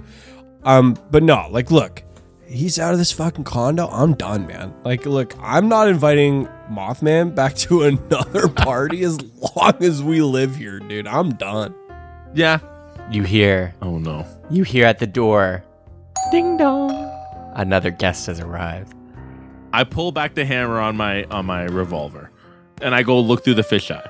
Um, 0.64 0.98
but 1.12 1.24
no, 1.24 1.48
like, 1.52 1.72
look, 1.72 2.04
he's 2.48 2.80
out 2.80 2.92
of 2.94 3.00
this 3.00 3.12
fucking 3.14 3.46
condo. 3.46 3.88
I'm 3.88 4.14
done, 4.14 4.46
man. 4.48 4.74
Like, 4.84 5.06
look, 5.06 5.34
I'm 5.40 5.70
not 5.70 5.88
inviting 5.88 6.48
Mothman 6.70 7.34
back 7.34 7.56
to 7.66 7.84
another 7.84 8.50
party 8.50 9.04
as 9.04 9.20
long 9.56 9.76
as 9.82 10.04
we 10.04 10.22
live 10.22 10.56
here, 10.58 10.80
dude. 10.80 11.08
I'm 11.08 11.30
done. 11.36 11.74
Yeah. 12.34 12.60
you 13.10 13.24
hear, 13.24 13.74
Oh 13.82 13.98
no. 14.00 14.26
you 14.50 14.64
hear 14.64 14.86
at 14.86 15.00
the 15.00 15.08
door, 15.08 15.64
ding 16.32 16.58
dong. 16.58 16.92
Another 17.56 17.90
guest 17.92 18.26
has 18.26 18.42
arrived. 18.42 18.94
I 19.72 19.86
pull 19.86 20.12
back 20.12 20.36
the 20.36 20.44
hammer 20.46 20.80
on 20.80 20.98
my 20.98 21.24
on 21.26 21.46
my 21.46 21.64
revolver, 21.64 22.32
and 22.82 22.94
I 22.96 23.04
go 23.04 23.20
look 23.20 23.44
through 23.44 23.56
the 23.56 23.62
fisheye. 23.62 24.08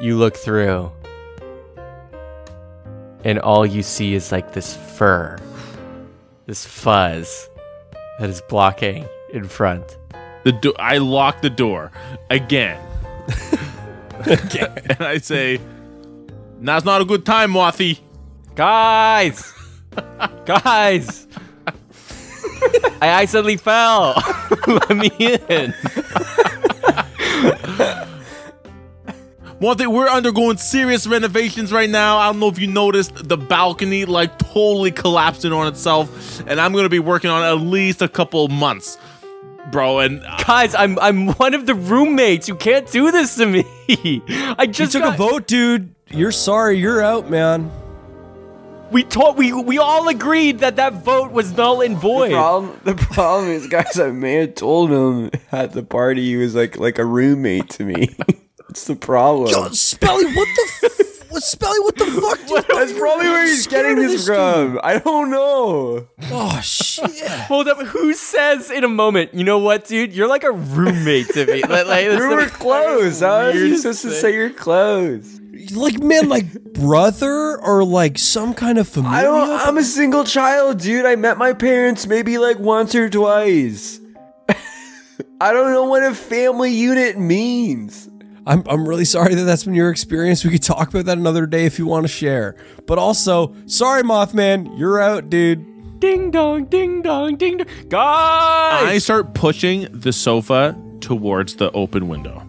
You 0.00 0.16
look 0.16 0.36
through, 0.36 0.92
and 3.24 3.38
all 3.40 3.66
you 3.66 3.82
see 3.82 4.14
is 4.14 4.30
like 4.30 4.52
this 4.52 4.76
fur, 4.76 5.38
this 6.46 6.64
fuzz 6.64 7.48
that 8.20 8.30
is 8.30 8.40
blocking 8.48 9.06
in 9.32 9.48
front. 9.48 9.98
The 10.44 10.52
do- 10.52 10.74
I 10.78 10.98
lock 10.98 11.42
the 11.42 11.50
door 11.50 11.90
again. 12.30 12.80
again. 14.20 14.72
and 14.90 15.02
I 15.02 15.18
say, 15.18 15.60
"Now's 16.60 16.84
not 16.84 17.00
a 17.00 17.04
good 17.04 17.26
time, 17.26 17.50
Mothy." 17.50 17.98
Guys! 18.54 19.52
Guys! 20.44 21.26
I 23.00 23.06
accidentally 23.08 23.56
fell. 23.56 24.20
Let 24.66 24.96
me 24.96 25.10
in. 25.48 25.74
Mothy, 29.60 29.86
we're 29.88 30.08
undergoing 30.08 30.56
serious 30.56 31.04
renovations 31.06 31.72
right 31.72 31.90
now. 31.90 32.18
I 32.18 32.26
don't 32.30 32.38
know 32.38 32.46
if 32.48 32.60
you 32.60 32.68
noticed 32.68 33.28
the 33.28 33.36
balcony 33.36 34.04
like 34.04 34.38
totally 34.38 34.92
collapsing 34.92 35.52
on 35.52 35.66
itself, 35.66 36.40
and 36.46 36.60
I'm 36.60 36.72
gonna 36.72 36.88
be 36.88 37.00
working 37.00 37.28
on 37.30 37.42
it 37.42 37.46
at 37.46 37.54
least 37.60 38.00
a 38.00 38.08
couple 38.08 38.46
months, 38.48 38.98
bro. 39.72 39.98
And 39.98 40.24
uh, 40.24 40.36
Guys, 40.46 40.76
I'm 40.76 40.96
I'm 41.00 41.28
one 41.32 41.54
of 41.54 41.66
the 41.66 41.74
roommates. 41.74 42.46
You 42.46 42.54
can't 42.54 42.88
do 42.92 43.10
this 43.10 43.34
to 43.36 43.46
me. 43.46 43.64
I 44.56 44.64
You 44.64 44.72
just 44.72 44.92
took 44.92 45.02
got- 45.02 45.14
a 45.14 45.16
vote, 45.16 45.48
dude. 45.48 45.92
You're 46.10 46.32
sorry. 46.32 46.78
You're 46.78 47.02
out, 47.02 47.28
man. 47.28 47.70
We 48.90 49.02
told 49.02 49.36
we 49.36 49.52
we 49.52 49.78
all 49.78 50.08
agreed 50.08 50.60
that 50.60 50.76
that 50.76 50.94
vote 51.04 51.30
was 51.30 51.52
null 51.52 51.82
and 51.82 51.96
void. 51.96 52.30
Problem, 52.32 52.80
the 52.84 52.94
problem 52.94 53.50
is, 53.50 53.66
guys, 53.66 54.00
I 54.00 54.10
may 54.10 54.34
have 54.34 54.54
told 54.54 54.90
him 54.90 55.30
at 55.52 55.72
the 55.72 55.82
party 55.82 56.24
he 56.24 56.36
was 56.36 56.54
like 56.54 56.78
like 56.78 56.98
a 56.98 57.04
roommate 57.04 57.68
to 57.70 57.84
me. 57.84 58.16
That's 58.68 58.84
the 58.86 58.96
problem. 58.96 59.50
Yo, 59.50 59.64
Spelly, 59.70 60.24
what 60.36 60.48
the 60.56 60.70
f- 60.84 61.30
what, 61.30 61.42
Spelly, 61.42 61.78
what 61.84 61.96
the 61.96 62.04
fuck? 62.20 62.38
Dude? 62.66 62.76
That's 62.76 62.92
probably 62.98 63.26
where 63.26 63.44
he's 63.46 63.66
getting 63.66 63.92
of 63.92 64.10
this 64.10 64.24
dude. 64.24 64.34
from. 64.34 64.80
I 64.82 64.98
don't 64.98 65.30
know. 65.30 66.08
Oh 66.30 66.60
shit. 66.62 67.28
Hold 67.48 67.68
up, 67.68 67.78
who 67.86 68.14
says 68.14 68.70
in 68.70 68.84
a 68.84 68.88
moment, 68.88 69.34
you 69.34 69.44
know 69.44 69.58
what, 69.58 69.86
dude? 69.86 70.12
You're 70.14 70.28
like 70.28 70.44
a 70.44 70.52
roommate 70.52 71.28
to 71.30 71.46
me. 71.46 71.62
Like, 71.68 71.86
like, 71.86 72.08
We 72.08 72.26
were 72.26 72.46
close. 72.46 73.20
How 73.20 73.36
are 73.36 73.50
you 73.52 73.60
weirdest 73.62 73.82
supposed 73.82 74.02
to 74.02 74.10
say 74.12 74.32
you're 74.34 74.50
close? 74.50 75.37
Like 75.72 75.98
man, 76.00 76.28
like 76.28 76.52
brother 76.72 77.58
or 77.58 77.84
like 77.84 78.18
some 78.18 78.54
kind 78.54 78.78
of 78.78 78.88
familial. 78.88 79.16
I 79.16 79.22
don't. 79.22 79.50
I'm 79.68 79.78
a 79.78 79.82
single 79.82 80.24
child, 80.24 80.80
dude. 80.80 81.06
I 81.06 81.16
met 81.16 81.38
my 81.38 81.52
parents 81.52 82.06
maybe 82.06 82.38
like 82.38 82.58
once 82.58 82.94
or 82.94 83.08
twice. 83.08 84.00
I 85.40 85.52
don't 85.52 85.72
know 85.72 85.84
what 85.84 86.02
a 86.02 86.14
family 86.14 86.72
unit 86.72 87.18
means. 87.18 88.08
I'm, 88.46 88.62
I'm 88.66 88.88
really 88.88 89.04
sorry 89.04 89.34
that 89.34 89.44
that's 89.44 89.64
been 89.64 89.74
your 89.74 89.90
experience. 89.90 90.42
We 90.42 90.50
could 90.50 90.62
talk 90.62 90.88
about 90.88 91.04
that 91.04 91.18
another 91.18 91.46
day 91.46 91.66
if 91.66 91.78
you 91.78 91.86
want 91.86 92.04
to 92.04 92.08
share. 92.08 92.56
But 92.86 92.96
also, 92.98 93.54
sorry, 93.66 94.02
Mothman, 94.02 94.78
you're 94.78 94.98
out, 94.98 95.28
dude. 95.28 96.00
Ding 96.00 96.30
dong, 96.30 96.64
ding 96.64 97.02
dong, 97.02 97.36
ding 97.36 97.58
dong. 97.58 97.66
Guys! 97.88 98.88
I 98.88 98.98
start 98.98 99.34
pushing 99.34 99.88
the 99.90 100.14
sofa 100.14 100.80
towards 101.00 101.56
the 101.56 101.70
open 101.72 102.08
window. 102.08 102.47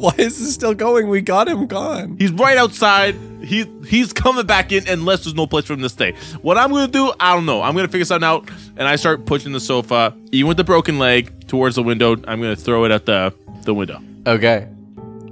Why 0.04 0.14
is 0.16 0.38
this 0.38 0.54
still 0.54 0.72
going? 0.72 1.08
We 1.08 1.20
got 1.20 1.46
him 1.46 1.66
gone. 1.66 2.16
He's 2.18 2.32
right 2.32 2.56
outside. 2.56 3.16
He 3.42 3.66
he's 3.86 4.14
coming 4.14 4.46
back 4.46 4.72
in 4.72 4.88
unless 4.88 5.24
there's 5.24 5.34
no 5.34 5.46
place 5.46 5.66
for 5.66 5.74
him 5.74 5.82
to 5.82 5.90
stay. 5.90 6.12
What 6.40 6.56
I'm 6.56 6.70
gonna 6.70 6.88
do, 6.88 7.12
I 7.20 7.34
don't 7.34 7.44
know. 7.44 7.60
I'm 7.60 7.74
gonna 7.76 7.88
figure 7.88 8.06
something 8.06 8.26
out, 8.26 8.48
and 8.78 8.88
I 8.88 8.96
start 8.96 9.26
pushing 9.26 9.52
the 9.52 9.60
sofa, 9.60 10.14
even 10.32 10.48
with 10.48 10.56
the 10.56 10.64
broken 10.64 10.98
leg, 10.98 11.46
towards 11.48 11.76
the 11.76 11.82
window. 11.82 12.12
I'm 12.26 12.40
gonna 12.40 12.56
throw 12.56 12.84
it 12.84 12.90
at 12.92 13.04
the 13.04 13.34
the 13.64 13.74
window. 13.74 14.00
okay. 14.26 14.68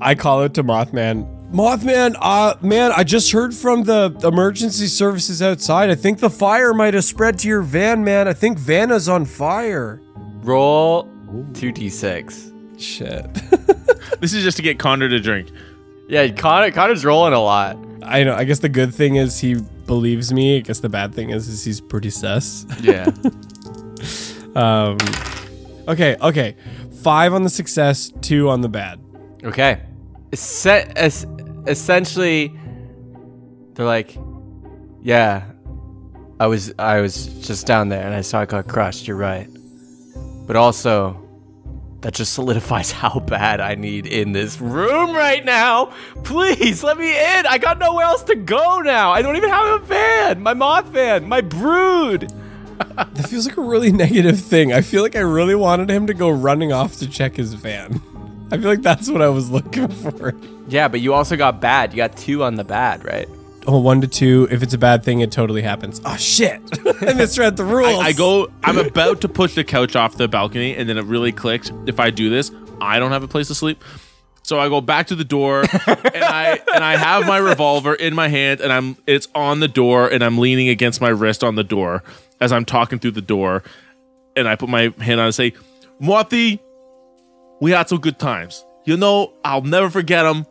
I 0.02 0.14
call 0.14 0.42
it 0.42 0.52
to 0.54 0.62
Mothman. 0.62 1.26
Mothman, 1.50 2.14
uh, 2.20 2.54
man, 2.60 2.92
I 2.94 3.04
just 3.04 3.32
heard 3.32 3.54
from 3.54 3.84
the 3.84 4.14
emergency 4.22 4.86
services 4.86 5.40
outside. 5.40 5.88
I 5.88 5.94
think 5.94 6.18
the 6.18 6.28
fire 6.28 6.74
might 6.74 6.92
have 6.92 7.04
spread 7.04 7.38
to 7.40 7.48
your 7.48 7.62
van, 7.62 8.04
man. 8.04 8.28
I 8.28 8.34
think 8.34 8.58
Vanna's 8.58 9.08
on 9.08 9.24
fire. 9.24 10.02
Roll 10.42 11.04
2d6. 11.52 12.52
Shit. 12.78 13.26
This 14.20 14.32
is 14.32 14.42
just 14.42 14.56
to 14.56 14.62
get 14.64 14.78
Connor 14.80 15.08
to 15.08 15.20
drink. 15.20 15.48
Yeah, 16.08 16.26
Connor, 16.28 16.72
Connor's 16.72 17.04
rolling 17.04 17.34
a 17.34 17.40
lot. 17.40 17.76
I 18.02 18.24
know. 18.24 18.34
I 18.34 18.42
guess 18.44 18.58
the 18.58 18.68
good 18.68 18.92
thing 18.92 19.14
is 19.14 19.38
he 19.38 19.54
believes 19.86 20.32
me. 20.32 20.56
I 20.56 20.60
guess 20.60 20.80
the 20.80 20.88
bad 20.88 21.14
thing 21.14 21.30
is, 21.30 21.46
is 21.46 21.62
he's 21.62 21.80
pretty 21.80 22.10
sus. 22.10 22.66
Yeah. 22.80 23.10
Um, 24.56 24.96
okay, 25.86 26.16
okay. 26.20 26.56
Five 27.02 27.32
on 27.32 27.44
the 27.44 27.50
success, 27.50 28.10
two 28.22 28.48
on 28.48 28.60
the 28.60 28.68
bad. 28.68 28.98
okay. 29.44 29.82
Se- 30.34 30.90
es- 30.96 31.26
essentially, 31.68 32.58
they're 33.74 33.86
like, 33.86 34.16
yeah, 35.00 35.44
I 36.40 36.46
was 36.48 36.72
I 36.78 37.00
was 37.00 37.26
just 37.46 37.66
down 37.66 37.88
there 37.88 38.04
and 38.04 38.14
I 38.14 38.22
saw 38.22 38.42
it 38.42 38.48
got 38.48 38.66
crushed. 38.66 39.06
You're 39.06 39.16
right, 39.16 39.48
but 40.46 40.56
also. 40.56 41.22
That 42.00 42.14
just 42.14 42.32
solidifies 42.32 42.92
how 43.02 43.20
bad 43.20 43.60
I 43.60 43.74
need 43.74 44.06
in 44.06 44.32
this 44.32 44.60
room 44.60 45.14
right 45.14 45.44
now. 45.44 45.92
Please 46.24 46.82
let 46.84 46.98
me 46.98 47.10
in. 47.10 47.46
I 47.46 47.58
got 47.58 47.78
nowhere 47.78 48.04
else 48.04 48.22
to 48.24 48.36
go 48.36 48.80
now. 48.80 49.10
I 49.10 49.22
don't 49.22 49.36
even 49.36 49.50
have 49.50 49.82
a 49.82 49.84
van. 49.84 50.42
My 50.42 50.54
moth 50.54 50.86
van. 50.86 51.28
My 51.28 51.40
brood. 51.40 52.32
That 52.94 53.28
feels 53.28 53.46
like 53.46 53.56
a 53.56 53.60
really 53.62 53.90
negative 54.06 54.38
thing. 54.40 54.72
I 54.72 54.82
feel 54.82 55.02
like 55.02 55.16
I 55.16 55.20
really 55.20 55.56
wanted 55.56 55.90
him 55.90 56.06
to 56.06 56.14
go 56.14 56.30
running 56.30 56.72
off 56.72 56.96
to 56.98 57.08
check 57.08 57.36
his 57.36 57.54
van. 57.54 58.00
I 58.52 58.56
feel 58.58 58.68
like 58.68 58.82
that's 58.82 59.10
what 59.10 59.20
I 59.20 59.28
was 59.28 59.50
looking 59.50 59.88
for. 59.88 60.34
Yeah, 60.68 60.86
but 60.88 61.00
you 61.00 61.12
also 61.12 61.36
got 61.36 61.60
bad. 61.60 61.92
You 61.92 61.96
got 61.96 62.16
two 62.16 62.44
on 62.44 62.54
the 62.54 62.62
bad, 62.64 63.04
right? 63.04 63.28
Oh, 63.70 63.76
one 63.80 64.00
to 64.00 64.08
two. 64.08 64.48
If 64.50 64.62
it's 64.62 64.72
a 64.72 64.78
bad 64.78 65.04
thing, 65.04 65.20
it 65.20 65.30
totally 65.30 65.60
happens. 65.60 66.00
Oh 66.02 66.16
shit! 66.16 66.62
I 67.02 67.12
misread 67.12 67.58
the 67.58 67.64
rules. 67.64 68.02
I, 68.02 68.08
I 68.08 68.12
go. 68.14 68.50
I'm 68.64 68.78
about 68.78 69.20
to 69.20 69.28
push 69.28 69.54
the 69.54 69.62
couch 69.62 69.94
off 69.94 70.16
the 70.16 70.26
balcony, 70.26 70.74
and 70.74 70.88
then 70.88 70.96
it 70.96 71.04
really 71.04 71.32
clicks. 71.32 71.70
If 71.86 72.00
I 72.00 72.08
do 72.08 72.30
this, 72.30 72.50
I 72.80 72.98
don't 72.98 73.10
have 73.10 73.22
a 73.22 73.28
place 73.28 73.48
to 73.48 73.54
sleep. 73.54 73.84
So 74.42 74.58
I 74.58 74.70
go 74.70 74.80
back 74.80 75.08
to 75.08 75.14
the 75.14 75.24
door, 75.24 75.64
and 75.86 76.24
I 76.24 76.58
and 76.74 76.82
I 76.82 76.96
have 76.96 77.26
my 77.26 77.36
revolver 77.36 77.92
in 77.92 78.14
my 78.14 78.28
hand, 78.28 78.62
and 78.62 78.72
I'm 78.72 78.96
it's 79.06 79.28
on 79.34 79.60
the 79.60 79.68
door, 79.68 80.08
and 80.08 80.24
I'm 80.24 80.38
leaning 80.38 80.70
against 80.70 81.02
my 81.02 81.10
wrist 81.10 81.44
on 81.44 81.54
the 81.54 81.64
door 81.64 82.02
as 82.40 82.52
I'm 82.52 82.64
talking 82.64 82.98
through 82.98 83.10
the 83.10 83.20
door, 83.20 83.62
and 84.34 84.48
I 84.48 84.56
put 84.56 84.70
my 84.70 84.94
hand 84.98 85.20
on 85.20 85.26
and 85.26 85.34
say, 85.34 85.52
"Morty, 85.98 86.58
we 87.60 87.72
had 87.72 87.90
some 87.90 88.00
good 88.00 88.18
times. 88.18 88.64
You 88.86 88.96
know, 88.96 89.34
I'll 89.44 89.60
never 89.60 89.90
forget 89.90 90.24
them. 90.24 90.46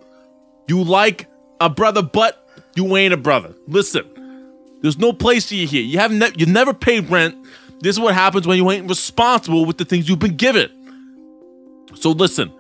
You 0.68 0.84
like 0.84 1.26
a 1.60 1.68
brother, 1.68 2.04
but 2.04 2.47
you 2.78 2.96
ain't 2.96 3.14
a 3.14 3.18
brother. 3.18 3.54
Listen, 3.68 4.06
there's 4.82 4.98
no 4.98 5.12
place 5.12 5.48
for 5.50 5.56
you 5.56 5.68
here. 5.68 5.82
You 5.82 5.98
haven't, 6.00 6.20
ne- 6.20 6.34
you 6.38 6.46
never 6.46 6.74
paid 6.74 7.10
rent. 7.10 7.36
This 7.80 7.96
is 7.96 8.00
what 8.00 8.14
happens 8.14 8.48
when 8.48 8.58
you 8.58 8.70
ain't 8.72 8.88
responsible 8.88 9.66
with 9.66 9.78
the 9.78 9.86
things 9.86 10.08
you've 10.08 10.20
been 10.20 10.38
given. 10.38 10.70
So 11.96 12.12
listen, 12.12 12.52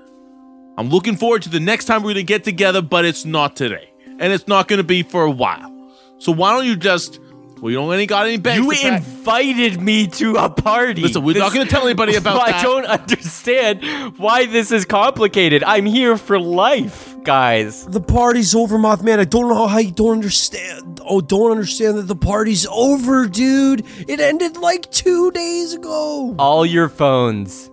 I'm 0.78 0.90
looking 0.90 1.16
forward 1.16 1.42
to 1.44 1.50
the 1.50 1.60
next 1.60 1.86
time 1.86 2.04
we're 2.04 2.14
gonna 2.14 2.24
get 2.24 2.44
together, 2.44 2.82
but 2.82 3.06
it's 3.06 3.26
not 3.26 3.56
today, 3.56 3.90
and 4.20 4.34
it's 4.34 4.48
not 4.48 4.68
gonna 4.68 4.84
be 4.84 5.04
for 5.04 5.24
a 5.24 5.32
while. 5.32 5.74
So 6.20 6.32
why 6.32 6.56
don't 6.56 6.66
you 6.66 6.76
just? 6.76 7.20
Well, 7.60 7.72
you 7.72 7.78
don't 7.78 7.92
any 7.92 8.06
got 8.06 8.28
any 8.28 8.38
bags. 8.38 8.60
You 8.64 8.72
to 8.72 8.80
pack. 8.82 9.02
invited 9.04 9.82
me 9.82 10.06
to 10.08 10.36
a 10.36 10.50
party. 10.50 11.02
Listen, 11.02 11.24
we're 11.24 11.38
not 11.40 11.54
gonna 11.54 11.66
tell 11.70 11.86
anybody 11.86 12.16
about 12.22 12.40
I 12.40 12.52
that. 12.52 12.60
I 12.60 12.64
don't 12.64 12.86
understand 13.00 14.18
why 14.18 14.46
this 14.46 14.72
is 14.72 14.86
complicated. 14.86 15.64
I'm 15.64 15.86
here 15.88 16.18
for 16.18 16.40
life, 16.40 17.07
guys. 17.28 17.86
the 17.86 18.02
party's 18.02 18.56
over, 18.56 18.78
Mothman. 18.78 19.20
I 19.20 19.26
don't 19.26 19.50
know 19.50 19.68
how 19.68 19.78
you 19.80 19.92
don't 19.92 20.14
understand. 20.14 21.02
Oh, 21.06 21.22
don't 21.22 21.52
understand 21.52 21.98
that 21.98 22.08
the 22.08 22.16
party's 22.16 22.66
over, 22.72 23.28
dude. 23.28 23.86
It 24.08 24.20
ended 24.20 24.58
like 24.58 24.90
two 24.92 25.30
days 25.32 25.74
ago. 25.74 26.34
All 26.40 26.66
your 26.66 26.90
phones 26.90 27.70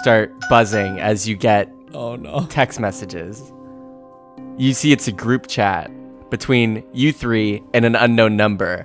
start 0.00 0.34
buzzing 0.50 0.98
as 1.00 1.26
you 1.28 1.36
get 1.36 1.72
Oh 1.94 2.16
no. 2.16 2.46
text 2.50 2.78
messages. 2.80 3.52
You 4.58 4.74
see 4.74 4.92
it's 4.92 5.08
a 5.08 5.12
group 5.12 5.46
chat 5.46 5.90
between 6.30 6.82
you 6.92 7.12
three 7.12 7.62
and 7.72 7.84
an 7.84 7.94
unknown 7.94 8.36
number. 8.36 8.84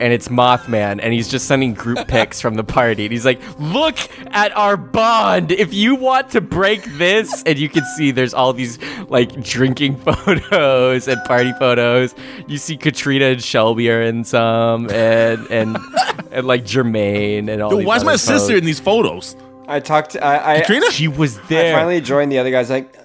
And 0.00 0.12
it's 0.12 0.28
Mothman, 0.28 1.00
and 1.02 1.12
he's 1.12 1.28
just 1.28 1.46
sending 1.46 1.74
group 1.74 2.06
pics 2.08 2.40
from 2.40 2.54
the 2.54 2.62
party. 2.62 3.06
And 3.06 3.12
he's 3.12 3.24
like, 3.24 3.40
Look 3.58 3.98
at 4.32 4.56
our 4.56 4.76
bond. 4.76 5.50
If 5.50 5.74
you 5.74 5.96
want 5.96 6.30
to 6.30 6.40
break 6.40 6.84
this, 6.98 7.42
and 7.44 7.58
you 7.58 7.68
can 7.68 7.84
see 7.96 8.10
there's 8.10 8.34
all 8.34 8.52
these 8.52 8.78
like 9.08 9.42
drinking 9.42 9.96
photos 10.04 11.08
and 11.08 11.22
party 11.24 11.52
photos. 11.58 12.14
You 12.46 12.58
see 12.58 12.76
Katrina 12.76 13.26
and 13.26 13.42
Shelby 13.42 13.90
are 13.90 14.02
in 14.02 14.24
some, 14.24 14.88
and 14.90 15.46
and 15.50 15.76
and 16.30 16.46
like 16.46 16.64
Jermaine 16.64 17.48
and 17.48 17.62
all. 17.62 17.72
Yo, 17.72 17.78
these 17.78 17.86
why's 17.86 18.04
my 18.04 18.12
other 18.12 18.18
sister 18.18 18.56
in 18.56 18.64
these 18.64 18.80
photos? 18.80 19.36
I 19.66 19.80
talked. 19.80 20.16
I, 20.16 20.56
I, 20.56 20.60
Katrina? 20.60 20.90
She 20.90 21.08
was 21.08 21.38
there. 21.42 21.60
I 21.60 21.62
there. 21.64 21.74
finally 21.74 22.00
joined 22.00 22.32
the 22.32 22.38
other 22.38 22.50
guys. 22.50 22.70
Like, 22.70 22.96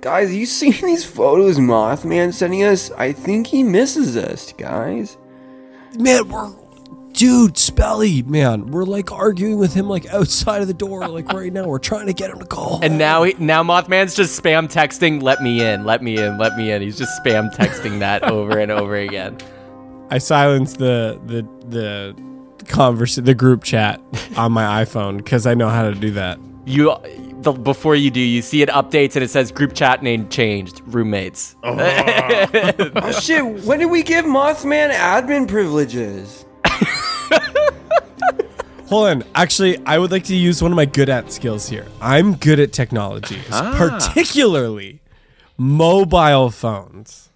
guys, 0.00 0.34
you 0.34 0.46
seen 0.46 0.72
these 0.82 1.04
photos 1.04 1.58
Mothman 1.58 2.32
sending 2.34 2.64
us? 2.64 2.90
I 2.92 3.12
think 3.12 3.46
he 3.46 3.62
misses 3.62 4.16
us, 4.16 4.52
guys. 4.52 5.16
Man, 5.96 6.28
we're 6.28 6.52
dude, 7.18 7.54
Spelly, 7.54 8.24
man, 8.24 8.66
we're 8.66 8.84
like 8.84 9.10
arguing 9.10 9.58
with 9.58 9.74
him 9.74 9.88
like 9.88 10.06
outside 10.06 10.62
of 10.62 10.68
the 10.68 10.74
door, 10.74 11.08
like 11.08 11.32
right 11.32 11.52
now. 11.52 11.66
We're 11.66 11.78
trying 11.80 12.06
to 12.06 12.12
get 12.12 12.30
him 12.30 12.38
to 12.38 12.46
call. 12.46 12.78
And 12.82 12.96
now, 12.96 13.24
he, 13.24 13.34
now 13.38 13.62
Mothman's 13.64 14.14
just 14.14 14.40
spam 14.40 14.72
texting, 14.72 15.20
"Let 15.20 15.42
me 15.42 15.60
in, 15.60 15.84
let 15.84 16.02
me 16.02 16.16
in, 16.16 16.38
let 16.38 16.56
me 16.56 16.70
in." 16.70 16.80
He's 16.80 16.96
just 16.96 17.20
spam 17.22 17.52
texting 17.54 17.98
that 17.98 18.22
over 18.22 18.58
and 18.58 18.70
over 18.70 18.94
again. 18.94 19.38
I 20.10 20.18
silenced 20.18 20.78
the 20.78 21.20
the 21.26 21.42
the 21.68 22.64
converse 22.66 23.16
the 23.16 23.34
group 23.34 23.64
chat 23.64 24.00
on 24.36 24.52
my 24.52 24.84
iPhone 24.84 25.18
because 25.18 25.44
I 25.46 25.54
know 25.54 25.68
how 25.68 25.82
to 25.82 25.94
do 25.94 26.12
that. 26.12 26.38
You, 26.66 26.94
the, 27.42 27.52
before 27.52 27.94
you 27.94 28.10
do, 28.10 28.20
you 28.20 28.42
see 28.42 28.62
it 28.62 28.68
updates 28.68 29.14
and 29.14 29.24
it 29.24 29.30
says 29.30 29.52
group 29.52 29.74
chat 29.74 30.02
name 30.02 30.28
changed, 30.28 30.82
roommates. 30.86 31.56
Oh, 31.62 31.76
oh 32.96 33.12
shit! 33.12 33.44
When 33.64 33.78
did 33.78 33.86
we 33.86 34.02
give 34.02 34.24
Mothman 34.24 34.92
admin 34.92 35.48
privileges? 35.48 36.44
Hold 38.88 39.08
on. 39.08 39.24
Actually, 39.34 39.78
I 39.84 39.98
would 39.98 40.10
like 40.10 40.24
to 40.24 40.34
use 40.34 40.62
one 40.62 40.72
of 40.72 40.76
my 40.76 40.86
good 40.86 41.10
at 41.10 41.30
skills 41.30 41.68
here. 41.68 41.86
I'm 42.00 42.36
good 42.36 42.58
at 42.58 42.72
technology, 42.72 43.40
ah. 43.52 43.74
particularly 43.76 45.00
mobile 45.58 46.50
phones. 46.50 47.27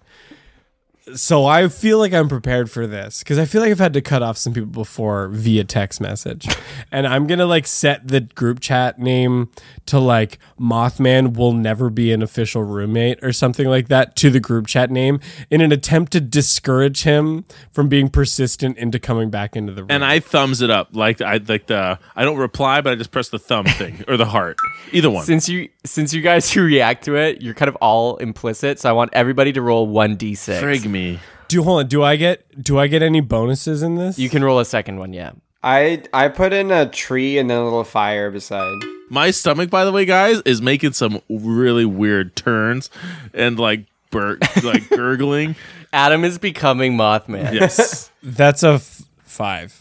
So 1.15 1.45
I 1.45 1.67
feel 1.67 1.97
like 1.99 2.13
I'm 2.13 2.29
prepared 2.29 2.71
for 2.71 2.87
this 2.87 3.19
because 3.19 3.37
I 3.37 3.43
feel 3.43 3.61
like 3.61 3.71
I've 3.71 3.79
had 3.79 3.91
to 3.93 4.01
cut 4.01 4.23
off 4.23 4.37
some 4.37 4.53
people 4.53 4.69
before 4.69 5.27
via 5.27 5.65
text 5.65 5.99
message. 5.99 6.47
and 6.93 7.05
I'm 7.05 7.27
going 7.27 7.39
to 7.39 7.45
like 7.45 7.67
set 7.67 8.07
the 8.07 8.21
group 8.21 8.61
chat 8.61 8.99
name 8.99 9.49
to 9.87 9.99
like 9.99 10.39
Mothman 10.57 11.35
will 11.35 11.51
never 11.51 11.89
be 11.89 12.13
an 12.13 12.21
official 12.21 12.63
roommate 12.63 13.21
or 13.21 13.33
something 13.33 13.67
like 13.67 13.89
that 13.89 14.15
to 14.15 14.29
the 14.29 14.39
group 14.39 14.65
chat 14.65 14.89
name 14.89 15.19
in 15.49 15.59
an 15.59 15.73
attempt 15.73 16.13
to 16.13 16.21
discourage 16.21 17.03
him 17.03 17.43
from 17.73 17.89
being 17.89 18.07
persistent 18.07 18.77
into 18.77 18.97
coming 18.97 19.29
back 19.29 19.57
into 19.57 19.73
the 19.73 19.81
room. 19.81 19.91
and 19.91 20.05
I 20.05 20.21
thumbs 20.21 20.61
it 20.61 20.69
up 20.69 20.89
like 20.93 21.19
I 21.21 21.41
like 21.45 21.67
the 21.67 21.99
I 22.15 22.23
don't 22.23 22.37
reply, 22.37 22.79
but 22.79 22.93
I 22.93 22.95
just 22.95 23.11
press 23.11 23.27
the 23.27 23.39
thumb 23.39 23.65
thing 23.65 24.05
or 24.07 24.15
the 24.15 24.25
heart, 24.25 24.55
either 24.93 25.09
one. 25.09 25.25
Since 25.25 25.49
you, 25.49 25.67
since 25.83 26.13
you 26.13 26.21
guys 26.21 26.49
who 26.49 26.63
react 26.65 27.03
to 27.05 27.15
it, 27.17 27.41
you're 27.41 27.53
kind 27.55 27.67
of 27.67 27.75
all 27.81 28.15
implicit. 28.17 28.79
So 28.79 28.89
I 28.89 28.93
want 28.93 29.09
everybody 29.13 29.51
to 29.51 29.61
roll 29.61 29.85
one 29.85 30.15
d6. 30.15 30.61
Frig 30.61 30.92
me. 30.93 31.19
Do 31.49 31.61
hold 31.63 31.79
on. 31.83 31.87
Do 31.89 32.03
I 32.03 32.15
get 32.15 32.63
do 32.63 32.79
I 32.79 32.87
get 32.87 33.01
any 33.01 33.19
bonuses 33.19 33.83
in 33.83 33.95
this? 33.95 34.17
You 34.17 34.29
can 34.29 34.43
roll 34.43 34.59
a 34.59 34.65
second 34.65 34.97
one, 34.99 35.11
yeah. 35.11 35.31
I 35.61 36.03
I 36.13 36.29
put 36.29 36.53
in 36.53 36.71
a 36.71 36.87
tree 36.89 37.37
and 37.37 37.49
then 37.49 37.57
a 37.57 37.63
little 37.63 37.83
fire 37.83 38.31
beside. 38.31 38.81
My 39.09 39.31
stomach, 39.31 39.69
by 39.69 39.85
the 39.85 39.91
way, 39.91 40.05
guys, 40.05 40.41
is 40.45 40.61
making 40.61 40.93
some 40.93 41.21
really 41.29 41.85
weird 41.85 42.35
turns 42.35 42.89
and 43.33 43.59
like 43.59 43.85
bur- 44.09 44.39
like 44.63 44.89
gurgling. 44.95 45.55
Adam 45.91 46.23
is 46.23 46.37
becoming 46.37 46.97
Mothman. 46.97 47.53
Yes. 47.53 48.09
That's 48.23 48.63
a 48.63 48.73
f- 48.73 49.03
five. 49.19 49.79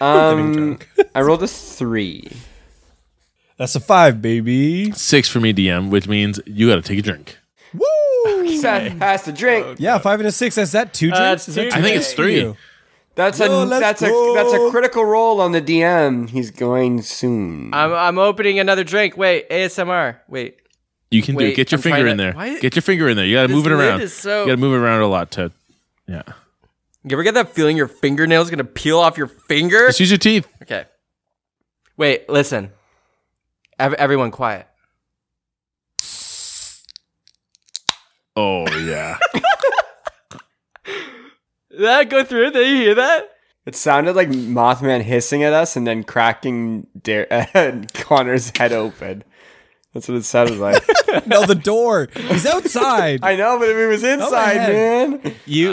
Um, 0.00 0.78
I 1.14 1.22
rolled 1.22 1.42
a 1.42 1.48
three. 1.48 2.30
That's 3.56 3.74
a 3.74 3.80
five, 3.80 4.20
baby. 4.20 4.92
Six 4.92 5.28
for 5.30 5.40
me, 5.40 5.54
DM, 5.54 5.88
which 5.88 6.06
means 6.06 6.38
you 6.44 6.68
got 6.68 6.76
to 6.76 6.82
take 6.82 6.98
a 6.98 7.02
drink. 7.02 7.38
Woo! 7.72 7.80
Seth 8.60 8.92
has 8.98 9.22
to 9.24 9.32
drink. 9.32 9.76
Yeah, 9.78 9.98
five 9.98 10.20
and 10.20 10.26
a 10.28 10.32
six. 10.32 10.56
Is 10.58 10.72
that 10.72 10.92
two 10.94 11.10
uh, 11.12 11.16
drinks? 11.16 11.46
that's 11.46 11.48
Is 11.48 11.54
that 11.56 11.70
two 11.70 11.78
I 11.78 11.82
think 11.82 11.96
it's 11.96 12.12
three. 12.12 12.54
That's 13.14 13.38
Yo, 13.40 13.46
a 13.46 13.64
let's 13.64 13.80
that's 13.80 14.02
a 14.02 14.32
that's 14.34 14.52
a 14.52 14.70
critical 14.70 15.04
role 15.04 15.40
on 15.40 15.52
the 15.52 15.62
DM. 15.62 16.28
He's 16.28 16.50
going 16.50 17.00
soon. 17.02 17.72
I'm 17.72 17.92
I'm 17.92 18.18
opening 18.18 18.58
another 18.58 18.84
drink. 18.84 19.16
Wait, 19.16 19.48
ASMR. 19.48 20.18
Wait. 20.28 20.58
You 21.10 21.22
can 21.22 21.34
do 21.36 21.46
it. 21.46 21.54
Get 21.56 21.70
your 21.72 21.78
I'm 21.78 21.82
finger 21.82 22.06
in 22.08 22.16
to- 22.18 22.22
there. 22.22 22.32
why- 22.34 22.58
Get 22.58 22.74
your 22.74 22.82
finger 22.82 23.08
in 23.08 23.16
there. 23.16 23.24
You 23.24 23.36
got 23.36 23.42
to 23.42 23.48
This 23.48 23.56
move 23.56 23.66
it 23.66 23.72
around. 23.72 24.00
is 24.02 24.12
so- 24.12 24.40
You 24.42 24.46
got 24.48 24.52
to 24.54 24.56
move 24.60 24.74
it 24.74 24.84
around 24.84 25.00
a 25.02 25.06
lot, 25.06 25.30
Ted. 25.30 25.52
Yeah. 26.08 26.22
You 27.04 27.12
ever 27.12 27.22
get 27.22 27.34
that 27.34 27.50
feeling 27.54 27.76
your 27.76 27.86
fingernail's 27.86 28.50
gonna 28.50 28.64
peel 28.64 28.98
off 28.98 29.16
your 29.16 29.28
finger? 29.28 29.86
Just 29.86 30.00
use 30.00 30.10
your 30.10 30.18
teeth. 30.18 30.46
Okay. 30.62 30.84
Wait, 31.96 32.28
listen. 32.28 32.72
Ev- 33.78 33.94
everyone 33.94 34.30
quiet. 34.32 34.66
Oh 38.36 38.66
yeah. 38.78 39.18
Did 41.70 41.80
that 41.80 42.10
go 42.10 42.24
through? 42.24 42.50
Did 42.52 42.68
you 42.68 42.76
hear 42.76 42.94
that? 42.96 43.30
It 43.66 43.74
sounded 43.74 44.14
like 44.14 44.28
Mothman 44.28 45.02
hissing 45.02 45.42
at 45.42 45.52
us 45.52 45.74
and 45.76 45.86
then 45.86 46.04
cracking 46.04 46.86
Dar- 47.02 47.26
Connor's 47.94 48.52
head 48.56 48.72
open. 48.72 49.24
That's 49.92 50.06
what 50.08 50.18
it 50.18 50.24
sounded 50.24 50.58
like. 50.58 50.82
No, 51.26 51.46
the 51.46 51.54
door. 51.54 52.08
He's 52.14 52.44
outside. 52.44 53.20
I 53.22 53.36
know, 53.36 53.58
but 53.58 53.70
if 53.70 53.76
it 53.76 53.86
was 53.86 54.04
inside, 54.04 54.56
ahead. 54.58 55.24
man. 55.24 55.34
You 55.46 55.72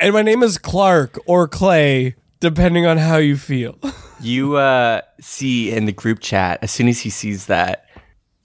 and 0.00 0.12
my 0.14 0.22
name 0.22 0.44
is 0.44 0.58
Clark 0.58 1.18
or 1.26 1.48
Clay, 1.48 2.14
depending 2.38 2.86
on 2.86 2.96
how 2.98 3.16
you 3.16 3.36
feel. 3.36 3.76
you 4.20 4.54
uh 4.56 5.00
see 5.20 5.72
in 5.72 5.86
the 5.86 5.92
group 5.92 6.20
chat 6.20 6.60
as 6.62 6.70
soon 6.70 6.86
as 6.88 7.00
he 7.00 7.10
sees 7.10 7.46
that, 7.46 7.86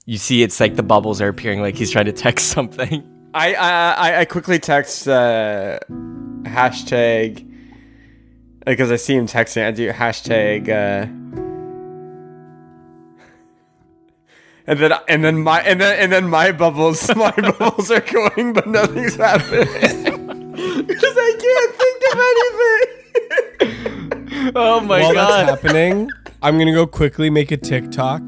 you 0.04 0.18
see 0.18 0.42
it's 0.42 0.58
like 0.58 0.74
the 0.74 0.82
bubbles 0.82 1.20
are 1.20 1.28
appearing 1.28 1.60
like 1.60 1.76
he's 1.76 1.92
trying 1.92 2.06
to 2.06 2.12
text 2.12 2.48
something. 2.48 3.08
I 3.34 3.54
I 3.54 3.92
I- 3.92 4.20
I 4.20 4.24
quickly 4.26 4.58
text 4.58 5.08
uh, 5.08 5.78
hashtag 6.44 7.48
because 8.66 8.90
I 8.92 8.96
see 8.96 9.14
him 9.16 9.26
texting. 9.26 9.66
I 9.66 9.70
do 9.70 9.90
hashtag. 9.90 10.68
Uh, 10.68 11.06
and 14.66 14.78
then 14.78 14.92
and 15.08 15.24
then 15.24 15.42
my 15.42 15.60
and 15.62 15.80
then 15.80 15.98
and 15.98 16.12
then 16.12 16.28
my 16.28 16.52
bubbles 16.52 17.08
my 17.16 17.32
bubbles 17.32 17.90
are 17.90 18.00
going, 18.00 18.52
but 18.52 18.66
nothing's 18.68 19.16
happening 19.16 19.66
because 20.86 21.14
I 21.16 21.36
can't 21.40 21.74
think 21.80 22.02
of 22.12 22.18
anything. 22.20 22.98
Oh 24.56 24.80
my 24.80 25.00
While 25.00 25.14
god. 25.14 25.46
that's 25.48 25.62
happening, 25.62 26.10
I'm 26.42 26.58
gonna 26.58 26.72
go 26.72 26.86
quickly 26.86 27.30
make 27.30 27.52
a 27.52 27.56
TikTok. 27.56 28.20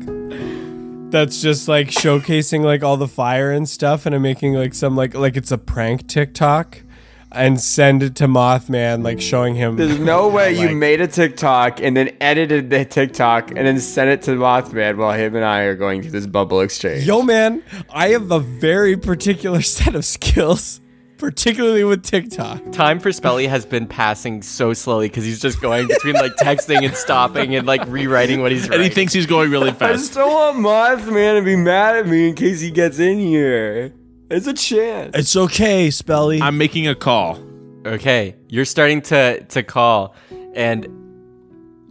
That's 1.15 1.41
just 1.41 1.69
like 1.69 1.91
showcasing 1.91 2.65
like 2.65 2.83
all 2.83 2.97
the 2.97 3.07
fire 3.07 3.53
and 3.53 3.69
stuff, 3.69 4.05
and 4.05 4.17
I'm 4.17 4.23
making 4.23 4.55
like 4.55 4.75
some 4.75 4.97
like 4.97 5.15
like 5.15 5.37
it's 5.37 5.53
a 5.53 5.59
prank 5.59 6.09
TikTok, 6.09 6.83
and 7.31 7.61
send 7.61 8.03
it 8.03 8.17
to 8.17 8.27
Mothman, 8.27 9.05
like 9.05 9.21
showing 9.21 9.55
him. 9.55 9.77
There's 9.77 10.01
no 10.01 10.27
way 10.27 10.53
you 10.53 10.75
made 10.75 11.01
a 11.01 11.07
TikTok 11.07 11.81
and 11.81 11.97
then 11.97 12.17
edited 12.21 12.69
the 12.69 12.85
TikTok 12.85 13.51
and 13.51 13.59
then 13.59 13.79
sent 13.79 14.11
it 14.11 14.23
to 14.23 14.33
Mothman 14.33 14.97
while 14.97 15.13
him 15.13 15.37
and 15.37 15.45
I 15.45 15.61
are 15.61 15.77
going 15.77 16.03
through 16.03 16.11
this 16.11 16.27
bubble 16.27 16.61
exchange. 16.61 17.07
Yo, 17.07 17.23
man, 17.23 17.63
I 17.91 18.09
have 18.09 18.33
a 18.33 18.41
very 18.41 18.97
particular 18.97 19.63
set 19.77 19.95
of 19.95 20.05
skills, 20.05 20.81
particularly 21.25 21.85
with 21.85 22.03
TikTok. 22.03 22.71
Time 22.71 23.01
for 23.01 23.09
Spelly 23.09 23.49
has 23.49 23.65
been 23.65 23.87
passing 23.87 24.43
so 24.43 24.75
slowly 24.75 25.09
because 25.09 25.25
he's 25.25 25.41
just 25.41 25.59
going 25.59 25.89
between 25.89 26.15
like 26.17 26.37
texting 26.37 26.85
and 26.85 26.95
stopping 26.95 27.55
and 27.55 27.67
like 27.67 27.83
rewriting 27.87 28.43
what 28.43 28.53
he's 28.53 28.65
and 28.65 28.73
writing. 28.73 28.89
he 28.89 28.95
thinks 28.95 29.15
he's 29.15 29.25
going 29.25 29.51
really 29.51 29.71
fast. 29.71 29.83
I 29.83 29.89
fast. 29.89 30.01
just 30.03 30.15
don't 30.15 30.33
want 30.33 30.59
Mothman 30.59 31.39
to 31.39 31.43
be 31.45 31.57
mad 31.57 31.97
at 31.97 32.07
me 32.07 32.29
in 32.29 32.35
case 32.35 32.61
he 32.61 32.71
gets 32.71 32.99
in 32.99 33.19
here. 33.19 33.95
It's 34.31 34.47
a 34.47 34.53
chance. 34.53 35.17
It's 35.17 35.35
okay, 35.35 35.89
Spelly. 35.89 36.43
I'm 36.43 36.59
making 36.59 36.89
a 36.89 36.95
call. 36.95 37.39
Okay, 37.87 38.37
you're 38.49 38.65
starting 38.67 39.01
to 39.03 39.43
to 39.45 39.63
call, 39.63 40.15
and 40.55 40.87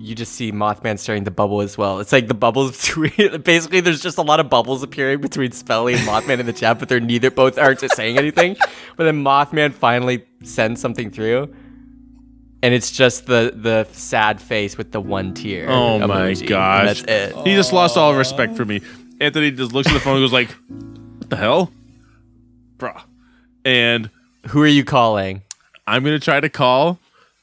you 0.03 0.15
just 0.15 0.34
see 0.34 0.51
Mothman 0.51 0.99
starting 0.99 1.23
the 1.23 1.31
bubble 1.31 1.61
as 1.61 1.77
well. 1.77 1.99
It's 2.01 2.11
like 2.11 2.27
the 2.27 2.34
bubbles 2.34 2.71
between. 2.71 3.41
Basically, 3.43 3.80
there's 3.80 4.01
just 4.01 4.17
a 4.17 4.21
lot 4.21 4.41
of 4.41 4.49
bubbles 4.49 4.84
appearing 4.84 5.21
between 5.21 5.51
Spelly 5.51 5.95
and 5.95 6.05
Mothman 6.05 6.39
in 6.39 6.45
the 6.45 6.51
chat, 6.51 6.77
but 6.77 6.89
they're 6.89 6.99
neither 6.99 7.31
both 7.31 7.57
aren't 7.57 7.80
just 7.80 7.95
saying 7.95 8.17
anything. 8.17 8.57
But 8.95 9.05
then 9.05 9.23
Mothman 9.23 9.73
finally 9.73 10.23
sends 10.43 10.80
something 10.80 11.09
through, 11.09 11.51
and 12.61 12.75
it's 12.75 12.91
just 12.91 13.25
the 13.25 13.51
the 13.55 13.88
sad 13.91 14.39
face 14.39 14.77
with 14.77 14.91
the 14.91 15.01
one 15.01 15.34
tear. 15.34 15.67
Oh 15.67 15.97
my 15.97 16.05
emoji, 16.31 16.47
gosh. 16.47 17.01
that's 17.01 17.34
it. 17.35 17.47
He 17.47 17.55
just 17.55 17.73
lost 17.73 17.97
all 17.97 18.13
respect 18.13 18.55
for 18.55 18.65
me. 18.65 18.81
Anthony 19.19 19.49
just 19.49 19.73
looks 19.73 19.88
at 19.88 19.93
the 19.93 19.99
phone 19.99 20.17
and 20.17 20.23
goes 20.23 20.31
like, 20.31 20.51
"What 21.17 21.31
the 21.31 21.38
hell, 21.38 21.71
bruh?" 22.77 23.01
And 23.65 24.11
Who 24.49 24.61
are 24.61 24.67
you 24.67 24.84
calling? 24.84 25.41
I'm 25.88 26.03
gonna 26.03 26.19
try 26.19 26.39
to 26.39 26.49
call 26.49 26.99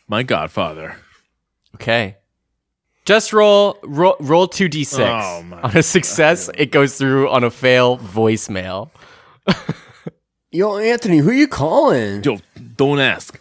my 0.06 0.22
godfather. 0.22 0.98
Okay. 1.74 2.16
Just 3.10 3.32
roll 3.32 3.76
roll 3.82 4.14
roll 4.20 4.46
two 4.46 4.68
d 4.68 4.84
six. 4.84 5.00
Oh 5.02 5.44
on 5.64 5.76
a 5.76 5.82
success, 5.82 6.48
it 6.56 6.70
goes 6.70 6.96
through. 6.96 7.28
On 7.28 7.42
a 7.42 7.50
fail, 7.50 7.98
voicemail. 7.98 8.90
Yo, 10.52 10.78
Anthony, 10.78 11.18
who 11.18 11.30
are 11.30 11.32
you 11.32 11.48
calling? 11.48 12.22
Yo, 12.22 12.38
don't 12.76 13.00
ask. 13.00 13.40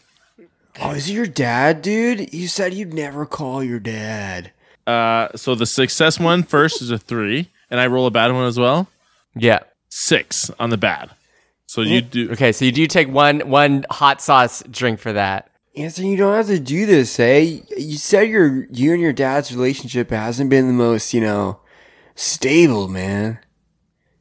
Oh, 0.81 0.89
is 0.93 1.07
it 1.07 1.13
your 1.13 1.27
dad, 1.27 1.83
dude? 1.83 2.33
You 2.33 2.47
said 2.47 2.73
you'd 2.73 2.95
never 2.95 3.27
call 3.27 3.63
your 3.63 3.79
dad. 3.79 4.53
Uh, 4.87 5.27
so 5.35 5.53
the 5.53 5.67
success 5.67 6.19
one 6.19 6.41
first 6.41 6.81
is 6.81 6.89
a 6.89 6.97
three, 6.97 7.51
and 7.69 7.79
I 7.79 7.85
roll 7.85 8.07
a 8.07 8.11
bad 8.11 8.31
one 8.31 8.47
as 8.47 8.57
well. 8.57 8.87
Yeah. 9.35 9.59
Six 9.89 10.49
on 10.59 10.71
the 10.71 10.77
bad. 10.77 11.11
So 11.67 11.81
you 11.81 12.01
do. 12.01 12.31
Okay, 12.31 12.53
so 12.53 12.65
you 12.65 12.71
do 12.71 12.87
take 12.87 13.07
one 13.07 13.41
one 13.41 13.85
hot 13.91 14.19
sauce 14.19 14.63
drink 14.71 14.99
for 14.99 15.13
that. 15.13 15.48
Anthony, 15.79 16.11
you 16.11 16.17
don't 16.17 16.35
have 16.35 16.47
to 16.47 16.59
do 16.59 16.85
this, 16.85 17.19
eh? 17.19 17.59
You 17.77 17.97
said 17.97 18.27
your 18.29 18.65
you 18.71 18.91
and 18.91 19.01
your 19.01 19.13
dad's 19.13 19.53
relationship 19.55 20.09
hasn't 20.11 20.49
been 20.49 20.67
the 20.67 20.73
most, 20.73 21.13
you 21.13 21.21
know, 21.21 21.59
stable, 22.15 22.87
man. 22.87 23.39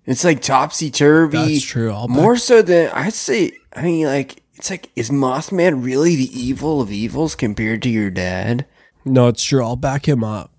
It's 0.07 0.25
like 0.25 0.41
topsy 0.41 0.91
turvy. 0.91 1.37
That's 1.37 1.65
true. 1.65 1.93
I'll 1.93 2.07
back- 2.09 2.17
More 2.17 2.37
so 2.37 2.63
than 2.63 2.91
I'd 2.95 3.13
say. 3.13 3.53
I 3.75 3.83
mean, 3.83 4.07
like 4.07 4.43
it's 4.55 4.71
like 4.71 4.91
is 4.97 5.11
Mothman 5.11 5.85
really 5.85 6.17
the 6.17 6.41
evil 6.41 6.81
of 6.81 6.93
evils 6.93 7.35
compared 7.35 7.83
to 7.83 7.89
your 7.89 8.11
dad? 8.11 8.65
no, 9.05 9.29
it's 9.29 9.43
true. 9.43 9.65
I'll 9.65 9.77
back 9.77 10.07
him 10.07 10.23
up. 10.23 10.53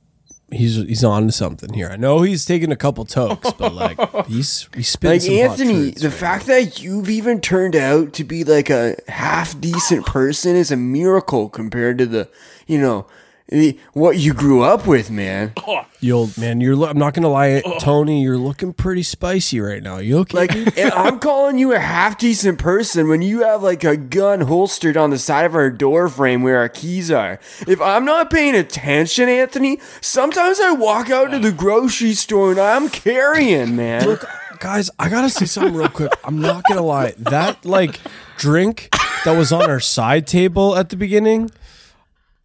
He's 0.51 0.75
he's 0.75 1.03
on 1.03 1.27
to 1.27 1.31
something 1.31 1.73
here. 1.73 1.89
I 1.89 1.95
know 1.95 2.21
he's 2.21 2.45
taking 2.45 2.71
a 2.71 2.75
couple 2.75 3.05
tokes, 3.05 3.51
but 3.53 3.73
like 3.73 3.99
he's 4.27 4.67
he's 4.75 4.89
spitting 4.89 5.19
Like 5.19 5.21
some 5.21 5.51
Anthony, 5.51 5.91
truths 5.91 6.01
the 6.01 6.09
right 6.09 6.17
fact 6.17 6.45
that 6.47 6.81
you've 6.81 7.09
even 7.09 7.39
turned 7.41 7.75
out 7.75 8.13
to 8.13 8.23
be 8.23 8.43
like 8.43 8.69
a 8.69 8.95
half 9.07 9.59
decent 9.59 10.05
person 10.05 10.55
is 10.55 10.71
a 10.71 10.77
miracle 10.77 11.49
compared 11.49 11.97
to 11.99 12.05
the, 12.05 12.29
you 12.67 12.79
know, 12.79 13.01
the, 13.01 13.18
Eh, 13.51 13.73
what 13.93 14.17
you 14.17 14.33
grew 14.33 14.61
up 14.61 14.85
with, 14.85 15.09
man. 15.09 15.53
Oh. 15.65 15.85
You 15.99 16.13
old 16.13 16.37
man, 16.37 16.61
you're. 16.61 16.75
lo- 16.75 16.87
I'm 16.87 16.99
not 16.99 17.13
gonna 17.15 17.29
lie, 17.29 17.61
oh. 17.65 17.79
Tony. 17.79 18.21
You're 18.21 18.37
looking 18.37 18.73
pretty 18.73 19.01
spicy 19.03 19.59
right 19.59 19.81
now. 19.81 19.97
You 19.97 20.19
okay? 20.19 20.37
Like, 20.37 20.55
and 20.77 20.91
I'm 20.93 21.19
calling 21.19 21.57
you 21.57 21.73
a 21.73 21.79
half 21.79 22.17
decent 22.19 22.59
person 22.59 23.07
when 23.07 23.21
you 23.23 23.43
have 23.43 23.63
like 23.63 23.83
a 23.83 23.97
gun 23.97 24.41
holstered 24.41 24.97
on 24.97 25.09
the 25.09 25.17
side 25.17 25.45
of 25.45 25.55
our 25.55 25.69
door 25.71 26.09
frame 26.09 26.43
where 26.43 26.57
our 26.57 26.69
keys 26.69 27.09
are. 27.09 27.39
If 27.67 27.81
I'm 27.81 28.05
not 28.05 28.29
paying 28.29 28.55
attention, 28.55 29.27
Anthony, 29.27 29.79
sometimes 29.99 30.59
I 30.59 30.71
walk 30.73 31.09
out 31.09 31.31
to 31.31 31.39
the 31.39 31.51
grocery 31.51 32.13
store 32.13 32.51
and 32.51 32.59
I'm 32.59 32.87
carrying, 32.89 33.75
man. 33.75 34.05
Look, 34.05 34.25
guys, 34.59 34.91
I 34.99 35.09
gotta 35.09 35.29
say 35.29 35.45
something 35.45 35.73
real 35.73 35.89
quick. 35.89 36.11
I'm 36.23 36.39
not 36.39 36.63
gonna 36.69 36.83
lie. 36.83 37.13
That 37.17 37.65
like 37.65 37.99
drink 38.37 38.89
that 39.25 39.35
was 39.37 39.51
on 39.51 39.69
our 39.69 39.79
side 39.79 40.27
table 40.27 40.75
at 40.77 40.89
the 40.89 40.95
beginning, 40.95 41.51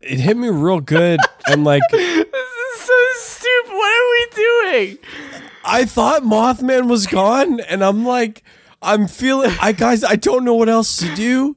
it 0.06 0.20
hit 0.20 0.36
me 0.36 0.48
real 0.48 0.80
good, 0.80 1.20
and 1.48 1.64
like 1.64 1.82
This 1.90 2.26
is 2.26 2.80
so 2.80 2.94
stupid. 3.16 3.72
What 3.72 3.92
are 3.92 4.10
we 4.10 4.26
doing? 4.36 4.98
I 5.64 5.84
thought 5.84 6.22
Mothman 6.22 6.88
was 6.88 7.06
gone, 7.06 7.60
and 7.60 7.82
I'm 7.82 8.04
like, 8.04 8.42
I'm 8.82 9.08
feeling. 9.08 9.52
I 9.60 9.72
guys, 9.72 10.04
I 10.04 10.16
don't 10.16 10.44
know 10.44 10.54
what 10.54 10.68
else 10.68 10.96
to 10.98 11.14
do. 11.14 11.56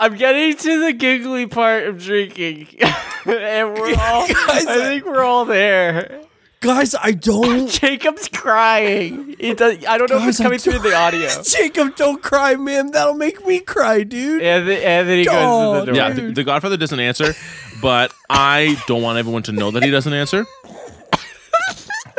I'm 0.00 0.16
getting 0.16 0.56
to 0.56 0.84
the 0.86 0.92
giggly 0.92 1.46
part 1.46 1.84
of 1.86 2.02
drinking, 2.02 2.68
and 2.80 3.74
we're 3.76 3.94
all. 3.98 4.26
Guys, 4.26 4.66
I 4.66 4.76
think 4.84 5.04
we're 5.04 5.22
all 5.22 5.44
there. 5.44 6.22
Guys, 6.62 6.94
I 6.94 7.10
don't. 7.12 7.68
Jacob's 7.80 8.28
crying. 8.28 9.34
It 9.38 9.58
does, 9.58 9.84
I 9.84 9.98
don't 9.98 10.08
know 10.08 10.18
if 10.22 10.28
it's 10.28 10.38
coming 10.40 10.58
through 10.58 10.78
the 10.78 10.94
audio. 10.94 11.28
Jacob, 11.42 11.96
don't 11.96 12.22
cry, 12.22 12.54
man. 12.54 12.92
That'll 12.92 13.14
make 13.14 13.44
me 13.46 13.58
cry, 13.60 14.04
dude. 14.04 14.42
Anthony, 14.42 14.82
Anthony 14.82 15.24
goes 15.24 15.34
Oh, 15.36 15.74
to 15.74 15.80
the 15.80 15.86
door. 15.86 15.94
Yeah, 15.96 16.10
the, 16.10 16.32
the 16.32 16.44
Godfather 16.44 16.76
doesn't 16.76 17.00
answer, 17.00 17.34
but 17.82 18.14
I 18.30 18.80
don't 18.86 19.02
want 19.02 19.18
everyone 19.18 19.42
to 19.44 19.52
know 19.52 19.72
that 19.72 19.82
he 19.82 19.90
doesn't 19.90 20.12
answer. 20.12 20.46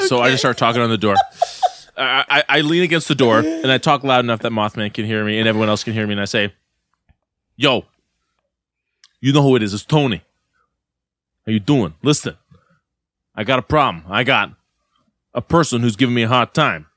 So 0.08 0.20
I 0.20 0.30
just 0.32 0.42
start 0.42 0.58
talking 0.58 0.82
on 0.82 0.90
the 0.90 0.98
door. 0.98 1.16
I, 1.96 2.26
I, 2.30 2.44
I 2.58 2.62
lean 2.62 2.84
against 2.84 3.08
the 3.08 3.16
door 3.16 3.40
and 3.40 3.72
I 3.72 3.78
talk 3.78 4.04
loud 4.04 4.20
enough 4.26 4.42
that 4.42 4.52
Mothman 4.52 4.94
can 4.94 5.06
hear 5.06 5.24
me 5.24 5.40
and 5.40 5.48
everyone 5.48 5.70
else 5.70 5.82
can 5.86 5.94
hear 5.94 6.06
me. 6.06 6.12
And 6.12 6.20
I 6.20 6.26
say, 6.26 6.54
Yo, 7.56 7.86
you 9.22 9.32
know 9.32 9.42
who 9.42 9.56
it 9.56 9.64
is. 9.64 9.74
It's 9.74 9.86
Tony. 9.86 10.22
How 11.46 11.54
you 11.54 11.62
doing? 11.62 11.94
Listen, 12.04 12.36
I 13.36 13.44
got 13.44 13.60
a 13.60 13.64
problem. 13.64 14.04
I 14.10 14.24
got 14.24 14.52
a 15.34 15.42
person 15.42 15.82
who's 15.82 15.96
giving 15.96 16.16
me 16.16 16.24
a 16.24 16.28
hard 16.28 16.54
time. 16.54 16.88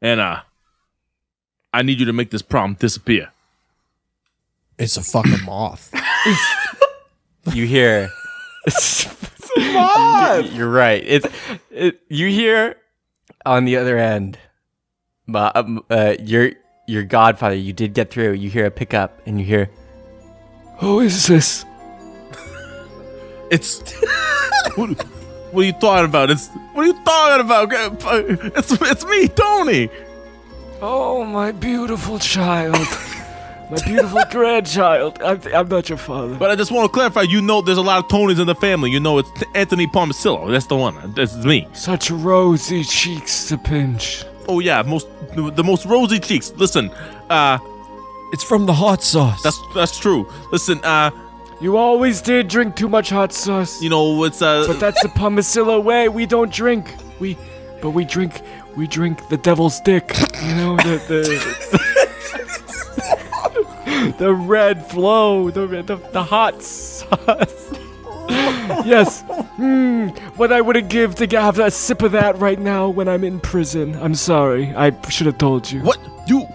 And 0.00 0.20
uh 0.20 0.40
I 1.72 1.82
need 1.82 2.00
you 2.00 2.06
to 2.06 2.12
make 2.12 2.30
this 2.30 2.42
problem 2.42 2.74
disappear. 2.74 3.32
It's 4.78 4.96
a 4.96 5.02
fucking 5.02 5.44
moth. 5.44 5.92
You 7.52 7.66
hear. 7.66 8.10
Moth. 9.56 10.52
You're 10.52 10.68
right. 10.70 11.02
It's 11.06 11.26
it, 11.70 12.00
you 12.08 12.28
hear 12.28 12.76
on 13.44 13.64
the 13.64 13.76
other 13.76 13.98
end. 13.98 14.38
But 15.28 15.56
um, 15.56 15.84
uh, 15.88 16.16
your 16.18 16.52
your 16.88 17.04
godfather. 17.04 17.54
You 17.54 17.72
did 17.72 17.94
get 17.94 18.10
through. 18.10 18.32
You 18.32 18.50
hear 18.50 18.66
a 18.66 18.70
pickup, 18.70 19.20
and 19.26 19.38
you 19.38 19.46
hear. 19.46 19.70
Who 20.78 21.00
is 21.00 21.26
this? 21.26 21.64
It's 23.50 23.82
what, 25.56 25.62
what 25.62 25.62
are 25.62 25.66
you 25.66 25.72
talking 25.72 26.04
about? 26.04 26.30
It's 26.30 26.48
what 26.72 26.82
are 26.82 26.86
you 26.86 27.04
talking 27.04 27.40
about? 27.46 27.72
It's 28.58 28.72
it's 28.72 29.04
me, 29.04 29.28
Tony. 29.28 29.88
Oh, 30.82 31.24
my 31.24 31.52
beautiful 31.52 32.18
child. 32.18 32.76
my 33.70 33.78
beautiful 33.86 34.22
grandchild. 34.30 35.20
I'm, 35.22 35.40
I'm 35.54 35.68
not 35.68 35.88
your 35.88 35.98
father. 35.98 36.34
But 36.36 36.50
I 36.50 36.56
just 36.56 36.70
want 36.70 36.84
to 36.90 36.92
clarify. 36.92 37.22
You 37.22 37.40
know, 37.40 37.62
there's 37.62 37.78
a 37.78 37.82
lot 37.82 37.98
of 38.04 38.10
Tonys 38.10 38.38
in 38.40 38.46
the 38.46 38.54
family. 38.54 38.90
You 38.90 39.00
know, 39.00 39.18
it's 39.18 39.30
Anthony 39.54 39.86
Palmacillo. 39.86 40.50
That's 40.50 40.66
the 40.66 40.76
one. 40.76 41.14
This 41.14 41.34
is 41.34 41.46
me. 41.46 41.66
Such 41.72 42.10
rosy 42.10 42.84
cheeks 42.84 43.48
to 43.48 43.56
pinch. 43.58 44.24
Oh 44.48 44.60
yeah, 44.60 44.82
most 44.82 45.08
the 45.34 45.64
most 45.64 45.86
rosy 45.86 46.20
cheeks. 46.20 46.52
Listen, 46.56 46.90
uh, 47.30 47.58
It's 48.32 48.44
from 48.44 48.66
the 48.66 48.72
hot 48.74 49.02
sauce. 49.02 49.42
that's 49.42 49.58
that's 49.74 49.98
true. 49.98 50.26
Listen, 50.52 50.78
uh, 50.84 51.10
You 51.60 51.76
always 51.78 52.20
did 52.20 52.48
drink 52.48 52.76
too 52.76 52.88
much 52.88 53.10
hot 53.10 53.32
sauce. 53.32 53.80
you 53.82 53.88
know, 53.88 54.22
it's 54.24 54.42
uh, 54.42 54.64
But 54.66 54.78
that's 54.78 55.00
the 55.02 55.08
Pomacillo 55.08 55.82
way. 55.82 56.08
We 56.08 56.26
don't 56.26 56.52
drink. 56.52 56.94
We, 57.18 57.36
but 57.80 57.90
we 57.90 58.04
drink. 58.04 58.42
We 58.76 58.86
drink 58.86 59.26
the 59.28 59.38
devil's 59.38 59.80
dick. 59.80 60.12
You 60.42 60.54
know 60.54 60.76
the 60.76 61.00
the 61.08 61.24
the 64.18 64.34
red 64.34 64.84
flow. 64.86 65.50
The 65.50 65.66
the, 65.66 65.96
the 66.12 66.22
hot 66.22 66.62
sauce. 66.62 67.68
yes. 68.84 69.22
Mm, 69.56 70.16
what 70.36 70.52
I 70.52 70.60
wouldn't 70.60 70.90
give 70.90 71.14
to 71.16 71.26
have 71.40 71.58
a 71.58 71.70
sip 71.70 72.02
of 72.02 72.12
that 72.12 72.38
right 72.38 72.58
now 72.58 72.88
when 72.90 73.08
I'm 73.08 73.24
in 73.24 73.40
prison. 73.40 73.94
I'm 74.02 74.14
sorry. 74.14 74.74
I 74.74 74.92
should 75.08 75.26
have 75.26 75.38
told 75.38 75.70
you. 75.70 75.80
what 75.80 75.98
you 76.26 76.46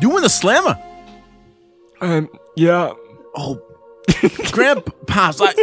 you 0.00 0.14
in 0.16 0.22
the 0.22 0.28
slammer? 0.28 0.78
Um. 2.02 2.28
Yeah. 2.56 2.92
Oh, 3.34 3.62
grandpa's. 4.52 5.40
I, 5.42 5.54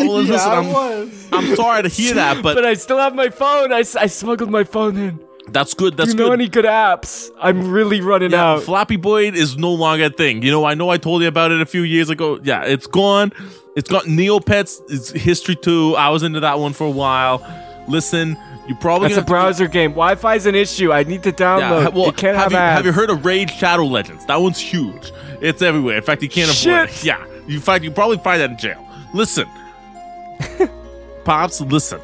well, 0.00 0.22
listen, 0.22 0.50
I'm, 0.50 1.10
I'm 1.32 1.56
sorry 1.56 1.82
to 1.82 1.88
hear 1.88 2.14
that, 2.14 2.42
but, 2.42 2.54
But 2.56 2.64
I 2.64 2.74
still 2.74 2.98
have 2.98 3.14
my 3.14 3.30
phone. 3.30 3.72
I, 3.72 3.78
I 3.78 4.06
smuggled 4.06 4.50
my 4.50 4.64
phone 4.64 4.96
in. 4.96 5.20
that's 5.48 5.74
good. 5.74 5.96
That's 5.96 6.10
Do 6.12 6.16
you 6.16 6.22
know 6.24 6.30
good. 6.30 6.40
any 6.40 6.48
good 6.48 6.64
apps? 6.64 7.30
I'm 7.40 7.70
really 7.70 8.00
running 8.00 8.32
Yeah, 8.32 8.52
out. 8.52 8.62
Flappy 8.62 8.96
Boy 8.96 9.28
is 9.30 9.56
no 9.56 9.72
longer 9.72 10.04
a 10.06 10.10
thing. 10.10 10.42
You 10.42 10.50
know, 10.50 10.64
I 10.64 10.74
know 10.74 10.88
I 10.90 10.96
told 10.98 11.22
you 11.22 11.28
about 11.28 11.52
it 11.52 11.60
a 11.60 11.66
few 11.66 11.82
years 11.82 12.10
ago. 12.10 12.40
Yeah, 12.42 12.64
it's 12.64 12.86
gone. 12.86 13.32
It's 13.76 13.88
got 13.90 14.04
Neopets. 14.04 14.80
It's 14.88 15.10
history 15.10 15.54
too. 15.56 15.94
I 15.96 16.08
was 16.10 16.22
into 16.22 16.40
that 16.40 16.58
one 16.58 16.72
for 16.72 16.84
a 16.86 16.90
while. 16.90 17.42
Listen, 17.88 18.36
you 18.66 18.74
probably 18.74 19.08
That's 19.08 19.18
a 19.18 19.20
gonna- 19.20 19.30
browser 19.30 19.68
game. 19.68 19.90
Wi-Fi's 19.92 20.46
an 20.46 20.54
issue. 20.56 20.92
I 20.92 21.04
need 21.04 21.22
to 21.22 21.30
download. 21.32 21.82
ha- 21.84 21.90
well, 21.94 22.08
it 22.08 22.16
can't 22.16 22.36
have, 22.36 22.50
have, 22.50 22.52
you, 22.52 22.58
ads. 22.58 22.76
have 22.78 22.86
you 22.86 22.92
heard 22.92 23.10
of 23.10 23.24
Raid 23.24 23.48
Shadow 23.50 23.84
Legends? 23.84 24.26
That 24.26 24.40
one's 24.40 24.58
huge. 24.58 25.12
It's 25.40 25.62
everywhere. 25.62 25.96
In 25.98 26.02
fact, 26.02 26.22
you 26.22 26.28
can't 26.28 26.50
avoid 26.50 26.88
it. 26.88 27.04
Yeah, 27.04 27.24
in 27.48 27.60
fact, 27.60 27.84
you 27.84 27.90
probably 27.90 28.18
find 28.18 28.40
that 28.40 28.50
in 28.50 28.58
jail. 28.58 28.86
Listen, 29.14 29.46
pops, 31.24 31.60
listen. 31.60 32.00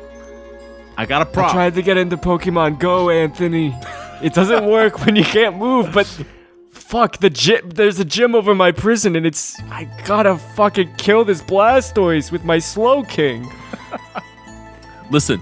I 0.96 1.06
got 1.06 1.22
a 1.22 1.26
problem. 1.26 1.50
I 1.50 1.52
tried 1.52 1.74
to 1.74 1.82
get 1.82 1.96
into 1.96 2.16
Pokemon 2.16 2.78
Go, 2.78 3.10
Anthony. 3.10 3.74
It 4.22 4.34
doesn't 4.34 4.66
work 4.66 5.04
when 5.04 5.16
you 5.16 5.24
can't 5.24 5.56
move. 5.56 5.90
But 5.92 6.06
fuck 6.70 7.18
the 7.18 7.30
gym. 7.30 7.70
There's 7.70 7.98
a 7.98 8.04
gym 8.04 8.34
over 8.34 8.54
my 8.54 8.70
prison, 8.72 9.16
and 9.16 9.26
it's 9.26 9.58
I 9.62 9.84
gotta 10.04 10.36
fucking 10.36 10.94
kill 10.96 11.24
this 11.24 11.42
Blastoise 11.42 12.30
with 12.30 12.44
my 12.44 12.58
Slowking. 12.58 13.50
Listen, 15.10 15.40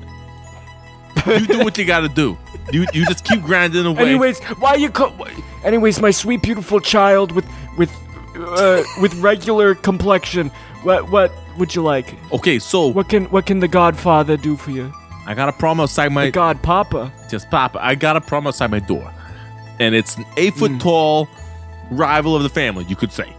you 1.27 1.47
do 1.47 1.59
what 1.61 1.77
you 1.77 1.85
got 1.85 2.01
to 2.01 2.09
do. 2.09 2.39
You 2.73 2.87
you 2.93 3.05
just 3.07 3.25
keep 3.25 3.43
grinding 3.43 3.85
away. 3.85 4.03
Anyways, 4.03 4.39
why 4.59 4.75
you 4.75 4.91
co- 4.91 5.15
Anyways, 5.65 6.01
my 6.01 6.11
sweet 6.11 6.43
beautiful 6.43 6.81
child 6.81 7.33
with 7.33 7.47
with 7.77 7.91
uh, 8.43 8.83
with 9.01 9.15
regular 9.17 9.75
complexion. 9.75 10.51
What 10.83 11.11
what 11.11 11.33
would 11.59 11.75
you 11.75 11.83
like? 11.83 12.15
okay, 12.33 12.59
so 12.59 12.87
What 12.89 13.09
can 13.09 13.25
what 13.27 13.47
can 13.47 13.61
the 13.61 13.69
Godfather 13.69 14.37
do 14.37 14.57
for 14.57 14.71
you? 14.71 14.93
I 15.27 15.35
got 15.35 15.49
a 15.49 15.53
problem 15.53 15.81
outside 15.81 16.11
my 16.13 16.27
The 16.27 16.31
God 16.33 16.63
Papa. 16.63 17.13
just 17.31 17.51
papa. 17.51 17.79
I 17.83 17.95
got 17.95 18.17
a 18.17 18.21
problem 18.21 18.49
outside 18.49 18.71
my 18.71 18.79
door, 18.81 19.13
and 19.79 19.95
it's 19.95 20.17
an 20.17 20.25
eight 20.37 20.55
foot 20.55 20.71
Hmm. 20.73 20.79
tall 20.79 21.29
rival 21.91 22.35
of 22.35 22.43
the 22.43 22.49
family, 22.49 22.85
you 22.89 22.97
could 22.97 23.13
say, 23.13 23.33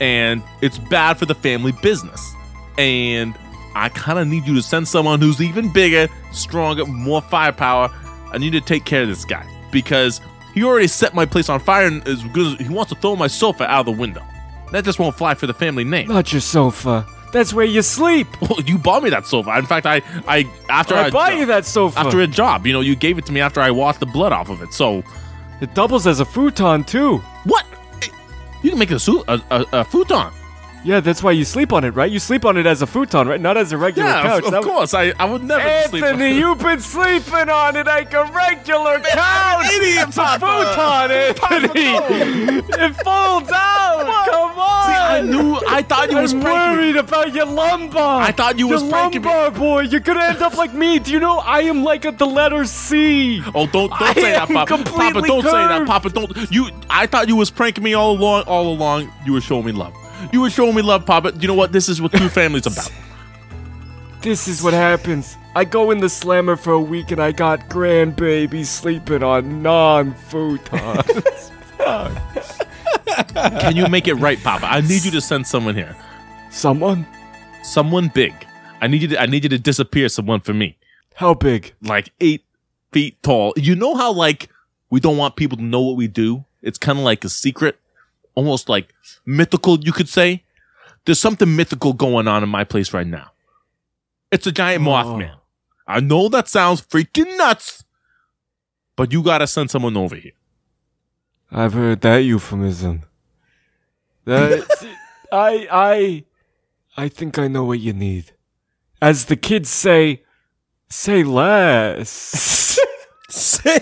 and 0.00 0.42
it's 0.60 0.78
bad 0.78 1.18
for 1.18 1.26
the 1.26 1.34
family 1.34 1.72
business. 1.82 2.34
And 2.78 3.34
I 3.74 3.88
kind 3.90 4.18
of 4.18 4.26
need 4.26 4.46
you 4.46 4.54
to 4.56 4.62
send 4.62 4.88
someone 4.88 5.20
who's 5.20 5.40
even 5.40 5.72
bigger, 5.72 6.08
stronger, 6.32 6.84
more 6.86 7.22
firepower. 7.22 7.90
I 8.32 8.38
need 8.38 8.50
to 8.52 8.60
take 8.60 8.84
care 8.84 9.02
of 9.02 9.08
this 9.08 9.24
guy 9.24 9.46
because 9.70 10.20
he 10.56 10.64
already 10.64 10.88
set 10.88 11.14
my 11.14 11.26
place 11.26 11.48
on 11.50 11.60
fire 11.60 11.86
and 11.86 12.06
is 12.08 12.24
good. 12.24 12.58
as 12.60 12.66
He 12.66 12.72
wants 12.72 12.90
to 12.92 12.98
throw 12.98 13.14
my 13.14 13.26
sofa 13.28 13.64
out 13.70 13.80
of 13.80 13.94
the 13.94 14.00
window. 14.00 14.24
That 14.72 14.84
just 14.84 14.98
won't 14.98 15.14
fly 15.16 15.34
for 15.34 15.46
the 15.46 15.54
family 15.54 15.84
name. 15.84 16.08
Not 16.08 16.32
your 16.32 16.40
sofa. 16.40 17.06
That's 17.30 17.52
where 17.52 17.66
you 17.66 17.82
sleep. 17.82 18.26
Well, 18.40 18.60
you 18.62 18.78
bought 18.78 19.02
me 19.02 19.10
that 19.10 19.26
sofa. 19.26 19.50
In 19.58 19.66
fact, 19.66 19.84
I, 19.84 20.00
I 20.26 20.50
after 20.70 20.94
I 20.94 21.04
I 21.04 21.10
bought 21.10 21.36
you 21.36 21.44
that 21.46 21.66
sofa. 21.66 21.98
after 22.00 22.20
a 22.22 22.26
job, 22.26 22.66
you 22.66 22.72
know, 22.72 22.80
you 22.80 22.96
gave 22.96 23.18
it 23.18 23.26
to 23.26 23.32
me 23.32 23.40
after 23.40 23.60
I 23.60 23.70
washed 23.70 24.00
the 24.00 24.06
blood 24.06 24.32
off 24.32 24.48
of 24.48 24.62
it. 24.62 24.72
So 24.72 25.02
it 25.60 25.74
doubles 25.74 26.06
as 26.06 26.20
a 26.20 26.24
futon 26.24 26.84
too. 26.84 27.18
What? 27.44 27.66
You 28.62 28.70
can 28.70 28.78
make 28.78 28.90
a, 28.90 28.98
a, 29.28 29.66
a 29.72 29.84
futon. 29.84 30.32
Yeah, 30.86 31.00
that's 31.00 31.20
why 31.20 31.32
you 31.32 31.44
sleep 31.44 31.72
on 31.72 31.82
it, 31.82 31.90
right? 31.96 32.08
You 32.10 32.20
sleep 32.20 32.44
on 32.44 32.56
it 32.56 32.64
as 32.64 32.80
a 32.80 32.86
futon, 32.86 33.26
right? 33.26 33.40
Not 33.40 33.56
as 33.56 33.72
a 33.72 33.76
regular 33.76 34.08
Yeah, 34.08 34.22
couch. 34.22 34.44
of, 34.44 34.54
of 34.54 34.64
course. 34.64 34.94
I, 34.94 35.12
I 35.18 35.24
would 35.24 35.42
never 35.42 35.88
sleep. 35.88 36.04
Anthony, 36.04 36.36
you've 36.38 36.58
been 36.60 36.78
sleeping 36.78 37.48
on 37.50 37.74
it 37.74 37.86
like 37.86 38.12
a 38.14 38.22
regular 38.32 39.00
couch. 39.00 39.66
idiot, 39.72 40.08
it's 40.08 40.16
a 40.16 40.38
futon, 40.38 41.10
Anthony. 41.10 41.90
it 42.86 42.94
folds 43.02 43.50
out. 43.52 44.26
Come 44.30 44.58
on. 44.58 44.86
See, 44.86 44.92
I 44.94 45.22
knew. 45.22 45.58
I 45.68 45.82
thought 45.82 46.10
you 46.12 46.18
was 46.18 46.32
I'm 46.34 46.40
pranking 46.40 46.70
me. 46.76 46.76
worried 46.92 46.96
about 46.96 47.34
your 47.34 47.46
lumbar. 47.46 48.22
I 48.22 48.30
thought 48.30 48.56
you 48.58 48.68
was 48.68 48.82
your 48.82 48.90
pranking 48.92 49.22
me. 49.22 49.28
lumbar, 49.28 49.50
boy. 49.58 49.80
You're 49.82 49.98
gonna 50.00 50.22
end 50.22 50.38
up 50.42 50.56
like 50.56 50.72
me. 50.72 51.00
Do 51.00 51.10
you 51.10 51.18
know 51.18 51.38
I 51.38 51.62
am 51.62 51.82
like 51.82 52.04
at 52.06 52.18
the 52.18 52.26
letter 52.28 52.64
C? 52.64 53.42
Oh, 53.56 53.66
don't 53.66 53.90
don't 53.90 54.14
say 54.14 54.32
that, 54.32 54.48
Papa. 54.48 54.84
Papa, 54.84 55.20
don't 55.26 55.42
say 55.42 55.50
that. 55.50 55.84
Papa. 55.86 56.10
Don't 56.10 56.52
you? 56.52 56.70
I 56.88 57.06
thought 57.06 57.26
you 57.26 57.34
was 57.34 57.50
pranking 57.50 57.82
me 57.82 57.94
all 57.94 58.12
along. 58.16 58.44
All 58.44 58.72
along, 58.72 59.10
you 59.24 59.32
were 59.32 59.40
showing 59.40 59.64
me 59.66 59.72
love. 59.72 59.92
You 60.32 60.40
were 60.40 60.50
showing 60.50 60.74
me 60.74 60.82
love, 60.82 61.06
Papa. 61.06 61.32
You 61.38 61.48
know 61.48 61.54
what? 61.54 61.72
This 61.72 61.88
is 61.88 62.00
what 62.00 62.12
two 62.12 62.28
families 62.28 62.66
about. 62.66 62.90
This 64.22 64.48
is 64.48 64.60
what 64.60 64.72
happens. 64.74 65.36
I 65.54 65.64
go 65.64 65.92
in 65.92 65.98
the 65.98 66.08
slammer 66.08 66.56
for 66.56 66.72
a 66.72 66.80
week 66.80 67.12
and 67.12 67.22
I 67.22 67.30
got 67.30 67.68
grandbabies 67.68 68.66
sleeping 68.66 69.22
on 69.22 69.62
non-futons. 69.62 71.52
Can 73.60 73.76
you 73.76 73.86
make 73.86 74.08
it 74.08 74.14
right, 74.14 74.42
Papa? 74.42 74.66
I 74.66 74.80
need 74.80 75.04
you 75.04 75.12
to 75.12 75.20
send 75.20 75.46
someone 75.46 75.76
here. 75.76 75.94
Someone? 76.50 77.06
Someone 77.62 78.08
big. 78.08 78.34
I 78.80 78.88
need 78.88 79.02
you 79.02 79.08
to. 79.08 79.22
I 79.22 79.26
need 79.26 79.44
you 79.44 79.48
to 79.50 79.58
disappear 79.60 80.08
someone 80.08 80.40
for 80.40 80.52
me. 80.52 80.76
How 81.14 81.34
big? 81.34 81.74
like 81.82 82.10
eight 82.20 82.44
feet 82.92 83.22
tall. 83.22 83.52
You 83.56 83.76
know 83.76 83.94
how 83.94 84.12
like 84.12 84.48
we 84.90 84.98
don't 84.98 85.16
want 85.16 85.36
people 85.36 85.56
to 85.58 85.62
know 85.62 85.82
what 85.82 85.96
we 85.96 86.08
do? 86.08 86.44
It's 86.62 86.78
kind 86.78 86.98
of 86.98 87.04
like 87.04 87.24
a 87.24 87.28
secret, 87.28 87.78
almost 88.36 88.68
like 88.68 88.94
mythical, 89.24 89.80
you 89.80 89.92
could 89.92 90.08
say. 90.08 90.44
There's 91.04 91.18
something 91.18 91.56
mythical 91.56 91.92
going 91.92 92.28
on 92.28 92.42
in 92.44 92.48
my 92.48 92.62
place 92.62 92.92
right 92.92 93.06
now. 93.06 93.32
It's 94.30 94.46
a 94.46 94.52
giant 94.52 94.86
oh. 94.86 94.90
Mothman. 94.90 95.36
I 95.86 96.00
know 96.00 96.28
that 96.28 96.48
sounds 96.48 96.82
freaking 96.82 97.36
nuts, 97.36 97.84
but 98.96 99.12
you 99.12 99.22
gotta 99.22 99.46
send 99.46 99.70
someone 99.70 99.96
over 99.96 100.16
here. 100.16 100.32
I've 101.50 101.74
heard 101.74 102.00
that 102.02 102.18
euphemism. 102.18 103.02
That 104.24 104.66
I 105.32 105.68
I 105.70 106.24
I 106.96 107.08
think 107.08 107.38
I 107.38 107.48
know 107.48 107.64
what 107.64 107.78
you 107.78 107.92
need. 107.92 108.32
As 109.00 109.26
the 109.26 109.36
kids 109.36 109.68
say, 109.68 110.22
say 110.88 111.22
less. 111.22 112.78
Say 113.28 113.80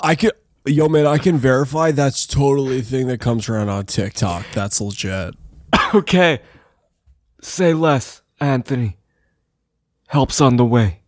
I 0.00 0.14
can, 0.14 0.30
yo, 0.66 0.88
man, 0.88 1.06
I 1.06 1.18
can 1.18 1.36
verify 1.36 1.90
that's 1.90 2.26
totally 2.26 2.78
a 2.78 2.82
thing 2.82 3.06
that 3.08 3.20
comes 3.20 3.48
around 3.48 3.68
on 3.68 3.86
TikTok. 3.86 4.46
That's 4.52 4.80
legit. 4.80 5.34
okay. 5.94 6.40
Say 7.40 7.74
less, 7.74 8.22
Anthony. 8.40 8.96
Help's 10.08 10.40
on 10.40 10.56
the 10.56 10.64
way. 10.64 11.00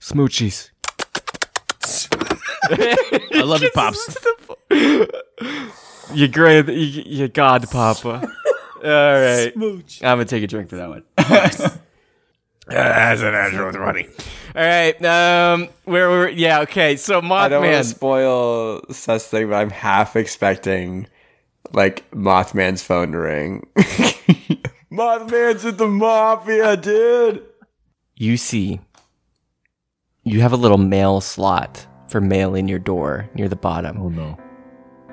Smoochies. 0.00 0.70
I 2.72 3.42
love 3.42 3.62
you, 3.62 3.70
pops. 3.74 4.16
You 6.12 6.26
great, 6.26 6.66
you, 6.66 7.02
you 7.06 7.28
God, 7.28 7.70
Papa. 7.70 8.08
All 8.84 8.90
right, 8.90 9.52
I'm 9.56 9.82
gonna 10.00 10.24
take 10.24 10.42
a 10.42 10.46
drink 10.46 10.68
for 10.68 10.76
that 10.76 10.88
one. 10.88 11.80
That's 12.70 13.20
a 13.22 13.30
natural 13.30 13.72
twenty. 13.72 14.06
All 14.54 14.62
right. 14.62 15.04
Um, 15.04 15.68
where 15.84 16.08
were? 16.08 16.28
Yeah. 16.28 16.60
Okay. 16.60 16.96
So 16.96 17.20
Mothman. 17.20 17.30
I 17.32 17.48
don't 17.48 17.62
want 17.64 17.76
to 17.76 17.84
spoil 17.84 18.82
such 18.90 19.22
thing, 19.22 19.48
but 19.48 19.56
I'm 19.56 19.70
half 19.70 20.16
expecting 20.16 21.06
like 21.72 22.10
Mothman's 22.10 22.82
phone 22.82 23.12
to 23.12 23.18
ring. 23.18 23.66
Mothman's 24.92 25.64
at 25.64 25.78
the 25.78 25.86
mafia, 25.86 26.76
dude. 26.76 27.44
you 28.16 28.36
see, 28.36 28.80
you 30.24 30.40
have 30.40 30.52
a 30.52 30.56
little 30.56 30.78
mail 30.78 31.20
slot 31.20 31.86
for 32.08 32.20
mail 32.20 32.54
in 32.56 32.66
your 32.66 32.78
door 32.80 33.28
near 33.34 33.48
the 33.48 33.56
bottom. 33.56 33.98
Oh 34.00 34.08
no. 34.08 34.36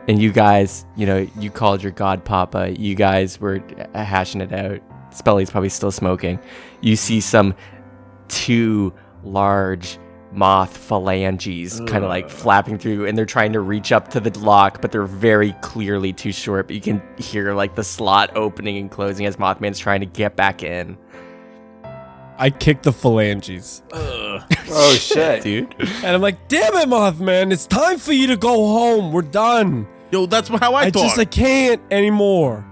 and 0.07 0.19
you 0.21 0.31
guys, 0.31 0.83
you 0.95 1.05
know, 1.05 1.27
you 1.39 1.51
called 1.51 1.83
your 1.83 1.91
godpapa. 1.91 2.77
You 2.79 2.95
guys 2.95 3.39
were 3.39 3.61
uh, 3.93 4.03
hashing 4.03 4.41
it 4.41 4.51
out. 4.51 4.81
Spelly's 5.17 5.49
probably 5.49 5.69
still 5.69 5.91
smoking. 5.91 6.39
You 6.81 6.95
see 6.95 7.19
some 7.21 7.55
two 8.27 8.93
large 9.23 9.97
moth 10.31 10.75
phalanges 10.75 11.79
kind 11.87 12.03
of 12.03 12.09
like 12.09 12.29
flapping 12.29 12.77
through, 12.77 13.05
and 13.07 13.17
they're 13.17 13.25
trying 13.25 13.53
to 13.53 13.59
reach 13.61 13.91
up 13.91 14.09
to 14.09 14.19
the 14.19 14.37
lock, 14.39 14.81
but 14.81 14.91
they're 14.91 15.03
very 15.03 15.53
clearly 15.61 16.13
too 16.13 16.31
short. 16.31 16.67
But 16.67 16.75
you 16.75 16.81
can 16.81 17.01
hear 17.17 17.53
like 17.53 17.75
the 17.75 17.83
slot 17.83 18.35
opening 18.35 18.77
and 18.77 18.91
closing 18.91 19.25
as 19.25 19.37
Mothman's 19.37 19.79
trying 19.79 20.01
to 20.01 20.05
get 20.05 20.35
back 20.35 20.63
in. 20.63 20.97
I 22.39 22.51
kick 22.51 22.83
the 22.83 22.93
phalanges. 22.93 23.83
Oh 24.69 24.93
shit, 24.93 25.43
Dude, 25.43 25.73
And 25.79 26.07
I'm 26.07 26.21
like, 26.21 26.49
damn 26.49 26.75
it, 26.75 26.89
Mothman, 26.89 27.53
it's 27.53 27.65
time 27.65 27.97
for 27.97 28.11
you 28.11 28.27
to 28.27 28.37
go 28.37 28.49
home. 28.67 29.13
We're 29.13 29.21
done. 29.21 29.87
Yo, 30.11 30.25
that's 30.25 30.49
how 30.49 30.73
I, 30.73 30.81
I 30.81 30.91
thought. 30.91 31.03
just 31.03 31.17
I 31.17 31.25
can't 31.25 31.81
anymore. 31.89 32.65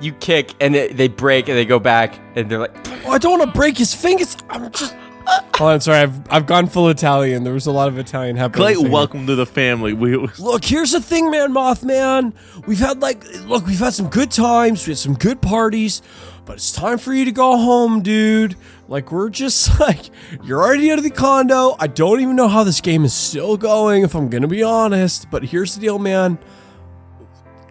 You 0.00 0.12
kick, 0.12 0.54
and 0.60 0.74
it, 0.76 0.96
they 0.96 1.08
break, 1.08 1.48
and 1.48 1.56
they 1.56 1.64
go 1.64 1.78
back, 1.78 2.18
and 2.34 2.50
they're 2.50 2.58
like, 2.58 2.74
Oh, 3.04 3.12
I 3.12 3.18
don't 3.18 3.38
want 3.38 3.50
to 3.52 3.58
break 3.58 3.78
his 3.78 3.94
fingers. 3.94 4.36
I'm 4.50 4.70
just. 4.72 4.94
Uh, 5.26 5.40
Hold 5.56 5.70
on, 5.72 5.80
sorry. 5.80 5.98
I've 5.98 6.32
I've 6.32 6.46
gone 6.46 6.68
full 6.68 6.88
Italian. 6.88 7.42
There 7.42 7.52
was 7.52 7.66
a 7.66 7.72
lot 7.72 7.88
of 7.88 7.98
Italian 7.98 8.36
happening. 8.36 8.76
Clay, 8.76 8.88
welcome 8.88 9.26
to 9.26 9.34
the 9.34 9.46
family. 9.46 9.92
We, 9.92 10.16
Look, 10.38 10.64
here's 10.64 10.92
the 10.92 11.00
thing, 11.00 11.30
man, 11.30 11.52
Mothman. 11.52 12.32
We've 12.66 12.78
had 12.78 13.00
like, 13.00 13.24
look, 13.46 13.66
we've 13.66 13.78
had 13.78 13.92
some 13.92 14.08
good 14.08 14.30
times. 14.30 14.86
We 14.86 14.92
had 14.92 14.98
some 14.98 15.14
good 15.14 15.40
parties, 15.42 16.00
but 16.44 16.56
it's 16.56 16.70
time 16.70 16.98
for 16.98 17.12
you 17.12 17.24
to 17.24 17.32
go 17.32 17.56
home, 17.56 18.02
dude. 18.02 18.54
Like, 18.86 19.10
we're 19.10 19.30
just 19.30 19.80
like, 19.80 20.10
you're 20.44 20.62
already 20.62 20.92
out 20.92 20.98
of 20.98 21.04
the 21.04 21.10
condo. 21.10 21.74
I 21.80 21.88
don't 21.88 22.20
even 22.20 22.36
know 22.36 22.46
how 22.46 22.62
this 22.62 22.80
game 22.80 23.04
is 23.04 23.12
still 23.14 23.56
going, 23.56 24.04
if 24.04 24.14
I'm 24.14 24.28
gonna 24.28 24.46
be 24.46 24.62
honest. 24.62 25.28
But 25.28 25.42
here's 25.46 25.74
the 25.74 25.80
deal, 25.80 25.98
man. 25.98 26.38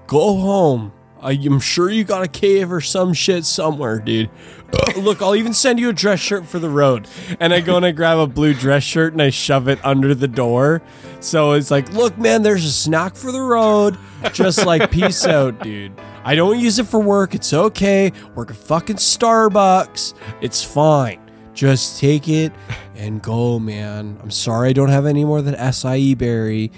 Go 0.08 0.38
home. 0.40 0.92
I'm 1.26 1.60
sure 1.60 1.90
you 1.90 2.04
got 2.04 2.24
a 2.24 2.28
cave 2.28 2.72
or 2.72 2.82
some 2.82 3.14
shit 3.14 3.46
somewhere, 3.46 4.00
dude. 4.00 4.30
Uh, 4.72 5.00
Look, 5.00 5.22
I'll 5.22 5.36
even 5.36 5.54
send 5.54 5.80
you 5.80 5.90
a 5.90 5.94
dress 5.94 6.20
shirt 6.20 6.46
for 6.46 6.60
the 6.60 6.70
road. 6.70 7.08
And 7.40 7.54
I 7.54 7.62
go 7.62 7.78
and 7.78 7.86
I 7.86 7.92
grab 7.92 8.18
a 8.18 8.28
blue 8.28 8.54
dress 8.54 8.84
shirt 8.84 9.14
and 9.14 9.22
I 9.22 9.30
shove 9.30 9.68
it 9.68 9.80
under 9.84 10.14
the 10.14 10.28
door. 10.28 10.82
So 11.20 11.54
it's 11.54 11.72
like, 11.72 11.92
look, 11.94 12.18
man, 12.18 12.44
there's 12.44 12.66
a 12.66 12.72
snack 12.72 13.16
for 13.16 13.32
the 13.32 13.42
road. 13.42 13.98
Just 14.34 14.66
like, 14.66 14.92
peace 14.92 15.26
out, 15.26 15.62
dude. 15.62 15.94
I 16.24 16.36
don't 16.36 16.60
use 16.60 16.80
it 16.80 16.88
for 16.88 17.00
work. 17.00 17.36
It's 17.36 17.54
okay. 17.54 18.12
Work 18.36 18.52
at 18.52 18.58
fucking 18.58 18.98
Starbucks. 18.98 20.14
It's 20.42 20.64
fine. 20.64 21.22
Just 21.54 22.00
take 22.00 22.28
it 22.28 22.52
and 22.96 23.22
go, 23.22 23.60
man. 23.60 24.20
I'm 24.22 24.32
sorry 24.32 24.70
I 24.70 24.74
don't 24.74 24.90
have 24.90 25.06
any 25.06 25.24
more 25.24 25.42
than 25.42 25.56
acai 25.56 26.18
berry, 26.18 26.72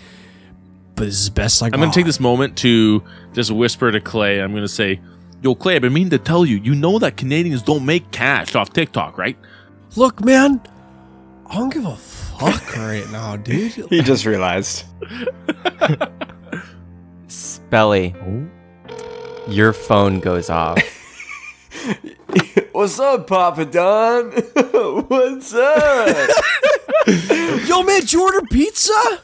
but 0.97 1.05
this 1.05 1.21
is 1.21 1.29
best 1.29 1.61
I 1.61 1.69
got. 1.69 1.75
I'm 1.75 1.79
going 1.79 1.91
to 1.91 1.95
oh. 1.95 1.99
take 2.01 2.05
this 2.07 2.19
moment 2.19 2.57
to 2.57 3.03
just 3.33 3.51
whisper 3.51 3.91
to 3.91 4.01
Clay. 4.01 4.41
I'm 4.41 4.51
going 4.51 4.63
to 4.63 4.67
say, 4.67 4.99
Yo, 5.43 5.53
Clay, 5.53 5.75
I've 5.75 5.83
been 5.83 5.93
meaning 5.93 6.09
to 6.09 6.17
tell 6.17 6.43
you, 6.43 6.57
you 6.57 6.73
know 6.73 6.97
that 6.97 7.15
Canadians 7.15 7.61
don't 7.61 7.85
make 7.85 8.09
cash 8.11 8.55
off 8.55 8.73
TikTok, 8.73 9.17
right? 9.19 9.37
Look, 9.95 10.25
man, 10.25 10.59
I 11.45 11.55
don't 11.55 11.71
give 11.71 11.85
a 11.85 11.95
fuck 11.95 12.75
right 12.77 13.07
now, 13.11 13.37
dude. 13.37 13.71
he 13.89 14.01
just 14.01 14.25
realized. 14.25 14.85
Spelly, 17.27 18.49
your 19.47 19.73
phone 19.73 20.19
goes 20.19 20.49
off. 20.49 20.79
What's 22.71 22.99
up, 22.99 23.27
Papa 23.27 23.65
Don? 23.65 24.31
What's 24.31 25.53
up? 25.53 26.29
Yo, 27.67 27.83
man, 27.83 28.01
did 28.01 28.13
you 28.13 28.23
order 28.23 28.41
pizza? 28.51 29.21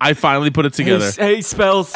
I 0.00 0.14
finally 0.14 0.50
put 0.50 0.66
it 0.66 0.72
together. 0.72 1.10
Hey, 1.10 1.36
hey, 1.36 1.40
spells. 1.42 1.94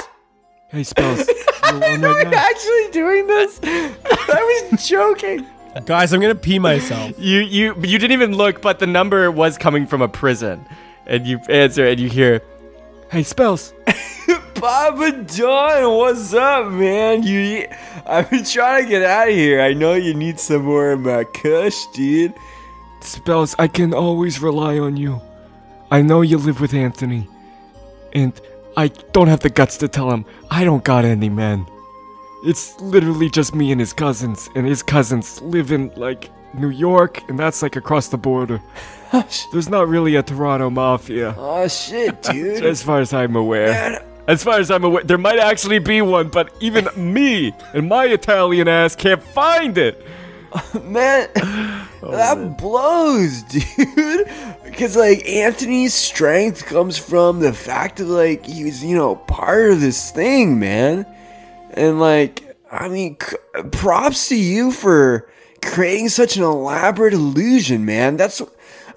Hey, 0.68 0.82
spells. 0.82 1.28
Oh, 1.66 1.80
oh 1.82 1.86
you 1.88 1.94
on 1.94 2.02
right 2.02 2.28
now? 2.28 2.36
actually 2.36 2.90
doing 2.90 3.26
this? 3.26 3.58
I 3.64 4.68
was 4.72 4.86
joking. 4.86 5.46
Guys, 5.86 6.12
I'm 6.12 6.20
gonna 6.20 6.34
pee 6.34 6.58
myself. 6.58 7.12
You 7.18 7.40
you 7.40 7.74
you 7.76 7.98
didn't 7.98 8.12
even 8.12 8.36
look, 8.36 8.60
but 8.60 8.80
the 8.80 8.86
number 8.86 9.30
was 9.30 9.56
coming 9.56 9.86
from 9.86 10.02
a 10.02 10.08
prison, 10.08 10.64
and 11.06 11.26
you 11.26 11.40
answer 11.48 11.86
and 11.86 11.98
you 11.98 12.10
hear, 12.10 12.42
Hey, 13.10 13.22
spells. 13.22 13.72
Papa 14.54 15.24
Don, 15.36 15.96
what's 15.96 16.34
up, 16.34 16.72
man? 16.72 17.22
You, 17.22 17.68
I've 18.06 18.28
been 18.28 18.44
trying 18.44 18.84
to 18.84 18.88
get 18.88 19.02
out 19.02 19.28
of 19.28 19.34
here. 19.34 19.60
I 19.60 19.72
know 19.72 19.94
you 19.94 20.14
need 20.14 20.40
some 20.40 20.62
more 20.62 20.92
of 20.92 21.00
my 21.00 21.24
kush, 21.24 21.76
dude. 21.94 22.34
Spells, 23.00 23.54
I 23.58 23.68
can 23.68 23.94
always 23.94 24.40
rely 24.40 24.78
on 24.78 24.96
you. 24.96 25.20
I 25.90 26.02
know 26.02 26.22
you 26.22 26.38
live 26.38 26.60
with 26.60 26.74
Anthony. 26.74 27.28
And 28.14 28.32
I 28.76 28.88
don't 29.12 29.28
have 29.28 29.40
the 29.40 29.50
guts 29.50 29.76
to 29.78 29.88
tell 29.88 30.10
him 30.10 30.24
I 30.50 30.64
don't 30.64 30.84
got 30.84 31.04
any 31.04 31.28
men. 31.28 31.66
It's 32.44 32.78
literally 32.80 33.30
just 33.30 33.54
me 33.54 33.72
and 33.72 33.80
his 33.80 33.92
cousins, 33.92 34.50
and 34.54 34.66
his 34.66 34.82
cousins 34.82 35.40
live 35.40 35.72
in, 35.72 35.90
like, 35.96 36.30
New 36.52 36.68
York, 36.68 37.22
and 37.28 37.38
that's, 37.38 37.62
like, 37.62 37.74
across 37.76 38.08
the 38.08 38.18
border. 38.18 38.60
There's 39.52 39.68
not 39.70 39.88
really 39.88 40.16
a 40.16 40.22
Toronto 40.22 40.68
mafia, 40.70 41.34
Oh 41.38 41.66
shit, 41.68 42.22
dude. 42.30 42.64
as 42.64 42.82
far 42.82 43.00
as 43.00 43.14
I'm 43.14 43.34
aware. 43.36 43.68
Man, 43.68 44.02
As 44.26 44.44
far 44.44 44.58
as 44.58 44.70
I'm 44.70 44.84
aware, 44.84 45.02
there 45.04 45.16
might 45.18 45.38
actually 45.38 45.78
be 45.78 46.02
one, 46.02 46.28
but 46.28 46.52
even 46.60 46.86
me 46.96 47.52
and 47.72 47.88
my 47.88 48.04
Italian 48.06 48.68
ass 48.68 48.94
can't 48.94 49.22
find 49.22 49.78
it. 49.78 50.04
man, 50.84 51.28
oh, 51.36 52.10
that 52.10 52.58
blows, 52.58 53.42
dude. 53.48 54.28
Because 54.64 54.96
like 54.96 55.26
Anthony's 55.28 55.94
strength 55.94 56.66
comes 56.66 56.96
from 56.98 57.40
the 57.40 57.52
fact 57.52 57.96
that 57.96 58.06
like 58.06 58.46
he 58.46 58.64
was, 58.64 58.84
you 58.84 58.96
know, 58.96 59.16
part 59.16 59.70
of 59.70 59.80
this 59.80 60.10
thing, 60.10 60.58
man. 60.58 61.06
And 61.70 61.98
like, 61.98 62.56
I 62.70 62.88
mean, 62.88 63.16
props 63.72 64.28
to 64.28 64.36
you 64.36 64.70
for 64.70 65.28
creating 65.62 66.08
such 66.08 66.36
an 66.36 66.42
elaborate 66.42 67.14
illusion, 67.14 67.84
man. 67.84 68.16
That's, 68.16 68.40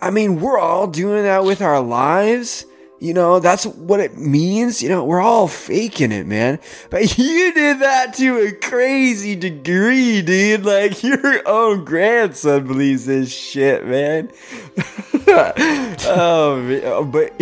I 0.02 0.12
mean, 0.12 0.40
we're 0.40 0.60
all 0.60 0.88
doing 0.88 1.24
that 1.24 1.44
with 1.44 1.62
our 1.62 1.82
lives. 1.82 2.66
You 3.00 3.14
know, 3.14 3.40
that's 3.40 3.66
what 3.66 4.00
it 4.00 4.18
means. 4.18 4.82
You 4.82 4.90
know, 4.90 5.04
we're 5.04 5.22
all 5.22 5.48
faking 5.48 6.12
it, 6.12 6.26
man. 6.26 6.60
But 6.90 7.18
you 7.18 7.54
did 7.54 7.80
that 7.80 8.16
to 8.16 8.48
a 8.48 8.52
crazy 8.52 9.36
degree, 9.36 10.22
dude. 10.24 10.66
Like, 10.66 11.04
your 11.08 11.48
own 11.48 11.86
grandson 11.86 12.66
believes 12.66 13.06
this 13.06 13.32
shit, 13.32 13.86
man. 13.86 14.32
oh, 15.28 16.62
man. 16.66 17.12
But 17.12 17.34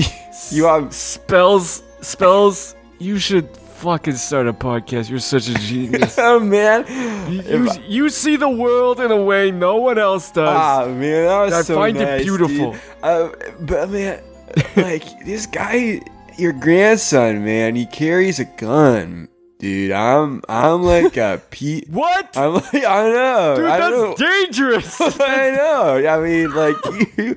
you 0.52 0.66
have. 0.66 0.94
Spells, 0.94 1.84
spells, 2.02 2.76
you 3.00 3.18
should 3.18 3.50
fucking 3.56 4.16
start 4.16 4.48
a 4.48 4.54
podcast. 4.54 5.10
You're 5.10 5.20
such 5.20 5.48
a 5.48 5.54
genius. 5.54 6.18
Oh, 6.18 6.38
man. 6.38 6.86
You, 7.32 7.42
you, 7.44 7.72
you 7.88 8.10
see 8.10 8.36
the 8.36 8.50
world 8.50 9.00
in 9.00 9.10
a 9.10 9.22
way 9.22 9.52
no 9.52 9.78
one 9.78 9.98
else 9.98 10.32
does. 10.32 10.50
Ah, 10.50 10.86
man, 10.86 11.26
that 11.28 11.42
was 11.46 11.54
I 11.54 11.62
so 11.62 11.76
find 11.76 11.96
it 11.96 12.24
beautiful. 12.24 12.76
Uh, 13.02 13.30
but 13.62 13.90
man, 13.90 14.22
like 14.76 15.26
this 15.26 15.46
guy, 15.46 16.02
your 16.38 16.54
grandson, 16.54 17.44
man, 17.46 17.76
he 17.76 17.86
carries 17.86 18.40
a 18.40 18.46
gun, 18.46 19.28
dude. 19.60 19.92
I'm, 19.92 20.42
I'm 20.48 20.84
like 20.84 21.18
a 21.18 21.42
pe. 21.52 21.82
what? 21.88 22.36
I'm 22.38 22.54
like, 22.56 22.74
I 22.76 23.10
know, 23.10 23.56
Dude, 23.58 23.66
I 23.66 23.80
that's 23.80 23.92
know. 23.96 24.16
dangerous. 24.16 25.02
I 25.02 25.52
know. 25.52 26.08
I 26.08 26.20
mean, 26.20 26.52
like 26.54 26.76
you. 27.18 27.36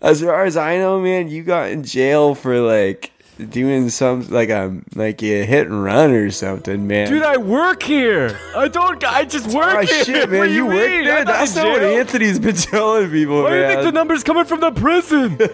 as 0.00 0.22
far 0.22 0.44
as 0.44 0.56
I 0.56 0.76
know, 0.78 1.00
man, 1.00 1.28
you 1.28 1.42
got 1.42 1.70
in 1.70 1.82
jail 1.82 2.34
for 2.34 2.60
like 2.60 3.12
doing 3.36 3.90
some 3.90 4.26
like 4.28 4.48
a 4.48 4.80
like 4.94 5.22
a 5.22 5.44
hit 5.44 5.66
and 5.66 5.84
run 5.84 6.10
or 6.12 6.30
something, 6.30 6.86
man. 6.86 7.08
Dude, 7.08 7.22
I 7.22 7.36
work 7.36 7.82
here. 7.82 8.38
I 8.56 8.68
don't. 8.68 9.02
I 9.04 9.24
just 9.24 9.54
work 9.54 9.74
Oh 9.76 9.80
here. 9.82 10.04
shit, 10.04 10.30
man! 10.30 10.38
What 10.40 10.48
You, 10.50 10.54
you 10.54 10.66
work 10.66 11.04
there? 11.04 11.24
That's 11.24 11.54
not 11.54 11.68
what. 11.68 11.82
Anthony's 11.82 12.38
been 12.38 12.56
telling 12.56 13.10
people, 13.10 13.42
Why 13.42 13.50
do 13.50 13.56
you 13.56 13.66
think 13.66 13.82
the 13.82 13.92
number's 13.92 14.24
coming 14.24 14.44
from 14.44 14.60
the 14.60 14.70
prison? 14.72 15.38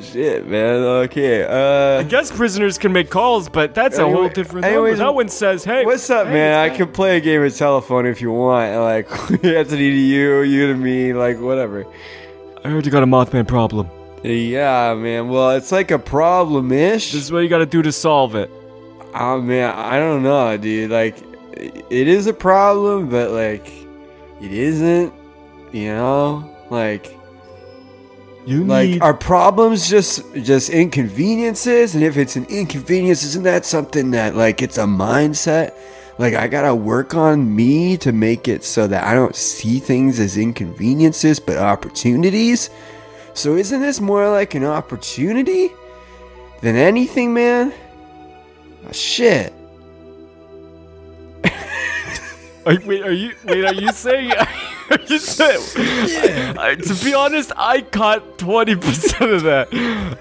Shit, 0.00 0.46
man. 0.48 0.82
Okay. 1.04 1.44
Uh, 1.44 2.00
I 2.00 2.02
guess 2.04 2.32
prisoners 2.32 2.78
can 2.78 2.92
make 2.92 3.10
calls, 3.10 3.48
but 3.48 3.74
that's 3.74 3.98
a 3.98 4.08
whole 4.08 4.28
different 4.28 4.64
anyways, 4.66 4.98
number. 4.98 5.04
That 5.10 5.14
one 5.14 5.28
says, 5.28 5.62
"Hey, 5.62 5.84
what's 5.84 6.08
up, 6.10 6.26
hey, 6.26 6.32
man? 6.32 6.58
I 6.70 6.74
can 6.74 6.90
play 6.90 7.16
a 7.18 7.20
game 7.20 7.42
of 7.42 7.54
telephone 7.54 8.06
if 8.06 8.20
you 8.20 8.32
want. 8.32 8.74
Like 8.84 9.10
Anthony 9.44 9.90
to 9.90 9.96
you, 9.96 10.40
you 10.40 10.66
to 10.72 10.74
me, 10.74 11.12
like 11.12 11.38
whatever. 11.38 11.86
I 12.64 12.70
heard 12.70 12.84
you 12.86 12.90
got 12.92 13.02
a 13.02 13.06
Mothman 13.06 13.46
problem. 13.46 13.88
Yeah, 14.24 14.94
man. 14.94 15.28
Well, 15.28 15.50
it's 15.52 15.70
like 15.70 15.90
a 15.90 15.98
problem-ish. 15.98 17.12
This 17.12 17.22
is 17.24 17.30
what 17.32 17.40
you 17.40 17.48
got 17.48 17.58
to 17.58 17.66
do 17.66 17.82
to 17.82 17.92
solve 17.92 18.34
it. 18.34 18.50
Oh 19.14 19.40
man, 19.40 19.72
I 19.76 19.98
don't 19.98 20.22
know, 20.22 20.56
dude. 20.56 20.90
Like, 20.90 21.16
it 21.56 22.08
is 22.08 22.26
a 22.26 22.32
problem, 22.32 23.08
but 23.10 23.30
like, 23.30 23.70
it 24.40 24.52
isn't. 24.52 25.12
You 25.72 25.88
know, 25.88 26.50
Like, 26.70 27.16
You 28.46 28.62
like 28.64 28.88
need. 28.90 29.02
are 29.02 29.12
problems 29.14 29.88
just 29.88 30.22
just 30.34 30.70
inconveniences? 30.70 31.94
And 31.94 32.04
if 32.04 32.16
it's 32.16 32.36
an 32.36 32.46
inconvenience, 32.46 33.24
isn't 33.24 33.42
that 33.44 33.64
something 33.66 34.10
that 34.12 34.36
like 34.36 34.62
it's 34.62 34.78
a 34.78 34.84
mindset? 34.84 35.72
Like 36.18 36.34
I 36.34 36.46
gotta 36.46 36.74
work 36.74 37.14
on 37.16 37.54
me 37.56 37.96
to 37.98 38.12
make 38.12 38.46
it 38.46 38.62
so 38.62 38.86
that 38.86 39.02
I 39.04 39.14
don't 39.14 39.34
see 39.34 39.80
things 39.80 40.20
as 40.20 40.36
inconveniences 40.36 41.40
but 41.40 41.56
opportunities. 41.56 42.70
So 43.34 43.56
isn't 43.56 43.80
this 43.80 44.00
more 44.00 44.28
like 44.30 44.54
an 44.54 44.64
opportunity 44.64 45.70
than 46.60 46.76
anything, 46.76 47.34
man? 47.34 47.74
Oh, 48.86 48.92
shit. 48.92 49.52
Are, 52.66 52.78
wait, 52.86 53.02
are 53.02 53.12
you? 53.12 53.34
Wait, 53.44 53.64
are 53.64 53.74
you 53.74 53.92
saying? 53.92 54.32
Are 54.90 54.98
you 55.06 55.18
saying? 55.18 56.58
I- 56.58 56.74
to 56.74 56.94
be 57.04 57.14
honest, 57.14 57.52
I 57.56 57.80
caught 57.80 58.36
twenty 58.38 58.76
percent 58.76 59.30
of 59.32 59.42
that. 59.44 59.68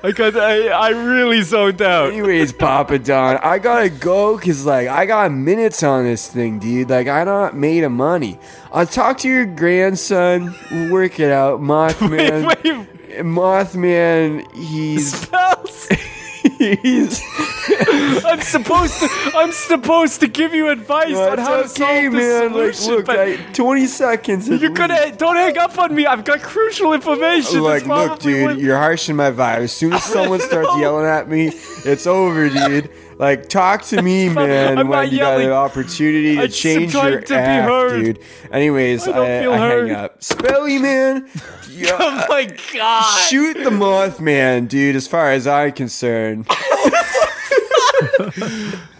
I 0.03 0.11
got. 0.11 0.35
I, 0.37 0.67
I 0.69 0.89
really 0.89 1.41
zoned 1.41 1.81
out. 1.81 2.11
Anyways, 2.13 2.51
Papa 2.59 2.99
Don, 2.99 3.37
I 3.37 3.59
gotta 3.59 3.89
go 3.89 4.37
because, 4.37 4.65
like, 4.65 4.87
I 4.87 5.05
got 5.05 5.31
minutes 5.31 5.83
on 5.83 6.05
this 6.05 6.27
thing, 6.29 6.59
dude. 6.59 6.89
Like, 6.89 7.07
I 7.07 7.25
not 7.25 7.55
made 7.57 7.83
of 7.83 7.91
money. 7.91 8.39
I'll 8.71 8.87
talk 8.87 9.17
to 9.19 9.27
your 9.29 9.45
grandson. 9.45 10.55
We'll 10.71 10.91
work 10.93 11.19
it 11.19 11.29
out. 11.31 11.59
Mothman. 11.61 12.47
Wait, 12.47 12.63
wait. 12.63 12.87
Mothman, 13.21 14.51
he's. 14.55 15.13
Spells. 15.21 15.87
he's. 16.57 17.21
I'm 18.25 18.41
supposed 18.41 18.99
to. 18.99 19.07
I'm 19.35 19.51
supposed 19.51 20.19
to 20.21 20.27
give 20.27 20.53
you 20.53 20.69
advice 20.69 21.15
on 21.15 21.37
how 21.37 21.57
to 21.57 21.63
okay, 21.63 21.67
solve 22.03 22.13
man. 22.13 22.53
this 22.53 22.87
Like, 22.87 23.07
look, 23.07 23.09
I, 23.17 23.35
20 23.53 23.85
seconds. 23.87 24.49
you're 24.49 24.59
least. 24.59 24.73
gonna. 24.75 25.11
Don't 25.15 25.35
hang 25.35 25.57
up 25.57 25.77
on 25.77 25.93
me. 25.95 26.05
I've 26.05 26.25
got 26.25 26.41
crucial 26.41 26.93
information. 26.93 27.61
Like, 27.61 27.85
look, 27.85 28.19
dude, 28.19 28.43
what- 28.43 28.57
you're 28.59 28.77
harshing 28.77 29.15
my 29.15 29.31
vibe. 29.31 29.59
As 29.59 29.71
soon 29.71 29.93
as 29.93 30.03
someone 30.13 30.39
starts 30.41 30.69
yelling 30.79 31.05
at 31.05 31.29
me, 31.29 31.51
it's 31.85 32.05
over, 32.07 32.49
dude. 32.49 32.89
Like, 33.17 33.49
talk 33.49 33.83
to 33.83 34.01
me, 34.01 34.29
man, 34.33 34.77
I'm 34.77 34.87
when 34.87 35.11
you 35.11 35.19
got 35.19 35.39
an 35.39 35.51
opportunity 35.51 36.35
to 36.35 36.43
I'm 36.43 36.49
change 36.49 36.93
your 36.93 37.21
to 37.21 37.35
act, 37.35 37.93
dude. 37.93 38.19
Anyways, 38.51 39.07
I 39.07 39.11
I, 39.11 39.53
I 39.53 39.57
hang 39.57 39.91
up. 39.91 40.19
Spelly, 40.21 40.81
man. 40.81 41.29
Yeah, 41.73 41.97
Oh 41.99 42.19
uh, 42.19 42.25
my 42.29 42.55
god. 42.71 43.29
shoot 43.29 43.55
the 43.55 43.71
Mothman, 43.71 44.67
dude. 44.67 44.95
As 44.95 45.07
far 45.07 45.31
as 45.31 45.47
I'm 45.47 45.71
concerned. 45.71 46.47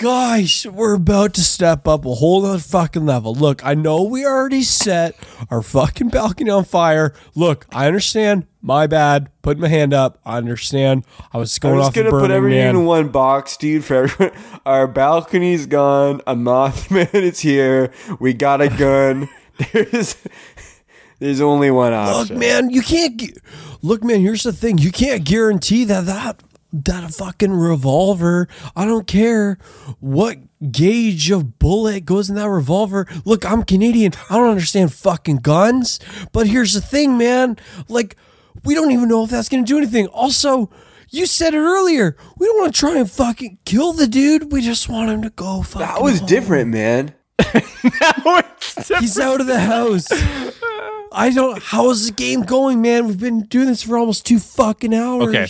Guys, 0.00 0.66
we're 0.66 0.94
about 0.94 1.34
to 1.34 1.42
step 1.42 1.86
up 1.86 2.06
a 2.06 2.14
whole 2.14 2.46
other 2.46 2.58
fucking 2.58 3.04
level. 3.04 3.34
Look, 3.34 3.62
I 3.66 3.74
know 3.74 4.02
we 4.02 4.24
already 4.24 4.62
set 4.62 5.14
our 5.50 5.60
fucking 5.60 6.08
balcony 6.08 6.48
on 6.48 6.64
fire. 6.64 7.12
Look, 7.34 7.66
I 7.70 7.86
understand. 7.86 8.46
My 8.62 8.86
bad. 8.86 9.28
Putting 9.42 9.60
my 9.60 9.68
hand 9.68 9.92
up. 9.92 10.18
I 10.24 10.38
understand. 10.38 11.04
I 11.34 11.36
was 11.36 11.54
I'm 11.58 11.68
going 11.68 11.80
just 11.80 11.88
off 11.88 11.94
gonna 11.94 12.08
put 12.12 12.30
everything 12.30 12.60
Man. 12.60 12.76
in 12.76 12.84
one 12.86 13.08
box, 13.10 13.58
dude. 13.58 13.84
For 13.84 14.04
everyone, 14.04 14.34
our 14.64 14.86
balcony's 14.86 15.66
gone. 15.66 16.22
A 16.26 16.34
Mothman 16.34 17.12
is 17.22 17.40
here. 17.40 17.92
We 18.18 18.32
got 18.32 18.62
a 18.62 18.70
gun. 18.70 19.28
There's, 19.74 20.16
there's 21.18 21.42
only 21.42 21.70
one 21.70 21.92
option. 21.92 22.36
Look, 22.36 22.40
man, 22.40 22.70
you 22.70 22.80
can't. 22.80 23.22
Look, 23.82 24.02
man. 24.02 24.22
Here's 24.22 24.44
the 24.44 24.54
thing. 24.54 24.78
You 24.78 24.92
can't 24.92 25.24
guarantee 25.24 25.84
that 25.84 26.06
that 26.06 26.42
that 26.72 27.12
fucking 27.14 27.52
revolver. 27.52 28.48
I 28.76 28.84
don't 28.84 29.06
care 29.06 29.58
what 29.98 30.38
gauge 30.70 31.30
of 31.30 31.58
bullet 31.58 32.04
goes 32.04 32.28
in 32.28 32.36
that 32.36 32.48
revolver. 32.48 33.06
Look, 33.24 33.44
I'm 33.44 33.62
Canadian. 33.64 34.12
I 34.28 34.36
don't 34.36 34.50
understand 34.50 34.92
fucking 34.92 35.38
guns. 35.38 35.98
But 36.32 36.46
here's 36.46 36.74
the 36.74 36.80
thing, 36.80 37.18
man. 37.18 37.56
Like, 37.88 38.16
we 38.64 38.74
don't 38.74 38.90
even 38.90 39.08
know 39.08 39.24
if 39.24 39.30
that's 39.30 39.48
gonna 39.48 39.64
do 39.64 39.78
anything. 39.78 40.06
Also. 40.08 40.70
You 41.12 41.26
said 41.26 41.54
it 41.54 41.58
earlier. 41.58 42.16
We 42.38 42.46
don't 42.46 42.60
want 42.60 42.72
to 42.72 42.78
try 42.78 42.96
and 42.96 43.10
fucking 43.10 43.58
kill 43.64 43.92
the 43.92 44.06
dude. 44.06 44.52
We 44.52 44.60
just 44.60 44.88
want 44.88 45.10
him 45.10 45.22
to 45.22 45.30
go 45.30 45.62
fucking. 45.62 45.84
That 45.84 46.00
was 46.00 46.20
home. 46.20 46.28
different, 46.28 46.70
man. 46.70 47.14
He's 49.00 49.18
out 49.18 49.40
of 49.40 49.48
the 49.48 49.58
house. 49.58 50.06
I 51.10 51.32
don't. 51.34 51.60
How 51.60 51.90
is 51.90 52.06
the 52.06 52.12
game 52.12 52.42
going, 52.42 52.80
man? 52.80 53.08
We've 53.08 53.18
been 53.18 53.42
doing 53.42 53.66
this 53.66 53.82
for 53.82 53.98
almost 53.98 54.24
two 54.24 54.38
fucking 54.38 54.94
hours. 54.94 55.28
Okay. 55.28 55.46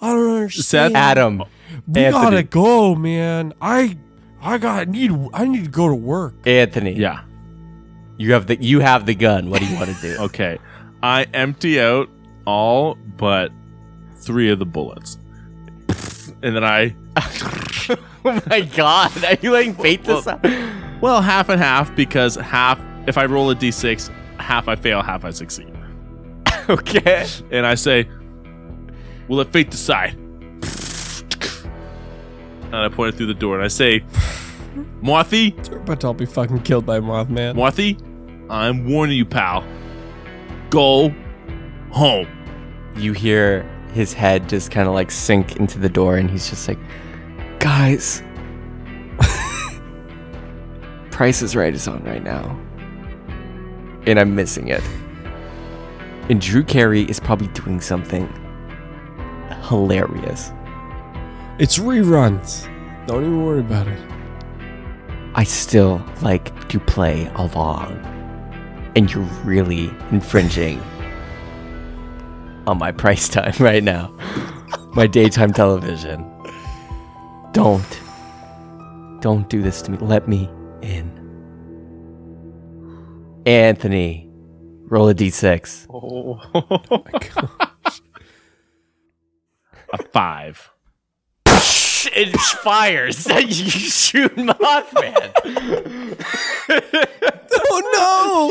I 0.00 0.12
don't 0.12 0.34
understand. 0.36 0.92
Seth, 0.92 0.94
Adam. 0.94 1.38
we 1.38 2.04
Anthony. 2.04 2.10
gotta 2.10 2.42
go, 2.42 2.94
man. 2.94 3.52
I, 3.60 3.96
I 4.42 4.58
got 4.58 4.88
need. 4.88 5.12
I 5.32 5.46
need 5.46 5.64
to 5.64 5.70
go 5.70 5.88
to 5.88 5.94
work. 5.94 6.34
Anthony. 6.46 6.92
Yeah. 6.92 7.22
You 8.18 8.32
have 8.32 8.46
the 8.46 8.56
you 8.62 8.80
have 8.80 9.06
the 9.06 9.14
gun. 9.14 9.50
What 9.50 9.60
do 9.60 9.66
you 9.66 9.76
want 9.76 9.94
to 9.94 10.00
do? 10.00 10.16
Okay. 10.20 10.58
I 11.02 11.24
empty 11.34 11.80
out 11.80 12.08
all 12.46 12.94
but 13.16 13.52
three 14.16 14.50
of 14.50 14.58
the 14.58 14.66
bullets. 14.66 15.18
And 16.42 16.56
then 16.56 16.64
I 16.64 16.94
oh 18.24 18.42
my 18.46 18.60
god. 18.62 19.24
Are 19.24 19.36
you 19.42 19.52
letting 19.52 19.74
fate 19.74 20.04
decide? 20.04 20.40
well 21.00 21.20
half 21.20 21.48
and 21.48 21.60
half 21.60 21.94
because 21.94 22.36
half 22.36 22.80
if 23.06 23.16
I 23.18 23.26
roll 23.26 23.50
a 23.50 23.54
D6, 23.54 24.10
half 24.38 24.68
I 24.68 24.76
fail, 24.76 25.02
half 25.02 25.24
I 25.24 25.30
succeed. 25.30 25.72
okay. 26.68 27.26
And 27.50 27.64
I 27.66 27.74
say, 27.76 28.08
We'll 29.28 29.38
let 29.38 29.52
fate 29.52 29.70
decide. 29.70 30.14
And 32.66 32.76
I 32.76 32.88
point 32.88 33.14
it 33.14 33.16
through 33.16 33.26
the 33.26 33.34
door 33.34 33.54
and 33.54 33.64
I 33.64 33.68
say, 33.68 34.00
Moithy, 35.02 35.84
But 35.86 36.04
I'll 36.04 36.14
be 36.14 36.26
fucking 36.26 36.62
killed 36.62 36.84
by 36.84 37.00
Mothman. 37.00 37.54
Moithy, 37.54 37.98
I'm 38.50 38.88
warning 38.88 39.16
you, 39.16 39.24
pal. 39.24 39.64
Go 40.70 41.14
home. 41.90 42.26
You 42.96 43.12
hear 43.12 43.62
his 43.92 44.12
head 44.12 44.48
just 44.48 44.70
kind 44.70 44.88
of 44.88 44.94
like 44.94 45.10
sink 45.10 45.56
into 45.56 45.78
the 45.78 45.88
door, 45.88 46.16
and 46.16 46.30
he's 46.30 46.50
just 46.50 46.68
like, 46.68 46.78
"Guys, 47.58 48.22
Price 51.10 51.40
is 51.40 51.56
Right 51.56 51.74
is 51.74 51.88
on 51.88 52.02
right 52.04 52.22
now, 52.22 52.58
and 54.06 54.18
I'm 54.18 54.34
missing 54.34 54.68
it. 54.68 54.82
And 56.28 56.40
Drew 56.40 56.64
Carey 56.64 57.02
is 57.02 57.20
probably 57.20 57.48
doing 57.48 57.80
something 57.80 58.28
hilarious. 59.68 60.52
It's 61.58 61.78
reruns. 61.78 62.66
Don't 63.06 63.22
even 63.22 63.44
worry 63.44 63.60
about 63.60 63.88
it. 63.88 63.98
I 65.34 65.44
still 65.44 66.04
like 66.22 66.68
to 66.68 66.80
play 66.80 67.30
along, 67.34 68.00
and 68.96 69.12
you're 69.12 69.22
really 69.44 69.90
infringing 70.10 70.80
on 72.66 72.78
my 72.78 72.90
price 72.92 73.28
time 73.28 73.54
right 73.60 73.84
now. 73.84 74.12
My 74.94 75.06
daytime 75.06 75.52
television. 75.52 76.24
Don't. 77.52 78.00
Don't 79.20 79.48
do 79.48 79.62
this 79.62 79.82
to 79.82 79.90
me. 79.90 79.98
Let 79.98 80.26
me 80.28 80.50
in. 80.82 81.12
Anthony, 83.46 84.28
roll 84.88 85.08
a 85.08 85.14
d6. 85.14 85.86
A 89.98 90.02
five. 90.12 90.70
It 92.14 92.36
fires. 92.38 93.26
you 93.30 93.52
shoot 93.70 94.36
Mothman. 94.36 95.32
Oh 97.68 97.80
no! 97.96 98.50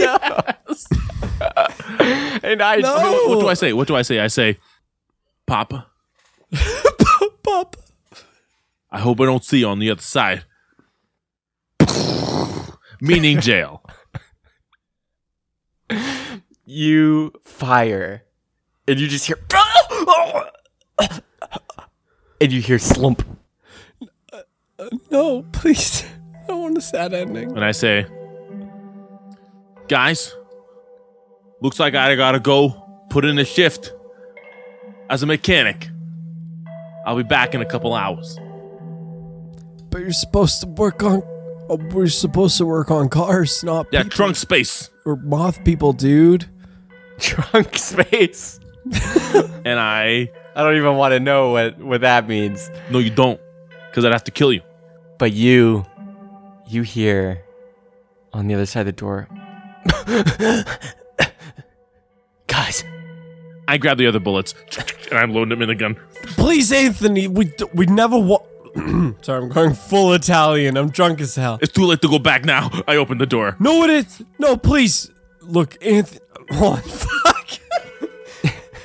and 2.43 2.61
I 2.61 2.77
No. 2.77 2.95
What, 2.95 3.30
what 3.30 3.39
do 3.39 3.47
I 3.47 3.53
say? 3.53 3.72
What 3.73 3.88
do 3.88 3.95
I 3.95 4.01
say? 4.01 4.19
I 4.19 4.27
say, 4.27 4.57
Papa, 5.47 5.88
Pop. 7.43 7.77
I 8.91 8.99
hope 8.99 9.22
I 9.22 9.26
don't 9.26 9.43
see 9.43 9.59
you 9.59 9.67
on 9.67 9.80
the 9.80 9.91
other 9.91 10.01
side. 10.01 10.43
Meaning 12.99 13.41
jail. 13.41 13.84
you 16.65 17.31
fire, 17.43 18.23
and 18.88 18.99
you 18.99 19.07
just 19.07 19.27
hear, 19.27 19.38
and 22.41 22.51
you 22.51 22.61
hear 22.61 22.80
slump. 22.80 23.23
No, 25.09 25.43
please. 25.51 26.03
I 26.43 26.47
don't 26.47 26.61
want 26.61 26.77
a 26.77 26.81
sad 26.81 27.13
ending. 27.13 27.51
And 27.51 27.63
I 27.63 27.72
say, 27.72 28.05
guys, 29.88 30.34
looks 31.61 31.80
like 31.80 31.95
I 31.95 32.15
gotta 32.15 32.39
go 32.39 32.69
put 33.09 33.26
in 33.26 33.39
a 33.39 33.45
shift 33.45 33.93
as 35.09 35.23
a 35.23 35.26
mechanic. 35.26 35.89
I'll 37.05 37.15
be 37.17 37.23
back 37.23 37.53
in 37.55 37.61
a 37.61 37.65
couple 37.65 37.93
hours. 37.93 38.38
But 39.89 40.01
you're 40.01 40.11
supposed 40.11 40.61
to 40.61 40.67
work 40.67 41.03
on. 41.03 41.22
Oh, 41.69 41.77
we're 41.93 42.07
supposed 42.07 42.57
to 42.57 42.65
work 42.65 42.91
on 42.91 43.09
cars, 43.09 43.63
not 43.63 43.88
Yeah, 43.91 44.03
people. 44.03 44.15
trunk 44.17 44.35
space. 44.35 44.89
or 45.05 45.15
moth 45.15 45.63
people, 45.63 45.93
dude. 45.93 46.45
Trunk 47.17 47.77
space. 47.77 48.59
And 49.63 49.80
I, 49.80 50.30
I 50.56 50.64
don't 50.64 50.76
even 50.77 50.95
want 50.95 51.11
to 51.14 51.19
know 51.19 51.52
what, 51.52 51.77
what 51.80 52.02
that 52.02 52.27
means. 52.27 52.69
no, 52.90 52.99
you 52.99 53.10
don't, 53.10 53.40
because 53.90 54.06
I'd 54.06 54.11
have 54.14 54.23
to 54.26 54.32
kill 54.32 54.53
you. 54.53 54.61
But 55.18 55.32
you, 55.34 55.86
you 56.68 56.82
hear 56.84 57.44
on 58.34 58.48
the 58.48 58.53
other 58.53 58.65
side 58.65 58.82
of 58.82 58.86
the 58.88 58.91
door, 58.94 59.27
guys. 62.48 62.84
I 63.68 63.77
grab 63.77 63.98
the 63.98 64.06
other 64.07 64.19
bullets 64.19 64.53
and 65.10 65.18
I'm 65.18 65.34
loading 65.34 65.49
them 65.49 65.61
in 65.64 65.69
the 65.69 65.76
gun. 65.76 65.95
Please, 66.38 66.72
Anthony, 66.72 67.27
we 67.27 67.52
we 67.73 67.86
never 67.88 68.18
wa- 68.18 68.44
Sorry, 69.22 69.41
I'm 69.44 69.49
going 69.49 69.73
full 69.73 70.14
Italian. 70.14 70.77
I'm 70.77 70.90
drunk 70.90 71.19
as 71.22 71.36
hell. 71.36 71.57
It's 71.61 71.73
too 71.73 71.86
late 71.86 72.02
to 72.02 72.07
go 72.07 72.19
back 72.19 72.45
now. 72.45 72.69
I 72.88 72.98
open 72.98 73.18
the 73.18 73.26
door. 73.26 73.56
No, 73.60 73.84
it 73.84 73.90
is. 73.90 74.23
No, 74.38 74.56
please. 74.57 75.10
Look, 75.41 75.84
Anthony. 75.84 76.19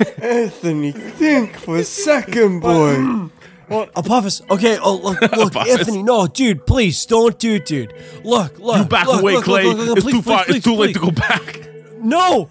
Hold 0.00 0.22
Anthony, 0.22 0.92
think 0.92 1.56
for 1.56 1.76
a 1.76 1.84
second, 1.84 2.60
boy. 2.60 2.94
Hmm. 2.96 3.26
What? 3.68 3.92
Apophis. 3.96 4.42
Okay, 4.50 4.78
oh, 4.82 4.96
look, 4.96 5.20
look, 5.20 5.32
Apophis. 5.54 5.78
Anthony, 5.78 6.02
no, 6.02 6.26
dude, 6.26 6.66
please, 6.66 7.06
don't 7.06 7.38
do 7.38 7.54
it, 7.54 7.66
dude. 7.66 7.94
Look, 8.24 8.58
look. 8.58 8.78
You 8.78 8.84
back 8.84 9.06
look, 9.06 9.20
away, 9.22 9.34
look, 9.34 9.44
Clay. 9.44 9.64
look, 9.64 9.76
look, 9.76 9.86
look, 9.88 9.96
it's 9.98 10.04
please, 10.04 10.12
too 10.12 10.22
far. 10.22 10.44
please, 10.44 10.56
it's 10.56 10.64
too 10.64 10.70
please, 10.74 10.78
late 10.78 10.94
to 10.94 11.00
go 11.00 11.10
back. 11.10 11.68
No! 12.00 12.48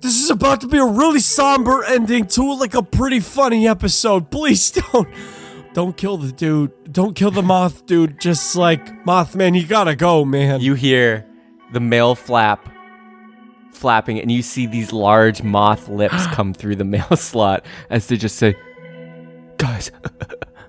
This 0.00 0.22
is 0.22 0.30
about 0.30 0.60
to 0.60 0.68
be 0.68 0.78
a 0.78 0.84
really 0.84 1.20
somber 1.20 1.82
ending 1.84 2.26
to 2.26 2.54
like 2.54 2.74
a 2.74 2.82
pretty 2.82 3.20
funny 3.20 3.66
episode. 3.66 4.30
Please 4.30 4.70
don't. 4.92 5.08
Don't 5.72 5.96
kill 5.96 6.18
the 6.18 6.32
dude. 6.32 6.92
Don't 6.92 7.14
kill 7.14 7.30
the 7.30 7.42
moth 7.42 7.86
dude. 7.86 8.20
Just 8.20 8.54
like, 8.56 9.04
Mothman, 9.04 9.58
you 9.58 9.66
gotta 9.66 9.96
go, 9.96 10.24
man. 10.24 10.60
You 10.60 10.74
hear 10.74 11.26
the 11.72 11.80
mail 11.80 12.14
flap 12.14 12.68
flapping, 13.78 14.20
and 14.20 14.30
you 14.30 14.42
see 14.42 14.66
these 14.66 14.92
large 14.92 15.42
moth 15.42 15.88
lips 15.88 16.26
come 16.32 16.52
through 16.52 16.76
the 16.76 16.84
mail 16.84 17.16
slot 17.16 17.64
as 17.90 18.06
they 18.08 18.16
just 18.16 18.36
say, 18.36 18.54
"Guys, 19.56 19.90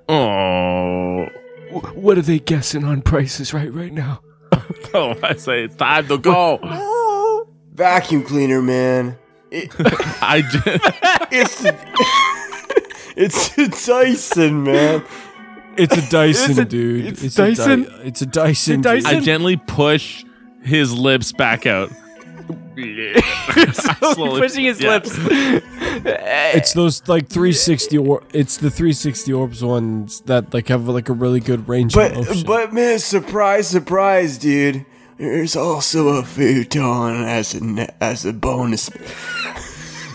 Oh, 0.08 1.28
What 1.94 2.18
are 2.18 2.22
they 2.24 2.40
guessing 2.40 2.84
on 2.84 3.02
prices 3.04 3.54
right 3.54 3.72
right 3.74 3.94
now? 3.94 4.22
oh! 4.94 5.16
I 5.22 5.36
say 5.36 5.64
it's 5.66 5.76
time 5.76 6.08
to 6.08 6.18
go. 6.18 7.46
Vacuum 7.74 8.24
cleaner, 8.24 8.62
man. 8.62 9.18
It, 9.52 9.72
I 10.22 10.42
just, 10.42 10.66
it's 11.32 11.66
it's 13.16 13.50
the 13.56 13.68
Dyson, 13.68 14.64
man. 14.64 15.04
it's 15.78 15.98
a 15.98 16.10
Dyson, 16.10 16.52
It's 16.52 16.60
a- 16.60 16.66
dude. 16.66 17.06
it's 17.06 17.22
a 17.24 17.30
Dy- 17.30 17.56
Dyson? 17.56 17.88
it's 18.04 18.22
a 18.22 18.26
Dyson. 18.26 18.80
It's 18.80 18.88
a 18.88 18.92
dude. 18.94 19.04
Dyson? 19.04 19.18
I 19.18 19.20
gently 19.22 19.58
push 19.58 20.24
his 20.64 20.94
lips 20.94 21.32
back 21.32 21.66
out. 21.66 21.92
I 22.84 23.72
slowly- 24.14 24.42
pushing 24.42 24.66
his 24.66 24.80
yeah. 24.82 24.90
lips." 24.90 25.18
It's 26.02 26.74
those 26.74 27.06
like 27.08 27.28
360 27.28 27.98
or 27.98 28.24
it's 28.34 28.58
the 28.58 28.70
360 28.70 29.34
orbs 29.34 29.64
ones 29.64 30.22
that 30.22 30.54
like 30.54 30.68
have 30.70 30.88
like 30.88 31.10
a 31.10 31.14
really 31.14 31.40
good 31.42 31.68
range 31.68 31.94
of 31.94 32.00
But 32.02 32.16
motion. 32.16 32.46
but 32.46 32.74
man, 32.74 33.00
surprise, 33.00 33.68
surprise, 33.68 34.38
dude. 34.38 34.86
There's 35.18 35.56
also 35.58 36.08
a 36.10 36.24
futon 36.24 37.24
as 37.26 37.54
a 37.54 38.04
as 38.04 38.26
a 38.26 38.32
bonus. 38.34 38.90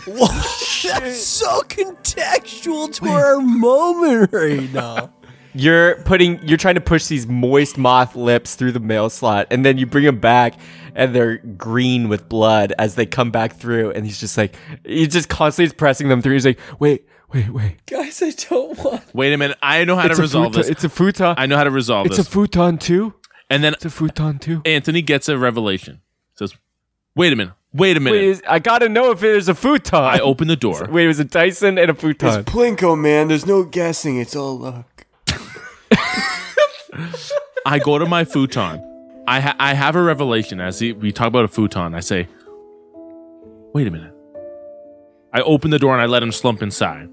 That's 0.06 1.22
so 1.22 1.60
contextual 1.62 2.92
to 2.94 3.06
our 3.08 3.40
moment 3.40 4.32
right 4.32 4.72
now. 4.72 5.12
You're 5.54 5.96
putting, 6.02 6.46
you're 6.46 6.58
trying 6.58 6.74
to 6.74 6.80
push 6.80 7.06
these 7.06 7.26
moist 7.26 7.78
moth 7.78 8.16
lips 8.16 8.54
through 8.56 8.72
the 8.72 8.80
mail 8.80 9.08
slot, 9.08 9.46
and 9.50 9.64
then 9.64 9.78
you 9.78 9.86
bring 9.86 10.04
them 10.04 10.18
back, 10.18 10.54
and 10.94 11.14
they're 11.14 11.36
green 11.38 12.08
with 12.08 12.28
blood 12.28 12.72
as 12.78 12.96
they 12.96 13.06
come 13.06 13.30
back 13.30 13.54
through. 13.54 13.90
And 13.92 14.04
he's 14.04 14.18
just 14.18 14.36
like, 14.36 14.56
he 14.84 15.06
just 15.06 15.28
constantly 15.28 15.66
is 15.66 15.72
pressing 15.72 16.08
them 16.08 16.22
through. 16.22 16.32
He's 16.34 16.46
like, 16.46 16.58
"Wait, 16.80 17.06
wait, 17.32 17.50
wait! 17.50 17.86
Guys, 17.86 18.20
I 18.22 18.30
don't 18.30 18.76
want. 18.78 19.02
Wait 19.14 19.32
a 19.32 19.36
minute. 19.38 19.56
I 19.62 19.84
know 19.84 19.94
how 19.96 20.06
It's 20.06 20.16
to 20.16 20.22
resolve 20.22 20.46
futon. 20.54 20.60
this. 20.62 20.70
It's 20.70 20.84
a 20.84 20.88
futon. 20.88 21.34
I 21.38 21.46
know 21.46 21.56
how 21.56 21.64
to 21.64 21.70
resolve 21.70 22.06
it. 22.06 22.10
It's 22.10 22.18
a 22.18 22.24
futon 22.24 22.78
too. 22.78 23.14
and 23.48 23.62
then 23.62 23.74
It's 23.74 23.84
a 23.84 23.90
futon 23.90 24.38
too. 24.40 24.60
Anthony 24.64 25.02
gets 25.02 25.28
a 25.28 25.38
revelation. 25.38 26.00
Says, 26.36 26.52
"Wait 27.14 27.32
a 27.32 27.36
minute. 27.36 27.54
Wait 27.72 27.96
a 27.96 28.00
minute." 28.00 28.16
Wait, 28.18 28.24
is- 28.28 28.42
I 28.48 28.58
gotta 28.58 28.88
know 28.88 29.10
if 29.12 29.20
there's 29.20 29.48
a 29.48 29.54
futon. 29.54 30.02
I 30.02 30.18
open 30.18 30.48
the 30.48 30.56
door. 30.56 30.86
Wait, 30.90 31.04
it 31.04 31.08
was 31.08 31.20
a 31.20 31.24
Dyson 31.24 31.78
and 31.78 31.90
a 31.90 31.94
futon. 31.94 32.40
It's. 32.40 32.50
Plinko, 32.50 32.98
man. 32.98 33.28
There's 33.28 33.46
no 33.46 33.62
guessing. 33.62 34.18
It's 34.18 34.34
all 34.34 34.58
luck. 34.58 35.03
I 37.66 37.78
go 37.78 37.98
to 37.98 38.06
my 38.06 38.24
futon. 38.24 38.82
I 39.26 39.40
ha- 39.40 39.56
I 39.58 39.74
have 39.74 39.96
a 39.96 40.02
revelation 40.02 40.60
as 40.60 40.78
he, 40.80 40.92
we 40.92 41.12
talk 41.12 41.28
about 41.28 41.44
a 41.44 41.48
futon. 41.48 41.94
I 41.94 42.00
say, 42.00 42.28
"Wait 43.72 43.86
a 43.86 43.90
minute." 43.90 44.12
I 45.32 45.40
open 45.40 45.70
the 45.70 45.78
door 45.78 45.92
and 45.92 46.00
I 46.02 46.06
let 46.06 46.22
him 46.22 46.30
slump 46.30 46.62
inside. 46.62 47.08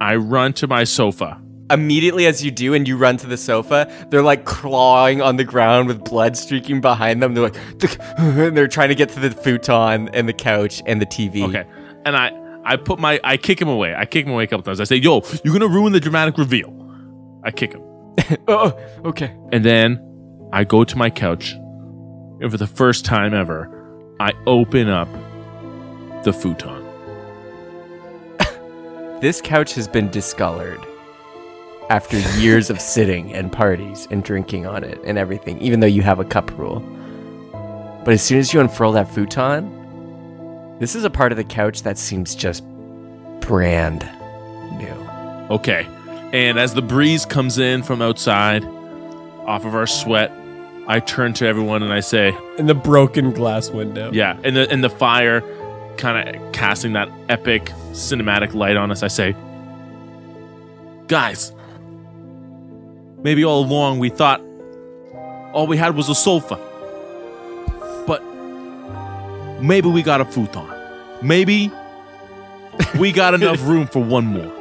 I 0.00 0.16
run 0.16 0.52
to 0.54 0.66
my 0.66 0.84
sofa. 0.84 1.40
Immediately 1.70 2.26
as 2.26 2.44
you 2.44 2.50
do, 2.50 2.74
and 2.74 2.86
you 2.88 2.96
run 2.96 3.16
to 3.18 3.26
the 3.26 3.36
sofa, 3.36 3.90
they're 4.10 4.22
like 4.22 4.44
clawing 4.44 5.20
on 5.22 5.36
the 5.36 5.44
ground 5.44 5.88
with 5.88 6.02
blood 6.04 6.36
streaking 6.36 6.80
behind 6.80 7.22
them. 7.22 7.34
They're 7.34 7.44
like, 7.44 7.56
and 8.18 8.56
they're 8.56 8.68
trying 8.68 8.88
to 8.88 8.94
get 8.94 9.10
to 9.10 9.20
the 9.20 9.30
futon 9.30 10.08
and 10.14 10.28
the 10.28 10.32
couch 10.32 10.82
and 10.86 11.00
the 11.00 11.06
TV. 11.06 11.42
Okay, 11.48 11.64
and 12.04 12.16
I 12.16 12.32
I 12.64 12.76
put 12.76 12.98
my 12.98 13.20
I 13.22 13.36
kick 13.36 13.60
him 13.60 13.68
away. 13.68 13.94
I 13.94 14.04
kick 14.06 14.26
him 14.26 14.32
away 14.32 14.44
a 14.44 14.46
couple 14.46 14.62
times. 14.64 14.80
I 14.80 14.84
say, 14.84 14.96
"Yo, 14.96 15.22
you're 15.44 15.52
gonna 15.52 15.68
ruin 15.68 15.92
the 15.92 16.00
dramatic 16.00 16.36
reveal." 16.36 16.74
I 17.44 17.50
kick 17.50 17.72
him, 17.72 17.82
Oh, 18.48 18.78
okay. 19.04 19.34
and 19.52 19.64
then 19.64 20.00
I 20.52 20.64
go 20.64 20.84
to 20.84 20.96
my 20.96 21.10
couch, 21.10 21.52
and 21.52 22.50
for 22.50 22.56
the 22.56 22.66
first 22.66 23.04
time 23.04 23.34
ever, 23.34 23.70
I 24.20 24.32
open 24.46 24.88
up 24.88 25.08
the 26.24 26.32
futon. 26.32 26.84
This 29.20 29.40
couch 29.40 29.74
has 29.74 29.88
been 29.88 30.10
discolored 30.10 30.80
after 31.90 32.18
years 32.38 32.70
of 32.70 32.80
sitting 32.80 33.32
and 33.34 33.50
parties 33.50 34.06
and 34.10 34.22
drinking 34.22 34.66
on 34.66 34.84
it 34.84 35.00
and 35.04 35.18
everything, 35.18 35.60
even 35.60 35.80
though 35.80 35.86
you 35.88 36.02
have 36.02 36.20
a 36.20 36.24
cup 36.24 36.56
rule. 36.58 36.80
But 38.04 38.14
as 38.14 38.22
soon 38.22 38.38
as 38.38 38.54
you 38.54 38.60
unfurl 38.60 38.92
that 38.92 39.12
futon, 39.12 39.66
this 40.78 40.94
is 40.94 41.02
a 41.04 41.10
part 41.10 41.32
of 41.32 41.36
the 41.36 41.44
couch 41.44 41.82
that 41.82 41.98
seems 41.98 42.34
just 42.36 42.62
brand 43.40 44.08
new. 44.78 44.94
Okay. 45.50 45.86
And 46.32 46.58
as 46.58 46.74
the 46.74 46.82
breeze 46.82 47.24
comes 47.24 47.58
in 47.58 47.82
from 47.82 48.02
outside, 48.02 48.64
off 48.64 49.64
of 49.64 49.74
our 49.74 49.86
sweat, 49.86 50.30
I 50.86 51.00
turn 51.00 51.32
to 51.34 51.46
everyone 51.46 51.82
and 51.82 51.92
I 51.92 52.00
say, 52.00 52.36
In 52.58 52.66
the 52.66 52.74
broken 52.74 53.32
glass 53.32 53.70
window. 53.70 54.10
yeah, 54.12 54.38
and 54.44 54.56
the 54.56 54.70
and 54.70 54.82
the 54.84 54.90
fire 54.90 55.42
kind 55.96 56.28
of 56.36 56.52
casting 56.52 56.92
that 56.92 57.08
epic 57.28 57.66
cinematic 57.92 58.54
light 58.54 58.76
on 58.76 58.90
us, 58.90 59.02
I 59.02 59.08
say, 59.08 59.34
guys, 61.08 61.52
maybe 63.22 63.44
all 63.44 63.64
along 63.64 63.98
we 63.98 64.10
thought 64.10 64.40
all 65.52 65.66
we 65.66 65.76
had 65.76 65.96
was 65.96 66.08
a 66.08 66.14
sofa. 66.14 66.56
But 68.06 68.22
maybe 69.62 69.88
we 69.88 70.02
got 70.02 70.20
a 70.20 70.24
futon. 70.26 70.68
Maybe 71.22 71.70
we 72.98 73.12
got 73.12 73.34
enough 73.34 73.62
room 73.66 73.86
for 73.86 74.02
one 74.02 74.26
more. 74.26 74.54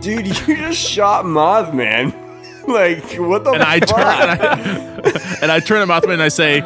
Dude, 0.00 0.26
you 0.26 0.32
just 0.56 0.80
shot 0.80 1.24
Mothman. 1.24 2.14
like, 2.68 3.04
what 3.18 3.44
the 3.44 3.52
and 3.52 3.62
I 3.62 3.80
turn 3.80 4.00
and 4.00 4.42
I, 4.42 5.38
and 5.42 5.52
I 5.52 5.60
turn 5.60 5.86
to 5.86 5.92
Mothman 5.92 6.14
and 6.14 6.22
I 6.22 6.28
say, 6.28 6.62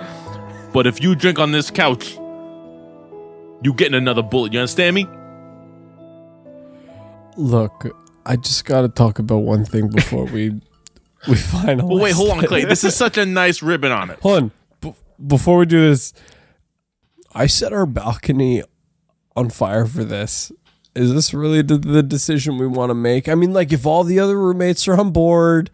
"But 0.73 0.87
if 0.87 1.03
you 1.03 1.15
drink 1.15 1.39
on 1.39 1.53
this 1.53 1.71
couch, 1.71 2.17
you 3.63 3.73
getting 3.75 3.95
another 3.95 4.23
bullet. 4.23 4.53
You 4.53 4.61
understand 4.61 4.95
me?" 4.95 5.09
Look, 7.37 7.87
I 8.25 8.37
just 8.37 8.65
got 8.65 8.83
to 8.83 8.89
talk 8.89 9.19
about 9.19 9.39
one 9.39 9.65
thing 9.65 9.89
before 9.89 10.25
we 10.27 10.51
we 11.27 11.35
finalize. 11.35 11.89
Well, 11.89 11.99
wait, 11.99 12.15
hold 12.15 12.31
on. 12.31 12.47
Clay. 12.47 12.65
This 12.65 12.85
is 12.85 12.95
such 12.95 13.17
a 13.19 13.27
nice 13.27 13.63
ribbon 13.63 13.93
on 13.93 14.11
it. 14.11 14.19
Hold 14.21 14.43
on. 14.45 14.53
B- 14.81 14.95
before 15.27 15.59
we 15.59 15.67
do 15.67 15.81
this, 15.81 16.13
I 17.33 17.47
set 17.47 17.73
our 17.73 17.87
balcony 17.87 18.63
on 19.35 19.51
fire 19.51 19.87
for 19.87 20.05
this. 20.05 20.53
Is 20.95 21.13
this 21.13 21.35
really 21.35 21.63
the, 21.63 21.77
the 21.77 22.03
decision 22.03 22.59
we 22.59 22.67
want 22.67 22.91
to 22.91 22.95
make? 22.95 23.29
I 23.29 23.35
mean, 23.35 23.53
like, 23.53 23.73
if 23.73 23.85
all 23.87 24.05
the 24.05 24.21
other 24.21 24.39
roommates 24.39 24.87
are 24.87 24.99
on 24.99 25.11
board, 25.11 25.71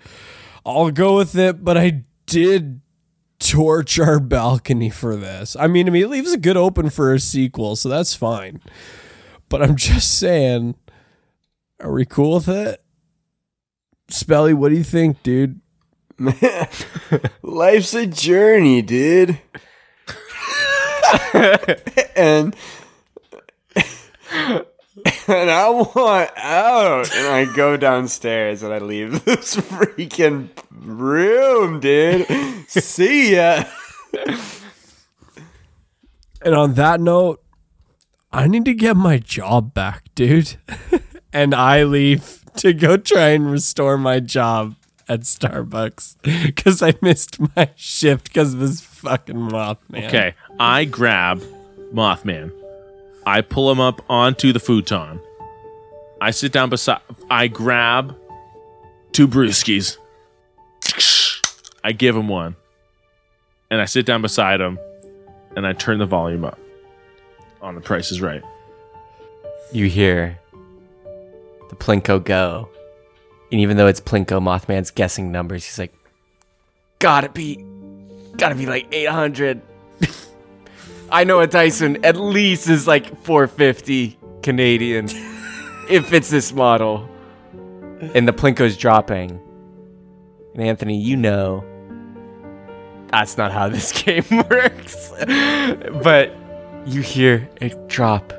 I'll 0.64 0.90
go 0.90 1.16
with 1.16 1.36
it. 1.36 1.62
But 1.64 1.76
I 1.76 2.04
did 2.26 2.80
torch 3.38 3.98
our 3.98 4.20
balcony 4.20 4.90
for 4.90 5.16
this. 5.16 5.56
I 5.58 5.66
mean, 5.66 5.88
I 5.88 5.90
mean, 5.90 6.04
it 6.04 6.10
leaves 6.10 6.32
a 6.32 6.38
good 6.38 6.56
open 6.56 6.90
for 6.90 7.12
a 7.12 7.20
sequel, 7.20 7.76
so 7.76 7.88
that's 7.88 8.14
fine. 8.14 8.60
But 9.48 9.62
I'm 9.62 9.76
just 9.76 10.18
saying, 10.18 10.76
are 11.80 11.92
we 11.92 12.04
cool 12.04 12.34
with 12.34 12.48
it? 12.48 12.82
Spelly, 14.10 14.54
what 14.54 14.70
do 14.70 14.76
you 14.76 14.84
think, 14.84 15.22
dude? 15.22 15.60
Man, 16.18 16.68
life's 17.42 17.94
a 17.94 18.06
journey, 18.06 18.82
dude. 18.82 19.38
and 22.16 22.54
and 25.28 25.50
I 25.50 25.68
want 25.70 26.30
out. 26.36 27.14
And 27.14 27.26
I 27.26 27.44
go 27.54 27.76
downstairs 27.76 28.62
and 28.62 28.72
I 28.72 28.78
leave 28.78 29.24
this 29.24 29.56
freaking 29.56 30.48
room, 30.70 31.80
dude. 31.80 32.26
See 32.68 33.36
ya. 33.36 33.64
And 36.42 36.54
on 36.54 36.74
that 36.74 37.00
note, 37.00 37.42
I 38.32 38.46
need 38.46 38.64
to 38.64 38.74
get 38.74 38.96
my 38.96 39.18
job 39.18 39.74
back, 39.74 40.04
dude. 40.14 40.56
and 41.32 41.54
I 41.54 41.82
leave 41.82 42.44
to 42.56 42.72
go 42.72 42.96
try 42.96 43.30
and 43.30 43.50
restore 43.50 43.98
my 43.98 44.20
job 44.20 44.76
at 45.08 45.20
Starbucks 45.20 46.16
because 46.46 46.82
I 46.82 46.94
missed 47.02 47.38
my 47.56 47.70
shift 47.74 48.26
because 48.26 48.54
of 48.54 48.60
this 48.60 48.80
fucking 48.80 49.36
Mothman. 49.36 50.06
Okay, 50.06 50.34
I 50.58 50.84
grab 50.84 51.42
Mothman. 51.92 52.52
I 53.30 53.42
pull 53.42 53.70
him 53.70 53.78
up 53.78 54.04
onto 54.10 54.52
the 54.52 54.58
futon. 54.58 55.20
I 56.20 56.32
sit 56.32 56.50
down 56.50 56.68
beside. 56.68 57.00
I 57.30 57.46
grab 57.46 58.16
two 59.12 59.28
brewskis. 59.28 59.98
I 61.84 61.92
give 61.92 62.16
him 62.16 62.26
one, 62.26 62.56
and 63.70 63.80
I 63.80 63.84
sit 63.84 64.04
down 64.04 64.20
beside 64.20 64.60
him, 64.60 64.80
and 65.54 65.64
I 65.64 65.74
turn 65.74 66.00
the 66.00 66.06
volume 66.06 66.44
up. 66.44 66.58
On 67.62 67.76
the 67.76 67.80
Price 67.80 68.10
is 68.10 68.20
Right. 68.20 68.42
You 69.70 69.86
hear 69.86 70.36
the 71.68 71.76
Plinko 71.76 72.24
go. 72.24 72.68
And 73.52 73.60
even 73.60 73.76
though 73.76 73.86
it's 73.86 74.00
Plinko, 74.00 74.42
Mothman's 74.42 74.90
guessing 74.90 75.30
numbers. 75.30 75.64
He's 75.64 75.78
like, 75.78 75.94
gotta 76.98 77.28
be, 77.28 77.64
gotta 78.36 78.56
be 78.56 78.66
like 78.66 78.88
800. 78.90 79.62
I 81.12 81.24
know 81.24 81.40
a 81.40 81.46
Dyson 81.46 82.04
at 82.04 82.16
least 82.16 82.68
is 82.68 82.86
like 82.86 83.06
450 83.24 84.18
Canadian 84.42 85.06
if 85.90 86.12
it's 86.12 86.30
this 86.30 86.52
model. 86.52 87.08
And 88.14 88.26
the 88.26 88.32
Plinko's 88.32 88.76
dropping. 88.76 89.40
And 90.54 90.62
Anthony, 90.62 90.98
you 90.98 91.16
know 91.16 91.64
that's 93.10 93.36
not 93.36 93.52
how 93.52 93.68
this 93.68 93.92
game 94.02 94.24
works. 94.50 95.12
but 96.02 96.34
you 96.86 97.02
hear 97.02 97.48
it 97.60 97.88
drop 97.88 98.32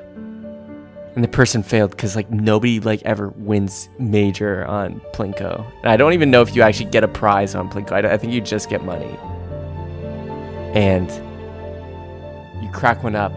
and 1.14 1.24
the 1.24 1.28
person 1.28 1.62
failed 1.62 1.92
because 1.92 2.16
like 2.16 2.32
nobody 2.32 2.80
like 2.80 3.02
ever 3.04 3.30
wins 3.30 3.90
major 4.00 4.66
on 4.66 5.00
plinko 5.14 5.64
and 5.82 5.92
i 5.92 5.96
don't 5.96 6.14
even 6.14 6.32
know 6.32 6.42
if 6.42 6.56
you 6.56 6.64
actually 6.64 6.90
get 6.90 7.04
a 7.04 7.08
prize 7.08 7.54
on 7.54 7.70
plinko 7.70 7.92
i, 7.92 8.14
I 8.14 8.18
think 8.18 8.34
you 8.34 8.42
just 8.42 8.68
get 8.70 8.84
money 8.84 9.16
and 10.74 11.08
you 12.62 12.70
crack 12.72 13.04
one 13.04 13.16
up 13.16 13.32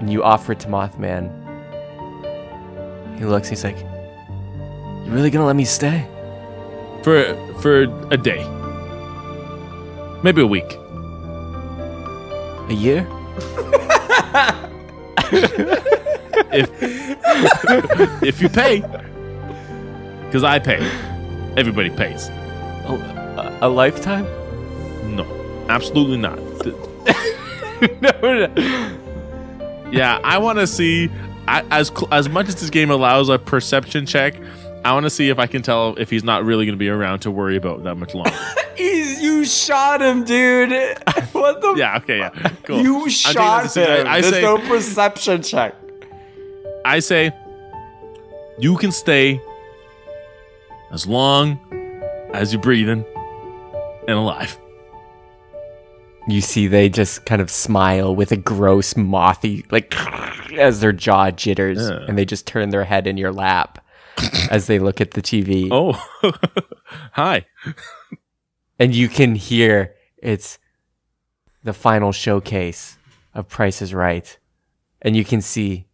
and 0.00 0.10
you 0.12 0.22
offer 0.22 0.52
it 0.52 0.60
to 0.60 0.68
mothman 0.68 1.30
he 3.18 3.24
looks 3.24 3.48
he's 3.48 3.64
like 3.64 3.78
you 3.78 5.10
really 5.10 5.30
gonna 5.30 5.46
let 5.46 5.56
me 5.56 5.64
stay 5.64 6.06
For 7.02 7.34
for 7.60 7.82
a 8.10 8.16
day. 8.16 8.42
Maybe 10.22 10.40
a 10.40 10.46
week. 10.46 10.72
a 12.70 12.72
year 12.72 13.06
If 16.56 16.70
if 18.22 18.40
you 18.40 18.48
pay. 18.48 18.80
Because 20.26 20.44
I 20.44 20.58
pay. 20.58 20.78
Everybody 21.56 21.90
pays. 21.90 22.28
a, 22.28 22.92
a, 23.60 23.66
a 23.66 23.68
lifetime 23.68 24.24
No. 25.14 25.24
Absolutely 25.68 26.16
not. 26.18 26.38
no, 28.00 28.46
no. 28.46 29.90
Yeah, 29.90 30.20
I 30.24 30.38
want 30.38 30.58
to 30.58 30.66
see 30.66 31.08
I, 31.46 31.62
as 31.70 31.88
cl- 31.88 32.12
as 32.12 32.28
much 32.28 32.48
as 32.48 32.56
this 32.56 32.70
game 32.70 32.90
allows 32.90 33.28
a 33.28 33.38
perception 33.38 34.06
check. 34.06 34.34
I 34.84 34.92
want 34.92 35.04
to 35.04 35.10
see 35.10 35.30
if 35.30 35.38
I 35.38 35.46
can 35.46 35.62
tell 35.62 35.94
if 35.96 36.10
he's 36.10 36.24
not 36.24 36.44
really 36.44 36.66
going 36.66 36.74
to 36.74 36.78
be 36.78 36.90
around 36.90 37.20
to 37.20 37.30
worry 37.30 37.56
about 37.56 37.84
that 37.84 37.94
much 37.94 38.14
longer. 38.14 38.36
He's 38.76 39.22
you 39.22 39.44
shot 39.46 40.02
him, 40.02 40.24
dude. 40.24 40.72
what 41.32 41.62
the? 41.62 41.74
yeah. 41.78 41.96
Okay. 41.98 42.18
Yeah. 42.18 42.30
Cool. 42.64 42.82
You 42.82 43.08
shot 43.08 43.74
him. 43.74 44.06
I, 44.06 44.16
I 44.16 44.20
There's 44.20 44.34
say. 44.34 44.42
no 44.42 44.58
perception 44.58 45.42
check. 45.42 45.74
I 46.84 46.98
say. 46.98 47.32
You 48.58 48.76
can 48.76 48.92
stay 48.92 49.40
as 50.90 51.06
long 51.06 51.58
as 52.34 52.52
you're 52.52 52.62
breathing 52.62 53.04
and 54.06 54.18
alive. 54.18 54.58
You 56.28 56.40
see 56.40 56.66
they 56.66 56.88
just 56.88 57.24
kind 57.26 57.42
of 57.42 57.50
smile 57.50 58.14
with 58.14 58.32
a 58.32 58.36
gross 58.36 58.96
mothy 58.96 59.64
like 59.70 59.94
as 60.58 60.80
their 60.80 60.92
jaw 60.92 61.30
jitters 61.30 61.78
Yeah. 61.88 62.04
and 62.08 62.16
they 62.16 62.24
just 62.24 62.46
turn 62.46 62.70
their 62.70 62.84
head 62.84 63.06
in 63.06 63.16
your 63.16 63.32
lap 63.32 63.84
as 64.50 64.66
they 64.66 64.78
look 64.78 65.00
at 65.00 65.10
the 65.12 65.22
TV 65.22 65.68
Oh, 65.70 65.92
hi. 67.12 67.46
and 68.78 68.94
you 68.94 69.08
can 69.08 69.34
hear 69.34 69.94
it's 70.18 70.58
the 71.62 71.72
final 71.72 72.12
showcase 72.12 72.96
of 73.34 73.48
Price 73.48 73.82
is 73.82 73.92
Right 73.92 74.38
and 75.02 75.16
you 75.16 75.24
can 75.24 75.40
see 75.40 75.86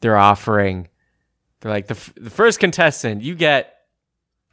they're 0.00 0.16
offering 0.16 0.88
they're 1.60 1.72
like 1.72 1.86
the, 1.86 1.94
f- 1.94 2.12
the 2.16 2.30
first 2.30 2.58
contestant 2.60 3.22
you 3.22 3.34
get 3.34 3.70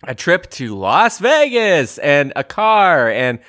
a 0.03 0.15
trip 0.15 0.49
to 0.51 0.75
Las 0.75 1.19
Vegas 1.19 1.97
and 1.99 2.33
a 2.35 2.43
car 2.43 3.09
and 3.09 3.39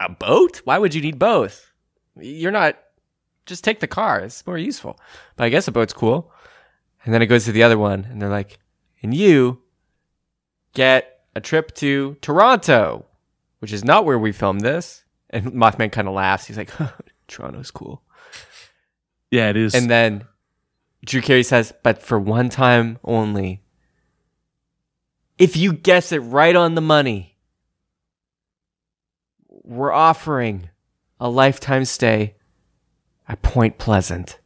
a 0.00 0.10
boat? 0.10 0.62
Why 0.64 0.78
would 0.78 0.94
you 0.94 1.02
need 1.02 1.18
both? 1.18 1.70
You're 2.16 2.52
not 2.52 2.78
just 3.46 3.64
take 3.64 3.80
the 3.80 3.86
car. 3.86 4.20
It's 4.20 4.46
more 4.46 4.58
useful. 4.58 4.98
But 5.36 5.44
I 5.44 5.48
guess 5.48 5.68
a 5.68 5.72
boat's 5.72 5.92
cool. 5.92 6.32
And 7.04 7.14
then 7.14 7.22
it 7.22 7.26
goes 7.26 7.44
to 7.46 7.52
the 7.52 7.62
other 7.62 7.78
one 7.78 8.06
and 8.10 8.20
they're 8.20 8.28
like 8.28 8.58
and 9.02 9.14
you 9.14 9.62
get 10.74 11.20
a 11.34 11.40
trip 11.40 11.74
to 11.76 12.16
Toronto 12.20 13.06
which 13.60 13.72
is 13.72 13.84
not 13.84 14.04
where 14.04 14.18
we 14.18 14.32
filmed 14.32 14.60
this. 14.60 15.04
And 15.30 15.46
Mothman 15.52 15.92
kind 15.92 16.08
of 16.08 16.14
laughs. 16.14 16.46
He's 16.46 16.56
like 16.56 16.70
Toronto's 17.28 17.70
cool. 17.70 18.02
Yeah, 19.30 19.50
it 19.50 19.56
is. 19.56 19.74
and 19.74 19.90
then 19.90 20.24
Drew 21.04 21.20
Carey 21.20 21.42
says, 21.42 21.72
but 21.82 22.02
for 22.02 22.18
one 22.18 22.48
time 22.48 22.98
only. 23.04 23.62
If 25.36 25.56
you 25.56 25.72
guess 25.72 26.12
it 26.12 26.18
right 26.18 26.56
on 26.56 26.74
the 26.74 26.80
money, 26.80 27.27
we're 29.68 29.92
offering 29.92 30.70
a 31.20 31.28
lifetime 31.28 31.84
stay 31.84 32.34
at 33.28 33.42
Point 33.42 33.78
Pleasant. 33.78 34.38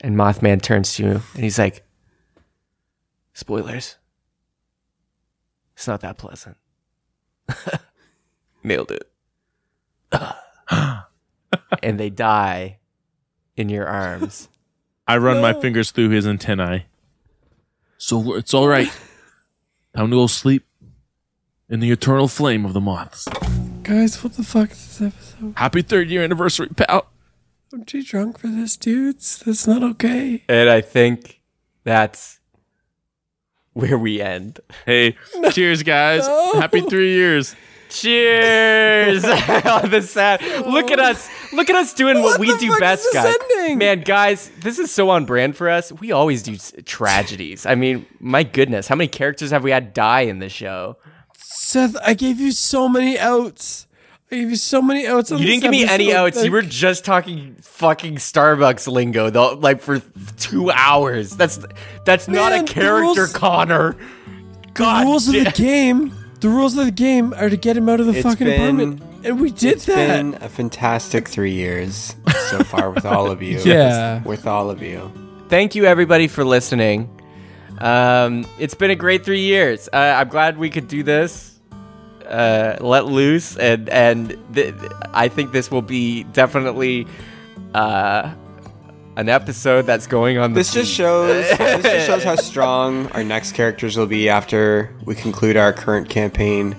And 0.00 0.16
Mothman 0.16 0.60
turns 0.60 0.94
to 0.96 1.04
you 1.04 1.10
and 1.34 1.44
he's 1.44 1.58
like, 1.58 1.84
spoilers. 3.32 3.96
It's 5.74 5.86
not 5.86 6.00
that 6.00 6.18
pleasant. 6.18 6.56
Nailed 8.64 8.90
it. 8.90 9.08
and 11.82 12.00
they 12.00 12.10
die 12.10 12.78
in 13.56 13.68
your 13.68 13.86
arms. 13.86 14.48
I 15.06 15.18
run 15.18 15.40
my 15.40 15.58
fingers 15.58 15.92
through 15.92 16.10
his 16.10 16.26
antennae. 16.26 16.86
So 17.96 18.34
it's 18.34 18.52
all 18.52 18.66
right. 18.66 18.90
Time 19.96 20.10
to 20.10 20.16
go 20.16 20.26
sleep 20.26 20.64
in 21.68 21.80
the 21.80 21.90
eternal 21.92 22.28
flame 22.28 22.64
of 22.64 22.72
the 22.72 22.80
moths. 22.80 23.26
Guys, 23.88 24.22
what 24.22 24.34
the 24.34 24.42
fuck 24.42 24.70
is 24.72 24.98
this 24.98 25.14
episode? 25.14 25.54
Happy 25.56 25.80
third 25.80 26.10
year 26.10 26.22
anniversary, 26.22 26.68
pal. 26.68 27.06
I'm 27.72 27.86
too 27.86 28.02
drunk 28.02 28.38
for 28.38 28.48
this, 28.48 28.76
dudes. 28.76 29.42
That's 29.46 29.66
not 29.66 29.82
okay. 29.82 30.44
And 30.46 30.68
I 30.68 30.82
think 30.82 31.40
that's 31.84 32.38
where 33.72 33.96
we 33.96 34.20
end. 34.20 34.60
Hey, 34.84 35.16
cheers, 35.52 35.82
guys. 35.82 36.26
Happy 36.26 36.82
three 36.82 37.14
years. 37.14 37.56
Cheers! 37.88 39.24
On 39.64 39.90
the 39.90 40.02
sad. 40.02 40.42
Look 40.66 40.90
at 40.90 41.00
us. 41.00 41.26
Look 41.54 41.70
at 41.70 41.76
us 41.76 41.94
doing 41.94 42.16
what, 42.20 42.32
What 42.38 42.40
we 42.40 42.52
the 42.52 42.58
do 42.58 42.68
fuck 42.68 42.80
best, 42.80 43.06
is 43.06 43.14
guys. 43.14 43.34
ending? 43.56 43.78
Man, 43.78 44.00
guys, 44.02 44.50
this 44.60 44.78
is 44.78 44.90
so 44.90 45.08
on 45.08 45.24
brand 45.24 45.56
for 45.56 45.70
us. 45.70 45.90
We 45.92 46.12
always 46.12 46.42
do 46.42 46.58
tragedies. 46.84 47.64
I 47.64 47.74
mean, 47.74 48.04
my 48.20 48.42
goodness, 48.42 48.86
how 48.88 48.96
many 48.96 49.08
characters 49.08 49.50
have 49.50 49.64
we 49.64 49.70
had 49.70 49.94
die 49.94 50.22
in 50.22 50.40
the 50.40 50.50
show? 50.50 50.98
Seth, 51.40 51.96
I 52.04 52.14
gave 52.14 52.40
you 52.40 52.50
so 52.52 52.88
many 52.88 53.18
outs. 53.18 53.86
I 54.30 54.36
gave 54.36 54.50
you 54.50 54.56
so 54.56 54.82
many 54.82 55.06
outs. 55.06 55.30
On 55.32 55.38
You 55.38 55.46
didn't 55.46 55.62
give 55.62 55.70
me 55.70 55.84
any 55.88 56.10
episode, 56.12 56.38
outs. 56.38 56.44
You 56.44 56.52
were 56.52 56.62
just 56.62 57.04
talking 57.04 57.56
fucking 57.62 58.16
Starbucks 58.16 58.86
lingo, 58.90 59.30
though, 59.30 59.54
like 59.54 59.80
for 59.80 60.00
two 60.36 60.70
hours. 60.70 61.36
That's 61.36 61.58
that's 62.04 62.28
not 62.28 62.50
Man, 62.52 62.60
a 62.60 62.66
the 62.66 62.72
character, 62.72 63.20
rules- 63.22 63.32
Connor. 63.32 63.92
The 63.92 64.70
God, 64.74 65.04
rules 65.06 65.28
of 65.28 65.34
the 65.34 65.50
game. 65.54 66.14
The 66.40 66.48
rules 66.48 66.76
of 66.76 66.84
the 66.84 66.92
game 66.92 67.32
are 67.34 67.48
to 67.50 67.56
get 67.56 67.76
him 67.76 67.88
out 67.88 67.98
of 68.00 68.06
the 68.06 68.12
It's 68.12 68.22
fucking 68.22 68.46
been- 68.46 68.60
apartment, 68.80 69.02
and 69.24 69.40
we 69.40 69.50
did 69.50 69.74
It's 69.74 69.86
that. 69.86 70.06
been 70.06 70.34
a 70.42 70.48
fantastic 70.48 71.26
three 71.28 71.52
years 71.52 72.14
so 72.50 72.62
far 72.64 72.90
with 72.90 73.04
all 73.06 73.30
of 73.30 73.42
you. 73.42 73.58
Yeah. 73.64 74.22
With 74.22 74.46
all 74.46 74.70
of 74.70 74.82
you. 74.82 75.10
thank 75.48 75.74
you 75.74 75.84
everybody 75.86 76.28
for 76.28 76.44
listening. 76.44 77.08
Um, 77.78 78.44
it's 78.58 78.74
been 78.74 78.90
a 78.90 78.96
great 78.96 79.24
three 79.24 79.40
years. 79.42 79.88
Uh, 79.92 79.96
I'm 80.16 80.28
glad 80.28 80.58
we 80.58 80.68
could 80.68 80.88
do 80.88 81.02
this, 81.02 81.58
uh, 82.26 82.76
let 82.80 83.06
loose, 83.06 83.56
and 83.56 83.88
and 83.88 84.36
th- 84.54 84.74
I 85.12 85.28
think 85.28 85.52
this 85.52 85.70
will 85.70 85.82
be 85.82 86.24
definitely 86.24 87.06
uh, 87.74 88.32
an 89.16 89.28
episode 89.28 89.82
that's 89.82 90.06
going 90.06 90.38
on 90.38 90.52
the. 90.52 90.60
This 90.60 90.72
just 90.72 90.92
shows 90.92 91.28
this 91.58 91.82
just 91.82 92.06
shows 92.06 92.24
how 92.24 92.36
strong 92.36 93.06
our 93.12 93.22
next 93.22 93.52
characters 93.52 93.96
will 93.96 94.06
be 94.06 94.28
after 94.28 94.92
we 95.04 95.14
conclude 95.14 95.56
our 95.56 95.72
current 95.72 96.08
campaign. 96.08 96.76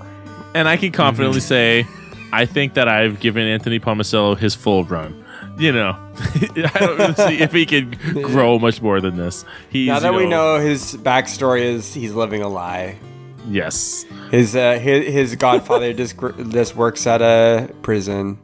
And 0.54 0.68
I 0.68 0.78
can 0.78 0.92
confidently 0.92 1.42
say, 1.42 1.86
I 2.34 2.46
think 2.46 2.74
that 2.74 2.88
I've 2.88 3.20
given 3.20 3.48
Anthony 3.48 3.80
Pomicello 3.80 4.38
his 4.38 4.56
full 4.56 4.84
run. 4.84 5.24
You 5.60 5.74
know, 5.74 5.90
I 6.18 6.78
don't 6.80 6.98
really 6.98 7.14
see 7.16 7.40
if 7.44 7.52
he 7.52 7.66
can 7.66 7.92
grow 8.24 8.58
much 8.60 8.82
more 8.82 9.02
than 9.02 9.18
this. 9.18 9.44
He's, 9.70 9.88
Now 9.90 10.00
that 10.00 10.12
you 10.14 10.18
we 10.20 10.26
know 10.26 10.58
his 10.58 10.96
backstory 10.96 11.62
is 11.64 11.94
he's 11.94 12.14
living 12.14 12.42
a 12.42 12.48
lie. 12.48 12.98
yes, 13.50 14.06
His 14.32 14.56
uh, 14.56 14.80
his, 14.80 15.08
his 15.14 15.36
godfather 15.36 15.92
just 16.02 16.16
gr- 16.16 16.32
just 16.44 16.76
works 16.78 17.06
at 17.08 17.22
a 17.22 17.70
prison. 17.82 18.38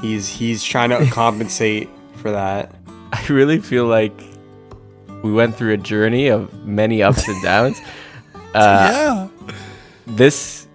He's 0.00 0.26
he's 0.28 0.64
trying 0.64 0.90
to 0.90 1.06
compensate 1.10 1.88
for 2.16 2.32
that. 2.32 2.74
I 3.12 3.24
really 3.28 3.60
feel 3.60 3.86
like 3.86 4.12
we 5.22 5.32
went 5.32 5.54
through 5.54 5.74
a 5.74 5.76
journey 5.76 6.26
of 6.26 6.52
many 6.66 7.04
ups 7.04 7.28
and 7.28 7.40
downs. 7.42 7.80
Uh, 8.54 9.28
yeah. 9.38 9.54
this 10.08 10.66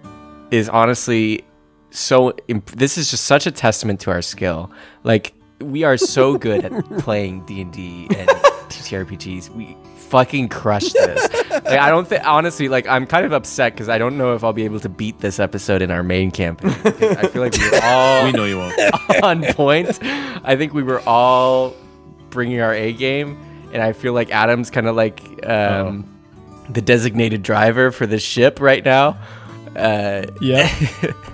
is 0.50 0.68
honestly 0.70 1.44
so 1.90 2.32
imp- 2.48 2.70
this 2.70 2.96
is 2.96 3.10
just 3.10 3.24
such 3.24 3.46
a 3.46 3.50
testament 3.50 4.00
to 4.00 4.10
our 4.10 4.22
skill 4.22 4.70
like 5.04 5.32
we 5.60 5.84
are 5.84 5.96
so 5.96 6.36
good 6.38 6.64
at 6.64 6.72
playing 6.98 7.44
d&d 7.46 8.08
and 8.16 8.28
ttrpgs 8.68 9.50
we 9.50 9.76
fucking 9.96 10.48
crushed 10.48 10.94
this. 10.94 11.30
Like 11.50 11.66
i 11.66 11.90
don't 11.90 12.08
think 12.08 12.26
honestly 12.26 12.68
like 12.68 12.86
i'm 12.86 13.06
kind 13.06 13.26
of 13.26 13.32
upset 13.32 13.74
because 13.74 13.88
i 13.90 13.98
don't 13.98 14.16
know 14.16 14.34
if 14.34 14.42
i'll 14.42 14.54
be 14.54 14.64
able 14.64 14.80
to 14.80 14.88
beat 14.88 15.18
this 15.18 15.38
episode 15.38 15.82
in 15.82 15.90
our 15.90 16.02
main 16.02 16.30
campaign. 16.30 16.70
I 16.70 17.26
feel 17.26 17.42
like 17.42 17.52
we 17.58 17.70
were 17.70 17.80
all 17.82 18.24
We 18.24 18.32
know 18.32 18.44
you 18.44 18.56
won't. 18.56 18.74
on 19.22 19.42
point. 19.52 19.98
I 20.02 20.56
think 20.56 20.72
we 20.72 20.82
were 20.82 21.00
all 21.00 21.74
bringing 22.30 22.60
our 22.60 22.72
a 22.74 22.92
game 22.92 23.36
and 23.72 23.82
i 23.82 23.92
feel 23.92 24.12
like 24.14 24.30
adam's 24.30 24.70
kind 24.70 24.86
of 24.86 24.96
like 24.96 25.20
um, 25.46 26.06
the 26.70 26.80
designated 26.80 27.42
driver 27.42 27.90
for 27.90 28.06
the 28.06 28.18
ship 28.18 28.60
right 28.60 28.84
now. 28.84 29.16
Uh, 29.76 30.26
Yeah. 30.40 30.70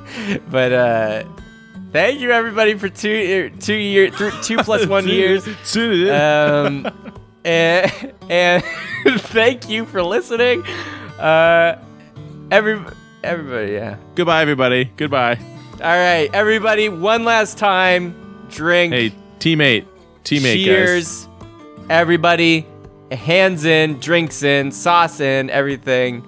but 0.51 0.73
uh 0.73 1.25
thank 1.95 2.21
you 2.21 2.31
everybody 2.31 2.75
for 2.77 2.89
two 2.91 3.51
two 3.61 3.75
year 3.75 4.11
th- 4.11 4.35
two 4.43 4.57
plus 4.59 4.85
one 4.99 5.07
years 5.09 5.47
um 6.11 6.87
and 7.47 8.13
and 8.29 8.63
thank 9.21 9.69
you 9.69 9.85
for 9.87 10.03
listening 10.03 10.63
uh 11.19 11.79
every 12.51 12.79
everybody 13.23 13.73
yeah 13.73 13.97
Goodbye, 14.15 14.43
everybody. 14.43 14.85
Goodbye. 14.97 15.39
all 15.75 15.79
right 15.79 16.29
everybody 16.35 16.89
one 16.89 17.25
last 17.25 17.57
time 17.59 18.15
drink 18.51 18.93
Hey, 18.93 19.13
teammate. 19.39 19.87
Teammate, 20.25 20.43
guys. 20.57 20.65
cheers 20.65 21.29
everybody 21.91 22.67
hands 23.13 23.65
in 23.65 23.99
drinks 24.01 24.43
in 24.43 24.73
sauce 24.73 25.21
in 25.21 25.51
everything 25.51 26.27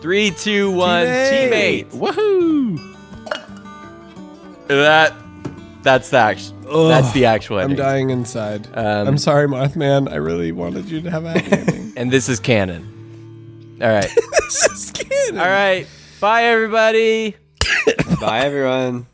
three 0.00 0.30
two 0.30 0.70
one 0.70 1.06
Teammate. 1.06 1.86
teammate. 1.86 2.14
Woohoo! 2.14 2.91
That 4.76 5.14
that's 5.82 6.10
the 6.10 6.18
actual. 6.18 6.56
Ugh, 6.68 6.88
that's 6.88 7.12
the 7.12 7.26
actual 7.26 7.58
ending. 7.58 7.78
I'm 7.78 7.84
dying 7.84 8.10
inside. 8.10 8.66
Um, 8.74 9.08
I'm 9.08 9.18
sorry, 9.18 9.48
Mothman. 9.48 10.10
I 10.10 10.16
really 10.16 10.52
wanted 10.52 10.86
you 10.86 11.00
to 11.02 11.10
have 11.10 11.24
a 11.24 11.32
happy 11.32 11.52
ending. 11.52 11.92
And 11.96 12.10
this 12.10 12.28
is 12.28 12.40
canon. 12.40 13.78
All 13.82 13.88
right. 13.88 14.10
this 14.40 14.64
is 14.70 14.90
canon. 14.92 15.40
All 15.40 15.46
right. 15.46 15.86
Bye, 16.20 16.44
everybody. 16.44 17.36
Bye, 18.20 18.40
everyone. 18.40 19.06